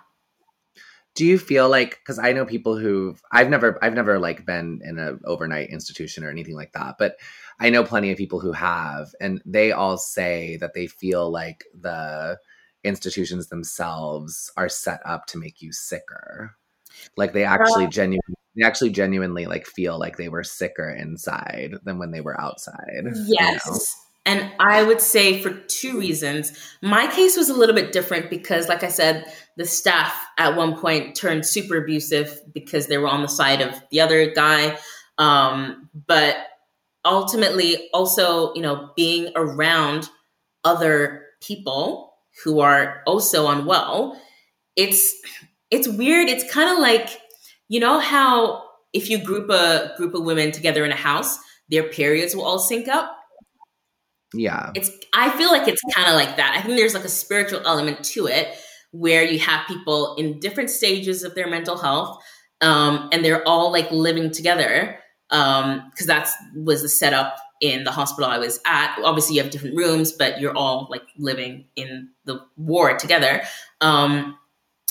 do 1.14 1.26
you 1.26 1.38
feel 1.38 1.68
like 1.68 1.98
because 1.98 2.18
i 2.18 2.32
know 2.32 2.44
people 2.44 2.76
who've 2.76 3.20
i've 3.32 3.50
never 3.50 3.78
i've 3.82 3.94
never 3.94 4.18
like 4.18 4.46
been 4.46 4.80
in 4.82 4.98
an 4.98 5.20
overnight 5.24 5.70
institution 5.70 6.24
or 6.24 6.30
anything 6.30 6.56
like 6.56 6.72
that 6.72 6.96
but 6.98 7.16
I 7.62 7.70
know 7.70 7.84
plenty 7.84 8.10
of 8.10 8.18
people 8.18 8.40
who 8.40 8.50
have, 8.50 9.14
and 9.20 9.40
they 9.46 9.70
all 9.70 9.96
say 9.96 10.56
that 10.56 10.74
they 10.74 10.88
feel 10.88 11.30
like 11.30 11.64
the 11.80 12.38
institutions 12.82 13.48
themselves 13.48 14.50
are 14.56 14.68
set 14.68 15.00
up 15.04 15.26
to 15.26 15.38
make 15.38 15.62
you 15.62 15.72
sicker. 15.72 16.56
Like 17.16 17.32
they 17.32 17.44
actually 17.44 17.86
genuinely 17.86 18.34
they 18.56 18.66
actually 18.66 18.90
genuinely 18.90 19.46
like 19.46 19.66
feel 19.66 19.96
like 19.96 20.16
they 20.16 20.28
were 20.28 20.42
sicker 20.42 20.90
inside 20.90 21.74
than 21.84 21.98
when 21.98 22.10
they 22.10 22.20
were 22.20 22.38
outside. 22.40 23.04
Yes. 23.26 23.64
You 23.64 23.72
know? 23.72 23.78
And 24.24 24.52
I 24.60 24.84
would 24.84 25.00
say 25.00 25.42
for 25.42 25.50
two 25.50 25.98
reasons. 25.98 26.52
My 26.80 27.08
case 27.08 27.36
was 27.36 27.48
a 27.48 27.54
little 27.54 27.74
bit 27.74 27.92
different 27.92 28.30
because, 28.30 28.68
like 28.68 28.84
I 28.84 28.88
said, 28.88 29.26
the 29.56 29.64
staff 29.64 30.14
at 30.38 30.56
one 30.56 30.78
point 30.78 31.16
turned 31.16 31.44
super 31.44 31.76
abusive 31.76 32.40
because 32.54 32.86
they 32.86 32.98
were 32.98 33.08
on 33.08 33.22
the 33.22 33.28
side 33.28 33.60
of 33.60 33.74
the 33.90 34.00
other 34.00 34.30
guy. 34.32 34.78
Um, 35.18 35.88
but 36.06 36.36
ultimately 37.04 37.88
also, 37.92 38.54
you 38.54 38.62
know, 38.62 38.90
being 38.96 39.32
around 39.34 40.08
other 40.64 41.26
people 41.40 42.14
who 42.44 42.60
are 42.60 43.02
also 43.06 43.48
unwell, 43.48 44.20
it's 44.76 45.14
it's 45.70 45.88
weird. 45.88 46.28
It's 46.28 46.50
kind 46.52 46.70
of 46.70 46.78
like, 46.78 47.08
you 47.68 47.80
know 47.80 47.98
how 47.98 48.62
if 48.92 49.10
you 49.10 49.18
group 49.18 49.50
a 49.50 49.92
group 49.96 50.14
of 50.14 50.22
women 50.22 50.52
together 50.52 50.84
in 50.84 50.92
a 50.92 50.96
house, 50.96 51.38
their 51.68 51.84
periods 51.84 52.36
will 52.36 52.44
all 52.44 52.58
sync 52.58 52.88
up. 52.88 53.16
Yeah. 54.35 54.70
It's 54.74 54.91
I 55.14 55.30
feel 55.30 55.51
like 55.51 55.68
it's 55.68 55.83
kind 55.95 56.09
of 56.09 56.14
like 56.14 56.37
that. 56.37 56.55
I 56.57 56.62
think 56.62 56.76
there's 56.76 56.95
like 56.95 57.05
a 57.05 57.09
spiritual 57.09 57.61
element 57.66 58.05
to 58.07 58.26
it 58.26 58.57
where 58.93 59.22
you 59.24 59.39
have 59.39 59.66
people 59.66 60.14
in 60.16 60.39
different 60.41 60.70
stages 60.70 61.22
of 61.22 61.35
their 61.35 61.49
mental 61.49 61.78
health 61.78 62.22
um, 62.62 63.09
and 63.12 63.24
they're 63.24 63.47
all 63.47 63.72
like 63.72 63.91
living 63.91 64.30
together 64.30 64.99
because 65.28 65.64
um, 65.64 66.07
that's 66.07 66.33
was 66.55 66.83
the 66.83 66.89
setup 66.89 67.37
in 67.61 67.85
the 67.85 67.91
hospital 67.91 68.30
I 68.30 68.39
was 68.39 68.61
at. 68.66 68.97
Obviously, 69.05 69.37
you 69.37 69.43
have 69.43 69.51
different 69.51 69.76
rooms, 69.76 70.12
but 70.12 70.41
you're 70.41 70.57
all 70.57 70.89
like 70.91 71.03
living 71.18 71.66
in 71.76 72.11
the 72.24 72.41
ward 72.57 72.99
together. 72.99 73.43
Um, 73.80 74.39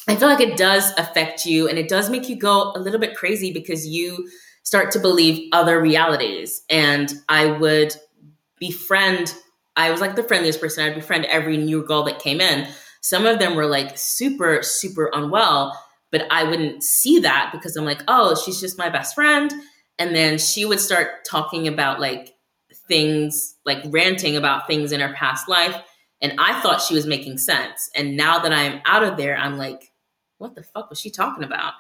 I 0.08 0.16
feel 0.16 0.28
like 0.28 0.42
it 0.42 0.58
does 0.58 0.92
affect 0.98 1.46
you, 1.46 1.70
and 1.70 1.78
it 1.78 1.88
does 1.88 2.10
make 2.10 2.28
you 2.28 2.36
go 2.36 2.74
a 2.76 2.80
little 2.80 3.00
bit 3.00 3.16
crazy 3.16 3.54
because 3.54 3.88
you 3.88 4.30
start 4.64 4.92
to 4.92 5.00
believe 5.00 5.50
other 5.54 5.80
realities. 5.80 6.64
And 6.70 7.14
I 7.30 7.46
would 7.46 7.96
befriend. 8.62 9.36
I 9.76 9.92
was 9.92 10.00
like 10.00 10.16
the 10.16 10.24
friendliest 10.24 10.62
person. 10.62 10.86
I'd 10.86 10.96
befriend 10.96 11.26
every 11.26 11.58
new 11.58 11.86
girl 11.86 12.04
that 12.04 12.20
came 12.20 12.40
in. 12.40 12.70
Some 13.02 13.26
of 13.26 13.40
them 13.40 13.56
were 13.56 13.66
like 13.66 13.98
super, 13.98 14.64
super 14.64 15.12
unwell, 15.14 15.78
but 16.12 16.26
I 16.32 16.46
wouldn't 16.46 16.84
see 16.84 17.20
that 17.20 17.50
because 17.52 17.76
I'm 17.76 17.84
like, 17.84 18.04
oh, 18.08 18.36
she's 18.36 18.62
just 18.62 18.78
my 18.78 18.90
best 18.90 19.16
friend 19.16 19.52
and 20.02 20.16
then 20.16 20.40
she 20.40 20.66
would 20.66 20.80
start 20.80 21.24
talking 21.26 21.68
about 21.68 22.00
like 22.00 22.34
things 22.88 23.56
like 23.66 23.78
ranting 23.86 24.36
about 24.36 24.66
things 24.66 24.92
in 24.92 25.00
her 25.00 25.14
past 25.14 25.48
life 25.48 25.76
and 26.22 26.34
i 26.40 26.60
thought 26.62 26.82
she 26.82 26.96
was 26.96 27.06
making 27.06 27.38
sense 27.38 27.90
and 27.96 28.18
now 28.18 28.40
that 28.40 28.52
i'm 28.52 28.82
out 28.86 29.04
of 29.04 29.16
there 29.16 29.38
i'm 29.38 29.58
like 29.58 29.92
what 30.40 30.56
the 30.56 30.64
fuck 30.64 30.90
was 30.90 31.00
she 31.00 31.12
talking 31.12 31.44
about 31.44 31.74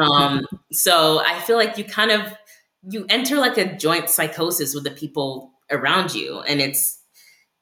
um 0.00 0.46
so 0.72 1.20
i 1.26 1.40
feel 1.40 1.56
like 1.56 1.76
you 1.76 1.84
kind 1.84 2.12
of 2.12 2.32
you 2.88 3.04
enter 3.08 3.38
like 3.38 3.58
a 3.58 3.76
joint 3.76 4.08
psychosis 4.08 4.74
with 4.74 4.84
the 4.84 4.90
people 4.90 5.52
around 5.70 6.14
you 6.14 6.40
and 6.40 6.60
it's 6.60 6.98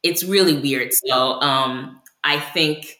it's 0.02 0.24
really 0.24 0.60
weird. 0.60 0.92
So 0.92 1.40
um 1.40 2.00
i 2.24 2.38
think 2.40 2.98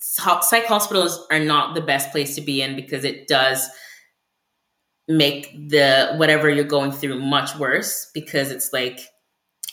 psych 0.00 0.66
hospitals 0.66 1.26
are 1.30 1.40
not 1.40 1.74
the 1.74 1.80
best 1.80 2.10
place 2.12 2.34
to 2.36 2.40
be 2.42 2.62
in 2.62 2.76
because 2.76 3.04
it 3.04 3.28
does 3.28 3.68
make 5.08 5.52
the 5.68 6.14
whatever 6.16 6.50
you're 6.50 6.64
going 6.64 6.90
through 6.90 7.20
much 7.20 7.56
worse 7.56 8.10
because 8.12 8.50
it's 8.50 8.72
like 8.72 9.00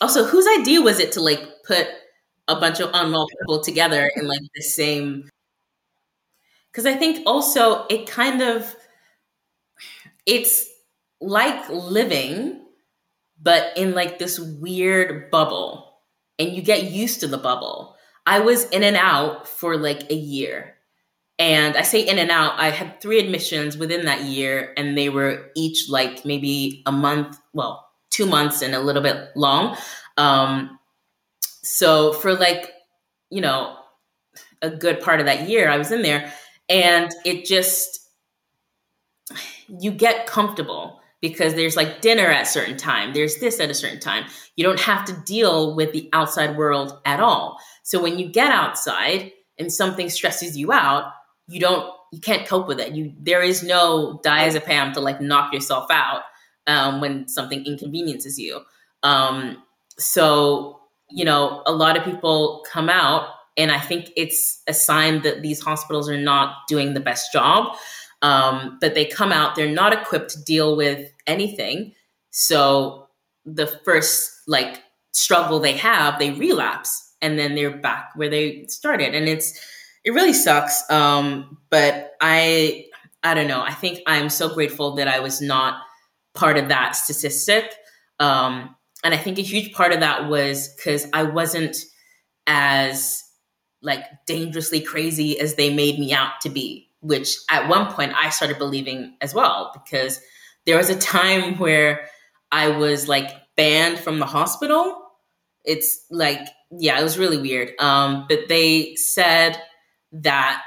also 0.02 0.26
whose 0.26 0.48
idea 0.60 0.82
was 0.82 1.00
it 1.00 1.12
to 1.14 1.22
like 1.22 1.42
put 1.66 1.88
a 2.48 2.56
bunch 2.60 2.80
of 2.82 2.90
unwell 2.94 3.28
people 3.40 3.62
together 3.62 4.10
in 4.18 4.28
like 4.28 4.42
the 4.56 4.62
same 4.64 5.30
because 6.72 6.86
i 6.86 6.94
think 6.94 7.26
also 7.26 7.86
it 7.90 8.08
kind 8.08 8.42
of 8.42 8.76
it's 10.26 10.66
like 11.22 11.70
living 11.70 12.63
but 13.44 13.78
in 13.78 13.94
like 13.94 14.18
this 14.18 14.40
weird 14.40 15.30
bubble 15.30 15.94
and 16.40 16.52
you 16.52 16.62
get 16.62 16.92
used 16.92 17.20
to 17.20 17.28
the 17.28 17.38
bubble. 17.38 17.96
I 18.26 18.40
was 18.40 18.66
in 18.70 18.84
and 18.84 18.96
out 18.96 19.48
for 19.48 19.78
like 19.78 20.10
a 20.10 20.16
year. 20.16 20.76
And 21.40 21.76
I 21.76 21.82
say 21.82 22.02
in 22.02 22.20
and 22.20 22.32
out, 22.32 22.54
I 22.58 22.70
had 22.70 23.02
three 23.02 23.20
admissions 23.20 23.76
within 23.78 24.06
that 24.06 24.22
year, 24.22 24.72
and 24.78 24.98
they 24.98 25.10
were 25.10 25.50
each 25.56 25.90
like 25.90 26.26
maybe 26.26 26.84
a 26.86 26.92
month, 26.92 27.38
well, 27.54 27.90
two 28.12 28.28
months 28.28 28.62
and 28.62 28.76
a 28.76 28.80
little 28.80 29.02
bit 29.02 29.30
long. 29.36 29.76
Um, 30.16 30.80
so 31.64 32.14
for 32.14 32.36
like, 32.36 32.72
you 33.32 33.42
know, 33.42 33.76
a 34.62 34.70
good 34.70 35.02
part 35.02 35.20
of 35.20 35.26
that 35.26 35.50
year, 35.50 35.70
I 35.70 35.78
was 35.78 35.92
in 35.92 36.04
there, 36.04 36.32
and 36.70 37.12
it 37.26 37.46
just, 37.46 38.08
you 39.68 39.92
get 39.92 40.28
comfortable 40.28 41.02
because 41.24 41.56
there's 41.56 41.78
like 41.78 42.02
dinner 42.02 42.28
at 42.28 42.44
a 42.44 42.46
certain 42.46 42.78
time, 42.78 43.14
there's 43.16 43.40
this 43.40 43.60
at 43.62 43.72
a 43.72 43.74
certain 43.74 44.02
time. 44.02 44.26
You 44.58 44.66
don't 44.66 44.82
have 44.82 45.06
to 45.08 45.14
deal 45.26 45.76
with 45.76 45.94
the 45.94 46.10
outside 46.14 46.58
world 46.58 47.00
at 47.06 47.20
all. 47.22 47.58
So 47.84 48.04
when 48.04 48.20
you 48.20 48.30
get 48.30 48.52
outside 48.52 49.32
and 49.58 49.74
something 49.74 50.12
stresses 50.12 50.58
you 50.58 50.72
out, 50.74 51.14
you 51.48 51.60
don't 51.62 51.92
you 52.12 52.22
can't 52.22 52.48
cope 52.48 52.68
with 52.68 52.80
it. 52.80 52.94
You 52.94 53.14
there 53.20 53.42
is 53.42 53.64
no 53.64 54.20
diazepam 54.26 54.94
to 54.94 55.02
like 55.02 55.22
knock 55.22 55.54
yourself 55.54 55.88
out 55.92 56.24
um, 56.68 57.02
when 57.02 57.28
something 57.28 57.66
inconveniences 57.66 58.38
you. 58.40 58.62
Um, 59.04 59.64
so 59.98 60.80
you 61.10 61.26
know, 61.26 61.64
a 61.66 61.74
lot 61.74 61.98
of 61.98 62.04
people 62.04 62.66
come 62.72 62.90
out 62.90 63.30
And 63.56 63.72
I 63.72 63.80
think 63.80 64.12
it's 64.18 64.62
a 64.68 64.74
sign 64.74 65.22
that 65.24 65.42
these 65.44 65.62
hospitals 65.62 66.10
are 66.10 66.18
not 66.18 66.68
doing 66.68 66.96
the 66.96 67.00
best 67.00 67.32
job. 67.32 67.76
Um, 68.24 68.78
that 68.82 68.96
they 68.96 69.06
come 69.06 69.32
out, 69.32 69.56
they're 69.56 69.70
not 69.70 69.94
equipped 69.94 70.32
to 70.32 70.44
deal 70.44 70.76
with 70.76 71.12
anything. 71.28 71.94
So 72.32 73.10
the 73.46 73.68
first 73.68 74.32
like 74.48 74.82
struggle 75.12 75.60
they 75.60 75.74
have, 75.74 76.18
they 76.20 76.32
relapse 76.32 77.14
and 77.22 77.38
then 77.38 77.54
they're 77.54 77.78
back 77.78 78.12
where 78.16 78.30
they 78.30 78.66
started. 78.68 79.14
And 79.14 79.28
it's 79.28 79.60
it 80.04 80.12
really 80.12 80.34
sucks. 80.34 80.90
Um, 80.90 81.58
but 81.70 82.14
I 82.22 82.86
I 83.24 83.34
don't 83.34 83.48
know. 83.48 83.62
I 83.62 83.74
think 83.74 84.00
I'm 84.06 84.30
so 84.30 84.54
grateful 84.54 84.96
that 84.96 85.08
I 85.08 85.20
was 85.20 85.42
not 85.42 85.82
part 86.34 86.58
of 86.58 86.70
that 86.70 86.96
statistic. 86.96 87.74
Um, 88.20 88.76
and 89.04 89.14
I 89.14 89.18
think 89.18 89.38
a 89.38 89.42
huge 89.44 89.74
part 89.74 89.94
of 89.94 90.00
that 90.02 90.30
was 90.30 90.70
because 90.76 91.08
I 91.14 91.24
wasn't 91.24 91.78
as 92.48 93.24
like 93.82 94.04
dangerously 94.26 94.82
crazy 94.82 95.40
as 95.40 95.56
they 95.56 95.74
made 95.74 96.00
me 96.00 96.14
out 96.14 96.42
to 96.42 96.50
be, 96.50 96.90
which 97.04 97.36
at 97.52 97.70
one 97.70 97.92
point 97.94 98.14
I 98.16 98.30
started 98.30 98.58
believing 98.58 99.16
as 99.22 99.36
well, 99.36 99.72
because 99.74 100.20
there 100.66 100.78
was 100.78 100.90
a 100.90 100.98
time 100.98 101.58
where 101.60 102.08
I 102.52 102.70
was 102.70 103.08
like 103.08 103.30
banned 103.56 104.00
from 104.00 104.20
the 104.20 104.26
hospital. 104.26 105.00
It's 105.66 106.06
like, 106.10 106.40
yeah, 106.72 107.00
it 107.00 107.04
was 107.04 107.20
really 107.20 107.38
weird. 107.38 107.74
Um, 107.80 108.26
but 108.28 108.48
they 108.50 108.96
said 108.96 109.62
that, 110.14 110.64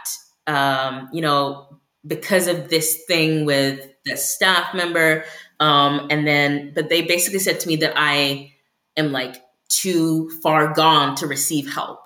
um, 0.46 1.08
you 1.12 1.20
know, 1.20 1.80
because 2.06 2.46
of 2.46 2.68
this 2.68 3.04
thing 3.06 3.44
with 3.44 3.80
the 4.04 4.16
staff 4.16 4.74
member, 4.74 5.24
um, 5.58 6.08
and 6.10 6.26
then, 6.26 6.72
but 6.74 6.88
they 6.88 7.02
basically 7.02 7.38
said 7.40 7.60
to 7.60 7.68
me 7.68 7.76
that 7.76 7.94
I 7.96 8.52
am 8.96 9.12
like 9.12 9.36
too 9.68 10.30
far 10.42 10.72
gone 10.72 11.16
to 11.16 11.26
receive 11.26 11.72
help, 11.72 12.00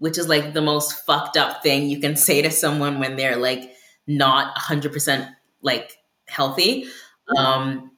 which 0.00 0.18
is 0.18 0.28
like 0.28 0.52
the 0.54 0.62
most 0.62 1.04
fucked 1.06 1.36
up 1.36 1.62
thing 1.62 1.88
you 1.88 2.00
can 2.00 2.16
say 2.16 2.42
to 2.42 2.50
someone 2.50 2.98
when 2.98 3.16
they're 3.16 3.36
like 3.36 3.70
not 4.06 4.56
100% 4.56 5.30
like 5.62 5.96
healthy. 6.26 6.86
Um, 7.36 7.92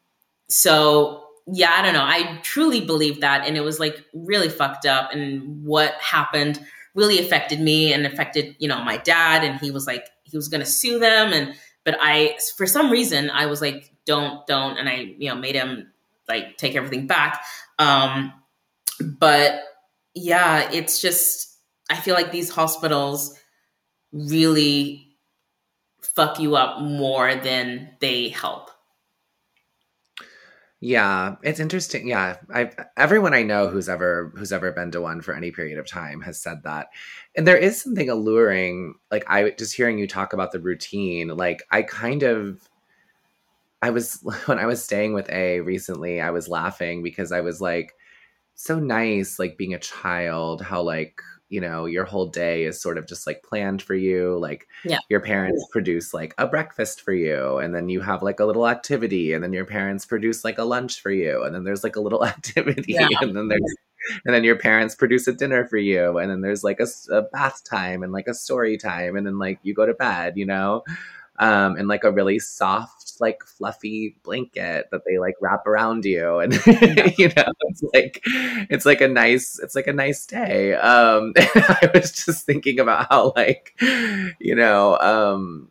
so 0.49 1.25
yeah, 1.47 1.71
I 1.77 1.83
don't 1.83 1.95
know. 1.95 2.05
I 2.05 2.41
truly 2.43 2.81
believe 2.81 3.21
that. 3.21 3.47
And 3.47 3.57
it 3.57 3.63
was 3.63 3.81
like 3.81 4.05
really 4.13 4.49
fucked 4.49 4.85
up. 4.85 5.13
And 5.13 5.65
what 5.65 5.95
happened 5.95 6.61
really 6.95 7.19
affected 7.19 7.61
me 7.61 7.93
and 7.93 8.05
affected, 8.05 8.57
you 8.59 8.69
know, 8.69 8.83
my 8.83 8.97
dad. 8.99 9.45
And 9.45 9.59
he 9.61 9.71
was 9.71 9.87
like, 9.87 10.09
he 10.25 10.37
was 10.37 10.49
going 10.49 10.61
to 10.61 10.67
sue 10.67 10.99
them. 10.99 11.33
And, 11.33 11.55
but 11.85 11.97
I, 12.01 12.37
for 12.57 12.67
some 12.67 12.91
reason, 12.91 13.31
I 13.31 13.47
was 13.47 13.61
like, 13.61 13.93
don't, 14.07 14.47
don't. 14.47 14.77
And 14.77 14.89
I, 14.89 15.15
you 15.19 15.29
know, 15.29 15.37
made 15.37 15.55
him 15.55 15.93
like 16.29 16.57
take 16.57 16.75
everything 16.75 17.07
back. 17.07 17.43
Um, 17.79 18.33
but 19.01 19.63
yeah, 20.15 20.71
it's 20.71 21.01
just, 21.01 21.52
I 21.93 21.97
feel 21.97 22.15
like 22.15 22.33
these 22.33 22.49
hospitals 22.49 23.39
really 24.13 25.09
fuck 26.01 26.41
you 26.41 26.57
up 26.57 26.81
more 26.81 27.35
than 27.35 27.91
they 28.01 28.31
help. 28.31 28.71
Yeah, 30.81 31.37
it's 31.43 31.61
interesting. 31.61 32.09
Yeah, 32.09 32.39
I 32.53 32.71
everyone 32.97 33.35
I 33.35 33.43
know 33.43 33.69
who's 33.69 33.91
ever 33.91 34.33
who's 34.35 34.53
ever 34.53 34.73
been 34.73 34.91
to 34.93 35.03
one 35.03 35.21
for 35.21 35.35
any 35.35 35.53
period 35.53 35.79
of 35.79 35.87
time 35.87 36.23
has 36.23 36.41
said 36.41 36.63
that. 36.65 36.89
And 37.37 37.47
there 37.47 37.59
is 37.59 37.81
something 37.81 38.09
alluring 38.09 38.95
like 39.11 39.25
I 39.29 39.51
just 39.51 39.77
hearing 39.77 39.99
you 39.99 40.09
talk 40.09 40.33
about 40.33 40.51
the 40.51 40.61
routine, 40.61 41.29
like 41.29 41.63
I 41.71 41.83
kind 41.83 42.23
of 42.23 42.69
I 43.83 43.91
was 43.91 44.19
when 44.47 44.59
I 44.59 44.67
was 44.67 44.83
staying 44.83 45.13
with 45.13 45.31
A 45.31 45.61
recently, 45.61 46.23
I 46.23 46.31
was 46.31 46.49
laughing 46.49 47.03
because 47.03 47.33
I 47.33 47.43
was 47.43 47.61
like 47.61 47.95
so 48.55 48.79
nice 48.79 49.39
like 49.39 49.59
being 49.59 49.75
a 49.75 49.79
child 49.79 50.63
how 50.63 50.83
like 50.83 51.21
you 51.53 51.61
know 51.61 51.85
your 51.85 52.07
whole 52.07 52.27
day 52.27 52.65
is 52.65 52.81
sort 52.81 52.97
of 52.97 53.07
just 53.07 53.27
like 53.27 53.43
planned 53.43 53.83
for 53.83 53.95
you 53.95 54.39
like 54.39 54.67
yeah. 54.87 54.97
your 55.11 55.21
parents 55.21 55.63
produce 55.71 56.15
like 56.15 56.35
a 56.39 56.47
breakfast 56.47 57.03
for 57.03 57.13
you 57.13 57.59
and 57.59 57.75
then 57.75 57.91
you 57.91 58.01
have 58.01 58.23
like 58.23 58.41
a 58.41 58.45
little 58.47 58.67
activity 58.67 59.35
and 59.35 59.45
then 59.45 59.53
your 59.53 59.67
parents 59.67 60.07
produce 60.07 60.45
like 60.45 60.57
a 60.57 60.65
lunch 60.65 61.03
for 61.03 61.11
you 61.11 61.43
and 61.43 61.55
then 61.55 61.63
there's 61.63 61.85
like 61.85 61.95
a 61.95 62.01
little 62.01 62.25
activity 62.35 62.95
yeah. 62.95 63.07
and 63.21 63.37
then 63.37 63.49
there's 63.49 63.75
and 64.25 64.35
then 64.35 64.45
your 64.45 64.57
parents 64.57 64.95
produce 64.95 65.29
a 65.29 65.33
dinner 65.33 65.67
for 65.67 65.77
you 65.77 66.17
and 66.17 66.31
then 66.31 66.41
there's 66.41 66.65
like 66.65 66.81
a, 66.81 66.87
a 67.15 67.23
bath 67.23 67.63
time 67.65 68.03
and 68.03 68.13
like 68.13 68.27
a 68.27 68.35
story 68.35 68.79
time 68.79 69.15
and 69.15 69.27
then 69.27 69.39
like 69.39 69.59
you 69.63 69.75
go 69.75 69.85
to 69.85 69.95
bed 69.95 70.33
you 70.37 70.47
know 70.47 70.83
um, 71.39 71.77
and 71.77 71.89
like 71.89 72.05
a 72.05 72.13
really 72.13 72.39
soft, 72.39 73.02
like 73.23 73.43
fluffy 73.45 74.17
blanket 74.23 74.89
that 74.93 75.03
they 75.07 75.19
like 75.19 75.35
wrap 75.41 75.67
around 75.67 76.05
you, 76.05 76.41
and 76.41 76.53
you 77.17 77.29
know, 77.35 77.53
it's 77.61 77.83
like 77.95 78.21
it's 78.69 78.85
like 78.85 79.01
a 79.01 79.09
nice, 79.09 79.59
it's 79.63 79.75
like 79.75 79.87
a 79.87 79.93
nice 79.95 80.27
day. 80.27 80.75
Um, 80.75 81.33
I 81.39 81.91
was 81.95 82.13
just 82.13 82.45
thinking 82.45 82.79
about 82.79 83.09
how 83.09 83.33
like, 83.35 83.75
you 83.81 84.55
know, 84.55 84.99
um, 84.99 85.71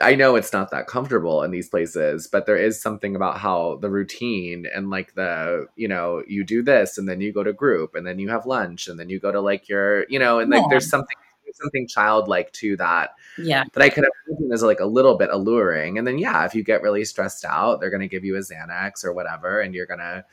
I 0.00 0.14
know 0.14 0.36
it's 0.36 0.52
not 0.52 0.70
that 0.70 0.86
comfortable 0.86 1.42
in 1.42 1.50
these 1.50 1.68
places, 1.68 2.26
but 2.26 2.46
there 2.46 2.56
is 2.56 2.80
something 2.80 3.14
about 3.14 3.38
how 3.38 3.76
the 3.82 3.90
routine 3.90 4.66
and 4.74 4.88
like 4.88 5.14
the, 5.14 5.66
you 5.76 5.86
know, 5.86 6.22
you 6.26 6.44
do 6.44 6.62
this 6.62 6.96
and 6.96 7.06
then 7.06 7.20
you 7.20 7.32
go 7.32 7.42
to 7.42 7.52
group 7.52 7.94
and 7.94 8.06
then 8.06 8.18
you 8.18 8.30
have 8.30 8.46
lunch 8.46 8.88
and 8.88 8.98
then 8.98 9.10
you 9.10 9.20
go 9.20 9.30
to 9.30 9.40
like 9.40 9.68
your, 9.68 10.06
you 10.08 10.18
know, 10.18 10.38
and 10.38 10.50
like 10.50 10.62
yeah. 10.62 10.68
there's 10.70 10.88
something 10.88 11.16
something 11.54 11.86
childlike 11.88 12.52
to 12.54 12.76
that. 12.76 13.10
Yeah. 13.38 13.64
That 13.72 13.82
I 13.82 13.88
could 13.88 14.04
imagine 14.28 14.52
is 14.52 14.62
like 14.62 14.80
a 14.80 14.86
little 14.86 15.16
bit 15.16 15.30
alluring. 15.30 15.98
And 15.98 16.06
then 16.06 16.18
yeah, 16.18 16.44
if 16.44 16.54
you 16.54 16.62
get 16.62 16.82
really 16.82 17.04
stressed 17.04 17.44
out, 17.44 17.80
they're 17.80 17.90
gonna 17.90 18.08
give 18.08 18.24
you 18.24 18.36
a 18.36 18.40
Xanax 18.40 19.04
or 19.04 19.12
whatever, 19.12 19.60
and 19.60 19.74
you're 19.74 19.86
gonna 19.86 20.24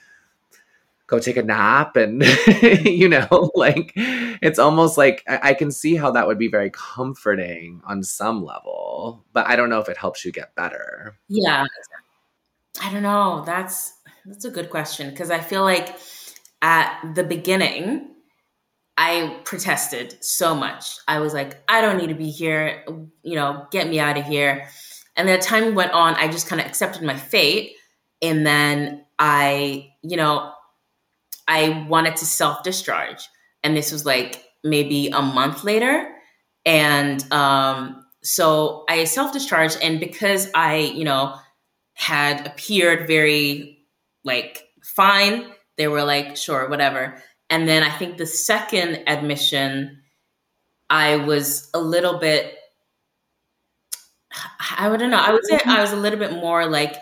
go 1.09 1.19
take 1.19 1.37
a 1.37 1.43
nap 1.43 1.95
and 1.95 2.23
you 2.85 3.09
know 3.09 3.51
like 3.55 3.91
it's 3.95 4.59
almost 4.59 4.97
like 4.97 5.23
I, 5.27 5.39
I, 5.49 5.53
can 5.55 5.71
see 5.71 5.95
how 5.95 6.11
that 6.11 6.27
would 6.27 6.37
be 6.37 6.47
very 6.47 6.69
comforting 6.69 7.81
on 7.83 8.03
some 8.03 8.45
level 8.45 9.25
but 9.33 9.47
i 9.47 9.55
don't 9.55 9.69
know 9.69 9.79
if 9.79 9.89
it 9.89 9.97
helps 9.97 10.23
you 10.23 10.31
get 10.31 10.53
better 10.53 11.17
yeah 11.27 11.65
i 12.81 12.93
don't 12.93 13.01
know 13.01 13.43
that's 13.43 13.93
that's 14.25 14.45
a 14.45 14.51
good 14.51 14.69
question 14.69 15.09
because 15.09 15.31
i 15.31 15.39
feel 15.39 15.63
like 15.63 15.97
at 16.61 17.01
the 17.15 17.23
beginning 17.23 18.11
I 19.01 19.39
protested 19.45 20.21
so 20.21 20.53
much. 20.53 20.97
I 21.07 21.19
was 21.19 21.33
like, 21.33 21.63
I 21.69 21.79
don't 21.79 21.95
need 21.95 22.09
to 22.09 22.15
be 22.15 22.31
here. 22.31 22.83
You 23.23 23.35
know, 23.35 23.65
get 23.71 23.87
me 23.87 23.97
out 23.97 24.17
of 24.17 24.25
here. 24.25 24.67
And 25.15 25.25
then 25.25 25.39
time 25.39 25.73
went 25.73 25.93
on, 25.93 26.15
I 26.15 26.27
just 26.27 26.47
kind 26.47 26.59
of 26.59 26.67
accepted 26.67 27.01
my 27.03 27.15
fate. 27.15 27.77
And 28.21 28.45
then 28.45 29.05
I, 29.17 29.93
you 30.01 30.17
know, 30.17 30.51
I 31.47 31.85
wanted 31.87 32.17
to 32.17 32.25
self 32.25 32.61
discharge. 32.63 33.25
And 33.63 33.75
this 33.75 33.93
was 33.93 34.05
like 34.05 34.43
maybe 34.65 35.07
a 35.07 35.21
month 35.21 35.63
later. 35.63 36.13
And 36.65 37.25
um, 37.31 38.05
so 38.21 38.83
I 38.89 39.05
self 39.05 39.31
discharged. 39.31 39.77
And 39.81 40.01
because 40.01 40.49
I, 40.53 40.75
you 40.75 41.05
know, 41.05 41.35
had 41.93 42.45
appeared 42.45 43.07
very 43.07 43.85
like 44.25 44.67
fine, 44.83 45.45
they 45.77 45.87
were 45.87 46.03
like, 46.03 46.35
sure, 46.35 46.67
whatever. 46.67 47.23
And 47.49 47.67
then 47.67 47.83
I 47.83 47.89
think 47.89 48.17
the 48.17 48.25
second 48.25 49.03
admission, 49.07 50.01
I 50.89 51.17
was 51.17 51.69
a 51.73 51.79
little 51.79 52.19
bit, 52.19 52.55
I 54.77 54.95
don't 54.95 55.09
know, 55.09 55.17
I 55.17 55.31
would 55.31 55.45
say 55.45 55.59
I 55.65 55.81
was 55.81 55.91
a 55.91 55.97
little 55.97 56.19
bit 56.19 56.33
more 56.33 56.67
like, 56.67 56.95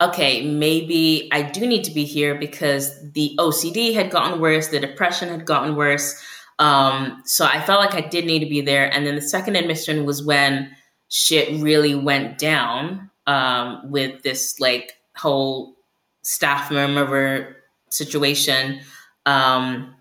okay, 0.00 0.44
maybe 0.44 1.28
I 1.32 1.42
do 1.42 1.66
need 1.66 1.84
to 1.84 1.92
be 1.92 2.04
here 2.04 2.34
because 2.34 3.12
the 3.12 3.36
OCD 3.38 3.94
had 3.94 4.10
gotten 4.10 4.40
worse, 4.40 4.68
the 4.68 4.80
depression 4.80 5.28
had 5.28 5.44
gotten 5.44 5.76
worse. 5.76 6.20
Um, 6.58 7.22
so 7.24 7.44
I 7.44 7.60
felt 7.60 7.80
like 7.80 7.94
I 7.94 8.06
did 8.06 8.24
need 8.24 8.40
to 8.40 8.48
be 8.48 8.60
there. 8.60 8.92
And 8.92 9.06
then 9.06 9.14
the 9.14 9.22
second 9.22 9.56
admission 9.56 10.04
was 10.04 10.24
when 10.24 10.70
shit 11.08 11.60
really 11.60 11.94
went 11.94 12.38
down 12.38 13.10
um, 13.26 13.90
with 13.90 14.22
this 14.22 14.58
like 14.58 14.94
whole 15.16 15.74
staff 16.22 16.70
member 16.70 17.56
situation. 17.90 18.80
Um, 19.26 19.94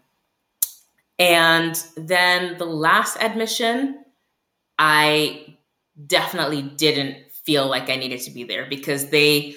and 1.19 1.75
then 1.95 2.57
the 2.57 2.65
last 2.65 3.17
admission, 3.21 4.03
I 4.79 5.57
definitely 6.07 6.63
didn't 6.63 7.17
feel 7.45 7.67
like 7.67 7.89
I 7.89 7.95
needed 7.95 8.21
to 8.21 8.31
be 8.31 8.43
there 8.43 8.65
because 8.69 9.09
they 9.09 9.55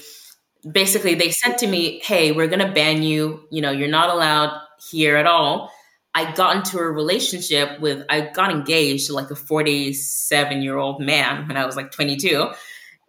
basically 0.71 1.15
they 1.15 1.31
said 1.31 1.57
to 1.59 1.67
me, 1.67 2.01
"Hey, 2.01 2.33
we're 2.33 2.49
going 2.49 2.67
to 2.67 2.73
ban 2.73 3.03
you. 3.03 3.45
You 3.51 3.63
know, 3.63 3.71
you're 3.71 3.89
not 3.89 4.11
allowed 4.11 4.61
here 4.91 5.17
at 5.17 5.27
all." 5.27 5.73
I 6.17 6.31
got 6.33 6.55
into 6.57 6.79
a 6.79 6.91
relationship 6.91 7.81
with 7.81 8.05
I 8.09 8.21
got 8.21 8.51
engaged 8.51 9.09
to 9.09 9.15
like 9.15 9.31
a 9.31 9.37
47 9.37 10.63
year 10.63 10.77
old 10.77 11.01
man 11.01 11.49
when 11.49 11.57
I 11.57 11.67
was 11.67 11.77
like 11.77 11.91
22, 11.91 12.51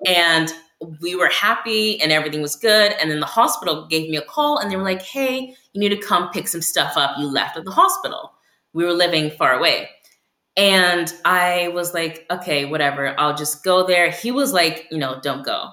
and 0.05 0.51
we 1.01 1.15
were 1.15 1.29
happy 1.29 2.01
and 2.01 2.11
everything 2.11 2.41
was 2.41 2.55
good. 2.55 2.93
And 2.93 3.09
then 3.09 3.19
the 3.19 3.25
hospital 3.25 3.87
gave 3.87 4.09
me 4.09 4.17
a 4.17 4.21
call 4.21 4.57
and 4.57 4.69
they 4.69 4.75
were 4.75 4.83
like, 4.83 5.01
hey, 5.01 5.55
you 5.75 5.81
need 5.81 5.89
to 5.89 5.97
come 5.97 6.29
pick 6.29 6.47
some 6.47 6.61
stuff 6.61 6.93
up 6.95 7.17
you 7.19 7.27
left 7.27 7.57
at 7.57 7.65
the 7.65 7.71
hospital. 7.71 8.31
We 8.73 8.85
were 8.85 8.93
living 8.93 9.29
far 9.29 9.53
away. 9.53 9.89
And 10.55 11.13
I 11.25 11.67
was 11.73 11.93
like, 11.93 12.25
okay, 12.31 12.63
whatever, 12.63 13.13
I'll 13.19 13.35
just 13.35 13.61
go 13.61 13.85
there. 13.85 14.09
He 14.09 14.31
was 14.31 14.53
like, 14.53 14.87
you 14.89 14.97
know, 14.97 15.19
don't 15.21 15.45
go. 15.45 15.69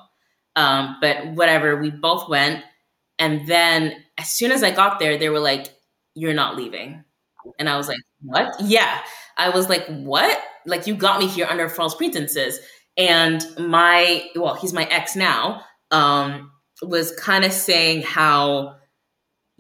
Um, 0.57 0.97
but 1.01 1.29
whatever, 1.35 1.81
we 1.81 1.91
both 1.91 2.29
went. 2.29 2.65
And 3.20 3.47
then 3.47 3.95
as 4.19 4.29
soon 4.29 4.51
as 4.51 4.65
I 4.65 4.73
got 4.73 4.99
there, 4.99 5.16
they 5.16 5.29
were 5.29 5.39
like, 5.39 5.69
you're 6.15 6.35
not 6.35 6.57
leaving. 6.57 7.05
And 7.61 7.69
I 7.69 7.77
was 7.77 7.87
like, 7.87 8.01
what? 8.23 8.53
Yeah. 8.61 9.03
I 9.37 9.51
was 9.51 9.69
like, 9.69 9.87
what? 9.87 10.37
Like, 10.66 10.89
you 10.89 10.97
got 10.97 11.20
me 11.20 11.29
here 11.29 11.47
under 11.49 11.69
false 11.69 11.95
pretenses. 11.95 12.59
And 12.97 13.47
my, 13.57 14.29
well, 14.35 14.55
he's 14.55 14.73
my 14.73 14.85
ex 14.87 15.15
now, 15.15 15.62
um, 15.93 16.51
was 16.83 17.15
kind 17.15 17.45
of 17.45 17.53
saying 17.53 18.03
how, 18.03 18.77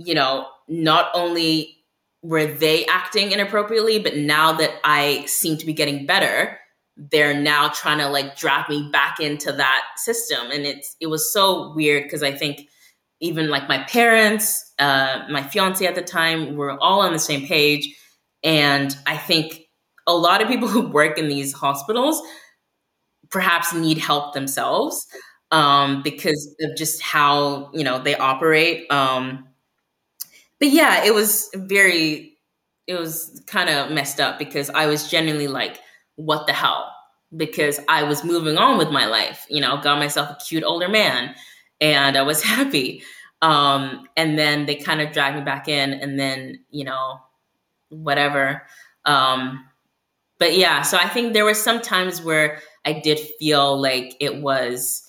you 0.04 0.14
know, 0.14 0.46
not 0.68 1.10
only 1.14 1.76
were 2.22 2.46
they 2.46 2.86
acting 2.86 3.32
inappropriately, 3.32 3.98
but 3.98 4.16
now 4.16 4.52
that 4.52 4.72
I 4.84 5.24
seem 5.26 5.56
to 5.58 5.66
be 5.66 5.72
getting 5.72 6.06
better, 6.06 6.58
they're 6.96 7.34
now 7.38 7.68
trying 7.68 7.98
to 7.98 8.08
like 8.08 8.36
drag 8.36 8.68
me 8.68 8.88
back 8.92 9.18
into 9.18 9.50
that 9.52 9.82
system. 9.96 10.50
And 10.50 10.64
it's, 10.66 10.96
it 11.00 11.06
was 11.08 11.32
so 11.32 11.72
weird 11.74 12.04
because 12.04 12.22
I 12.22 12.32
think 12.32 12.68
even 13.20 13.48
like 13.50 13.68
my 13.68 13.78
parents, 13.84 14.72
uh, 14.78 15.24
my 15.30 15.42
fiance 15.42 15.84
at 15.86 15.94
the 15.94 16.02
time, 16.02 16.56
were 16.56 16.78
all 16.80 17.00
on 17.00 17.12
the 17.12 17.18
same 17.18 17.46
page. 17.46 17.96
And 18.42 18.96
I 19.06 19.16
think 19.16 19.62
a 20.06 20.14
lot 20.14 20.42
of 20.42 20.48
people 20.48 20.68
who 20.70 20.88
work 20.88 21.18
in 21.18 21.28
these 21.28 21.52
hospitals 21.52 22.20
perhaps 23.30 23.72
need 23.74 23.98
help 23.98 24.34
themselves 24.34 25.06
um, 25.50 26.02
because 26.02 26.54
of 26.62 26.76
just 26.76 27.00
how 27.02 27.70
you 27.72 27.84
know 27.84 27.98
they 27.98 28.14
operate. 28.16 28.90
Um, 28.90 29.46
but 30.62 30.70
yeah, 30.70 31.02
it 31.04 31.12
was 31.12 31.50
very, 31.56 32.38
it 32.86 32.94
was 32.94 33.42
kind 33.48 33.68
of 33.68 33.90
messed 33.90 34.20
up 34.20 34.38
because 34.38 34.70
I 34.70 34.86
was 34.86 35.10
genuinely 35.10 35.48
like, 35.48 35.80
what 36.14 36.46
the 36.46 36.52
hell? 36.52 36.88
Because 37.36 37.80
I 37.88 38.04
was 38.04 38.22
moving 38.22 38.58
on 38.58 38.78
with 38.78 38.88
my 38.92 39.06
life, 39.06 39.44
you 39.50 39.60
know, 39.60 39.78
got 39.78 39.98
myself 39.98 40.30
a 40.30 40.36
cute 40.36 40.62
older 40.62 40.88
man, 40.88 41.34
and 41.80 42.16
I 42.16 42.22
was 42.22 42.44
happy. 42.44 43.02
Um, 43.40 44.06
and 44.16 44.38
then 44.38 44.66
they 44.66 44.76
kind 44.76 45.00
of 45.00 45.10
dragged 45.10 45.36
me 45.36 45.42
back 45.42 45.66
in, 45.66 45.94
and 45.94 46.16
then 46.16 46.60
you 46.70 46.84
know, 46.84 47.18
whatever. 47.88 48.62
Um, 49.04 49.64
but 50.38 50.56
yeah, 50.56 50.82
so 50.82 50.96
I 50.96 51.08
think 51.08 51.32
there 51.32 51.44
were 51.44 51.54
some 51.54 51.80
times 51.80 52.22
where 52.22 52.60
I 52.84 52.92
did 52.92 53.18
feel 53.40 53.80
like 53.82 54.14
it 54.20 54.36
was 54.36 55.02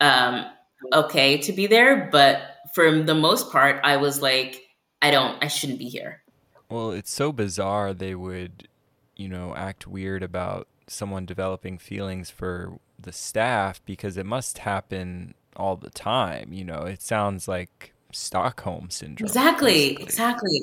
um, 0.00 0.46
okay 0.94 1.36
to 1.42 1.52
be 1.52 1.66
there, 1.66 2.08
but 2.10 2.40
for 2.72 3.02
the 3.02 3.14
most 3.14 3.52
part, 3.52 3.78
I 3.84 3.98
was 3.98 4.22
like, 4.22 4.61
I 5.02 5.10
don't, 5.10 5.42
I 5.42 5.48
shouldn't 5.48 5.78
be 5.78 5.88
here. 5.88 6.22
Well, 6.70 6.92
it's 6.92 7.12
so 7.12 7.32
bizarre 7.32 7.92
they 7.92 8.14
would, 8.14 8.68
you 9.16 9.28
know, 9.28 9.54
act 9.54 9.86
weird 9.86 10.22
about 10.22 10.68
someone 10.86 11.26
developing 11.26 11.76
feelings 11.76 12.30
for 12.30 12.78
the 12.98 13.12
staff 13.12 13.82
because 13.84 14.16
it 14.16 14.24
must 14.24 14.58
happen 14.58 15.34
all 15.56 15.76
the 15.76 15.90
time. 15.90 16.52
You 16.52 16.64
know, 16.64 16.82
it 16.82 17.02
sounds 17.02 17.48
like 17.48 17.92
Stockholm 18.12 18.90
syndrome. 18.90 19.26
Exactly, 19.26 19.72
basically. 19.72 20.04
exactly. 20.04 20.60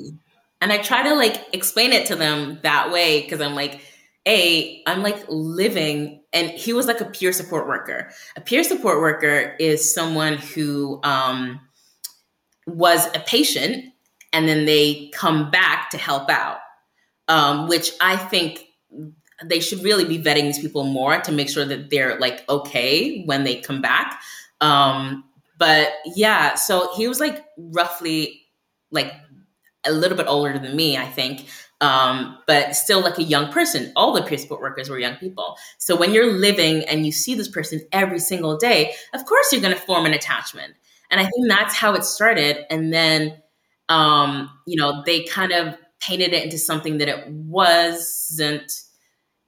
And 0.60 0.72
I 0.72 0.78
try 0.78 1.02
to 1.02 1.14
like 1.14 1.54
explain 1.54 1.92
it 1.92 2.06
to 2.06 2.16
them 2.16 2.58
that 2.62 2.90
way 2.90 3.22
because 3.22 3.40
I'm 3.40 3.54
like, 3.54 3.80
a, 4.26 4.82
I'm 4.86 5.02
like 5.02 5.24
living, 5.28 6.22
and 6.32 6.50
he 6.50 6.72
was 6.72 6.86
like 6.86 7.00
a 7.00 7.06
peer 7.06 7.32
support 7.32 7.66
worker. 7.66 8.10
A 8.36 8.40
peer 8.40 8.62
support 8.64 9.00
worker 9.00 9.56
is 9.58 9.94
someone 9.94 10.36
who 10.36 11.00
um, 11.02 11.60
was 12.66 13.06
a 13.14 13.20
patient 13.20 13.89
and 14.32 14.48
then 14.48 14.64
they 14.64 15.10
come 15.14 15.50
back 15.50 15.90
to 15.90 15.98
help 15.98 16.30
out, 16.30 16.58
um, 17.28 17.68
which 17.68 17.90
I 18.00 18.16
think 18.16 18.64
they 19.44 19.60
should 19.60 19.82
really 19.82 20.04
be 20.04 20.18
vetting 20.18 20.42
these 20.42 20.58
people 20.58 20.84
more 20.84 21.18
to 21.20 21.32
make 21.32 21.48
sure 21.48 21.64
that 21.64 21.90
they're 21.90 22.18
like 22.18 22.48
okay 22.48 23.24
when 23.24 23.44
they 23.44 23.56
come 23.56 23.80
back. 23.80 24.20
Um, 24.60 25.24
but 25.58 25.88
yeah, 26.14 26.54
so 26.54 26.94
he 26.96 27.08
was 27.08 27.20
like 27.20 27.44
roughly 27.56 28.42
like 28.90 29.12
a 29.84 29.92
little 29.92 30.16
bit 30.16 30.26
older 30.26 30.58
than 30.58 30.76
me, 30.76 30.96
I 30.96 31.06
think, 31.06 31.46
um, 31.80 32.38
but 32.46 32.76
still 32.76 33.00
like 33.00 33.18
a 33.18 33.22
young 33.22 33.50
person. 33.50 33.92
All 33.96 34.12
the 34.12 34.22
peer 34.22 34.38
support 34.38 34.60
workers 34.60 34.90
were 34.90 34.98
young 34.98 35.16
people. 35.16 35.56
So 35.78 35.96
when 35.96 36.12
you're 36.12 36.32
living 36.32 36.84
and 36.84 37.06
you 37.06 37.12
see 37.12 37.34
this 37.34 37.48
person 37.48 37.80
every 37.92 38.18
single 38.18 38.58
day, 38.58 38.94
of 39.14 39.24
course 39.24 39.52
you're 39.52 39.62
going 39.62 39.74
to 39.74 39.80
form 39.80 40.04
an 40.06 40.12
attachment. 40.12 40.74
And 41.10 41.20
I 41.20 41.24
think 41.24 41.48
that's 41.48 41.74
how 41.74 41.94
it 41.94 42.04
started. 42.04 42.64
And 42.70 42.92
then, 42.92 43.42
um, 43.90 44.50
you 44.66 44.80
know, 44.80 45.02
they 45.04 45.24
kind 45.24 45.52
of 45.52 45.76
painted 46.00 46.32
it 46.32 46.44
into 46.44 46.56
something 46.56 46.98
that 46.98 47.08
it 47.08 47.28
wasn't. 47.28 48.72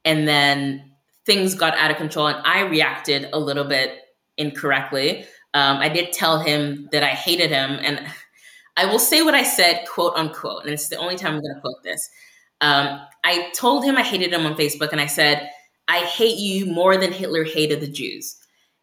And 0.04 0.28
then 0.28 0.92
things 1.24 1.54
got 1.54 1.78
out 1.78 1.90
of 1.90 1.96
control 1.96 2.26
and 2.26 2.44
I 2.44 2.62
reacted 2.62 3.28
a 3.32 3.38
little 3.38 3.64
bit 3.64 3.98
incorrectly. 4.36 5.24
Um, 5.54 5.78
I 5.78 5.88
did 5.88 6.12
tell 6.12 6.40
him 6.40 6.88
that 6.92 7.02
I 7.02 7.10
hated 7.10 7.50
him 7.50 7.78
and 7.82 8.06
I 8.76 8.86
will 8.86 8.98
say 8.98 9.22
what 9.22 9.34
I 9.34 9.42
said, 9.42 9.84
quote 9.86 10.14
unquote, 10.16 10.64
and 10.64 10.72
it's 10.72 10.88
the 10.88 10.96
only 10.96 11.16
time 11.16 11.34
I'm 11.34 11.42
going 11.42 11.54
to 11.54 11.60
quote 11.60 11.82
this. 11.84 12.08
Um, 12.62 13.00
I 13.24 13.50
told 13.54 13.84
him 13.84 13.96
I 13.96 14.02
hated 14.02 14.32
him 14.32 14.46
on 14.46 14.54
Facebook, 14.54 14.92
and 14.92 15.00
I 15.00 15.06
said, 15.06 15.50
I 15.88 15.98
hate 15.98 16.38
you 16.38 16.66
more 16.66 16.96
than 16.96 17.12
Hitler 17.12 17.44
hated 17.44 17.82
the 17.82 17.86
Jews. 17.88 18.34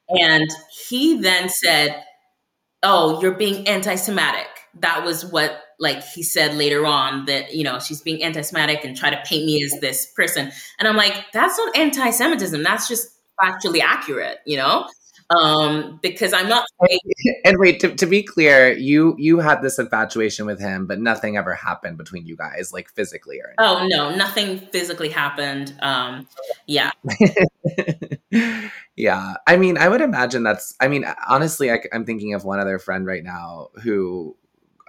And 0.10 0.48
he 0.88 1.20
then 1.20 1.50
said, 1.50 2.04
Oh, 2.84 3.20
you're 3.22 3.34
being 3.34 3.68
anti 3.68 3.96
Semitic. 3.96 4.48
That 4.80 5.04
was 5.04 5.26
what, 5.26 5.62
like, 5.80 6.04
he 6.04 6.24
said 6.24 6.56
later 6.56 6.86
on 6.86 7.26
that, 7.26 7.54
you 7.54 7.64
know, 7.64 7.80
she's 7.80 8.02
being 8.02 8.24
anti 8.24 8.42
Semitic 8.42 8.84
and 8.84 8.96
try 8.96 9.10
to 9.10 9.22
paint 9.26 9.46
me 9.46 9.64
as 9.64 9.80
this 9.80 10.12
person. 10.16 10.52
And 10.80 10.88
I'm 10.88 10.96
like, 10.96 11.26
That's 11.34 11.58
not 11.58 11.78
anti 11.78 12.10
Semitism. 12.12 12.64
That's 12.64 12.88
just 12.88 13.10
factually 13.42 13.82
accurate, 13.82 14.40
you 14.46 14.58
know? 14.58 14.88
um, 15.30 16.00
because 16.02 16.34
I'm 16.34 16.50
not. 16.50 16.66
and 17.46 17.58
wait, 17.60 17.80
to, 17.82 17.94
to 17.96 18.06
be 18.06 18.24
clear, 18.24 18.72
you 18.72 19.16
you 19.18 19.40
had 19.40 19.62
this 19.62 19.78
infatuation 19.78 20.46
with 20.46 20.60
him, 20.60 20.88
but 20.88 21.00
nothing 21.00 21.38
ever 21.38 21.54
happened 21.54 21.98
between 21.98 22.26
you 22.26 22.36
guys, 22.36 22.74
like 22.74 22.90
physically 22.90 23.40
or. 23.40 23.54
Anything. 23.60 23.60
Oh 23.60 23.88
no, 23.88 24.16
nothing 24.16 24.60
physically 24.72 25.10
happened. 25.10 25.76
Um, 25.82 26.28
yeah. 26.66 26.92
yeah, 28.96 29.36
I 29.46 29.58
mean, 29.58 29.78
I 29.78 29.88
would 29.88 30.02
imagine 30.02 30.44
that's. 30.44 30.74
I 30.80 30.88
mean, 30.88 31.06
honestly, 31.28 31.72
I, 31.72 31.80
I'm 31.94 32.06
thinking 32.06 32.34
of 32.34 32.44
one 32.44 32.60
other 32.60 32.80
friend 32.80 33.06
right 33.06 33.24
now 33.24 33.70
who. 33.84 34.36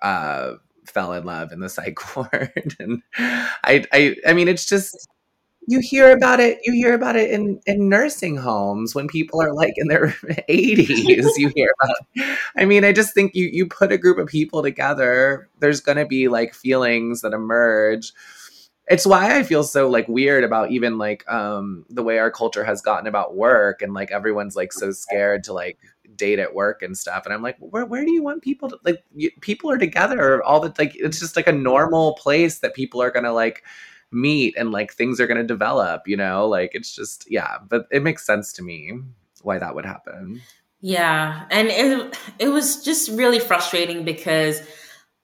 Uh, 0.02 0.54
fell 0.86 1.12
in 1.12 1.24
love 1.24 1.52
in 1.52 1.60
the 1.60 1.68
psych 1.70 2.16
ward. 2.16 2.76
And 2.78 3.02
I, 3.18 3.84
I 3.92 4.16
i 4.26 4.32
mean 4.32 4.48
it's 4.48 4.66
just 4.66 5.08
you 5.66 5.78
hear 5.80 6.10
about 6.10 6.40
it 6.40 6.58
you 6.64 6.72
hear 6.72 6.94
about 6.94 7.16
it 7.16 7.30
in 7.30 7.60
in 7.66 7.88
nursing 7.88 8.36
homes 8.36 8.94
when 8.94 9.06
people 9.06 9.40
are 9.40 9.52
like 9.52 9.74
in 9.76 9.88
their 9.88 10.08
80s 10.48 11.36
you 11.36 11.52
hear 11.54 11.70
about 11.82 12.28
i 12.56 12.64
mean 12.64 12.84
i 12.84 12.92
just 12.92 13.14
think 13.14 13.34
you 13.34 13.48
you 13.52 13.66
put 13.66 13.92
a 13.92 13.98
group 13.98 14.18
of 14.18 14.26
people 14.26 14.62
together 14.62 15.48
there's 15.60 15.80
going 15.80 15.98
to 15.98 16.06
be 16.06 16.28
like 16.28 16.54
feelings 16.54 17.20
that 17.20 17.32
emerge. 17.32 18.12
It's 18.88 19.06
why 19.06 19.38
i 19.38 19.44
feel 19.44 19.62
so 19.62 19.88
like 19.88 20.08
weird 20.08 20.42
about 20.42 20.72
even 20.72 20.98
like 20.98 21.30
um 21.30 21.84
the 21.88 22.02
way 22.02 22.18
our 22.18 22.30
culture 22.30 22.64
has 22.64 22.82
gotten 22.82 23.06
about 23.06 23.36
work 23.36 23.82
and 23.82 23.94
like 23.94 24.10
everyone's 24.10 24.56
like 24.56 24.72
so 24.72 24.90
scared 25.04 25.44
to 25.44 25.52
like 25.52 25.78
date 26.20 26.38
at 26.38 26.54
work 26.54 26.82
and 26.82 26.96
stuff 26.96 27.24
and 27.24 27.34
i'm 27.34 27.42
like 27.42 27.56
where, 27.58 27.86
where 27.86 28.04
do 28.04 28.12
you 28.12 28.22
want 28.22 28.42
people 28.42 28.68
to 28.68 28.78
like 28.84 29.02
you, 29.14 29.30
people 29.40 29.70
are 29.70 29.78
together 29.78 30.42
all 30.44 30.60
the 30.60 30.72
like 30.78 30.94
it's 30.94 31.18
just 31.18 31.34
like 31.34 31.48
a 31.48 31.52
normal 31.52 32.14
place 32.14 32.60
that 32.60 32.74
people 32.74 33.02
are 33.02 33.10
going 33.10 33.24
to 33.24 33.32
like 33.32 33.64
meet 34.12 34.56
and 34.56 34.72
like 34.72 34.92
things 34.92 35.20
are 35.20 35.26
going 35.26 35.40
to 35.40 35.46
develop, 35.46 36.06
you 36.06 36.16
know? 36.16 36.46
Like 36.46 36.70
it's 36.74 36.94
just, 36.94 37.30
yeah, 37.30 37.58
but 37.68 37.86
it 37.90 38.02
makes 38.02 38.26
sense 38.26 38.52
to 38.54 38.62
me 38.62 38.98
why 39.42 39.58
that 39.58 39.74
would 39.74 39.86
happen. 39.86 40.40
Yeah. 40.80 41.46
And 41.50 41.68
it, 41.68 42.18
it 42.38 42.48
was 42.48 42.82
just 42.84 43.10
really 43.10 43.38
frustrating 43.38 44.04
because 44.04 44.62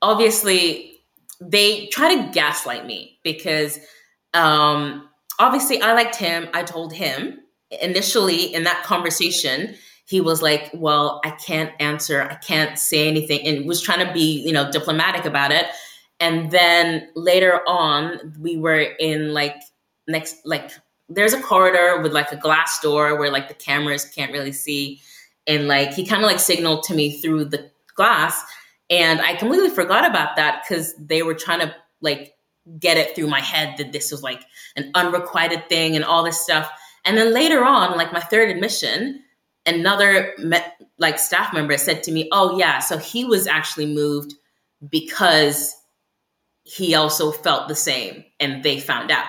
obviously 0.02 1.01
they 1.40 1.86
try 1.86 2.14
to 2.16 2.31
gaslight 2.32 2.86
me 2.86 3.18
because 3.23 3.78
um, 4.35 5.09
obviously 5.39 5.81
I 5.81 5.94
liked 5.94 6.16
him. 6.16 6.48
I 6.55 6.62
told 6.62 6.93
him 6.93 7.40
initially 7.82 8.55
in 8.55 8.64
that 8.64 8.85
conversation, 8.85 9.74
he 10.06 10.20
was 10.20 10.40
like, 10.40 10.70
Well, 10.72 11.20
I 11.24 11.30
can't 11.30 11.72
answer, 11.78 12.22
I 12.22 12.36
can't 12.36 12.78
say 12.78 13.06
anything, 13.08 13.46
and 13.46 13.66
was 13.66 13.82
trying 13.82 14.06
to 14.06 14.12
be, 14.12 14.42
you 14.46 14.52
know, 14.52 14.70
diplomatic 14.70 15.24
about 15.24 15.52
it. 15.52 15.66
And 16.18 16.50
then 16.50 17.08
later 17.14 17.60
on, 17.68 18.34
we 18.40 18.56
were 18.56 18.80
in 18.80 19.34
like 19.34 19.56
next, 20.08 20.36
like 20.44 20.70
there's 21.08 21.34
a 21.34 21.42
corridor 21.42 22.00
with 22.00 22.12
like 22.12 22.32
a 22.32 22.36
glass 22.36 22.80
door 22.80 23.18
where 23.18 23.30
like 23.30 23.48
the 23.48 23.54
cameras 23.54 24.04
can't 24.04 24.32
really 24.32 24.52
see. 24.52 25.02
And 25.46 25.68
like 25.68 25.92
he 25.92 26.06
kind 26.06 26.22
of 26.22 26.30
like 26.30 26.40
signaled 26.40 26.84
to 26.84 26.94
me 26.94 27.20
through 27.20 27.46
the 27.46 27.70
glass. 27.94 28.42
And 28.88 29.20
I 29.20 29.34
completely 29.34 29.70
forgot 29.70 30.08
about 30.08 30.36
that 30.36 30.62
because 30.62 30.94
they 30.96 31.22
were 31.22 31.34
trying 31.34 31.60
to 31.60 31.74
like 32.00 32.34
get 32.78 32.96
it 32.96 33.14
through 33.14 33.28
my 33.28 33.40
head 33.40 33.76
that 33.78 33.92
this 33.92 34.10
was 34.10 34.22
like 34.22 34.42
an 34.76 34.90
unrequited 34.94 35.68
thing 35.68 35.96
and 35.96 36.04
all 36.04 36.24
this 36.24 36.40
stuff. 36.40 36.70
And 37.04 37.16
then 37.16 37.32
later 37.32 37.64
on, 37.64 37.96
like 37.96 38.12
my 38.12 38.20
third 38.20 38.48
admission, 38.50 39.22
another 39.66 40.34
met, 40.38 40.80
like 40.98 41.18
staff 41.18 41.52
member 41.52 41.76
said 41.76 42.02
to 42.05 42.12
me, 42.12 42.28
"Oh 42.32 42.59
yeah, 42.59 42.78
so 42.78 42.98
he 42.98 43.24
was 43.24 43.47
actually 43.47 43.86
moved 43.94 44.34
because 44.88 45.74
he 46.64 46.94
also 46.94 47.30
felt 47.30 47.68
the 47.68 47.74
same 47.74 48.24
and 48.40 48.62
they 48.62 48.80
found 48.80 49.10
out. 49.10 49.28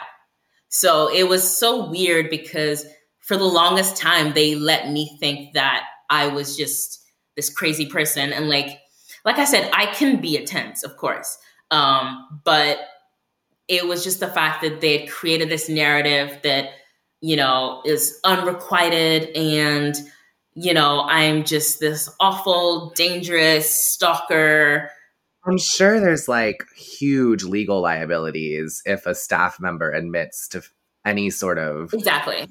So 0.70 1.14
it 1.14 1.28
was 1.30 1.58
so 1.58 1.90
weird 1.90 2.30
because 2.30 2.86
for 3.20 3.38
the 3.38 3.44
longest 3.46 3.96
time 3.96 4.34
they 4.34 4.56
let 4.56 4.90
me 4.90 5.16
think 5.20 5.54
that 5.54 5.86
I 6.10 6.28
was 6.28 6.58
just 6.58 7.04
this 7.36 7.50
crazy 7.52 7.86
person 7.86 8.34
and 8.34 8.50
like 8.50 8.80
like 9.24 9.38
I 9.38 9.46
said 9.46 9.70
I 9.72 9.86
can 9.88 10.20
be 10.20 10.36
a 10.38 10.46
tense 10.46 10.84
of 10.84 10.98
course. 10.98 11.38
Um 11.70 12.42
but 12.44 12.80
it 13.68 13.86
was 13.86 14.04
just 14.04 14.20
the 14.20 14.28
fact 14.28 14.62
that 14.64 14.82
they 14.82 14.98
had 14.98 15.10
created 15.10 15.50
this 15.50 15.70
narrative 15.70 16.40
that, 16.44 16.70
you 17.22 17.36
know, 17.36 17.82
is 17.86 18.20
unrequited 18.24 19.36
and, 19.36 19.96
you 20.60 20.74
know, 20.74 21.04
I'm 21.04 21.44
just 21.44 21.80
this 21.80 22.10
awful, 22.20 22.90
dangerous 22.96 23.70
stalker. 23.70 24.90
I'm 25.46 25.60
sure 25.60 26.00
there's 26.00 26.28
like 26.28 26.66
huge 26.76 27.44
legal 27.44 27.80
liabilities 27.80 28.82
if 28.84 29.06
a 29.06 29.14
staff 29.14 29.60
member 29.60 29.92
admits 29.92 30.48
to 30.50 30.64
any 31.06 31.30
sort 31.30 31.60
of 31.60 31.94
Exactly. 31.94 32.48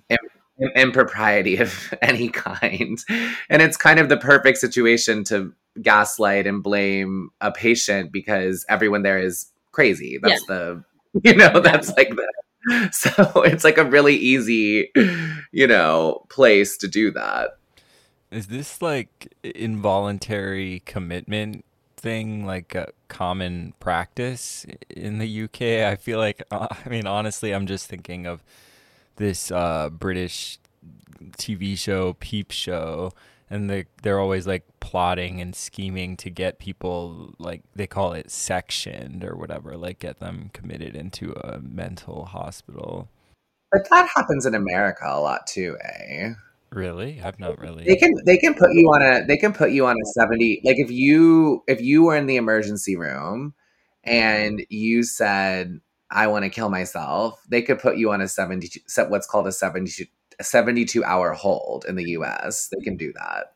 impropriety 0.76 1.56
of 1.56 1.92
any 2.00 2.28
kind. 2.28 3.04
And 3.50 3.60
it's 3.60 3.76
kind 3.76 3.98
of 3.98 4.08
the 4.08 4.16
perfect 4.16 4.58
situation 4.58 5.24
to 5.24 5.52
gaslight 5.82 6.46
and 6.46 6.62
blame 6.62 7.30
a 7.40 7.50
patient 7.50 8.12
because 8.12 8.64
everyone 8.68 9.02
there 9.02 9.18
is 9.18 9.50
crazy. 9.72 10.20
That's 10.22 10.46
the, 10.46 10.84
you 11.24 11.34
know, 11.34 11.58
that's 11.58 11.90
like 11.96 12.10
the, 12.10 12.88
so 12.92 13.42
it's 13.42 13.64
like 13.64 13.78
a 13.78 13.84
really 13.84 14.14
easy, 14.14 14.92
you 15.50 15.66
know, 15.66 16.24
place 16.30 16.76
to 16.78 16.86
do 16.86 17.10
that. 17.10 17.50
Is 18.30 18.48
this 18.48 18.82
like 18.82 19.34
involuntary 19.42 20.82
commitment 20.84 21.64
thing 21.96 22.44
like 22.44 22.74
a 22.74 22.88
common 23.08 23.74
practice 23.80 24.66
in 24.90 25.18
the 25.18 25.44
UK? 25.44 25.90
I 25.90 25.96
feel 25.96 26.18
like 26.18 26.42
uh, 26.50 26.68
I 26.70 26.88
mean 26.88 27.06
honestly 27.06 27.52
I'm 27.52 27.66
just 27.66 27.86
thinking 27.86 28.26
of 28.26 28.42
this 29.16 29.50
uh, 29.50 29.90
British 29.90 30.58
TV 31.38 31.78
show 31.78 32.14
Peep 32.14 32.50
Show 32.50 33.12
and 33.48 33.70
they 33.70 33.86
they're 34.02 34.20
always 34.20 34.46
like 34.46 34.64
plotting 34.80 35.40
and 35.40 35.54
scheming 35.54 36.16
to 36.16 36.30
get 36.30 36.58
people 36.58 37.34
like 37.38 37.62
they 37.74 37.86
call 37.86 38.12
it 38.12 38.30
sectioned 38.30 39.24
or 39.24 39.36
whatever 39.36 39.76
like 39.76 39.98
get 40.00 40.18
them 40.18 40.50
committed 40.52 40.94
into 40.94 41.32
a 41.32 41.60
mental 41.60 42.26
hospital. 42.26 43.08
But 43.72 43.88
that 43.90 44.08
happens 44.14 44.46
in 44.46 44.54
America 44.54 45.04
a 45.06 45.20
lot 45.20 45.46
too, 45.46 45.76
eh? 45.82 46.34
Really? 46.70 47.20
I've 47.22 47.38
not 47.38 47.60
really. 47.60 47.84
They 47.84 47.96
can 47.96 48.14
they 48.24 48.36
can 48.36 48.54
put 48.54 48.72
you 48.72 48.88
on 48.88 49.02
a 49.02 49.24
they 49.26 49.36
can 49.36 49.52
put 49.52 49.70
you 49.70 49.86
on 49.86 49.96
a 49.96 50.04
70 50.14 50.62
like 50.64 50.78
if 50.78 50.90
you 50.90 51.62
if 51.66 51.80
you 51.80 52.04
were 52.04 52.16
in 52.16 52.26
the 52.26 52.36
emergency 52.36 52.96
room 52.96 53.54
and 54.04 54.58
mm-hmm. 54.58 54.64
you 54.68 55.02
said 55.02 55.80
I 56.10 56.26
want 56.28 56.44
to 56.44 56.50
kill 56.50 56.68
myself, 56.68 57.42
they 57.48 57.62
could 57.62 57.78
put 57.78 57.96
you 57.96 58.12
on 58.12 58.20
a 58.20 58.28
70 58.28 58.82
set 58.86 59.10
what's 59.10 59.26
called 59.26 59.46
a 59.46 59.52
72 59.52 60.04
a 60.38 60.44
72 60.44 61.02
hour 61.04 61.32
hold 61.32 61.84
in 61.88 61.96
the 61.96 62.10
US. 62.10 62.68
They 62.68 62.82
can 62.84 62.96
do 62.96 63.12
that. 63.14 63.52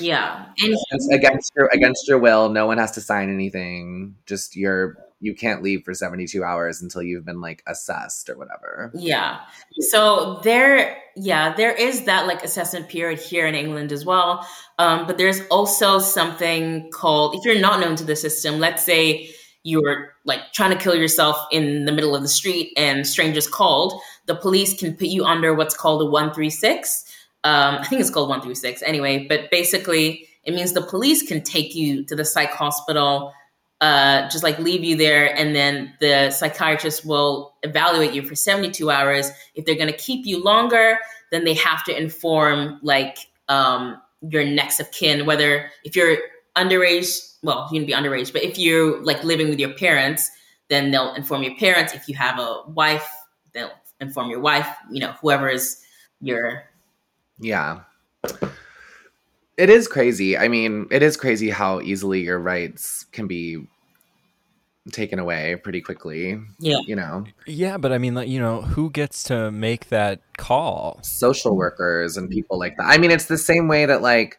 Yeah. 0.00 0.46
And 0.58 0.76
It's 0.90 1.08
against 1.12 1.52
your 1.56 1.68
against 1.68 2.08
your 2.08 2.18
will, 2.18 2.48
no 2.48 2.66
one 2.66 2.78
has 2.78 2.92
to 2.92 3.00
sign 3.00 3.32
anything. 3.32 4.16
Just 4.26 4.56
your 4.56 4.98
you 5.26 5.34
can't 5.34 5.60
leave 5.60 5.84
for 5.84 5.92
72 5.92 6.42
hours 6.44 6.80
until 6.80 7.02
you've 7.02 7.24
been 7.24 7.40
like 7.40 7.62
assessed 7.66 8.30
or 8.30 8.38
whatever. 8.38 8.92
Yeah. 8.94 9.40
So 9.80 10.40
there, 10.44 10.96
yeah, 11.16 11.52
there 11.52 11.72
is 11.72 12.04
that 12.04 12.28
like 12.28 12.44
assessment 12.44 12.88
period 12.88 13.18
here 13.18 13.44
in 13.44 13.56
England 13.56 13.90
as 13.90 14.04
well. 14.04 14.46
Um, 14.78 15.06
but 15.06 15.18
there's 15.18 15.40
also 15.48 15.98
something 15.98 16.90
called, 16.92 17.34
if 17.34 17.44
you're 17.44 17.60
not 17.60 17.80
known 17.80 17.96
to 17.96 18.04
the 18.04 18.14
system, 18.14 18.60
let's 18.60 18.84
say 18.84 19.28
you're 19.64 20.14
like 20.24 20.52
trying 20.52 20.70
to 20.70 20.82
kill 20.82 20.94
yourself 20.94 21.36
in 21.50 21.86
the 21.86 21.92
middle 21.92 22.14
of 22.14 22.22
the 22.22 22.28
street 22.28 22.72
and 22.76 23.04
strangers 23.04 23.48
called, 23.48 24.00
the 24.26 24.36
police 24.36 24.78
can 24.78 24.94
put 24.94 25.08
you 25.08 25.24
under 25.24 25.52
what's 25.54 25.76
called 25.76 26.02
a 26.02 26.04
136. 26.04 27.04
Um, 27.42 27.78
I 27.80 27.84
think 27.84 28.00
it's 28.00 28.10
called 28.10 28.28
136 28.28 28.80
anyway, 28.82 29.26
but 29.28 29.50
basically 29.50 30.28
it 30.44 30.54
means 30.54 30.72
the 30.72 30.82
police 30.82 31.24
can 31.24 31.42
take 31.42 31.74
you 31.74 32.04
to 32.04 32.14
the 32.14 32.24
psych 32.24 32.52
hospital 32.52 33.32
uh, 33.80 34.28
just 34.28 34.42
like 34.42 34.58
leave 34.58 34.84
you 34.84 34.96
there, 34.96 35.34
and 35.36 35.54
then 35.54 35.92
the 36.00 36.30
psychiatrist 36.30 37.04
will 37.04 37.54
evaluate 37.62 38.14
you 38.14 38.22
for 38.22 38.34
72 38.34 38.90
hours. 38.90 39.30
If 39.54 39.64
they're 39.64 39.74
going 39.74 39.90
to 39.90 39.96
keep 39.96 40.26
you 40.26 40.42
longer, 40.42 40.98
then 41.30 41.44
they 41.44 41.54
have 41.54 41.84
to 41.84 41.96
inform 41.96 42.80
like 42.82 43.18
um, 43.48 44.00
your 44.20 44.44
next 44.44 44.80
of 44.80 44.90
kin, 44.92 45.26
whether 45.26 45.70
if 45.84 45.94
you're 45.94 46.16
underage, 46.56 47.34
well, 47.42 47.68
you 47.70 47.80
can 47.80 47.86
be 47.86 47.92
underage, 47.92 48.32
but 48.32 48.42
if 48.42 48.58
you're 48.58 49.02
like 49.04 49.22
living 49.22 49.50
with 49.50 49.58
your 49.58 49.72
parents, 49.74 50.30
then 50.68 50.90
they'll 50.90 51.14
inform 51.14 51.42
your 51.42 51.54
parents. 51.56 51.94
If 51.94 52.08
you 52.08 52.14
have 52.16 52.38
a 52.38 52.62
wife, 52.68 53.08
they'll 53.52 53.72
inform 54.00 54.30
your 54.30 54.40
wife, 54.40 54.68
you 54.90 55.00
know, 55.00 55.12
whoever 55.20 55.48
is 55.48 55.82
your 56.20 56.64
Yeah. 57.38 57.80
It 59.56 59.70
is 59.70 59.88
crazy. 59.88 60.36
I 60.36 60.48
mean, 60.48 60.86
it 60.90 61.02
is 61.02 61.16
crazy 61.16 61.50
how 61.50 61.80
easily 61.80 62.20
your 62.20 62.38
rights 62.38 63.06
can 63.12 63.26
be 63.26 63.66
taken 64.92 65.18
away 65.18 65.56
pretty 65.56 65.80
quickly. 65.80 66.38
Yeah. 66.58 66.78
You 66.86 66.96
know, 66.96 67.24
Yeah, 67.46 67.76
but 67.78 67.90
I 67.92 67.98
mean, 67.98 68.14
like, 68.14 68.28
you 68.28 68.38
know, 68.38 68.60
who 68.62 68.90
gets 68.90 69.22
to 69.24 69.50
make 69.50 69.88
that 69.88 70.20
call? 70.36 71.00
social 71.02 71.56
workers 71.56 72.16
and 72.16 72.28
people 72.30 72.58
like 72.58 72.76
that. 72.76 72.84
I 72.86 72.98
mean, 72.98 73.10
it's 73.10 73.26
the 73.26 73.38
same 73.38 73.66
way 73.68 73.86
that, 73.86 74.02
like, 74.02 74.38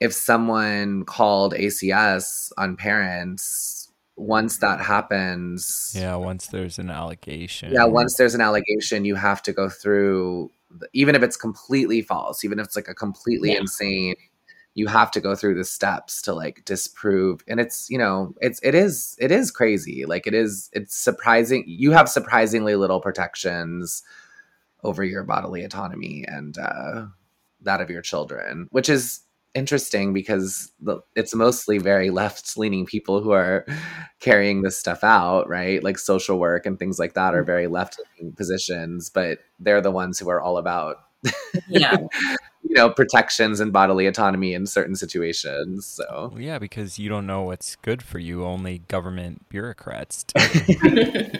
if 0.00 0.12
someone 0.12 1.04
called 1.04 1.54
ACS 1.54 2.52
on 2.58 2.76
parents, 2.76 3.88
once 4.16 4.58
that 4.58 4.80
happens, 4.80 5.94
Yeah, 5.96 6.16
once 6.16 6.48
there's 6.48 6.78
an 6.78 6.90
allegation. 6.90 7.72
yeah, 7.72 7.84
once 7.84 8.16
there's 8.16 8.34
an 8.34 8.40
allegation, 8.40 9.04
you 9.04 9.14
have 9.14 9.42
to 9.44 9.52
go 9.52 9.68
through, 9.68 10.50
even 10.92 11.14
if 11.14 11.22
it's 11.22 11.36
completely 11.36 12.02
false, 12.02 12.44
even 12.44 12.58
if 12.58 12.66
it's 12.66 12.76
like 12.76 12.88
a 12.88 12.94
completely 12.94 13.52
Yeah. 13.52 13.60
insane, 13.60 14.14
you 14.78 14.86
have 14.86 15.10
to 15.10 15.20
go 15.20 15.34
through 15.34 15.56
the 15.56 15.64
steps 15.64 16.22
to 16.22 16.32
like 16.32 16.64
disprove. 16.64 17.42
And 17.48 17.58
it's, 17.58 17.90
you 17.90 17.98
know, 17.98 18.32
it's, 18.40 18.60
it 18.62 18.76
is, 18.76 19.16
it 19.18 19.32
is 19.32 19.50
crazy. 19.50 20.06
Like 20.06 20.28
it 20.28 20.34
is, 20.34 20.70
it's 20.72 20.94
surprising. 20.94 21.64
You 21.66 21.90
have 21.90 22.08
surprisingly 22.08 22.76
little 22.76 23.00
protections 23.00 24.04
over 24.84 25.02
your 25.02 25.24
bodily 25.24 25.64
autonomy 25.64 26.24
and 26.28 26.56
uh, 26.56 27.06
that 27.62 27.80
of 27.80 27.90
your 27.90 28.02
children, 28.02 28.68
which 28.70 28.88
is 28.88 29.22
interesting 29.52 30.12
because 30.12 30.70
the, 30.80 31.00
it's 31.16 31.34
mostly 31.34 31.78
very 31.78 32.10
left 32.10 32.56
leaning 32.56 32.86
people 32.86 33.20
who 33.20 33.32
are 33.32 33.66
carrying 34.20 34.62
this 34.62 34.78
stuff 34.78 35.02
out, 35.02 35.48
right? 35.48 35.82
Like 35.82 35.98
social 35.98 36.38
work 36.38 36.66
and 36.66 36.78
things 36.78 37.00
like 37.00 37.14
that 37.14 37.34
are 37.34 37.42
very 37.42 37.66
left 37.66 37.98
leaning 38.16 38.32
positions, 38.32 39.10
but 39.10 39.40
they're 39.58 39.80
the 39.80 39.90
ones 39.90 40.20
who 40.20 40.28
are 40.28 40.40
all 40.40 40.56
about, 40.56 40.98
yeah. 41.68 41.96
you 42.62 42.74
know, 42.74 42.90
protections 42.90 43.60
and 43.60 43.72
bodily 43.72 44.06
autonomy 44.06 44.54
in 44.54 44.66
certain 44.66 44.96
situations. 44.96 45.86
So, 45.86 46.30
Well, 46.32 46.40
yeah, 46.40 46.58
because 46.58 46.98
you 46.98 47.08
don't 47.08 47.26
know 47.26 47.42
what's 47.42 47.76
good 47.76 48.02
for 48.02 48.18
you. 48.18 48.44
Only 48.44 48.80
government 48.88 49.48
bureaucrats. 49.48 50.24
do. 50.24 51.30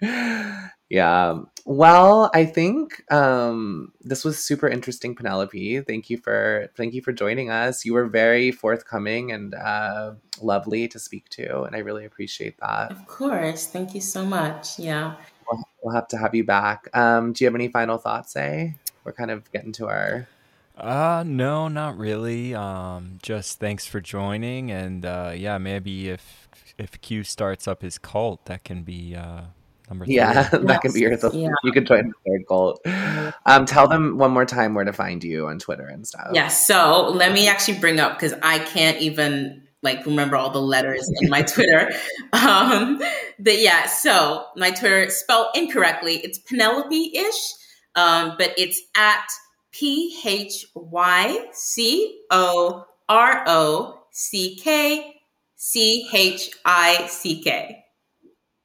yeah. 0.90 1.40
Well, 1.64 2.30
I 2.32 2.46
think 2.46 3.02
um, 3.12 3.92
this 4.00 4.24
was 4.24 4.42
super 4.42 4.68
interesting, 4.68 5.14
Penelope. 5.14 5.80
Thank 5.82 6.08
you 6.08 6.16
for 6.16 6.70
thank 6.76 6.94
you 6.94 7.02
for 7.02 7.12
joining 7.12 7.50
us. 7.50 7.84
You 7.84 7.92
were 7.92 8.06
very 8.06 8.50
forthcoming 8.50 9.32
and 9.32 9.54
uh, 9.54 10.14
lovely 10.40 10.88
to 10.88 10.98
speak 10.98 11.28
to, 11.30 11.62
and 11.64 11.76
I 11.76 11.80
really 11.80 12.06
appreciate 12.06 12.58
that. 12.60 12.90
of 12.90 13.06
course. 13.06 13.66
Thank 13.66 13.94
you 13.94 14.00
so 14.00 14.24
much. 14.24 14.78
Yeah. 14.78 15.16
We'll, 15.50 15.62
we'll 15.82 15.94
have 15.94 16.08
to 16.08 16.18
have 16.18 16.34
you 16.34 16.44
back. 16.44 16.88
Um, 16.94 17.32
do 17.32 17.44
you 17.44 17.48
have 17.48 17.54
any 17.54 17.68
final 17.68 17.98
thoughts? 17.98 18.36
Eh? 18.36 18.70
We're 19.08 19.12
kind 19.12 19.30
of 19.30 19.50
getting 19.52 19.72
to 19.72 19.86
our 19.86 20.28
Uh 20.76 21.24
no, 21.26 21.68
not 21.68 21.96
really. 21.96 22.54
Um 22.54 23.18
just 23.22 23.58
thanks 23.58 23.86
for 23.86 24.02
joining 24.02 24.70
and 24.70 25.06
uh 25.06 25.32
yeah, 25.34 25.56
maybe 25.56 26.10
if 26.10 26.46
if 26.76 27.00
Q 27.00 27.24
starts 27.24 27.66
up 27.66 27.80
his 27.80 27.96
cult, 27.96 28.44
that 28.44 28.64
can 28.64 28.82
be 28.82 29.16
uh 29.16 29.44
number 29.88 30.04
3. 30.04 30.14
yeah. 30.14 30.42
that 30.52 30.82
can 30.82 30.92
be 30.92 31.00
your. 31.00 31.16
Th- 31.16 31.32
Yeah. 31.32 31.48
You 31.64 31.72
can 31.72 31.86
join 31.86 32.08
the 32.08 32.14
third 32.26 32.46
cult. 32.46 32.86
Um, 33.46 33.64
tell 33.64 33.88
them 33.88 34.18
one 34.18 34.30
more 34.30 34.44
time 34.44 34.74
where 34.74 34.84
to 34.84 34.92
find 34.92 35.24
you 35.24 35.46
on 35.46 35.58
Twitter 35.58 35.86
and 35.86 36.06
stuff. 36.06 36.28
Yeah, 36.34 36.48
so 36.48 37.08
let 37.08 37.32
me 37.32 37.48
actually 37.48 37.78
bring 37.78 37.98
up 37.98 38.18
because 38.18 38.34
I 38.42 38.58
can't 38.58 38.98
even 39.00 39.62
like 39.80 40.04
remember 40.04 40.36
all 40.36 40.50
the 40.50 40.60
letters 40.60 41.10
in 41.22 41.30
my 41.30 41.40
Twitter. 41.54 41.90
Um, 42.34 43.00
but 43.38 43.58
yeah, 43.60 43.86
so 43.86 44.44
my 44.56 44.70
Twitter 44.72 45.00
is 45.00 45.16
spelled 45.16 45.48
incorrectly. 45.54 46.16
It's 46.16 46.38
Penelope 46.38 47.16
ish, 47.16 47.54
um, 47.98 48.36
but 48.38 48.54
it's 48.56 48.80
at 48.96 49.26
P 49.72 50.16
H 50.24 50.66
Y 50.74 51.48
C 51.52 52.20
O 52.30 52.86
R 53.08 53.44
O 53.46 54.02
C 54.12 54.56
K 54.56 55.20
C 55.56 56.08
H 56.12 56.50
I 56.64 57.06
C 57.08 57.42
K. 57.42 57.84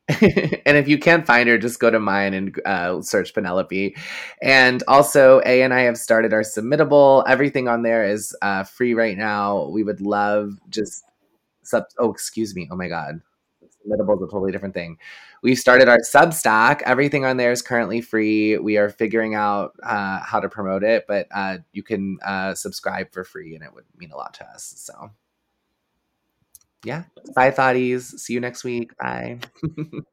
and 0.65 0.77
if 0.77 0.87
you 0.87 0.99
can't 0.99 1.25
find 1.25 1.49
her, 1.49 1.57
just 1.57 1.79
go 1.79 1.89
to 1.89 1.99
mine 1.99 2.33
and 2.33 2.59
uh, 2.65 3.01
search 3.01 3.33
Penelope. 3.33 3.95
And 4.41 4.83
also, 4.87 5.41
A 5.45 5.63
and 5.63 5.73
I 5.73 5.81
have 5.81 5.97
started 5.97 6.33
our 6.33 6.41
submittable. 6.41 7.23
Everything 7.25 7.67
on 7.67 7.83
there 7.83 8.05
is 8.05 8.35
uh, 8.41 8.63
free 8.63 8.93
right 8.93 9.17
now. 9.17 9.69
We 9.69 9.81
would 9.83 10.01
love 10.01 10.51
just 10.69 11.03
sub. 11.63 11.85
Oh, 11.97 12.11
excuse 12.11 12.53
me. 12.53 12.67
Oh 12.69 12.75
my 12.75 12.89
god, 12.89 13.21
submittable 13.85 14.15
is 14.15 14.21
a 14.21 14.31
totally 14.31 14.51
different 14.51 14.73
thing. 14.73 14.97
We've 15.41 15.57
started 15.57 15.89
our 15.89 15.99
Substack. 15.99 16.81
Everything 16.83 17.25
on 17.25 17.37
there 17.37 17.51
is 17.51 17.61
currently 17.61 18.01
free. 18.01 18.57
We 18.57 18.77
are 18.77 18.89
figuring 18.89 19.35
out 19.35 19.73
uh, 19.83 20.19
how 20.19 20.39
to 20.39 20.49
promote 20.49 20.83
it, 20.83 21.05
but 21.07 21.27
uh, 21.33 21.59
you 21.71 21.83
can 21.83 22.17
uh, 22.25 22.53
subscribe 22.53 23.11
for 23.11 23.23
free, 23.23 23.55
and 23.55 23.63
it 23.63 23.73
would 23.73 23.85
mean 23.97 24.11
a 24.11 24.17
lot 24.17 24.33
to 24.35 24.45
us. 24.45 24.73
So, 24.77 25.11
yeah. 26.83 27.03
Bye, 27.35 27.51
thoughties. 27.51 28.19
See 28.19 28.33
you 28.33 28.39
next 28.39 28.63
week. 28.63 28.95
Bye. 28.97 29.39